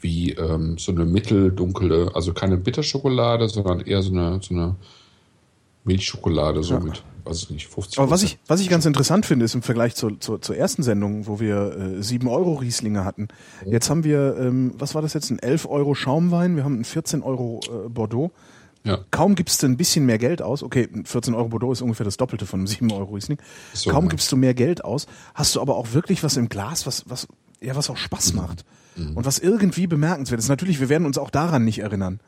wie 0.00 0.32
ähm, 0.32 0.78
so 0.78 0.92
eine 0.92 1.04
mitteldunkle, 1.04 2.12
also 2.14 2.32
keine 2.32 2.56
Bitterschokolade, 2.56 3.48
sondern 3.48 3.80
eher 3.80 4.02
so 4.02 4.12
eine 4.12 4.40
so 4.42 4.54
eine 4.54 4.76
Milchschokolade, 5.84 6.62
so 6.62 6.74
ja. 6.74 6.80
mit, 6.80 7.02
weiß 7.24 7.42
ich 7.44 7.50
nicht, 7.50 7.68
50 7.68 7.98
Aber 7.98 8.10
was 8.10 8.22
ich, 8.22 8.38
was 8.46 8.60
ich 8.60 8.68
ganz 8.68 8.84
interessant 8.86 9.26
finde, 9.26 9.44
ist 9.44 9.54
im 9.54 9.62
Vergleich 9.62 9.94
zur, 9.94 10.20
zur, 10.20 10.40
zur 10.40 10.56
ersten 10.56 10.82
Sendung, 10.82 11.26
wo 11.26 11.40
wir 11.40 11.96
äh, 11.98 12.02
7 12.02 12.28
Euro 12.28 12.54
Rieslinge 12.54 13.04
hatten. 13.04 13.28
Jetzt 13.66 13.90
haben 13.90 14.04
wir, 14.04 14.36
ähm, 14.38 14.72
was 14.78 14.94
war 14.94 15.02
das 15.02 15.14
jetzt, 15.14 15.30
ein 15.30 15.38
11 15.38 15.66
Euro 15.66 15.94
Schaumwein, 15.94 16.56
wir 16.56 16.64
haben 16.64 16.74
einen 16.74 16.84
14 16.84 17.22
Euro 17.22 17.60
äh, 17.66 17.88
Bordeaux. 17.88 18.32
Ja. 18.84 19.00
Kaum 19.10 19.34
gibst 19.34 19.62
du 19.62 19.66
ein 19.66 19.76
bisschen 19.76 20.06
mehr 20.06 20.18
Geld 20.18 20.40
aus. 20.40 20.62
Okay, 20.62 20.88
14 21.04 21.34
Euro 21.34 21.48
Bordeaux 21.48 21.72
ist 21.72 21.82
ungefähr 21.82 22.04
das 22.04 22.16
Doppelte 22.16 22.46
von 22.46 22.60
einem 22.60 22.66
7 22.68 22.90
Euro 22.92 23.14
Riesling. 23.14 23.38
So, 23.72 23.90
Kaum 23.90 24.08
gibst 24.08 24.30
du 24.32 24.36
mehr 24.36 24.54
Geld 24.54 24.84
aus, 24.84 25.06
hast 25.34 25.54
du 25.54 25.60
aber 25.60 25.76
auch 25.76 25.92
wirklich 25.92 26.22
was 26.22 26.36
im 26.36 26.48
Glas, 26.48 26.86
was, 26.86 27.04
was, 27.08 27.28
ja, 27.60 27.76
was 27.76 27.90
auch 27.90 27.96
Spaß 27.96 28.32
mhm. 28.32 28.40
macht. 28.40 28.64
Mhm. 28.96 29.16
Und 29.16 29.26
was 29.26 29.38
irgendwie 29.38 29.86
bemerkenswert 29.86 30.40
ist. 30.40 30.48
Natürlich, 30.48 30.80
wir 30.80 30.88
werden 30.88 31.06
uns 31.06 31.18
auch 31.18 31.30
daran 31.30 31.64
nicht 31.64 31.80
erinnern. 31.80 32.20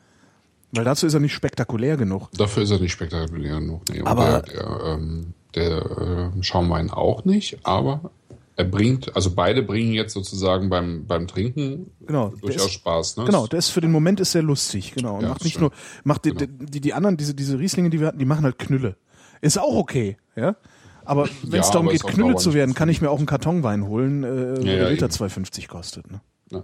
Weil 0.71 0.85
dazu 0.85 1.05
ist 1.05 1.13
er 1.13 1.19
nicht 1.19 1.33
spektakulär 1.33 1.97
genug. 1.97 2.29
Dafür 2.33 2.63
ist 2.63 2.71
er 2.71 2.79
nicht 2.79 2.93
spektakulär 2.93 3.59
genug. 3.59 3.83
Nee, 3.89 4.01
aber 4.03 4.41
der, 4.41 4.53
der, 4.53 4.85
ähm, 4.85 5.33
der 5.55 6.31
äh, 6.37 6.43
Schaumwein 6.43 6.89
auch 6.89 7.25
nicht, 7.25 7.59
aber 7.63 8.11
er 8.55 8.65
bringt, 8.65 9.15
also 9.15 9.31
beide 9.33 9.63
bringen 9.63 9.93
jetzt 9.93 10.13
sozusagen 10.13 10.69
beim, 10.69 11.05
beim 11.07 11.27
Trinken 11.27 11.91
genau, 12.05 12.29
durchaus 12.41 12.67
ist, 12.67 12.73
Spaß. 12.73 13.17
Ne? 13.17 13.25
Genau, 13.25 13.47
der 13.47 13.59
ist 13.59 13.69
für 13.69 13.81
den 13.81 13.91
Moment 13.91 14.19
ist 14.19 14.31
sehr 14.31 14.43
lustig, 14.43 14.93
genau. 14.93 15.21
Ja, 15.21 15.29
macht 15.29 15.43
nicht 15.43 15.53
schön. 15.53 15.63
nur, 15.63 15.71
macht 16.03 16.25
die, 16.25 16.33
genau. 16.33 16.51
die, 16.59 16.81
die 16.81 16.93
anderen, 16.93 17.17
diese, 17.17 17.33
diese 17.33 17.57
Rieslinge, 17.59 17.89
die 17.89 17.99
wir 17.99 18.07
hatten, 18.07 18.19
die 18.19 18.25
machen 18.25 18.43
halt 18.43 18.59
Knülle. 18.59 18.97
Ist 19.41 19.57
auch 19.57 19.75
okay, 19.75 20.17
ja. 20.35 20.55
Aber 21.03 21.27
wenn 21.43 21.59
es 21.59 21.67
ja, 21.67 21.73
darum 21.73 21.89
geht, 21.89 22.03
Knülle 22.03 22.35
zu 22.35 22.53
werden, 22.53 22.75
kann 22.75 22.87
ich 22.87 23.01
mir 23.01 23.09
auch 23.09 23.17
einen 23.17 23.25
Kartonwein 23.25 23.87
holen, 23.87 24.23
äh, 24.23 24.55
ja, 24.57 24.61
der 24.61 24.89
Liter 24.91 25.07
2,50 25.07 25.67
kostet. 25.67 26.11
Ne? 26.11 26.21
Ja. 26.51 26.63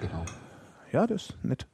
Genau. 0.00 0.24
Ja, 0.92 1.06
das 1.06 1.26
ist 1.26 1.44
nett. 1.44 1.66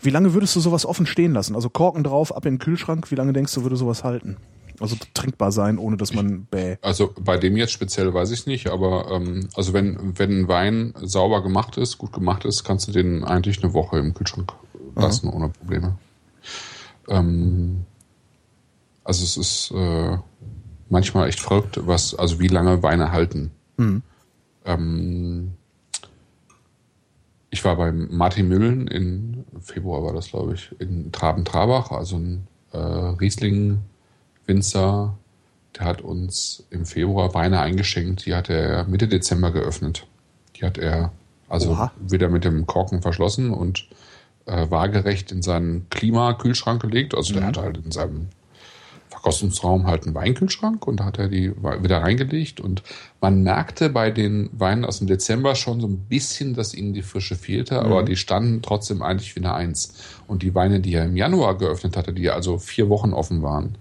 Wie 0.00 0.10
lange 0.10 0.34
würdest 0.34 0.54
du 0.56 0.60
sowas 0.60 0.86
offen 0.86 1.06
stehen 1.06 1.32
lassen? 1.32 1.54
Also 1.54 1.70
Korken 1.70 2.04
drauf, 2.04 2.34
ab 2.34 2.46
in 2.46 2.54
den 2.54 2.58
Kühlschrank. 2.58 3.10
Wie 3.10 3.14
lange 3.14 3.32
denkst 3.32 3.54
du, 3.54 3.62
würde 3.62 3.76
sowas 3.76 4.04
halten? 4.04 4.36
Also 4.80 4.96
trinkbar 5.14 5.52
sein, 5.52 5.78
ohne 5.78 5.96
dass 5.96 6.12
man 6.12 6.46
bäh. 6.46 6.76
Also 6.82 7.14
bei 7.20 7.36
dem 7.36 7.56
jetzt 7.56 7.72
speziell 7.72 8.12
weiß 8.12 8.32
ich 8.32 8.46
nicht, 8.46 8.68
aber 8.68 9.08
ähm, 9.12 9.48
also 9.54 9.72
wenn, 9.72 10.18
wenn 10.18 10.40
ein 10.40 10.48
Wein 10.48 10.94
sauber 11.00 11.42
gemacht 11.42 11.76
ist, 11.76 11.98
gut 11.98 12.12
gemacht 12.12 12.44
ist, 12.44 12.64
kannst 12.64 12.88
du 12.88 12.92
den 12.92 13.24
eigentlich 13.24 13.62
eine 13.62 13.72
Woche 13.72 13.98
im 13.98 14.14
Kühlschrank 14.14 14.52
lassen, 14.96 15.28
Aha. 15.28 15.36
ohne 15.36 15.48
Probleme. 15.48 15.96
Ähm, 17.08 17.84
also 19.04 19.22
es 19.22 19.36
ist 19.36 19.70
äh, 19.72 20.18
manchmal 20.88 21.28
echt 21.28 21.40
verrückt, 21.40 21.80
was, 21.86 22.14
also 22.14 22.40
wie 22.40 22.48
lange 22.48 22.82
Weine 22.82 23.12
halten. 23.12 23.52
Mhm. 23.76 24.02
Ähm, 24.64 25.52
ich 27.54 27.64
war 27.64 27.76
beim 27.76 28.08
Martin 28.10 28.48
Müllen 28.48 28.88
in 28.88 29.44
Februar 29.60 30.02
war 30.02 30.12
das, 30.12 30.30
glaube 30.30 30.54
ich, 30.54 30.74
in 30.80 31.12
Traben-Trabach, 31.12 31.92
also 31.92 32.16
ein 32.16 32.48
äh, 32.72 32.78
Riesling-Winzer, 32.78 35.16
der 35.78 35.86
hat 35.86 36.00
uns 36.00 36.64
im 36.70 36.84
Februar 36.84 37.32
Weine 37.32 37.60
eingeschenkt, 37.60 38.26
die 38.26 38.34
hat 38.34 38.50
er 38.50 38.86
Mitte 38.86 39.06
Dezember 39.06 39.52
geöffnet. 39.52 40.04
Die 40.56 40.64
hat 40.64 40.78
er 40.78 41.12
also 41.48 41.70
Oha. 41.70 41.92
wieder 42.00 42.28
mit 42.28 42.44
dem 42.44 42.66
Korken 42.66 43.02
verschlossen 43.02 43.52
und 43.52 43.86
äh, 44.46 44.68
waagerecht 44.68 45.30
in 45.30 45.40
seinen 45.40 45.88
Klimakühlschrank 45.90 46.82
gelegt. 46.82 47.14
Also 47.14 47.34
mhm. 47.34 47.38
der 47.38 47.46
hat 47.46 47.58
halt 47.58 47.76
in 47.76 47.92
seinem 47.92 48.30
Verkostungsraum 49.24 49.86
halt 49.86 50.04
einen 50.04 50.14
Weinkühlschrank 50.14 50.86
und 50.86 51.00
da 51.00 51.06
hat 51.06 51.18
er 51.18 51.28
die 51.28 51.50
wieder 51.56 52.02
reingelegt 52.02 52.60
und 52.60 52.82
man 53.22 53.42
merkte 53.42 53.88
bei 53.88 54.10
den 54.10 54.50
Weinen 54.52 54.84
aus 54.84 54.98
dem 54.98 55.06
Dezember 55.06 55.54
schon 55.54 55.80
so 55.80 55.86
ein 55.86 55.96
bisschen, 55.96 56.52
dass 56.52 56.74
ihnen 56.74 56.92
die 56.92 57.00
Frische 57.00 57.34
fehlte, 57.34 57.80
aber 57.80 58.02
mhm. 58.02 58.06
die 58.06 58.16
standen 58.16 58.60
trotzdem 58.60 59.00
eigentlich 59.00 59.34
wie 59.34 59.40
eine 59.40 59.54
Eins. 59.54 59.94
Und 60.26 60.42
die 60.42 60.54
Weine, 60.54 60.80
die 60.80 60.92
er 60.92 61.06
im 61.06 61.16
Januar 61.16 61.56
geöffnet 61.56 61.96
hatte, 61.96 62.12
die 62.12 62.28
also 62.28 62.58
vier 62.58 62.90
Wochen 62.90 63.14
offen 63.14 63.42
waren, 63.42 63.78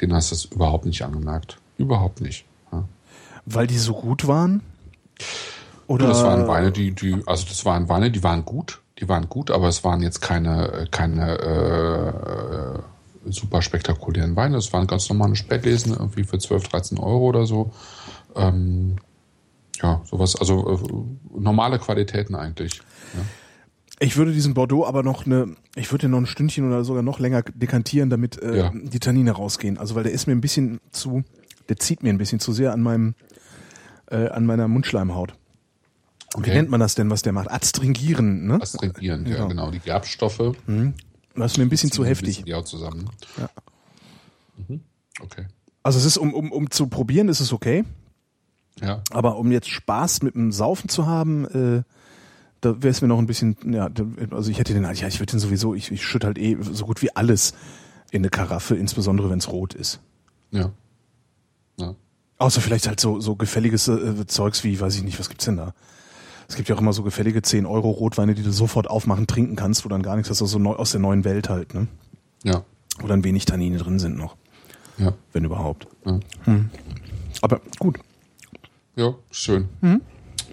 denen 0.00 0.14
hast 0.14 0.30
du 0.30 0.34
es 0.34 0.44
überhaupt 0.46 0.86
nicht 0.86 1.02
angemerkt. 1.02 1.58
Überhaupt 1.76 2.22
nicht. 2.22 2.46
Ja. 2.72 2.84
Weil 3.44 3.66
die 3.66 3.78
so 3.78 3.92
gut 3.92 4.26
waren? 4.26 4.62
Oder? 5.88 6.08
Das 6.08 6.22
waren 6.22 6.48
Weine, 6.48 6.72
die, 6.72 6.92
die, 6.92 7.22
also 7.26 7.44
das 7.46 7.66
waren 7.66 7.90
Weine, 7.90 8.10
die 8.10 8.22
waren 8.22 8.46
gut, 8.46 8.80
die 8.98 9.10
waren 9.10 9.28
gut, 9.28 9.50
aber 9.50 9.68
es 9.68 9.84
waren 9.84 10.00
jetzt 10.00 10.22
keine, 10.22 10.86
keine 10.90 11.38
äh, 11.38 12.78
super 13.28 13.62
spektakulären 13.62 14.36
Weine. 14.36 14.56
Das 14.56 14.72
waren 14.72 14.86
ganz 14.86 15.08
normale 15.08 15.36
Spätlesen, 15.36 15.92
irgendwie 15.92 16.24
für 16.24 16.38
12, 16.38 16.68
13 16.68 16.98
Euro 16.98 17.26
oder 17.26 17.46
so. 17.46 17.72
Ähm, 18.34 18.96
ja, 19.82 20.02
sowas, 20.04 20.36
also 20.36 21.14
äh, 21.34 21.38
normale 21.38 21.78
Qualitäten 21.78 22.34
eigentlich. 22.34 22.80
Ja. 23.14 23.20
Ich 23.98 24.16
würde 24.16 24.32
diesen 24.32 24.54
Bordeaux 24.54 24.84
aber 24.86 25.02
noch 25.02 25.24
eine, 25.24 25.56
ich 25.74 25.90
würde 25.90 26.02
den 26.02 26.10
noch 26.10 26.18
ein 26.18 26.26
Stündchen 26.26 26.66
oder 26.66 26.84
sogar 26.84 27.02
noch 27.02 27.18
länger 27.18 27.42
dekantieren, 27.42 28.10
damit 28.10 28.40
äh, 28.42 28.58
ja. 28.58 28.72
die 28.74 29.00
Tannine 29.00 29.32
rausgehen. 29.32 29.78
Also 29.78 29.94
weil 29.94 30.02
der 30.02 30.12
ist 30.12 30.26
mir 30.26 30.34
ein 30.34 30.42
bisschen 30.42 30.80
zu, 30.90 31.24
der 31.68 31.76
zieht 31.76 32.02
mir 32.02 32.10
ein 32.10 32.18
bisschen 32.18 32.38
zu 32.38 32.52
sehr 32.52 32.72
an 32.72 32.82
meinem, 32.82 33.14
äh, 34.10 34.28
an 34.28 34.44
meiner 34.44 34.68
Mundschleimhaut. 34.68 35.32
Okay. 36.34 36.50
Wie 36.50 36.54
nennt 36.54 36.70
man 36.70 36.80
das 36.80 36.94
denn, 36.94 37.08
was 37.08 37.22
der 37.22 37.32
macht? 37.32 37.50
Adstringieren, 37.50 38.46
ne? 38.46 38.54
Adstringieren, 38.56 39.24
genau. 39.24 39.38
ja, 39.38 39.46
genau. 39.46 39.70
Die 39.70 39.78
Gerbstoffe. 39.78 40.52
Mhm. 40.66 40.94
Das 41.36 41.52
ist 41.52 41.58
mir 41.58 41.64
ein 41.64 41.68
bisschen 41.68 41.92
zu 41.92 42.04
heftig. 42.04 42.52
Auch 42.54 42.64
zusammen. 42.64 43.08
Ja. 43.38 43.50
Mhm. 44.68 44.80
Okay. 45.20 45.46
Also 45.82 45.98
es 45.98 46.04
ist, 46.04 46.16
um, 46.16 46.34
um, 46.34 46.50
um 46.50 46.70
zu 46.70 46.88
probieren, 46.88 47.28
ist 47.28 47.40
es 47.40 47.52
okay. 47.52 47.84
Ja. 48.80 49.02
Aber 49.10 49.36
um 49.36 49.52
jetzt 49.52 49.68
Spaß 49.68 50.22
mit 50.22 50.34
dem 50.34 50.52
Saufen 50.52 50.88
zu 50.88 51.06
haben, 51.06 51.44
äh, 51.46 51.82
da 52.60 52.82
wäre 52.82 52.90
es 52.90 53.02
mir 53.02 53.08
noch 53.08 53.18
ein 53.18 53.26
bisschen, 53.26 53.56
ja, 53.72 53.88
also 54.30 54.50
ich 54.50 54.58
hätte 54.58 54.74
den, 54.74 54.82
ja, 54.82 55.06
ich 55.06 55.20
würde 55.20 55.30
den 55.30 55.40
sowieso, 55.40 55.74
ich, 55.74 55.90
ich 55.92 56.04
schütte 56.04 56.26
halt 56.26 56.38
eh 56.38 56.56
so 56.60 56.86
gut 56.86 57.02
wie 57.02 57.14
alles 57.14 57.54
in 58.10 58.22
eine 58.22 58.30
Karaffe, 58.30 58.76
insbesondere 58.76 59.30
wenn 59.30 59.38
es 59.38 59.50
rot 59.50 59.74
ist. 59.74 60.00
Ja. 60.50 60.72
ja. 61.78 61.94
Außer 62.38 62.60
vielleicht 62.60 62.86
halt 62.86 63.00
so, 63.00 63.20
so 63.20 63.36
gefälliges 63.36 63.88
äh, 63.88 64.26
Zeugs 64.26 64.64
wie, 64.64 64.78
weiß 64.80 64.96
ich 64.96 65.02
nicht, 65.02 65.18
was 65.18 65.28
gibt's 65.28 65.44
denn 65.44 65.56
da? 65.56 65.74
Es 66.48 66.56
gibt 66.56 66.68
ja 66.68 66.76
auch 66.76 66.80
immer 66.80 66.92
so 66.92 67.02
gefällige 67.02 67.42
10 67.42 67.66
Euro 67.66 67.90
Rotweine, 67.90 68.34
die 68.34 68.42
du 68.42 68.52
sofort 68.52 68.88
aufmachen, 68.88 69.26
trinken 69.26 69.56
kannst, 69.56 69.84
wo 69.84 69.88
dann 69.88 70.02
gar 70.02 70.16
nichts 70.16 70.30
hast, 70.30 70.42
also 70.42 70.58
neu, 70.58 70.74
aus 70.74 70.92
der 70.92 71.00
neuen 71.00 71.24
Welt 71.24 71.48
halt, 71.48 71.74
ne? 71.74 71.88
Ja. 72.44 72.62
Wo 73.00 73.08
dann 73.08 73.24
wenig 73.24 73.44
Tannine 73.44 73.78
drin 73.78 73.98
sind 73.98 74.16
noch. 74.16 74.36
Ja. 74.98 75.12
Wenn 75.32 75.44
überhaupt. 75.44 75.88
Ja. 76.04 76.20
Hm. 76.44 76.70
Aber 77.42 77.60
gut. 77.78 77.98
Ja, 78.94 79.14
schön. 79.30 79.68
Mhm. 79.80 80.00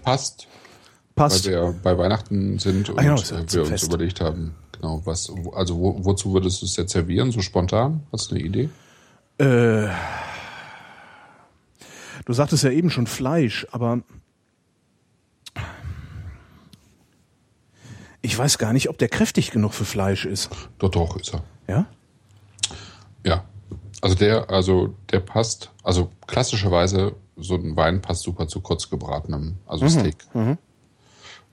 Passt. 0.03 0.47
Passt. 1.15 1.45
Weil 1.45 1.51
wir 1.51 1.75
bei 1.83 1.97
Weihnachten 1.97 2.59
sind 2.59 2.89
und 2.89 2.99
ah, 2.99 3.03
genau, 3.03 3.17
wir 3.17 3.61
uns 3.61 3.69
fest. 3.69 3.83
überlegt 3.85 4.19
haben, 4.19 4.55
genau, 4.71 5.01
was, 5.05 5.31
also 5.53 5.77
wo, 5.77 6.03
wozu 6.03 6.33
würdest 6.33 6.61
du 6.61 6.65
es 6.65 6.75
jetzt 6.75 6.91
servieren, 6.91 7.31
so 7.31 7.41
spontan? 7.41 8.01
Hast 8.11 8.31
du 8.31 8.35
eine 8.35 8.43
Idee? 8.43 8.69
Äh, 9.37 9.89
du 12.25 12.33
sagtest 12.33 12.63
ja 12.63 12.71
eben 12.71 12.89
schon 12.89 13.07
Fleisch, 13.07 13.67
aber 13.71 14.01
Ich 18.25 18.37
weiß 18.37 18.57
gar 18.57 18.71
nicht, 18.71 18.89
ob 18.89 18.97
der 18.97 19.09
kräftig 19.09 19.51
genug 19.51 19.73
für 19.73 19.83
Fleisch 19.83 20.25
ist. 20.25 20.49
Doch, 20.79 20.89
doch, 20.89 21.17
ist 21.17 21.33
er. 21.33 21.43
Ja? 21.67 21.85
Ja. 23.25 23.43
Also 24.01 24.15
der, 24.15 24.49
also 24.49 24.95
der 25.11 25.19
passt, 25.19 25.71
also 25.83 26.09
klassischerweise 26.25 27.15
so 27.37 27.55
ein 27.55 27.75
Wein 27.75 28.01
passt 28.01 28.23
super 28.23 28.47
zu 28.47 28.61
kurz 28.61 28.89
gebratenem, 28.89 29.57
also 29.65 29.85
mhm. 29.85 29.89
Steak. 29.89 30.15
Mhm. 30.33 30.57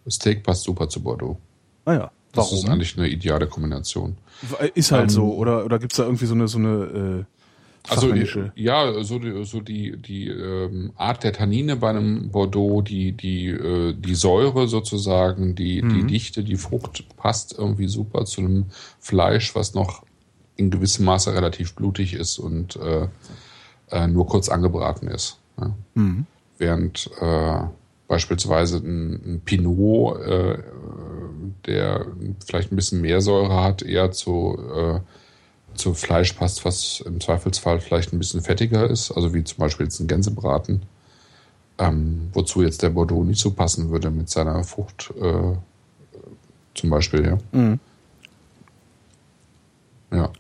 Steak 0.09 0.45
passt 0.45 0.63
super 0.63 0.89
zu 0.89 1.03
Bordeaux. 1.03 1.39
Ah 1.85 1.93
ja. 1.93 2.11
Warum? 2.33 2.51
Das 2.51 2.53
ist 2.53 2.69
eigentlich 2.69 2.97
eine 2.97 3.09
ideale 3.09 3.49
Kombination. 3.49 4.17
Ist 4.75 4.93
halt 4.93 5.05
ähm, 5.05 5.11
so, 5.11 5.35
oder, 5.35 5.65
oder 5.65 5.81
gibt 5.81 5.93
es 5.93 5.97
da 5.97 6.05
irgendwie 6.05 6.27
so 6.27 6.35
eine, 6.35 6.47
so 6.47 6.59
eine, 6.59 6.69
äh, 6.69 7.25
Also 7.89 8.13
ja, 8.55 9.03
so 9.03 9.19
die, 9.19 9.45
so 9.45 9.61
die, 9.61 9.97
die 9.97 10.29
ähm, 10.29 10.93
Art 10.97 11.25
der 11.25 11.33
Tannine 11.33 11.77
bei 11.77 11.91
einem 11.91 12.31
Bordeaux, 12.31 12.83
die, 12.83 13.13
die, 13.13 13.49
äh, 13.49 13.95
die 13.95 14.15
Säure 14.15 14.69
sozusagen, 14.69 15.55
die, 15.55 15.83
mhm. 15.83 15.95
die 15.95 16.07
Dichte, 16.07 16.45
die 16.45 16.57
Frucht 16.57 17.05
passt 17.17 17.59
irgendwie 17.59 17.89
super 17.89 18.27
zu 18.27 18.43
einem 18.43 18.67
Fleisch, 18.99 19.55
was 19.55 19.75
noch 19.75 20.05
in 20.57 20.71
gewissem 20.71 21.07
Maße 21.07 21.35
relativ 21.35 21.75
blutig 21.75 22.13
ist 22.15 22.39
und 22.39 22.77
äh, 22.77 23.09
äh, 23.91 24.07
nur 24.07 24.27
kurz 24.27 24.49
angebraten 24.49 25.09
ist. 25.09 25.39
Ja. 25.59 25.75
Mhm. 25.95 26.27
Während 26.59 27.11
äh, 27.19 27.61
beispielsweise 28.07 28.77
ein, 28.79 29.13
ein 29.25 29.41
Pinot, 29.45 30.21
äh, 30.21 30.59
der 31.67 32.07
vielleicht 32.45 32.73
ein 32.73 32.77
bisschen 32.77 33.01
mehr 33.01 33.21
Säure 33.21 33.63
hat, 33.63 33.83
eher 33.83 34.11
zu 34.11 34.59
äh, 34.75 35.01
zu 35.75 35.95
Fleisch 35.95 36.33
passt, 36.35 36.65
was 36.65 37.01
im 37.01 37.21
Zweifelsfall 37.21 37.81
vielleicht 37.81 38.13
ein 38.13 38.19
bisschen 38.19 38.43
fettiger 38.43 38.89
ist, 38.89 39.11
also 39.11 39.35
wie 39.35 39.45
zum 39.45 39.59
Beispiel 39.59 39.87
jetzt 39.87 40.01
ein 40.01 40.07
Gänsebraten, 40.09 40.83
ähm, 41.79 42.29
wozu 42.33 42.63
jetzt 42.63 42.83
der 42.83 42.91
Bordeaux 42.91 43.25
nicht 43.25 43.41
so 43.41 43.53
passen 43.53 43.91
würde 43.91 44.11
mit 44.11 44.29
seiner 44.29 44.63
Frucht 44.65 45.13
äh, 45.21 45.57
zum 46.75 46.91
Beispiel, 46.91 47.25
ja. 47.25 47.39
Mhm. 47.53 47.81
Ja. 50.13 50.31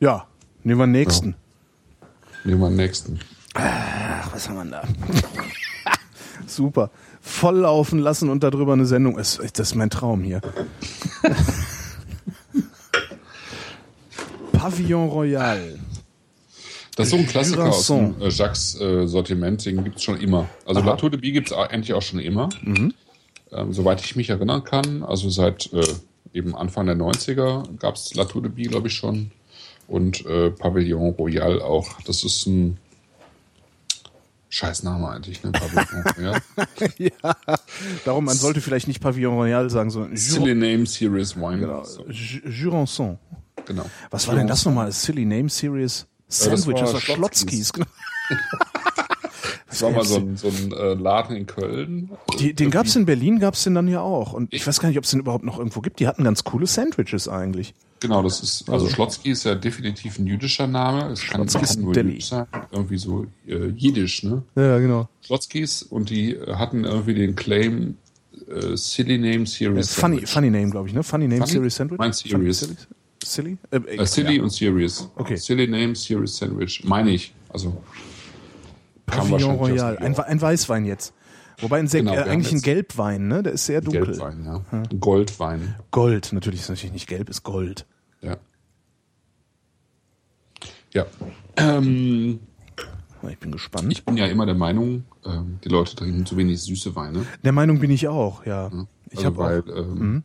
Ja, 0.00 0.26
nehmen 0.62 0.80
wir 0.80 0.86
den 0.86 0.92
nächsten. 0.92 1.28
Ja. 1.30 2.06
Nehmen 2.44 2.60
wir 2.60 2.68
den 2.68 2.76
nächsten. 2.76 3.20
Ach, 3.54 4.32
was 4.32 4.48
haben 4.48 4.56
wir 4.56 4.64
da? 4.64 4.82
Super. 6.46 6.90
Volllaufen 7.20 7.98
lassen 7.98 8.28
und 8.28 8.42
darüber 8.42 8.74
eine 8.74 8.86
Sendung. 8.86 9.16
Das 9.16 9.38
ist 9.38 9.74
mein 9.74 9.90
Traum 9.90 10.22
hier. 10.22 10.40
Pavillon 14.64 15.10
Royal. 15.10 15.78
Das 16.96 17.08
ist 17.08 17.10
so 17.10 17.18
ein 17.18 17.26
Klassiker 17.26 17.64
aus 17.66 17.86
dem 17.86 18.14
äh, 18.22 18.30
Jacques 18.30 18.80
äh, 18.80 19.06
Sortiment, 19.06 19.62
den 19.66 19.84
gibt 19.84 19.96
es 19.96 20.04
schon 20.04 20.18
immer. 20.18 20.48
Also 20.64 20.80
Aha. 20.80 20.90
Latour 20.90 21.10
de 21.10 21.20
Bie 21.20 21.32
gibt 21.32 21.48
es 21.48 21.52
eigentlich 21.52 21.92
auch 21.92 22.00
schon 22.00 22.18
immer. 22.18 22.48
Mhm. 22.62 22.94
Ähm, 23.52 23.72
soweit 23.74 24.02
ich 24.02 24.16
mich 24.16 24.30
erinnern 24.30 24.64
kann, 24.64 25.02
also 25.02 25.28
seit 25.28 25.70
äh, 25.74 25.84
eben 26.32 26.56
Anfang 26.56 26.86
der 26.86 26.96
90er 26.96 27.76
gab 27.78 27.96
es 27.96 28.14
Latour 28.14 28.40
de 28.40 28.50
Bie, 28.50 28.64
glaube 28.64 28.88
ich, 28.88 28.94
schon. 28.94 29.32
Und 29.86 30.24
äh, 30.24 30.50
Pavillon 30.50 31.10
Royal 31.10 31.60
auch. 31.60 32.00
Das 32.06 32.24
ist 32.24 32.46
ein 32.46 32.78
Scheißname 34.48 35.06
eigentlich, 35.10 35.42
ne? 35.42 35.52
Pavillon 35.52 36.04
Royal. 36.16 36.42
ja, 36.96 37.36
darum, 38.06 38.24
man 38.24 38.36
sollte 38.36 38.62
vielleicht 38.62 38.88
nicht 38.88 39.02
Pavillon 39.02 39.34
Royal 39.34 39.68
sagen, 39.68 39.90
sondern 39.90 40.16
Silly 40.16 40.54
Name 40.54 40.86
Series 40.86 41.36
Wine. 41.36 41.58
Genau. 41.58 41.82
Jurançon. 42.08 43.18
Genau. 43.66 43.84
Was 44.10 44.28
war 44.28 44.34
denn 44.34 44.46
das 44.46 44.64
nochmal? 44.64 44.92
Silly 44.92 45.24
Name 45.24 45.48
Series 45.48 46.06
Sandwich, 46.28 46.80
das 46.80 46.92
war, 46.92 47.00
Schlotzkis. 47.00 47.72
Genau. 47.72 47.86
Das 49.74 49.82
war 49.82 49.90
mal 49.90 50.04
so 50.04 50.18
ein, 50.18 50.36
so 50.36 50.46
ein 50.46 50.72
äh, 50.72 50.94
Laden 50.94 51.36
in 51.36 51.46
Köln. 51.46 52.10
Die, 52.38 52.54
den 52.54 52.70
gab's 52.70 52.94
in 52.94 53.06
Berlin, 53.06 53.40
gab's 53.40 53.64
den 53.64 53.74
dann 53.74 53.88
ja 53.88 54.02
auch. 54.02 54.32
Und 54.32 54.54
ich 54.54 54.64
weiß 54.64 54.78
gar 54.78 54.88
nicht, 54.88 54.98
ob 54.98 55.04
es 55.04 55.10
den 55.10 55.18
überhaupt 55.18 55.44
noch 55.44 55.58
irgendwo 55.58 55.80
gibt. 55.80 55.98
Die 55.98 56.06
hatten 56.06 56.22
ganz 56.22 56.44
coole 56.44 56.68
Sandwiches 56.68 57.26
eigentlich. 57.26 57.74
Genau, 57.98 58.22
das 58.22 58.40
ist, 58.40 58.68
also, 58.68 58.84
also 58.84 58.88
Schlotzki 58.88 59.30
ist 59.30 59.42
ja 59.42 59.56
definitiv 59.56 60.20
ein 60.20 60.28
jüdischer 60.28 60.68
Name. 60.68 61.10
Es 61.10 61.22
kann, 61.22 61.44
kann 61.44 61.80
nur 61.80 61.92
Deli. 61.92 62.10
jüdisch 62.10 62.28
sein. 62.28 62.46
Irgendwie 62.70 62.98
so 62.98 63.26
äh, 63.48 63.66
jiddisch, 63.70 64.22
ne? 64.22 64.44
Ja, 64.54 64.78
genau. 64.78 65.08
Schlotzkis 65.22 65.82
und 65.82 66.08
die 66.08 66.38
hatten 66.46 66.84
irgendwie 66.84 67.14
den 67.14 67.34
Claim 67.34 67.96
äh, 68.46 68.76
Silly 68.76 69.18
Name 69.18 69.44
Series. 69.44 69.92
Funny, 69.92 70.24
funny 70.24 70.50
Name, 70.50 70.70
glaube 70.70 70.88
ich, 70.88 70.94
ne? 70.94 71.02
Funny 71.02 71.26
Name 71.26 71.40
funny? 71.40 71.52
Series 71.52 71.74
Sandwich. 71.74 71.98
Mein 71.98 72.12
Series. 72.12 72.86
Silly? 73.24 73.58
Äh, 73.70 73.76
äh, 73.76 74.06
Silly 74.06 74.36
ja. 74.36 74.42
und 74.42 74.50
Serious. 74.50 75.10
Okay. 75.16 75.36
Silly 75.36 75.66
Name, 75.66 75.94
Serious 75.94 76.36
Sandwich. 76.36 76.84
Meine 76.84 77.10
ich. 77.10 77.34
Also. 77.48 77.82
Pavillon 79.06 79.56
Royal. 79.56 79.98
Ein, 79.98 80.16
ein, 80.16 80.40
Weißwein 80.40 80.84
jetzt. 80.84 81.12
Wobei 81.60 81.78
ein 81.78 81.86
sehr, 81.86 82.00
genau, 82.00 82.14
äh, 82.14 82.22
eigentlich 82.22 82.52
ein 82.52 82.62
Gelbwein, 82.62 83.28
ne? 83.28 83.42
Der 83.42 83.52
ist 83.52 83.66
sehr 83.66 83.80
dunkel. 83.80 84.06
Gelbwein, 84.06 84.44
ja. 84.44 84.64
Hm. 84.70 85.00
Goldwein. 85.00 85.76
Gold, 85.90 86.32
natürlich 86.32 86.60
ist 86.60 86.68
natürlich 86.68 86.92
nicht 86.92 87.08
gelb, 87.08 87.28
ist 87.28 87.42
Gold. 87.42 87.86
Ja. 88.22 88.36
Ja. 90.92 91.06
Ähm, 91.56 92.40
ich 93.28 93.38
bin 93.38 93.52
gespannt. 93.52 93.92
Ich 93.92 94.04
bin 94.04 94.16
ja 94.16 94.26
immer 94.26 94.46
der 94.46 94.54
Meinung, 94.54 95.04
ähm, 95.24 95.58
die 95.64 95.68
Leute 95.68 95.94
trinken 95.96 96.26
zu 96.26 96.36
wenig 96.36 96.60
süße 96.60 96.94
Weine. 96.94 97.26
Der 97.42 97.52
Meinung 97.52 97.80
bin 97.80 97.90
ich 97.90 98.08
auch, 98.08 98.44
ja. 98.46 98.68
ja. 98.68 98.86
Ich 99.10 99.18
also 99.18 99.26
habe 99.26 99.36
weil, 99.38 99.60
auch, 99.62 99.76
ähm, 99.76 99.98
mhm. 99.98 100.22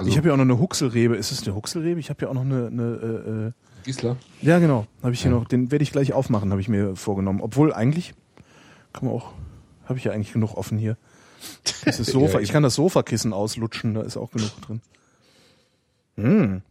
Also 0.00 0.10
ich 0.10 0.16
habe 0.16 0.28
ja 0.28 0.32
auch 0.32 0.38
noch 0.38 0.44
eine 0.44 0.58
Huxelrebe. 0.58 1.14
Ist 1.14 1.30
es 1.30 1.46
eine 1.46 1.54
Huxelrebe? 1.54 2.00
Ich 2.00 2.08
habe 2.08 2.22
ja 2.22 2.28
auch 2.30 2.34
noch 2.34 2.40
eine. 2.40 2.68
eine 2.68 3.52
äh, 3.54 3.84
Gisela? 3.84 4.16
Ja, 4.40 4.58
genau. 4.58 4.86
Habe 5.02 5.12
ich 5.12 5.20
hier 5.20 5.30
ja. 5.30 5.36
noch. 5.36 5.46
Den 5.46 5.70
werde 5.70 5.82
ich 5.82 5.92
gleich 5.92 6.14
aufmachen, 6.14 6.50
habe 6.50 6.60
ich 6.62 6.68
mir 6.68 6.96
vorgenommen. 6.96 7.42
Obwohl 7.42 7.74
eigentlich 7.74 8.14
kann 8.94 9.04
man 9.06 9.14
auch. 9.14 9.32
Habe 9.84 9.98
ich 9.98 10.04
ja 10.04 10.12
eigentlich 10.12 10.32
genug 10.32 10.56
offen 10.56 10.78
hier. 10.78 10.96
Das 11.84 11.96
Sofa. 11.98 12.38
ja, 12.38 12.40
ich 12.40 12.50
kann 12.50 12.62
das 12.62 12.76
Sofakissen 12.76 13.34
auslutschen. 13.34 13.92
Da 13.92 14.00
ist 14.00 14.16
auch 14.16 14.30
genug 14.30 14.58
drin. 14.62 14.80
Hm. 16.16 16.62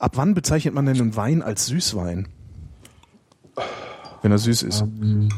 Ab 0.00 0.12
wann 0.16 0.34
bezeichnet 0.34 0.74
man 0.74 0.86
denn 0.86 1.00
einen 1.00 1.14
Wein 1.14 1.40
als 1.40 1.66
Süßwein? 1.66 2.26
Wenn 4.22 4.32
er 4.32 4.38
süß 4.38 4.64
ist. 4.64 4.80
Ähm, 4.80 5.28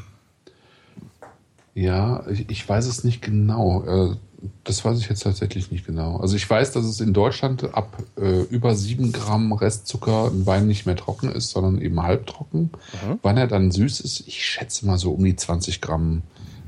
ja, 1.75 2.27
ich, 2.27 2.49
ich, 2.49 2.67
weiß 2.67 2.87
es 2.87 3.05
nicht 3.05 3.21
genau. 3.21 3.85
Äh, 3.85 4.17
das 4.64 4.84
weiß 4.84 4.99
ich 4.99 5.09
jetzt 5.09 5.22
tatsächlich 5.22 5.70
nicht 5.70 5.86
genau. 5.86 6.16
Also 6.18 6.36
ich 6.36 6.49
weiß, 6.49 6.72
dass 6.72 6.84
es 6.84 7.01
in 7.01 7.12
Deutschland 7.12 7.74
ab 7.74 7.97
äh, 8.16 8.43
über 8.43 8.74
sieben 8.74 9.12
Gramm 9.12 9.53
Restzucker 9.53 10.26
ein 10.26 10.47
Wein 10.47 10.66
nicht 10.66 10.86
mehr 10.86 10.97
trocken 10.97 11.30
ist, 11.30 11.51
sondern 11.51 11.80
eben 11.80 12.03
halbtrocken. 12.03 12.70
Mhm. 12.93 13.18
Wann 13.22 13.36
er 13.36 13.47
dann 13.47 13.70
süß 13.70 14.01
ist, 14.01 14.26
ich 14.26 14.45
schätze 14.45 14.86
mal 14.86 14.99
so 14.99 15.12
um 15.12 15.24
die 15.24 15.36
20 15.36 15.80
Gramm 15.80 16.22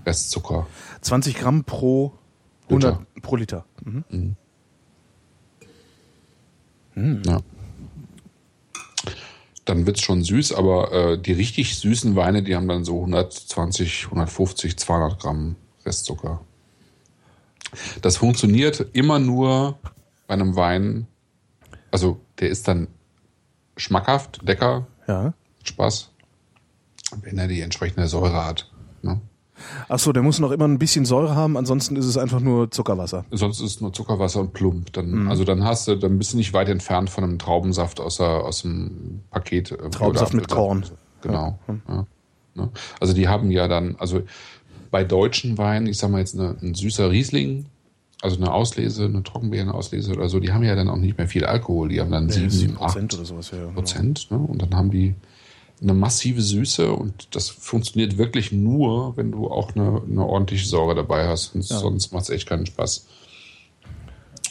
Restzucker. 0.06 0.66
20 1.00 1.36
Gramm 1.36 1.64
pro 1.64 2.12
100 2.68 2.98
Liter. 2.98 3.06
pro 3.22 3.36
Liter. 3.36 3.64
Mhm. 3.84 4.04
Mhm. 4.10 4.36
Hm. 6.94 7.22
Ja. 7.26 7.40
Dann 9.64 9.86
wird's 9.86 10.02
schon 10.02 10.22
süß, 10.22 10.52
aber 10.52 10.92
äh, 10.92 11.18
die 11.18 11.32
richtig 11.32 11.78
süßen 11.78 12.16
Weine, 12.16 12.42
die 12.42 12.54
haben 12.54 12.68
dann 12.68 12.84
so 12.84 13.00
120, 13.00 14.04
150, 14.06 14.76
200 14.76 15.18
Gramm 15.18 15.56
Restzucker. 15.84 16.40
Das 18.02 18.16
funktioniert 18.16 18.86
immer 18.92 19.18
nur 19.18 19.78
bei 20.26 20.34
einem 20.34 20.56
Wein. 20.56 21.06
Also 21.90 22.20
der 22.40 22.50
ist 22.50 22.66
dann 22.68 22.88
schmackhaft, 23.76 24.40
lecker, 24.42 24.86
ja. 25.06 25.34
Spaß, 25.62 26.10
wenn 27.22 27.38
er 27.38 27.48
die 27.48 27.60
entsprechende 27.60 28.08
Säure 28.08 28.44
hat. 28.44 28.70
Ne? 29.02 29.20
Ach 29.88 29.98
so, 29.98 30.12
der 30.12 30.22
muss 30.22 30.40
noch 30.40 30.50
immer 30.50 30.66
ein 30.66 30.78
bisschen 30.78 31.04
Säure 31.04 31.36
haben, 31.36 31.56
ansonsten 31.56 31.96
ist 31.96 32.06
es 32.06 32.16
einfach 32.16 32.40
nur 32.40 32.70
Zuckerwasser. 32.70 33.24
Sonst 33.30 33.60
ist 33.60 33.76
es 33.76 33.80
nur 33.80 33.92
Zuckerwasser 33.92 34.40
und 34.40 34.52
Plump. 34.52 34.92
Dann, 34.92 35.10
mhm. 35.10 35.30
Also 35.30 35.44
dann 35.44 35.64
hast 35.64 35.88
du, 35.88 35.96
dann 35.96 36.18
bist 36.18 36.32
du 36.32 36.36
nicht 36.36 36.52
weit 36.52 36.68
entfernt 36.68 37.10
von 37.10 37.24
einem 37.24 37.38
Traubensaft 37.38 38.00
aus, 38.00 38.16
der, 38.16 38.44
aus 38.44 38.62
dem 38.62 39.22
Paket. 39.30 39.72
Äh, 39.72 39.90
Traubensaft 39.90 40.34
mit 40.34 40.48
Korn. 40.48 40.84
Genau. 41.22 41.58
Ja. 41.68 41.74
Ja. 41.88 42.06
Ne? 42.54 42.70
Also 43.00 43.14
die 43.14 43.28
haben 43.28 43.50
ja 43.50 43.68
dann, 43.68 43.96
also 43.98 44.22
bei 44.94 45.02
deutschen 45.02 45.58
Weinen, 45.58 45.88
ich 45.88 45.98
sag 45.98 46.12
mal 46.12 46.20
jetzt 46.20 46.38
eine, 46.38 46.54
ein 46.62 46.72
süßer 46.72 47.10
Riesling, 47.10 47.66
also 48.22 48.36
eine 48.36 48.54
Auslese, 48.54 49.06
eine 49.06 49.24
Trockenbeerenauslese 49.24 50.12
oder 50.12 50.28
so, 50.28 50.38
die 50.38 50.52
haben 50.52 50.62
ja 50.62 50.76
dann 50.76 50.88
auch 50.88 50.98
nicht 50.98 51.18
mehr 51.18 51.26
viel 51.26 51.44
Alkohol. 51.44 51.88
Die 51.88 52.00
haben 52.00 52.12
dann 52.12 52.30
sieben, 52.30 52.74
ja, 52.74 52.78
Prozent 52.78 53.12
oder 53.12 53.24
sowas. 53.24 53.50
Ja, 53.50 53.58
genau. 53.58 53.72
Prozent. 53.72 54.30
Ne? 54.30 54.38
Und 54.38 54.62
dann 54.62 54.72
haben 54.76 54.92
die 54.92 55.16
eine 55.82 55.94
massive 55.94 56.40
Süße 56.40 56.92
und 56.92 57.34
das 57.34 57.48
funktioniert 57.48 58.18
wirklich 58.18 58.52
nur, 58.52 59.16
wenn 59.16 59.32
du 59.32 59.48
auch 59.48 59.74
eine, 59.74 60.00
eine 60.08 60.24
ordentliche 60.24 60.68
Säure 60.68 60.94
dabei 60.94 61.26
hast. 61.26 61.56
Und 61.56 61.68
ja. 61.68 61.76
Sonst 61.76 62.12
macht 62.12 62.22
es 62.22 62.30
echt 62.30 62.48
keinen 62.48 62.66
Spaß. 62.66 63.08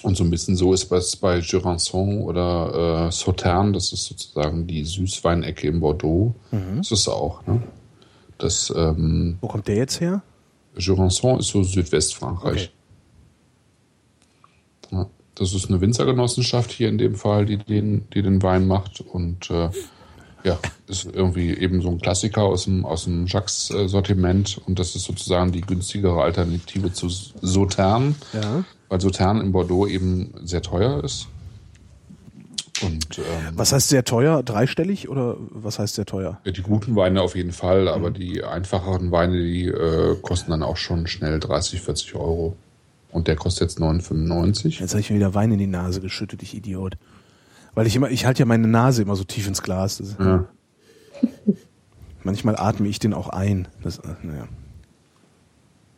Und 0.01 0.17
so 0.17 0.25
ein 0.25 0.29
bisschen 0.29 0.57
so 0.57 0.73
ist 0.73 0.91
es 0.91 1.15
bei 1.15 1.37
Jurançon 1.37 2.19
oder 2.19 3.07
äh, 3.07 3.11
Sautern, 3.13 3.71
das 3.71 3.93
ist 3.93 4.03
sozusagen 4.03 4.67
die 4.67 4.83
Süßweinecke 4.83 5.69
im 5.69 5.79
Bordeaux. 5.79 6.35
Mhm. 6.51 6.79
Das 6.79 6.91
ist 6.91 7.07
auch. 7.07 7.47
Ne? 7.47 7.63
Das, 8.37 8.73
ähm, 8.75 9.37
Wo 9.39 9.47
kommt 9.47 9.69
der 9.69 9.77
jetzt 9.77 10.01
her? 10.01 10.21
Jurançon 10.77 11.39
ist 11.39 11.47
so 11.47 11.63
Südwestfrankreich. 11.63 12.71
Okay. 14.89 14.95
Ja, 14.95 15.09
das 15.35 15.53
ist 15.53 15.69
eine 15.69 15.81
Winzergenossenschaft 15.81 16.71
hier 16.71 16.89
in 16.89 16.97
dem 16.97 17.15
Fall, 17.15 17.45
die 17.45 17.57
den, 17.57 18.07
die 18.13 18.21
den 18.21 18.41
Wein 18.41 18.67
macht. 18.67 19.01
Und 19.01 19.49
äh, 19.49 19.69
ja, 20.43 20.59
ist 20.87 21.05
irgendwie 21.05 21.53
eben 21.57 21.81
so 21.81 21.89
ein 21.89 21.99
Klassiker 21.99 22.43
aus 22.43 22.65
dem, 22.65 22.85
aus 22.85 23.05
dem 23.05 23.27
Jacques-Sortiment. 23.27 24.61
Und 24.65 24.79
das 24.79 24.95
ist 24.95 25.05
sozusagen 25.05 25.51
die 25.51 25.61
günstigere 25.61 26.21
Alternative 26.21 26.91
zu 26.91 27.09
Sautern. 27.09 28.15
Ja. 28.33 28.63
Weil 28.89 29.01
Sautern 29.01 29.41
in 29.41 29.51
Bordeaux 29.51 29.87
eben 29.87 30.33
sehr 30.43 30.61
teuer 30.61 31.03
ist. 31.03 31.27
Und, 32.83 33.19
ähm, 33.19 33.53
was 33.55 33.71
heißt 33.71 33.89
sehr 33.89 34.03
teuer? 34.03 34.43
Dreistellig 34.43 35.09
oder 35.09 35.37
was 35.49 35.79
heißt 35.79 35.95
sehr 35.95 36.05
teuer? 36.05 36.39
Die 36.45 36.61
guten 36.61 36.95
Weine 36.95 37.21
auf 37.21 37.35
jeden 37.35 37.51
Fall, 37.51 37.87
aber 37.87 38.09
mhm. 38.09 38.13
die 38.15 38.43
einfacheren 38.43 39.11
Weine, 39.11 39.41
die 39.41 39.67
äh, 39.67 40.15
kosten 40.21 40.51
dann 40.51 40.63
auch 40.63 40.77
schon 40.77 41.07
schnell 41.07 41.39
30, 41.39 41.81
40 41.81 42.15
Euro. 42.15 42.55
Und 43.11 43.27
der 43.27 43.35
kostet 43.35 43.69
jetzt 43.69 43.79
9,95. 43.79 44.79
Jetzt 44.79 44.91
habe 44.91 45.01
ich 45.01 45.09
mir 45.09 45.17
wieder 45.17 45.35
Wein 45.35 45.51
in 45.51 45.59
die 45.59 45.67
Nase 45.67 46.01
geschüttet, 46.01 46.41
ich 46.41 46.55
Idiot. 46.55 46.97
Weil 47.75 47.87
ich 47.87 47.95
immer, 47.95 48.09
ich 48.09 48.25
halte 48.25 48.39
ja 48.39 48.45
meine 48.45 48.67
Nase 48.67 49.03
immer 49.03 49.15
so 49.15 49.23
tief 49.23 49.47
ins 49.47 49.61
Glas. 49.61 50.01
Ja. 50.19 50.45
Manchmal 52.23 52.55
atme 52.55 52.87
ich 52.87 52.99
den 52.99 53.13
auch 53.13 53.29
ein. 53.29 53.67
Das, 53.83 53.99
äh, 53.99 54.15
naja. 54.23 54.47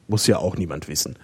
Muss 0.07 0.27
ja 0.27 0.37
auch 0.37 0.57
niemand 0.57 0.87
wissen. 0.87 1.17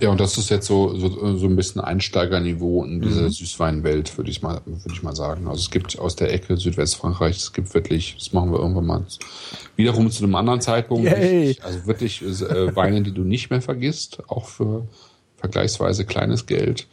Ja, 0.00 0.10
und 0.10 0.20
das 0.20 0.38
ist 0.38 0.50
jetzt 0.50 0.66
so, 0.66 0.96
so, 0.96 1.36
so 1.36 1.46
ein 1.46 1.56
bisschen 1.56 1.80
Einsteigerniveau 1.80 2.84
in 2.84 3.00
diese 3.00 3.22
Mhm. 3.22 3.30
Süßweinwelt, 3.30 4.16
würde 4.16 4.30
ich 4.30 4.42
mal, 4.42 4.60
würde 4.64 4.92
ich 4.92 5.02
mal 5.02 5.14
sagen. 5.16 5.48
Also 5.48 5.60
es 5.60 5.70
gibt 5.70 5.98
aus 5.98 6.16
der 6.16 6.32
Ecke 6.32 6.56
Südwestfrankreich, 6.56 7.36
es 7.36 7.52
gibt 7.52 7.74
wirklich, 7.74 8.16
das 8.18 8.32
machen 8.32 8.52
wir 8.52 8.58
irgendwann 8.58 8.86
mal 8.86 9.04
wiederum 9.76 10.10
zu 10.10 10.24
einem 10.24 10.34
anderen 10.34 10.60
Zeitpunkt. 10.60 11.10
Ich, 11.10 11.64
also 11.64 11.86
wirklich 11.86 12.22
äh, 12.22 12.74
Weine, 12.76 13.02
die 13.02 13.12
du 13.12 13.22
nicht 13.22 13.50
mehr 13.50 13.62
vergisst, 13.62 14.22
auch 14.28 14.46
für 14.48 14.86
vergleichsweise 15.36 16.04
kleines 16.04 16.46
Geld. 16.46 16.86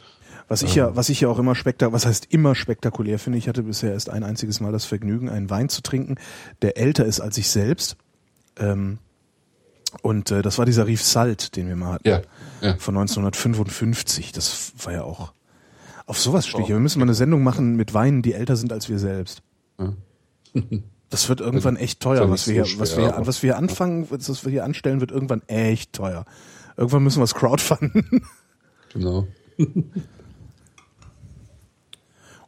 Was 0.48 0.62
ich 0.62 0.76
ja, 0.76 0.94
was 0.94 1.08
ich 1.08 1.20
ja 1.20 1.28
auch 1.28 1.40
immer 1.40 1.56
spektakulär, 1.56 1.92
was 1.92 2.06
heißt 2.06 2.28
immer 2.30 2.54
spektakulär 2.54 3.18
finde, 3.18 3.38
ich 3.38 3.48
hatte 3.48 3.64
bisher 3.64 3.92
erst 3.92 4.10
ein 4.10 4.22
einziges 4.22 4.60
Mal 4.60 4.70
das 4.70 4.84
Vergnügen, 4.84 5.28
einen 5.28 5.50
Wein 5.50 5.68
zu 5.68 5.82
trinken, 5.82 6.16
der 6.62 6.78
älter 6.78 7.04
ist 7.04 7.18
als 7.20 7.36
ich 7.36 7.48
selbst. 7.48 7.96
Ähm, 8.58 8.98
und 10.02 10.30
äh, 10.30 10.42
das 10.42 10.58
war 10.58 10.64
dieser 10.66 10.86
Rief 10.86 11.02
Salt, 11.02 11.56
den 11.56 11.66
wir 11.68 11.74
mal 11.74 11.94
hatten. 11.94 12.08
Ja, 12.08 12.20
ja. 12.60 12.76
Von 12.78 12.96
1955. 12.96 14.32
Das 14.32 14.72
war 14.82 14.92
ja 14.92 15.02
auch. 15.02 15.32
Auf 16.06 16.18
sowas 16.20 16.46
stehe 16.46 16.62
ich. 16.62 16.68
Wir 16.68 16.78
müssen 16.78 16.98
mal 17.00 17.04
eine 17.06 17.14
Sendung 17.14 17.42
machen 17.42 17.76
mit 17.76 17.92
Weinen, 17.94 18.22
die 18.22 18.32
älter 18.32 18.56
sind 18.56 18.72
als 18.72 18.88
wir 18.88 18.98
selbst. 18.98 19.42
Ja. 19.78 19.92
Das 21.08 21.28
wird 21.28 21.40
irgendwann 21.40 21.76
echt 21.76 22.00
teuer. 22.00 22.28
Was 22.28 22.48
wir, 22.48 22.64
hier, 22.64 22.80
was, 22.80 22.96
wir, 22.96 23.14
aber- 23.14 23.28
was 23.28 23.40
wir 23.44 23.56
anfangen, 23.56 24.08
was 24.10 24.44
wir 24.44 24.50
hier 24.50 24.64
anstellen, 24.64 25.00
wird 25.00 25.12
irgendwann 25.12 25.40
echt 25.46 25.92
teuer. 25.92 26.24
Irgendwann 26.76 27.04
müssen 27.04 27.20
wir 27.20 27.24
es 27.24 27.34
crowdfunden. 27.34 28.22
Genau. 28.92 29.28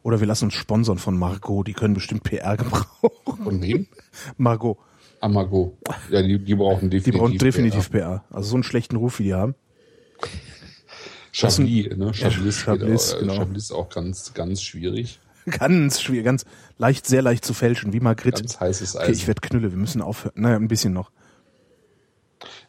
Oder 0.03 0.19
wir 0.19 0.27
lassen 0.27 0.45
uns 0.45 0.53
sponsern 0.55 0.97
von 0.97 1.17
Margot. 1.17 1.67
Die 1.67 1.73
können 1.73 1.93
bestimmt 1.93 2.23
PR 2.23 2.57
gebrauchen. 2.57 3.11
Von 3.43 3.61
wem? 3.61 3.87
Margot. 4.37 4.77
Amago. 5.21 5.77
Ja, 6.09 6.21
die, 6.21 6.39
die 6.39 6.55
brauchen 6.55 6.89
Die 6.89 6.97
definitiv. 6.97 7.19
brauchen 7.21 7.37
definitiv 7.37 7.91
PR. 7.91 8.23
Also 8.29 8.49
so 8.49 8.55
einen 8.55 8.63
schlechten 8.63 8.95
Ruf, 8.95 9.19
wie 9.19 9.23
die 9.23 9.33
haben. 9.33 9.55
Chablis, 11.31 11.95
ne? 11.95 12.13
Chablis, 12.13 12.59
Ja, 12.59 12.63
Chablis, 12.65 13.13
auch, 13.13 13.19
genau. 13.19 13.33
äh, 13.33 13.37
Chablis 13.37 13.63
ist 13.63 13.71
auch 13.71 13.89
ganz, 13.89 14.33
ganz 14.33 14.61
schwierig. 14.61 15.19
Ganz 15.45 16.01
schwierig, 16.01 16.25
ganz 16.25 16.45
leicht, 16.77 17.07
sehr 17.07 17.23
leicht 17.23 17.43
zu 17.43 17.55
fälschen, 17.55 17.91
wie 17.91 17.99
Margrit. 17.99 18.35
Ganz 18.35 18.59
heißes 18.59 18.95
Okay, 18.97 19.11
ich 19.11 19.25
werde 19.25 19.41
knülle, 19.41 19.71
wir 19.71 19.79
müssen 19.79 19.99
aufhören. 20.01 20.33
Naja, 20.35 20.57
ein 20.57 20.67
bisschen 20.67 20.93
noch. 20.93 21.11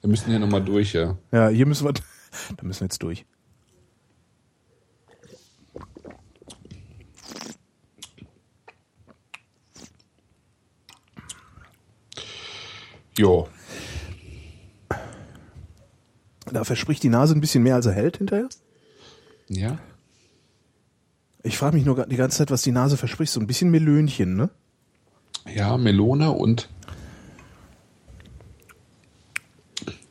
wir 0.00 0.08
müssen 0.08 0.30
hier 0.30 0.38
nochmal 0.38 0.64
durch, 0.64 0.94
ja. 0.94 1.18
Ja, 1.30 1.48
hier 1.48 1.66
müssen 1.66 1.84
wir, 1.86 1.92
da 2.56 2.62
müssen 2.62 2.80
wir 2.80 2.84
jetzt 2.86 3.02
durch. 3.02 3.26
Jo. 13.18 13.48
Da 16.52 16.64
verspricht 16.64 17.02
die 17.02 17.08
Nase 17.08 17.34
ein 17.34 17.40
bisschen 17.40 17.62
mehr, 17.62 17.76
als 17.76 17.86
er 17.86 17.92
hält 17.92 18.18
hinterher. 18.18 18.48
Ja? 19.48 19.78
Ich 21.42 21.56
frage 21.56 21.76
mich 21.76 21.86
nur 21.86 22.06
die 22.06 22.16
ganze 22.16 22.38
Zeit, 22.38 22.50
was 22.50 22.62
die 22.62 22.72
Nase 22.72 22.96
verspricht. 22.96 23.32
So 23.32 23.40
ein 23.40 23.46
bisschen 23.46 23.70
Melönchen, 23.70 24.36
ne? 24.36 24.50
Ja, 25.54 25.76
Melone 25.76 26.30
und 26.32 26.68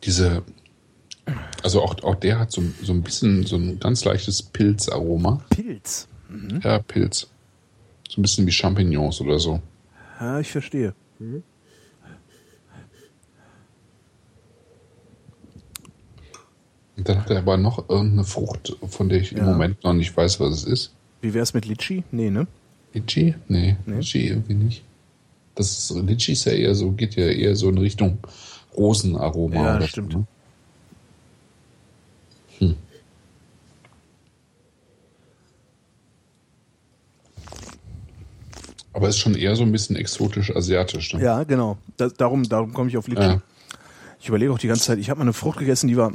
diese, 0.03 0.43
also 1.61 1.81
auch, 1.81 2.01
auch 2.03 2.15
der 2.15 2.39
hat 2.39 2.51
so, 2.51 2.63
so 2.81 2.93
ein 2.93 3.03
bisschen 3.03 3.45
so 3.45 3.57
ein 3.57 3.79
ganz 3.79 4.03
leichtes 4.05 4.41
Pilzaroma. 4.41 5.41
Pilz. 5.49 6.07
Ja, 6.63 6.79
Pilz. 6.79 7.27
So 8.07 8.19
ein 8.19 8.23
bisschen 8.23 8.47
wie 8.47 8.51
Champignons 8.51 9.21
oder 9.21 9.39
so. 9.39 9.61
Ja, 10.19 10.39
ich 10.39 10.51
verstehe. 10.51 10.95
Und 16.99 17.07
dann 17.07 17.21
hat 17.21 17.29
er 17.29 17.37
aber 17.37 17.55
noch 17.55 17.87
irgendeine 17.87 18.25
Frucht, 18.25 18.75
von 18.89 19.07
der 19.07 19.21
ich 19.21 19.31
Ja. 19.31 19.37
im 19.39 19.45
Moment 19.45 19.81
noch 19.85 19.93
nicht 19.93 20.15
weiß, 20.17 20.41
was 20.41 20.51
es 20.51 20.63
ist. 20.65 20.91
Wie 21.21 21.33
wär's 21.33 21.53
mit 21.53 21.65
Litschi? 21.65 22.03
Nee, 22.11 22.29
ne? 22.29 22.45
Litchi? 22.93 23.35
Nee, 23.47 23.77
Litchi 23.85 24.27
irgendwie 24.27 24.55
nicht. 24.55 24.83
Das 25.55 25.71
ist, 25.77 25.91
Litchi 25.91 26.33
ist 26.33 26.43
ja 26.43 26.51
eher 26.51 26.75
so, 26.75 26.91
geht 26.91 27.15
ja 27.15 27.27
eher 27.27 27.55
so 27.55 27.69
in 27.69 27.77
Richtung 27.77 28.17
Rosenaroma. 28.75 29.55
Ja, 29.55 29.75
oder 29.77 29.87
stimmt. 29.87 30.11
So, 30.11 30.19
ne? 30.19 30.25
Hm. 32.59 32.75
Aber 38.91 39.07
ist 39.07 39.19
schon 39.19 39.35
eher 39.35 39.55
so 39.55 39.63
ein 39.63 39.71
bisschen 39.71 39.95
exotisch-asiatisch. 39.95 41.13
Ne? 41.13 41.23
Ja, 41.23 41.43
genau. 41.45 41.77
Da, 41.95 42.09
darum 42.09 42.43
darum 42.43 42.73
komme 42.73 42.89
ich 42.89 42.97
auf 42.97 43.07
Litschi. 43.07 43.23
Ja. 43.23 43.41
Ich 44.21 44.27
überlege 44.27 44.51
auch 44.51 44.59
die 44.59 44.67
ganze 44.67 44.83
Zeit, 44.83 44.99
ich 44.99 45.09
habe 45.09 45.19
mal 45.19 45.23
eine 45.23 45.33
Frucht 45.33 45.59
gegessen, 45.59 45.87
die 45.87 45.95
war, 45.95 46.11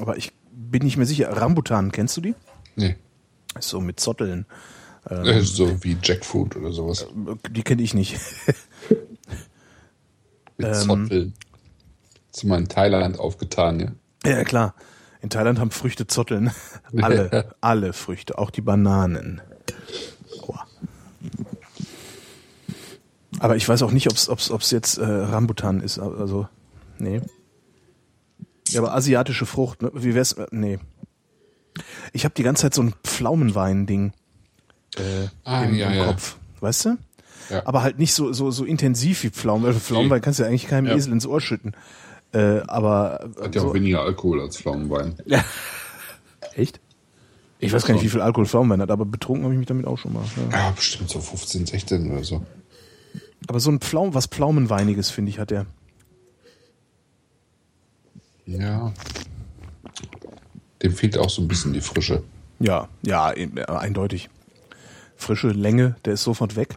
aber 0.00 0.16
ich 0.16 0.32
bin 0.52 0.82
nicht 0.82 0.96
mehr 0.96 1.06
sicher. 1.06 1.30
Rambutan, 1.30 1.92
kennst 1.92 2.16
du 2.16 2.20
die? 2.20 2.34
Nee. 2.76 2.96
So 3.58 3.80
mit 3.80 4.00
Zotteln. 4.00 4.46
Äh, 5.08 5.40
so 5.40 5.82
wie 5.82 5.96
Jackfruit 6.02 6.56
oder 6.56 6.72
sowas. 6.72 7.06
Die 7.50 7.62
kenne 7.62 7.82
ich 7.82 7.94
nicht. 7.94 8.18
Mit 10.58 10.66
ähm, 10.66 10.74
Zotteln. 10.74 11.34
Ist 12.32 12.44
mal 12.44 12.58
in 12.58 12.68
Thailand 12.68 13.18
aufgetan, 13.18 13.80
ja. 13.80 13.92
Ja, 14.24 14.44
klar. 14.44 14.74
In 15.22 15.30
Thailand 15.30 15.58
haben 15.58 15.70
Früchte 15.70 16.06
Zotteln. 16.06 16.50
Alle, 17.00 17.54
alle 17.60 17.92
Früchte, 17.92 18.38
auch 18.38 18.50
die 18.50 18.60
Bananen. 18.60 19.40
Aua. 20.42 20.66
Aber 23.38 23.56
ich 23.56 23.68
weiß 23.68 23.82
auch 23.82 23.92
nicht, 23.92 24.08
ob 24.08 24.38
es 24.60 24.70
jetzt 24.70 24.98
äh, 24.98 25.04
Rambutan 25.04 25.80
ist. 25.80 25.98
Also, 25.98 26.48
nee. 26.98 27.20
Ja, 28.72 28.80
aber 28.80 28.94
asiatische 28.94 29.46
Frucht, 29.46 29.82
ne? 29.82 29.90
Wie 29.94 30.14
wär's? 30.14 30.32
äh, 30.32 30.46
Nee. 30.50 30.78
Ich 32.12 32.24
habe 32.24 32.34
die 32.34 32.42
ganze 32.42 32.62
Zeit 32.62 32.74
so 32.74 32.82
ein 32.82 32.94
Pflaumenwein-Ding 33.04 34.12
äh, 34.96 35.00
Ah, 35.44 35.62
im, 35.64 35.74
ja, 35.76 35.88
im 35.90 35.98
ja. 35.98 36.06
Kopf. 36.06 36.36
Weißt 36.60 36.84
du? 36.86 36.96
Ja. 37.48 37.62
Aber 37.66 37.82
halt 37.82 37.98
nicht 37.98 38.12
so, 38.12 38.32
so, 38.32 38.50
so 38.50 38.64
intensiv 38.64 39.22
wie 39.22 39.30
Pflaumen. 39.30 39.64
Weil 39.66 39.74
Pflaumenwein 39.74 40.20
kannst 40.20 40.38
du 40.38 40.42
ja 40.42 40.48
eigentlich 40.48 40.66
keinem 40.66 40.86
Ja. 40.88 40.96
Esel 40.96 41.12
ins 41.12 41.26
Ohr 41.26 41.40
schütten. 41.40 41.72
Äh, 42.32 42.60
aber 42.66 43.30
Hat 43.40 43.54
ja 43.54 43.62
so, 43.62 43.68
auch 43.70 43.74
weniger 43.74 44.02
Alkohol 44.02 44.40
als 44.40 44.56
Pflaumenwein. 44.56 45.14
Echt? 46.54 46.80
Ich 47.58 47.72
weiß 47.72 47.84
gar 47.84 47.94
nicht, 47.94 48.04
wie 48.04 48.08
viel 48.08 48.20
Alkohol 48.20 48.46
Pflaumenwein 48.46 48.80
hat, 48.82 48.90
aber 48.90 49.04
betrunken 49.04 49.44
habe 49.44 49.54
ich 49.54 49.58
mich 49.58 49.68
damit 49.68 49.86
auch 49.86 49.98
schon 49.98 50.12
mal. 50.12 50.22
Ja. 50.50 50.58
Ja, 50.58 50.70
bestimmt 50.70 51.10
so 51.10 51.20
15, 51.20 51.66
16 51.66 52.10
oder 52.10 52.24
so. 52.24 52.44
Aber 53.48 53.60
so 53.60 53.70
ein 53.70 53.80
Pflaum, 53.80 54.14
was 54.14 54.26
Pflaumenweiniges, 54.26 55.10
finde 55.10 55.30
ich, 55.30 55.38
hat 55.38 55.50
der. 55.50 55.66
Ja. 58.58 58.92
Dem 60.82 60.92
fehlt 60.92 61.16
auch 61.18 61.30
so 61.30 61.42
ein 61.42 61.48
bisschen 61.48 61.72
die 61.72 61.80
Frische. 61.80 62.22
Ja, 62.58 62.88
ja, 63.02 63.32
äh, 63.32 63.48
eindeutig. 63.66 64.28
Frische 65.16 65.48
Länge, 65.48 65.96
der 66.04 66.14
ist 66.14 66.22
sofort 66.24 66.56
weg. 66.56 66.74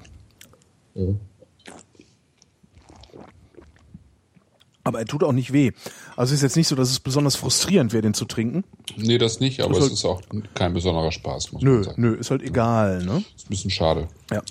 Aber 4.85 4.99
er 4.99 5.05
tut 5.05 5.23
auch 5.23 5.31
nicht 5.31 5.53
weh. 5.53 5.71
Also 6.17 6.33
es 6.33 6.39
ist 6.39 6.43
jetzt 6.43 6.57
nicht 6.57 6.67
so, 6.67 6.75
dass 6.75 6.89
es 6.91 6.99
besonders 6.99 7.35
frustrierend 7.37 7.93
wäre, 7.93 8.01
den 8.01 8.13
zu 8.13 8.25
trinken. 8.25 8.65
Nee, 8.97 9.17
das 9.17 9.39
nicht, 9.39 9.61
aber 9.61 9.75
es 9.77 9.81
halt- 9.83 9.93
ist 9.93 10.05
auch 10.05 10.21
kein 10.53 10.73
besonderer 10.73 11.11
Spaß, 11.11 11.53
muss 11.53 11.61
man 11.63 11.73
Nö, 11.73 11.83
sagen. 11.83 12.01
nö, 12.01 12.15
ist 12.15 12.31
halt 12.31 12.41
egal, 12.43 13.03
ne? 13.05 13.23
Ist 13.35 13.45
ein 13.47 13.49
bisschen 13.49 13.71
schade. 13.71 14.09
Ja. 14.29 14.41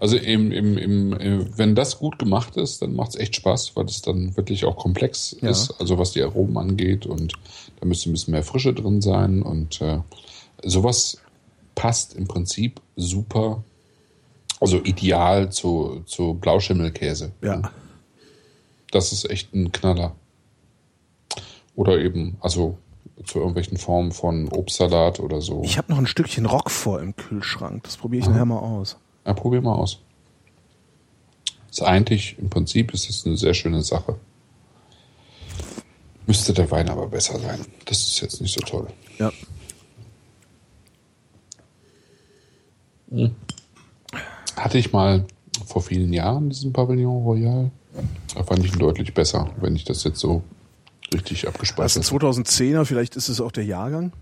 Also 0.00 0.16
im, 0.16 0.52
im, 0.52 0.76
im, 0.78 1.12
äh, 1.14 1.58
wenn 1.58 1.74
das 1.74 1.98
gut 1.98 2.18
gemacht 2.18 2.56
ist, 2.56 2.82
dann 2.82 2.94
macht 2.94 3.10
es 3.10 3.16
echt 3.16 3.36
Spaß, 3.36 3.76
weil 3.76 3.86
es 3.86 4.02
dann 4.02 4.36
wirklich 4.36 4.64
auch 4.64 4.76
komplex 4.76 5.36
Ja. 5.40 5.50
ist, 5.50 5.72
also 5.80 5.98
was 5.98 6.12
die 6.12 6.22
Aromen 6.22 6.56
angeht 6.56 7.06
und 7.06 7.32
da 7.80 7.86
müsste 7.86 8.10
ein 8.10 8.12
bisschen 8.12 8.32
mehr 8.32 8.42
Frische 8.42 8.74
drin 8.74 9.00
sein 9.02 9.42
und 9.42 9.80
äh, 9.80 10.00
sowas 10.62 11.18
passt 11.74 12.14
im 12.14 12.26
Prinzip 12.26 12.80
super, 12.96 13.62
also 14.60 14.78
ideal 14.82 15.50
zu, 15.52 16.02
zu 16.06 16.34
Blauschimmelkäse. 16.34 17.32
Ja. 17.42 17.62
Das 18.90 19.12
ist 19.12 19.28
echt 19.30 19.54
ein 19.54 19.72
Knaller. 19.72 20.14
Oder 21.74 21.98
eben, 21.98 22.36
also 22.40 22.78
zu 23.24 23.38
irgendwelchen 23.38 23.76
Formen 23.76 24.12
von 24.12 24.48
Obstsalat 24.48 25.20
oder 25.20 25.40
so. 25.40 25.62
Ich 25.64 25.76
habe 25.78 25.90
noch 25.90 25.98
ein 25.98 26.06
Stückchen 26.06 26.46
Roquefort 26.46 27.02
im 27.02 27.16
Kühlschrank. 27.16 27.82
Das 27.84 27.96
probiere 27.96 28.22
ich 28.22 28.28
nachher 28.28 28.44
mal 28.44 28.58
aus. 28.58 28.96
Ja, 29.26 29.34
probier 29.34 29.60
mal 29.60 29.74
aus. 29.74 29.98
Ist 31.70 31.82
eigentlich, 31.82 32.38
im 32.38 32.48
Prinzip 32.48 32.94
ist 32.94 33.10
es 33.10 33.26
eine 33.26 33.36
sehr 33.36 33.52
schöne 33.52 33.82
Sache. 33.82 34.16
Müsste 36.26 36.52
der 36.52 36.70
Wein 36.70 36.88
aber 36.88 37.08
besser 37.08 37.38
sein. 37.38 37.60
Das 37.84 37.98
ist 37.98 38.20
jetzt 38.20 38.40
nicht 38.40 38.54
so 38.54 38.60
toll. 38.60 38.86
Ja. 39.18 39.32
Hatte 44.56 44.78
ich 44.78 44.92
mal 44.92 45.24
vor 45.66 45.82
vielen 45.82 46.12
Jahren 46.12 46.50
diesen 46.50 46.72
Pavillon 46.72 47.22
Royal. 47.22 47.70
Da 48.34 48.42
fand 48.42 48.64
ich 48.64 48.72
ihn 48.72 48.78
deutlich 48.78 49.14
besser, 49.14 49.50
wenn 49.60 49.76
ich 49.76 49.84
das 49.84 50.04
jetzt 50.04 50.18
so 50.18 50.42
richtig 51.12 51.42
Das 51.42 51.54
abgespeichert 51.54 52.02
ist 52.02 52.12
ein 52.12 52.20
habe. 52.20 52.26
2010er, 52.30 52.84
vielleicht 52.84 53.16
ist 53.16 53.28
es 53.28 53.40
auch 53.40 53.52
der 53.52 53.64
Jahrgang. 53.64 54.12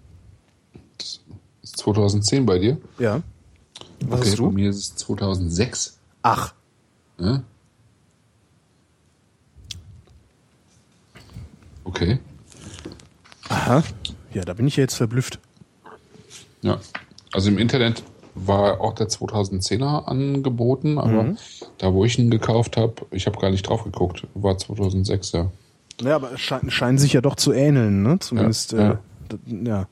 2010 1.62 2.46
bei 2.46 2.58
dir? 2.58 2.78
Ja. 2.98 3.22
Was 4.08 4.20
okay, 4.20 4.30
hast 4.30 4.38
du? 4.38 4.46
Bei 4.46 4.52
mir 4.52 4.70
ist 4.70 4.76
es 4.76 4.96
2006. 4.96 5.98
Ach. 6.22 6.54
Ja? 7.18 7.42
Okay. 11.84 12.18
Aha. 13.48 13.82
Ja, 14.32 14.44
da 14.44 14.54
bin 14.54 14.66
ich 14.66 14.76
ja 14.76 14.82
jetzt 14.82 14.94
verblüfft. 14.94 15.38
Ja. 16.62 16.80
Also 17.32 17.50
im 17.50 17.58
Internet 17.58 18.02
war 18.34 18.80
auch 18.80 18.94
der 18.94 19.08
2010er 19.08 20.06
angeboten, 20.06 20.98
aber 20.98 21.22
mhm. 21.24 21.38
da, 21.78 21.92
wo 21.92 22.04
ich 22.04 22.18
ihn 22.18 22.30
gekauft 22.30 22.76
habe, 22.76 22.94
ich 23.10 23.26
habe 23.26 23.38
gar 23.38 23.50
nicht 23.50 23.68
drauf 23.68 23.84
geguckt, 23.84 24.26
war 24.34 24.58
2006, 24.58 25.32
ja. 25.32 25.50
Ja, 26.00 26.16
aber 26.16 26.32
es 26.32 26.40
scheint, 26.40 26.72
scheinen 26.72 26.98
sich 26.98 27.12
ja 27.12 27.20
doch 27.20 27.36
zu 27.36 27.52
ähneln, 27.52 28.02
ne? 28.02 28.18
Zumindest, 28.18 28.72
ja. 28.72 28.92
Äh, 28.92 29.64
ja. 29.64 29.86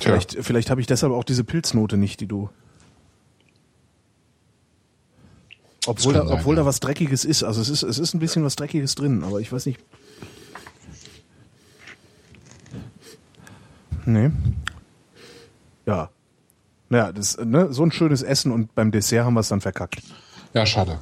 Vielleicht, 0.00 0.36
vielleicht 0.40 0.70
habe 0.70 0.80
ich 0.80 0.86
deshalb 0.86 1.12
auch 1.12 1.24
diese 1.24 1.44
Pilznote 1.44 1.96
nicht, 1.96 2.20
die 2.20 2.26
du. 2.26 2.50
Obwohl, 5.86 6.14
da, 6.14 6.26
sein, 6.26 6.38
obwohl 6.38 6.56
ja. 6.56 6.62
da 6.62 6.66
was 6.66 6.80
Dreckiges 6.80 7.24
ist. 7.24 7.44
Also 7.44 7.60
es 7.60 7.68
ist, 7.68 7.82
es 7.82 7.98
ist 7.98 8.14
ein 8.14 8.18
bisschen 8.18 8.44
was 8.44 8.56
Dreckiges 8.56 8.94
drin, 8.94 9.22
aber 9.22 9.40
ich 9.40 9.52
weiß 9.52 9.66
nicht. 9.66 9.80
Nee. 14.04 14.30
Ja. 15.86 16.10
Naja, 16.88 17.12
das, 17.12 17.38
ne, 17.38 17.72
so 17.72 17.82
ein 17.84 17.92
schönes 17.92 18.22
Essen 18.22 18.52
und 18.52 18.74
beim 18.74 18.90
Dessert 18.90 19.24
haben 19.24 19.34
wir 19.34 19.40
es 19.40 19.48
dann 19.48 19.60
verkackt. 19.60 20.02
Ja, 20.54 20.66
schade. 20.66 20.98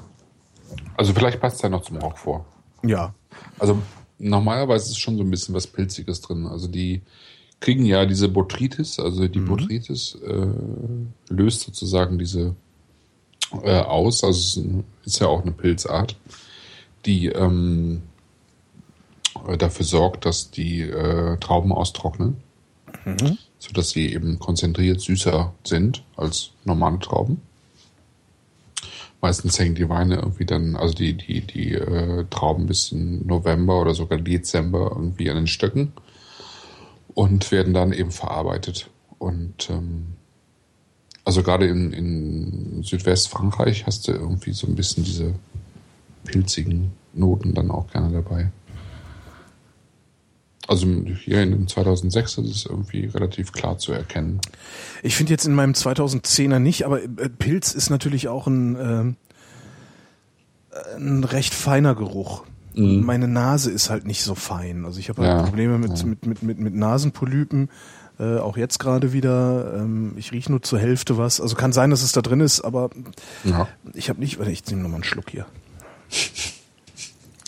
Also 0.97 1.13
vielleicht 1.13 1.41
passt 1.41 1.57
es 1.57 1.63
ja 1.63 1.69
noch 1.69 1.83
zum 1.83 1.99
Rock 1.99 2.19
vor. 2.19 2.47
Ja. 2.83 3.15
Also 3.59 3.81
normalerweise 4.19 4.91
ist 4.91 4.99
schon 4.99 5.17
so 5.17 5.23
ein 5.23 5.31
bisschen 5.31 5.55
was 5.55 5.67
Pilziges 5.67 6.21
drin. 6.21 6.47
Also 6.47 6.69
die 6.69 7.03
kriegen 7.65 7.87
ja 7.87 8.05
diese 8.05 8.29
Botrytis, 8.29 9.01
also 9.01 9.27
die 9.27 9.39
mhm. 9.39 9.47
Botrytis 9.47 10.19
äh, 10.23 10.47
löst 11.31 11.63
sozusagen 11.63 12.19
diese 12.19 12.55
äh, 13.63 13.79
aus. 13.79 14.23
Also 14.23 14.39
es 14.39 14.57
ist, 14.59 14.85
ist, 15.07 15.21
ja 15.21 15.29
auch 15.29 15.41
eine 15.41 15.53
Pilzart, 15.53 16.15
die 17.07 17.29
ähm, 17.29 18.03
dafür 19.57 19.87
sorgt, 19.87 20.27
dass 20.27 20.51
die 20.51 20.83
äh, 20.83 21.39
Trauben 21.39 21.73
austrocknen, 21.73 22.37
mhm. 23.07 23.39
sodass 23.59 23.91
sie 23.91 24.13
eben 24.13 24.39
konzentriert 24.39 25.01
süßer 25.01 25.55
sind 25.65 26.05
als 26.17 26.51
normale 26.67 26.99
Trauben. 26.99 27.41
Meistens 29.23 29.59
hängen 29.59 29.75
die 29.75 29.89
Weine 29.89 30.17
irgendwie 30.17 30.45
dann, 30.45 30.77
also 30.77 30.93
die, 30.93 31.15
die, 31.15 31.41
die 31.41 31.73
äh, 31.73 32.27
Trauben 32.29 32.67
bis 32.67 32.93
in 32.93 33.27
November 33.27 33.81
oder 33.81 33.95
sogar 33.95 34.19
Dezember 34.19 34.93
irgendwie 34.95 35.31
an 35.31 35.37
den 35.37 35.47
Stöcken 35.47 35.95
und 37.15 37.53
werden 37.53 37.75
dann 37.75 37.93
eben 37.93 38.11
verarbeitet. 38.11 38.91
Und 39.19 39.71
ähm, 39.71 40.15
also 41.25 41.43
gerade 41.43 41.67
in, 41.67 41.93
in 41.93 42.83
Südwestfrankreich 42.83 43.87
hast 43.87 44.09
du 44.09 44.13
irgendwie 44.13 44.53
so 44.53 44.67
ein 44.67 44.75
bisschen 44.75 45.05
diese 45.05 45.35
pilzigen 46.25 46.93
Noten 47.15 47.55
dann 47.55 47.71
auch 47.71 47.91
gerne 47.91 48.13
dabei. 48.13 48.51
Also 50.67 50.87
hier 50.87 51.43
in 51.43 51.51
dem 51.51 51.69
2006 51.69 52.39
ist 52.39 52.51
es 52.51 52.67
irgendwie 52.67 53.07
relativ 53.07 53.53
klar 53.53 53.79
zu 53.79 53.93
erkennen. 53.93 54.41
Ich 55.03 55.15
finde 55.15 55.33
jetzt 55.33 55.45
in 55.45 55.55
meinem 55.55 55.73
2010er 55.73 56.59
nicht, 56.59 56.85
aber 56.85 57.03
äh, 57.03 57.29
Pilz 57.29 57.75
ist 57.75 57.91
natürlich 57.91 58.29
auch 58.29 58.47
ein, 58.47 58.77
äh, 58.77 60.97
ein 60.97 61.25
recht 61.25 61.53
feiner 61.53 61.95
Geruch. 61.95 62.45
Mhm. 62.75 63.05
Meine 63.05 63.29
Nase 63.29 63.71
ist 63.71 63.91
halt 63.91 64.07
nicht 64.07 64.23
so 64.23 64.35
fein. 64.35 64.85
Also 64.85 64.99
ich 64.99 65.09
habe 65.09 65.23
halt 65.23 65.31
ja. 65.31 65.43
Probleme 65.43 65.79
mit, 65.79 65.99
ja. 65.99 66.07
mit, 66.07 66.27
mit, 66.27 66.43
mit, 66.43 66.59
mit 66.59 66.75
Nasenpolypen. 66.75 67.71
Äh, 68.19 68.39
auch 68.39 68.57
jetzt 68.57 68.79
gerade 68.79 69.13
wieder. 69.13 69.75
Ähm, 69.77 70.13
ich 70.17 70.33
rieche 70.33 70.51
nur 70.51 70.63
zur 70.63 70.79
Hälfte 70.79 71.19
was. 71.19 71.41
Also 71.41 71.57
kann 71.57 71.73
sein, 71.73 71.91
dass 71.91 72.03
es 72.03 72.13
da 72.13 72.23
drin 72.23 72.41
ist, 72.41 72.61
aber 72.61 72.91
ja. 73.45 73.69
ich 73.93 74.09
habe 74.09 74.21
nicht. 74.21 74.39
Warte, 74.39 74.53
ich 74.53 74.65
nehme 74.67 74.83
nochmal 74.83 74.97
einen 74.97 75.05
Schluck 75.05 75.31
hier. 75.31 75.47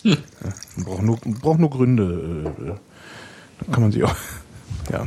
Hm. 0.03 0.17
Ja, 0.43 0.83
braucht 0.83 1.03
nur, 1.03 1.17
braucht 1.17 1.59
nur 1.59 1.69
Gründe. 1.69 2.53
Äh, 2.57 2.73
dann 3.59 3.71
kann 3.71 3.83
man 3.83 3.91
sie 3.91 4.03
auch. 4.03 4.15
Ja. 4.89 5.05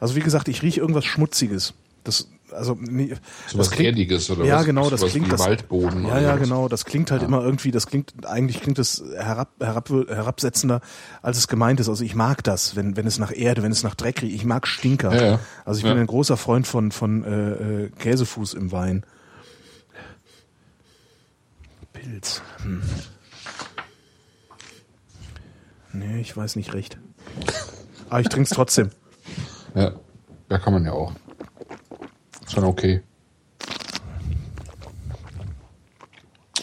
Also 0.00 0.14
wie 0.16 0.20
gesagt, 0.20 0.48
ich 0.48 0.62
rieche 0.62 0.80
irgendwas 0.80 1.04
Schmutziges. 1.04 1.74
Das, 2.04 2.28
also 2.52 2.78
so 3.46 3.58
was 3.58 3.70
klingt, 3.70 3.90
Erdiges 3.90 4.30
oder 4.30 4.44
ja 4.44 4.58
was, 4.58 4.64
genau 4.64 4.90
das 4.90 5.04
klingt 5.04 5.32
das 5.32 5.40
Waldboden 5.40 6.06
ja 6.06 6.20
ja 6.20 6.36
genau 6.36 6.68
das 6.68 6.84
klingt 6.84 7.10
halt 7.10 7.22
ja. 7.22 7.28
immer 7.28 7.42
irgendwie 7.42 7.70
das 7.70 7.86
klingt 7.86 8.26
eigentlich 8.26 8.60
klingt 8.60 8.78
es 8.78 9.02
herab, 9.16 9.50
herab 9.60 9.88
herabsetzender 9.88 10.80
als 11.22 11.38
es 11.38 11.48
gemeint 11.48 11.80
ist 11.80 11.88
also 11.88 12.04
ich 12.04 12.14
mag 12.14 12.42
das 12.44 12.76
wenn 12.76 12.96
wenn 12.96 13.06
es 13.06 13.18
nach 13.18 13.32
Erde 13.34 13.62
wenn 13.62 13.72
es 13.72 13.82
nach 13.82 13.94
Dreck 13.94 14.22
riecht 14.22 14.34
ich 14.34 14.44
mag 14.44 14.66
Stinker 14.66 15.14
ja, 15.14 15.26
ja. 15.26 15.38
also 15.64 15.78
ich 15.78 15.84
bin 15.84 15.98
ein 15.98 16.06
großer 16.06 16.36
Freund 16.36 16.66
von 16.66 16.92
von 16.92 17.24
äh, 17.24 17.50
äh, 17.84 17.90
Käsefuß 17.98 18.54
im 18.54 18.72
Wein 18.72 19.04
Pilz 21.92 22.42
hm. 22.62 22.82
Nee, 25.92 26.20
ich 26.20 26.36
weiß 26.36 26.56
nicht 26.56 26.74
recht. 26.74 26.98
Aber 28.08 28.20
ich 28.20 28.28
trinke 28.28 28.44
es 28.44 28.50
trotzdem. 28.50 28.90
Ja, 29.74 29.92
ja, 30.50 30.58
kann 30.58 30.72
man 30.72 30.84
ja 30.84 30.92
auch. 30.92 31.12
Ist 32.48 32.54
schon 32.54 32.64
okay. 32.64 33.02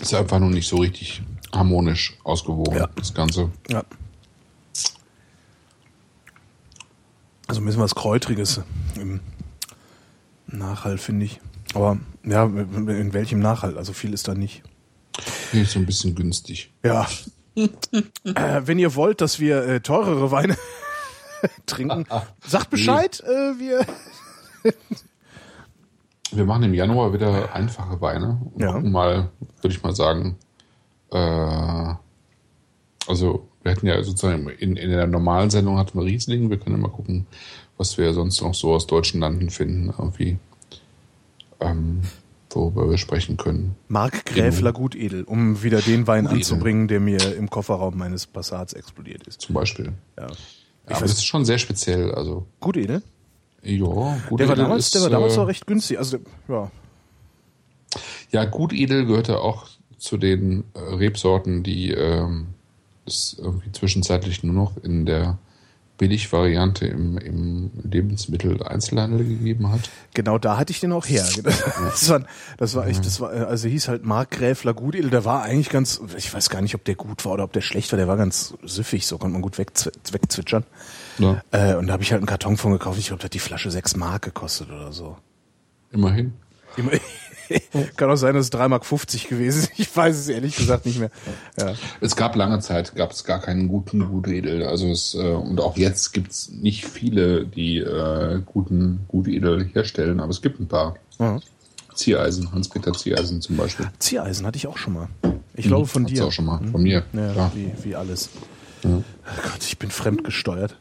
Ist 0.02 0.16
einfach 0.16 0.40
nur 0.40 0.50
nicht 0.50 0.68
so 0.68 0.78
richtig 0.78 1.22
harmonisch 1.54 2.18
ausgewogen, 2.24 2.76
ja. 2.76 2.90
das 2.96 3.14
Ganze. 3.14 3.52
Ja. 3.70 3.84
Also 7.46 7.62
ein 7.62 7.66
bisschen 7.66 7.82
was 7.84 7.94
Kräutriges 7.94 8.62
im 8.96 9.20
Nachhall, 10.48 10.98
finde 10.98 11.26
ich. 11.26 11.40
Aber 11.76 12.00
ja, 12.24 12.46
in 12.46 13.14
welchem 13.14 13.40
Nachhall? 13.40 13.78
Also 13.78 13.94
viel 13.94 14.14
ist 14.14 14.28
da 14.28 14.34
nicht. 14.34 14.64
Nee, 15.54 15.66
so 15.66 15.78
ein 15.78 15.86
bisschen 15.86 16.16
günstig. 16.16 16.74
Ja, 16.84 17.08
äh, 17.56 18.62
wenn 18.66 18.80
ihr 18.80 18.96
wollt, 18.96 19.22
dass 19.22 19.40
wir 19.40 19.64
äh, 19.68 19.82
teurere 19.82 20.32
Weine 20.32 20.58
trinken, 21.68 22.08
sagt 22.44 22.72
Bescheid. 22.72 23.22
Nee. 23.24 23.32
Äh, 23.32 23.60
wir 23.60 23.86
wir 26.36 26.46
machen 26.46 26.64
im 26.64 26.74
Januar 26.74 27.14
wieder 27.14 27.54
einfache 27.54 28.00
Weine 28.02 28.40
und 28.54 28.62
ja. 28.62 28.74
gucken 28.74 28.92
mal, 28.92 29.30
würde 29.62 29.76
ich 29.76 29.84
mal 29.84 29.96
sagen. 29.96 30.38
Äh, 31.12 31.96
also 33.08 33.48
wir 33.64 33.72
hätten 33.72 33.88
ja 33.88 34.02
sozusagen 34.04 34.48
in, 34.50 34.76
in 34.76 34.90
der 34.90 35.08
normalen 35.08 35.50
Sendung 35.50 35.78
hatten 35.78 35.98
wir 35.98 36.06
Riesling. 36.06 36.50
Wir 36.50 36.58
können 36.58 36.80
mal 36.80 36.90
gucken, 36.90 37.26
was 37.78 37.98
wir 37.98 38.14
sonst 38.14 38.42
noch 38.42 38.54
so 38.54 38.74
aus 38.74 38.88
deutschen 38.88 39.20
Landen 39.20 39.50
finden. 39.50 39.94
Irgendwie. 39.98 40.38
Ähm, 41.60 42.02
worüber 42.56 42.90
wir 42.90 42.98
sprechen 42.98 43.38
können. 43.38 43.76
Mark 43.88 44.26
Gräfler 44.26 44.72
Gutedel, 44.72 45.24
um 45.24 45.62
wieder 45.62 45.82
den 45.82 46.08
Wein 46.08 46.24
Gutedel. 46.24 46.42
anzubringen, 46.42 46.88
der 46.88 47.00
mir 47.00 47.36
im 47.36 47.50
Kofferraum 47.50 47.98
meines 47.98 48.28
Passats 48.28 48.74
explodiert 48.74 49.28
ist. 49.28 49.42
Zum 49.42 49.56
Beispiel. 49.56 49.94
Ja. 50.18 50.28
ja 50.28 50.30
aber 50.86 51.02
das 51.02 51.14
ist 51.14 51.26
schon 51.26 51.46
sehr 51.46 51.58
speziell. 51.58 52.14
Also. 52.14 52.46
Gutedel? 52.62 53.02
Ja, 53.66 54.18
Gutedel 54.30 54.38
der 54.38 54.48
war 54.50 54.56
damals, 54.56 54.86
ist, 54.86 54.96
der 54.96 55.02
war 55.02 55.10
damals 55.10 55.36
äh, 55.36 55.40
auch 55.40 55.48
recht 55.48 55.66
günstig. 55.66 55.98
Also, 55.98 56.20
ja. 56.48 56.72
Ja, 58.32 58.46
Gutedel 58.46 59.06
gehörte 59.06 59.40
auch 59.40 59.68
zu 59.98 60.18
den 60.18 60.66
äh, 60.74 60.80
Rebsorten, 60.80 61.64
die 61.64 61.92
ähm, 61.92 62.48
es 63.06 63.36
irgendwie 63.40 63.72
zwischenzeitlich 63.72 64.44
nur 64.44 64.54
noch 64.54 64.78
in 64.78 65.06
der 65.06 65.38
Billigvariante 65.98 66.88
im, 66.88 67.18
im 67.18 67.72
Lebensmitteleinzelhandel 67.84 69.26
gegeben 69.26 69.72
hat. 69.72 69.90
Genau, 70.14 70.38
da 70.38 70.58
hatte 70.58 70.72
ich 70.72 70.80
den 70.80 70.92
auch 70.92 71.06
her. 71.06 71.26
Das 71.46 72.10
war, 72.10 72.24
das 72.58 72.76
war 72.76 72.88
echt, 72.88 73.06
das 73.06 73.20
war, 73.20 73.30
also 73.32 73.68
hieß 73.68 73.88
halt 73.88 74.06
Mark 74.06 74.32
Gräfler 74.32 74.74
Gutedel, 74.74 75.10
der 75.10 75.24
war 75.24 75.44
eigentlich 75.44 75.70
ganz, 75.70 76.02
ich 76.18 76.34
weiß 76.34 76.50
gar 76.50 76.62
nicht, 76.62 76.76
ob 76.76 76.84
der 76.84 76.96
gut 76.96 77.24
war 77.26 77.34
oder 77.34 77.44
ob 77.44 77.54
der 77.54 77.62
schlecht 77.62 77.92
war, 77.92 77.98
der 77.98 78.08
war 78.08 78.18
ganz 78.18 78.54
süffig, 78.64 79.08
so 79.08 79.18
konnte 79.18 79.34
man 79.34 79.42
gut 79.42 79.58
wegzwitschern. 79.58 80.66
Ja. 81.20 81.42
Äh, 81.52 81.76
und 81.76 81.88
da 81.88 81.94
habe 81.94 82.04
ich 82.04 82.12
halt 82.12 82.20
einen 82.20 82.28
Karton 82.28 82.58
von 82.58 82.74
gekauft, 82.74 83.00
ich 83.00 83.08
glaube, 83.08 83.22
da 83.22 83.26
hat 83.26 83.34
die 83.34 83.40
Flasche 83.40 83.72
sechs 83.72 83.96
Mark 83.96 84.24
gekostet 84.24 84.70
oder 84.70 84.92
so. 84.92 85.18
Immerhin. 85.92 86.34
Immerhin. 86.78 87.00
Kann 87.96 88.10
auch 88.10 88.16
sein, 88.16 88.36
dass 88.36 88.46
es 88.46 88.52
3,50 88.52 88.68
Mark 88.68 89.30
gewesen 89.30 89.64
ist. 89.64 89.72
Ich 89.78 89.96
weiß 89.96 90.16
es 90.16 90.28
ehrlich 90.28 90.56
gesagt 90.56 90.86
nicht 90.86 91.00
mehr. 91.00 91.12
Ja. 91.60 91.74
Es 92.02 92.16
gab 92.16 92.36
lange 92.36 92.60
Zeit, 92.60 92.96
gab 92.96 93.12
es 93.12 93.24
gar 93.24 93.40
keinen 93.40 93.68
guten 93.68 94.08
Gutedel. 94.08 94.64
Also 94.64 94.88
es, 94.88 95.16
äh, 95.16 95.34
und 95.34 95.60
auch 95.60 95.78
jetzt 95.78 96.14
gibt 96.14 96.32
es 96.32 96.50
nicht 96.50 96.86
viele, 96.86 97.46
die 97.46 97.78
äh, 97.78 98.42
guten 98.46 99.06
Gutedel 99.08 99.66
herstellen, 99.66 100.20
aber 100.20 100.32
es 100.32 100.42
gibt 100.42 100.60
ein 100.60 100.68
paar. 100.68 100.96
Mhm. 101.20 101.42
Ziereisen, 101.94 102.52
Hans-Peter 102.52 102.92
Ziereisen 102.92 103.42
zum 103.42 103.56
Beispiel. 103.56 103.90
Ziereisen 104.00 104.46
hatte 104.46 104.58
ich 104.58 104.68
auch 104.68 104.78
schon 104.78 104.94
mal. 104.94 105.08
Ich 105.54 105.68
glaube 105.68 105.88
von 105.88 106.06
dir. 106.06 106.26
auch 106.26 106.32
schon 106.32 106.44
mal, 106.44 106.60
von 106.70 106.84
mir. 106.84 107.04
Ja, 107.14 107.52
wie, 107.56 107.72
wie 107.84 107.96
alles. 107.96 108.30
Ja. 108.84 108.98
Oh 108.98 109.42
Gott, 109.44 109.64
ich 109.64 109.80
bin 109.80 109.90
fremdgesteuert. 109.90 110.78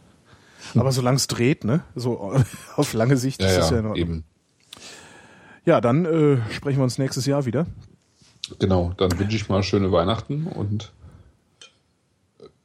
Aber 0.75 0.93
solange 0.93 1.17
es 1.17 1.27
dreht, 1.27 1.65
ne? 1.65 1.85
So 1.95 2.35
auf 2.77 2.93
lange 2.93 3.17
Sicht 3.17 3.41
ja, 3.41 3.49
ist 3.49 3.59
es 3.59 3.71
ja, 3.71 3.81
ja 3.81 3.95
eben. 3.95 4.25
Ja, 5.65 5.81
dann 5.81 6.05
äh, 6.05 6.39
sprechen 6.51 6.79
wir 6.79 6.85
uns 6.85 6.99
nächstes 6.99 7.27
Jahr 7.27 7.47
wieder. 7.47 7.67
Genau, 8.59 8.93
dann 8.97 9.19
wünsche 9.19 9.37
ich 9.37 9.49
mal 9.49 9.63
schöne 9.63 9.91
Weihnachten 9.91 10.47
und 10.47 10.93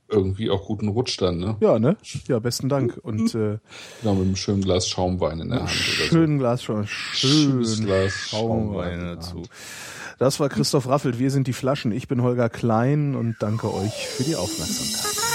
irgendwie 0.09 0.49
auch 0.49 0.65
guten 0.65 0.87
Rutsch 0.89 1.21
dann, 1.21 1.37
ne? 1.37 1.55
Ja, 1.59 1.79
ne? 1.79 1.95
Ja, 2.27 2.39
besten 2.39 2.67
Dank. 2.67 2.99
Und 3.01 3.33
äh, 3.35 3.59
genau, 4.01 4.15
mit 4.15 4.25
einem 4.25 4.35
schönen 4.35 4.61
Glas 4.61 4.87
Schaumwein 4.87 5.39
in 5.39 5.49
der 5.49 5.59
Hand. 5.61 5.69
Schönen 5.69 6.37
so. 6.37 6.43
Glas 6.43 6.63
Schaumwein. 6.63 6.87
Schön 6.87 7.85
Glas 7.85 8.13
Schaumwein 8.13 8.99
dazu. 8.99 9.43
Das 10.17 10.39
war 10.39 10.49
Christoph 10.49 10.87
Raffelt. 10.87 11.19
Wir 11.19 11.31
sind 11.31 11.47
die 11.47 11.53
Flaschen. 11.53 11.91
Ich 11.91 12.07
bin 12.07 12.21
Holger 12.21 12.49
Klein 12.49 13.15
und 13.15 13.37
danke 13.39 13.73
euch 13.73 14.07
für 14.07 14.23
die 14.23 14.35
Aufmerksamkeit. 14.35 15.28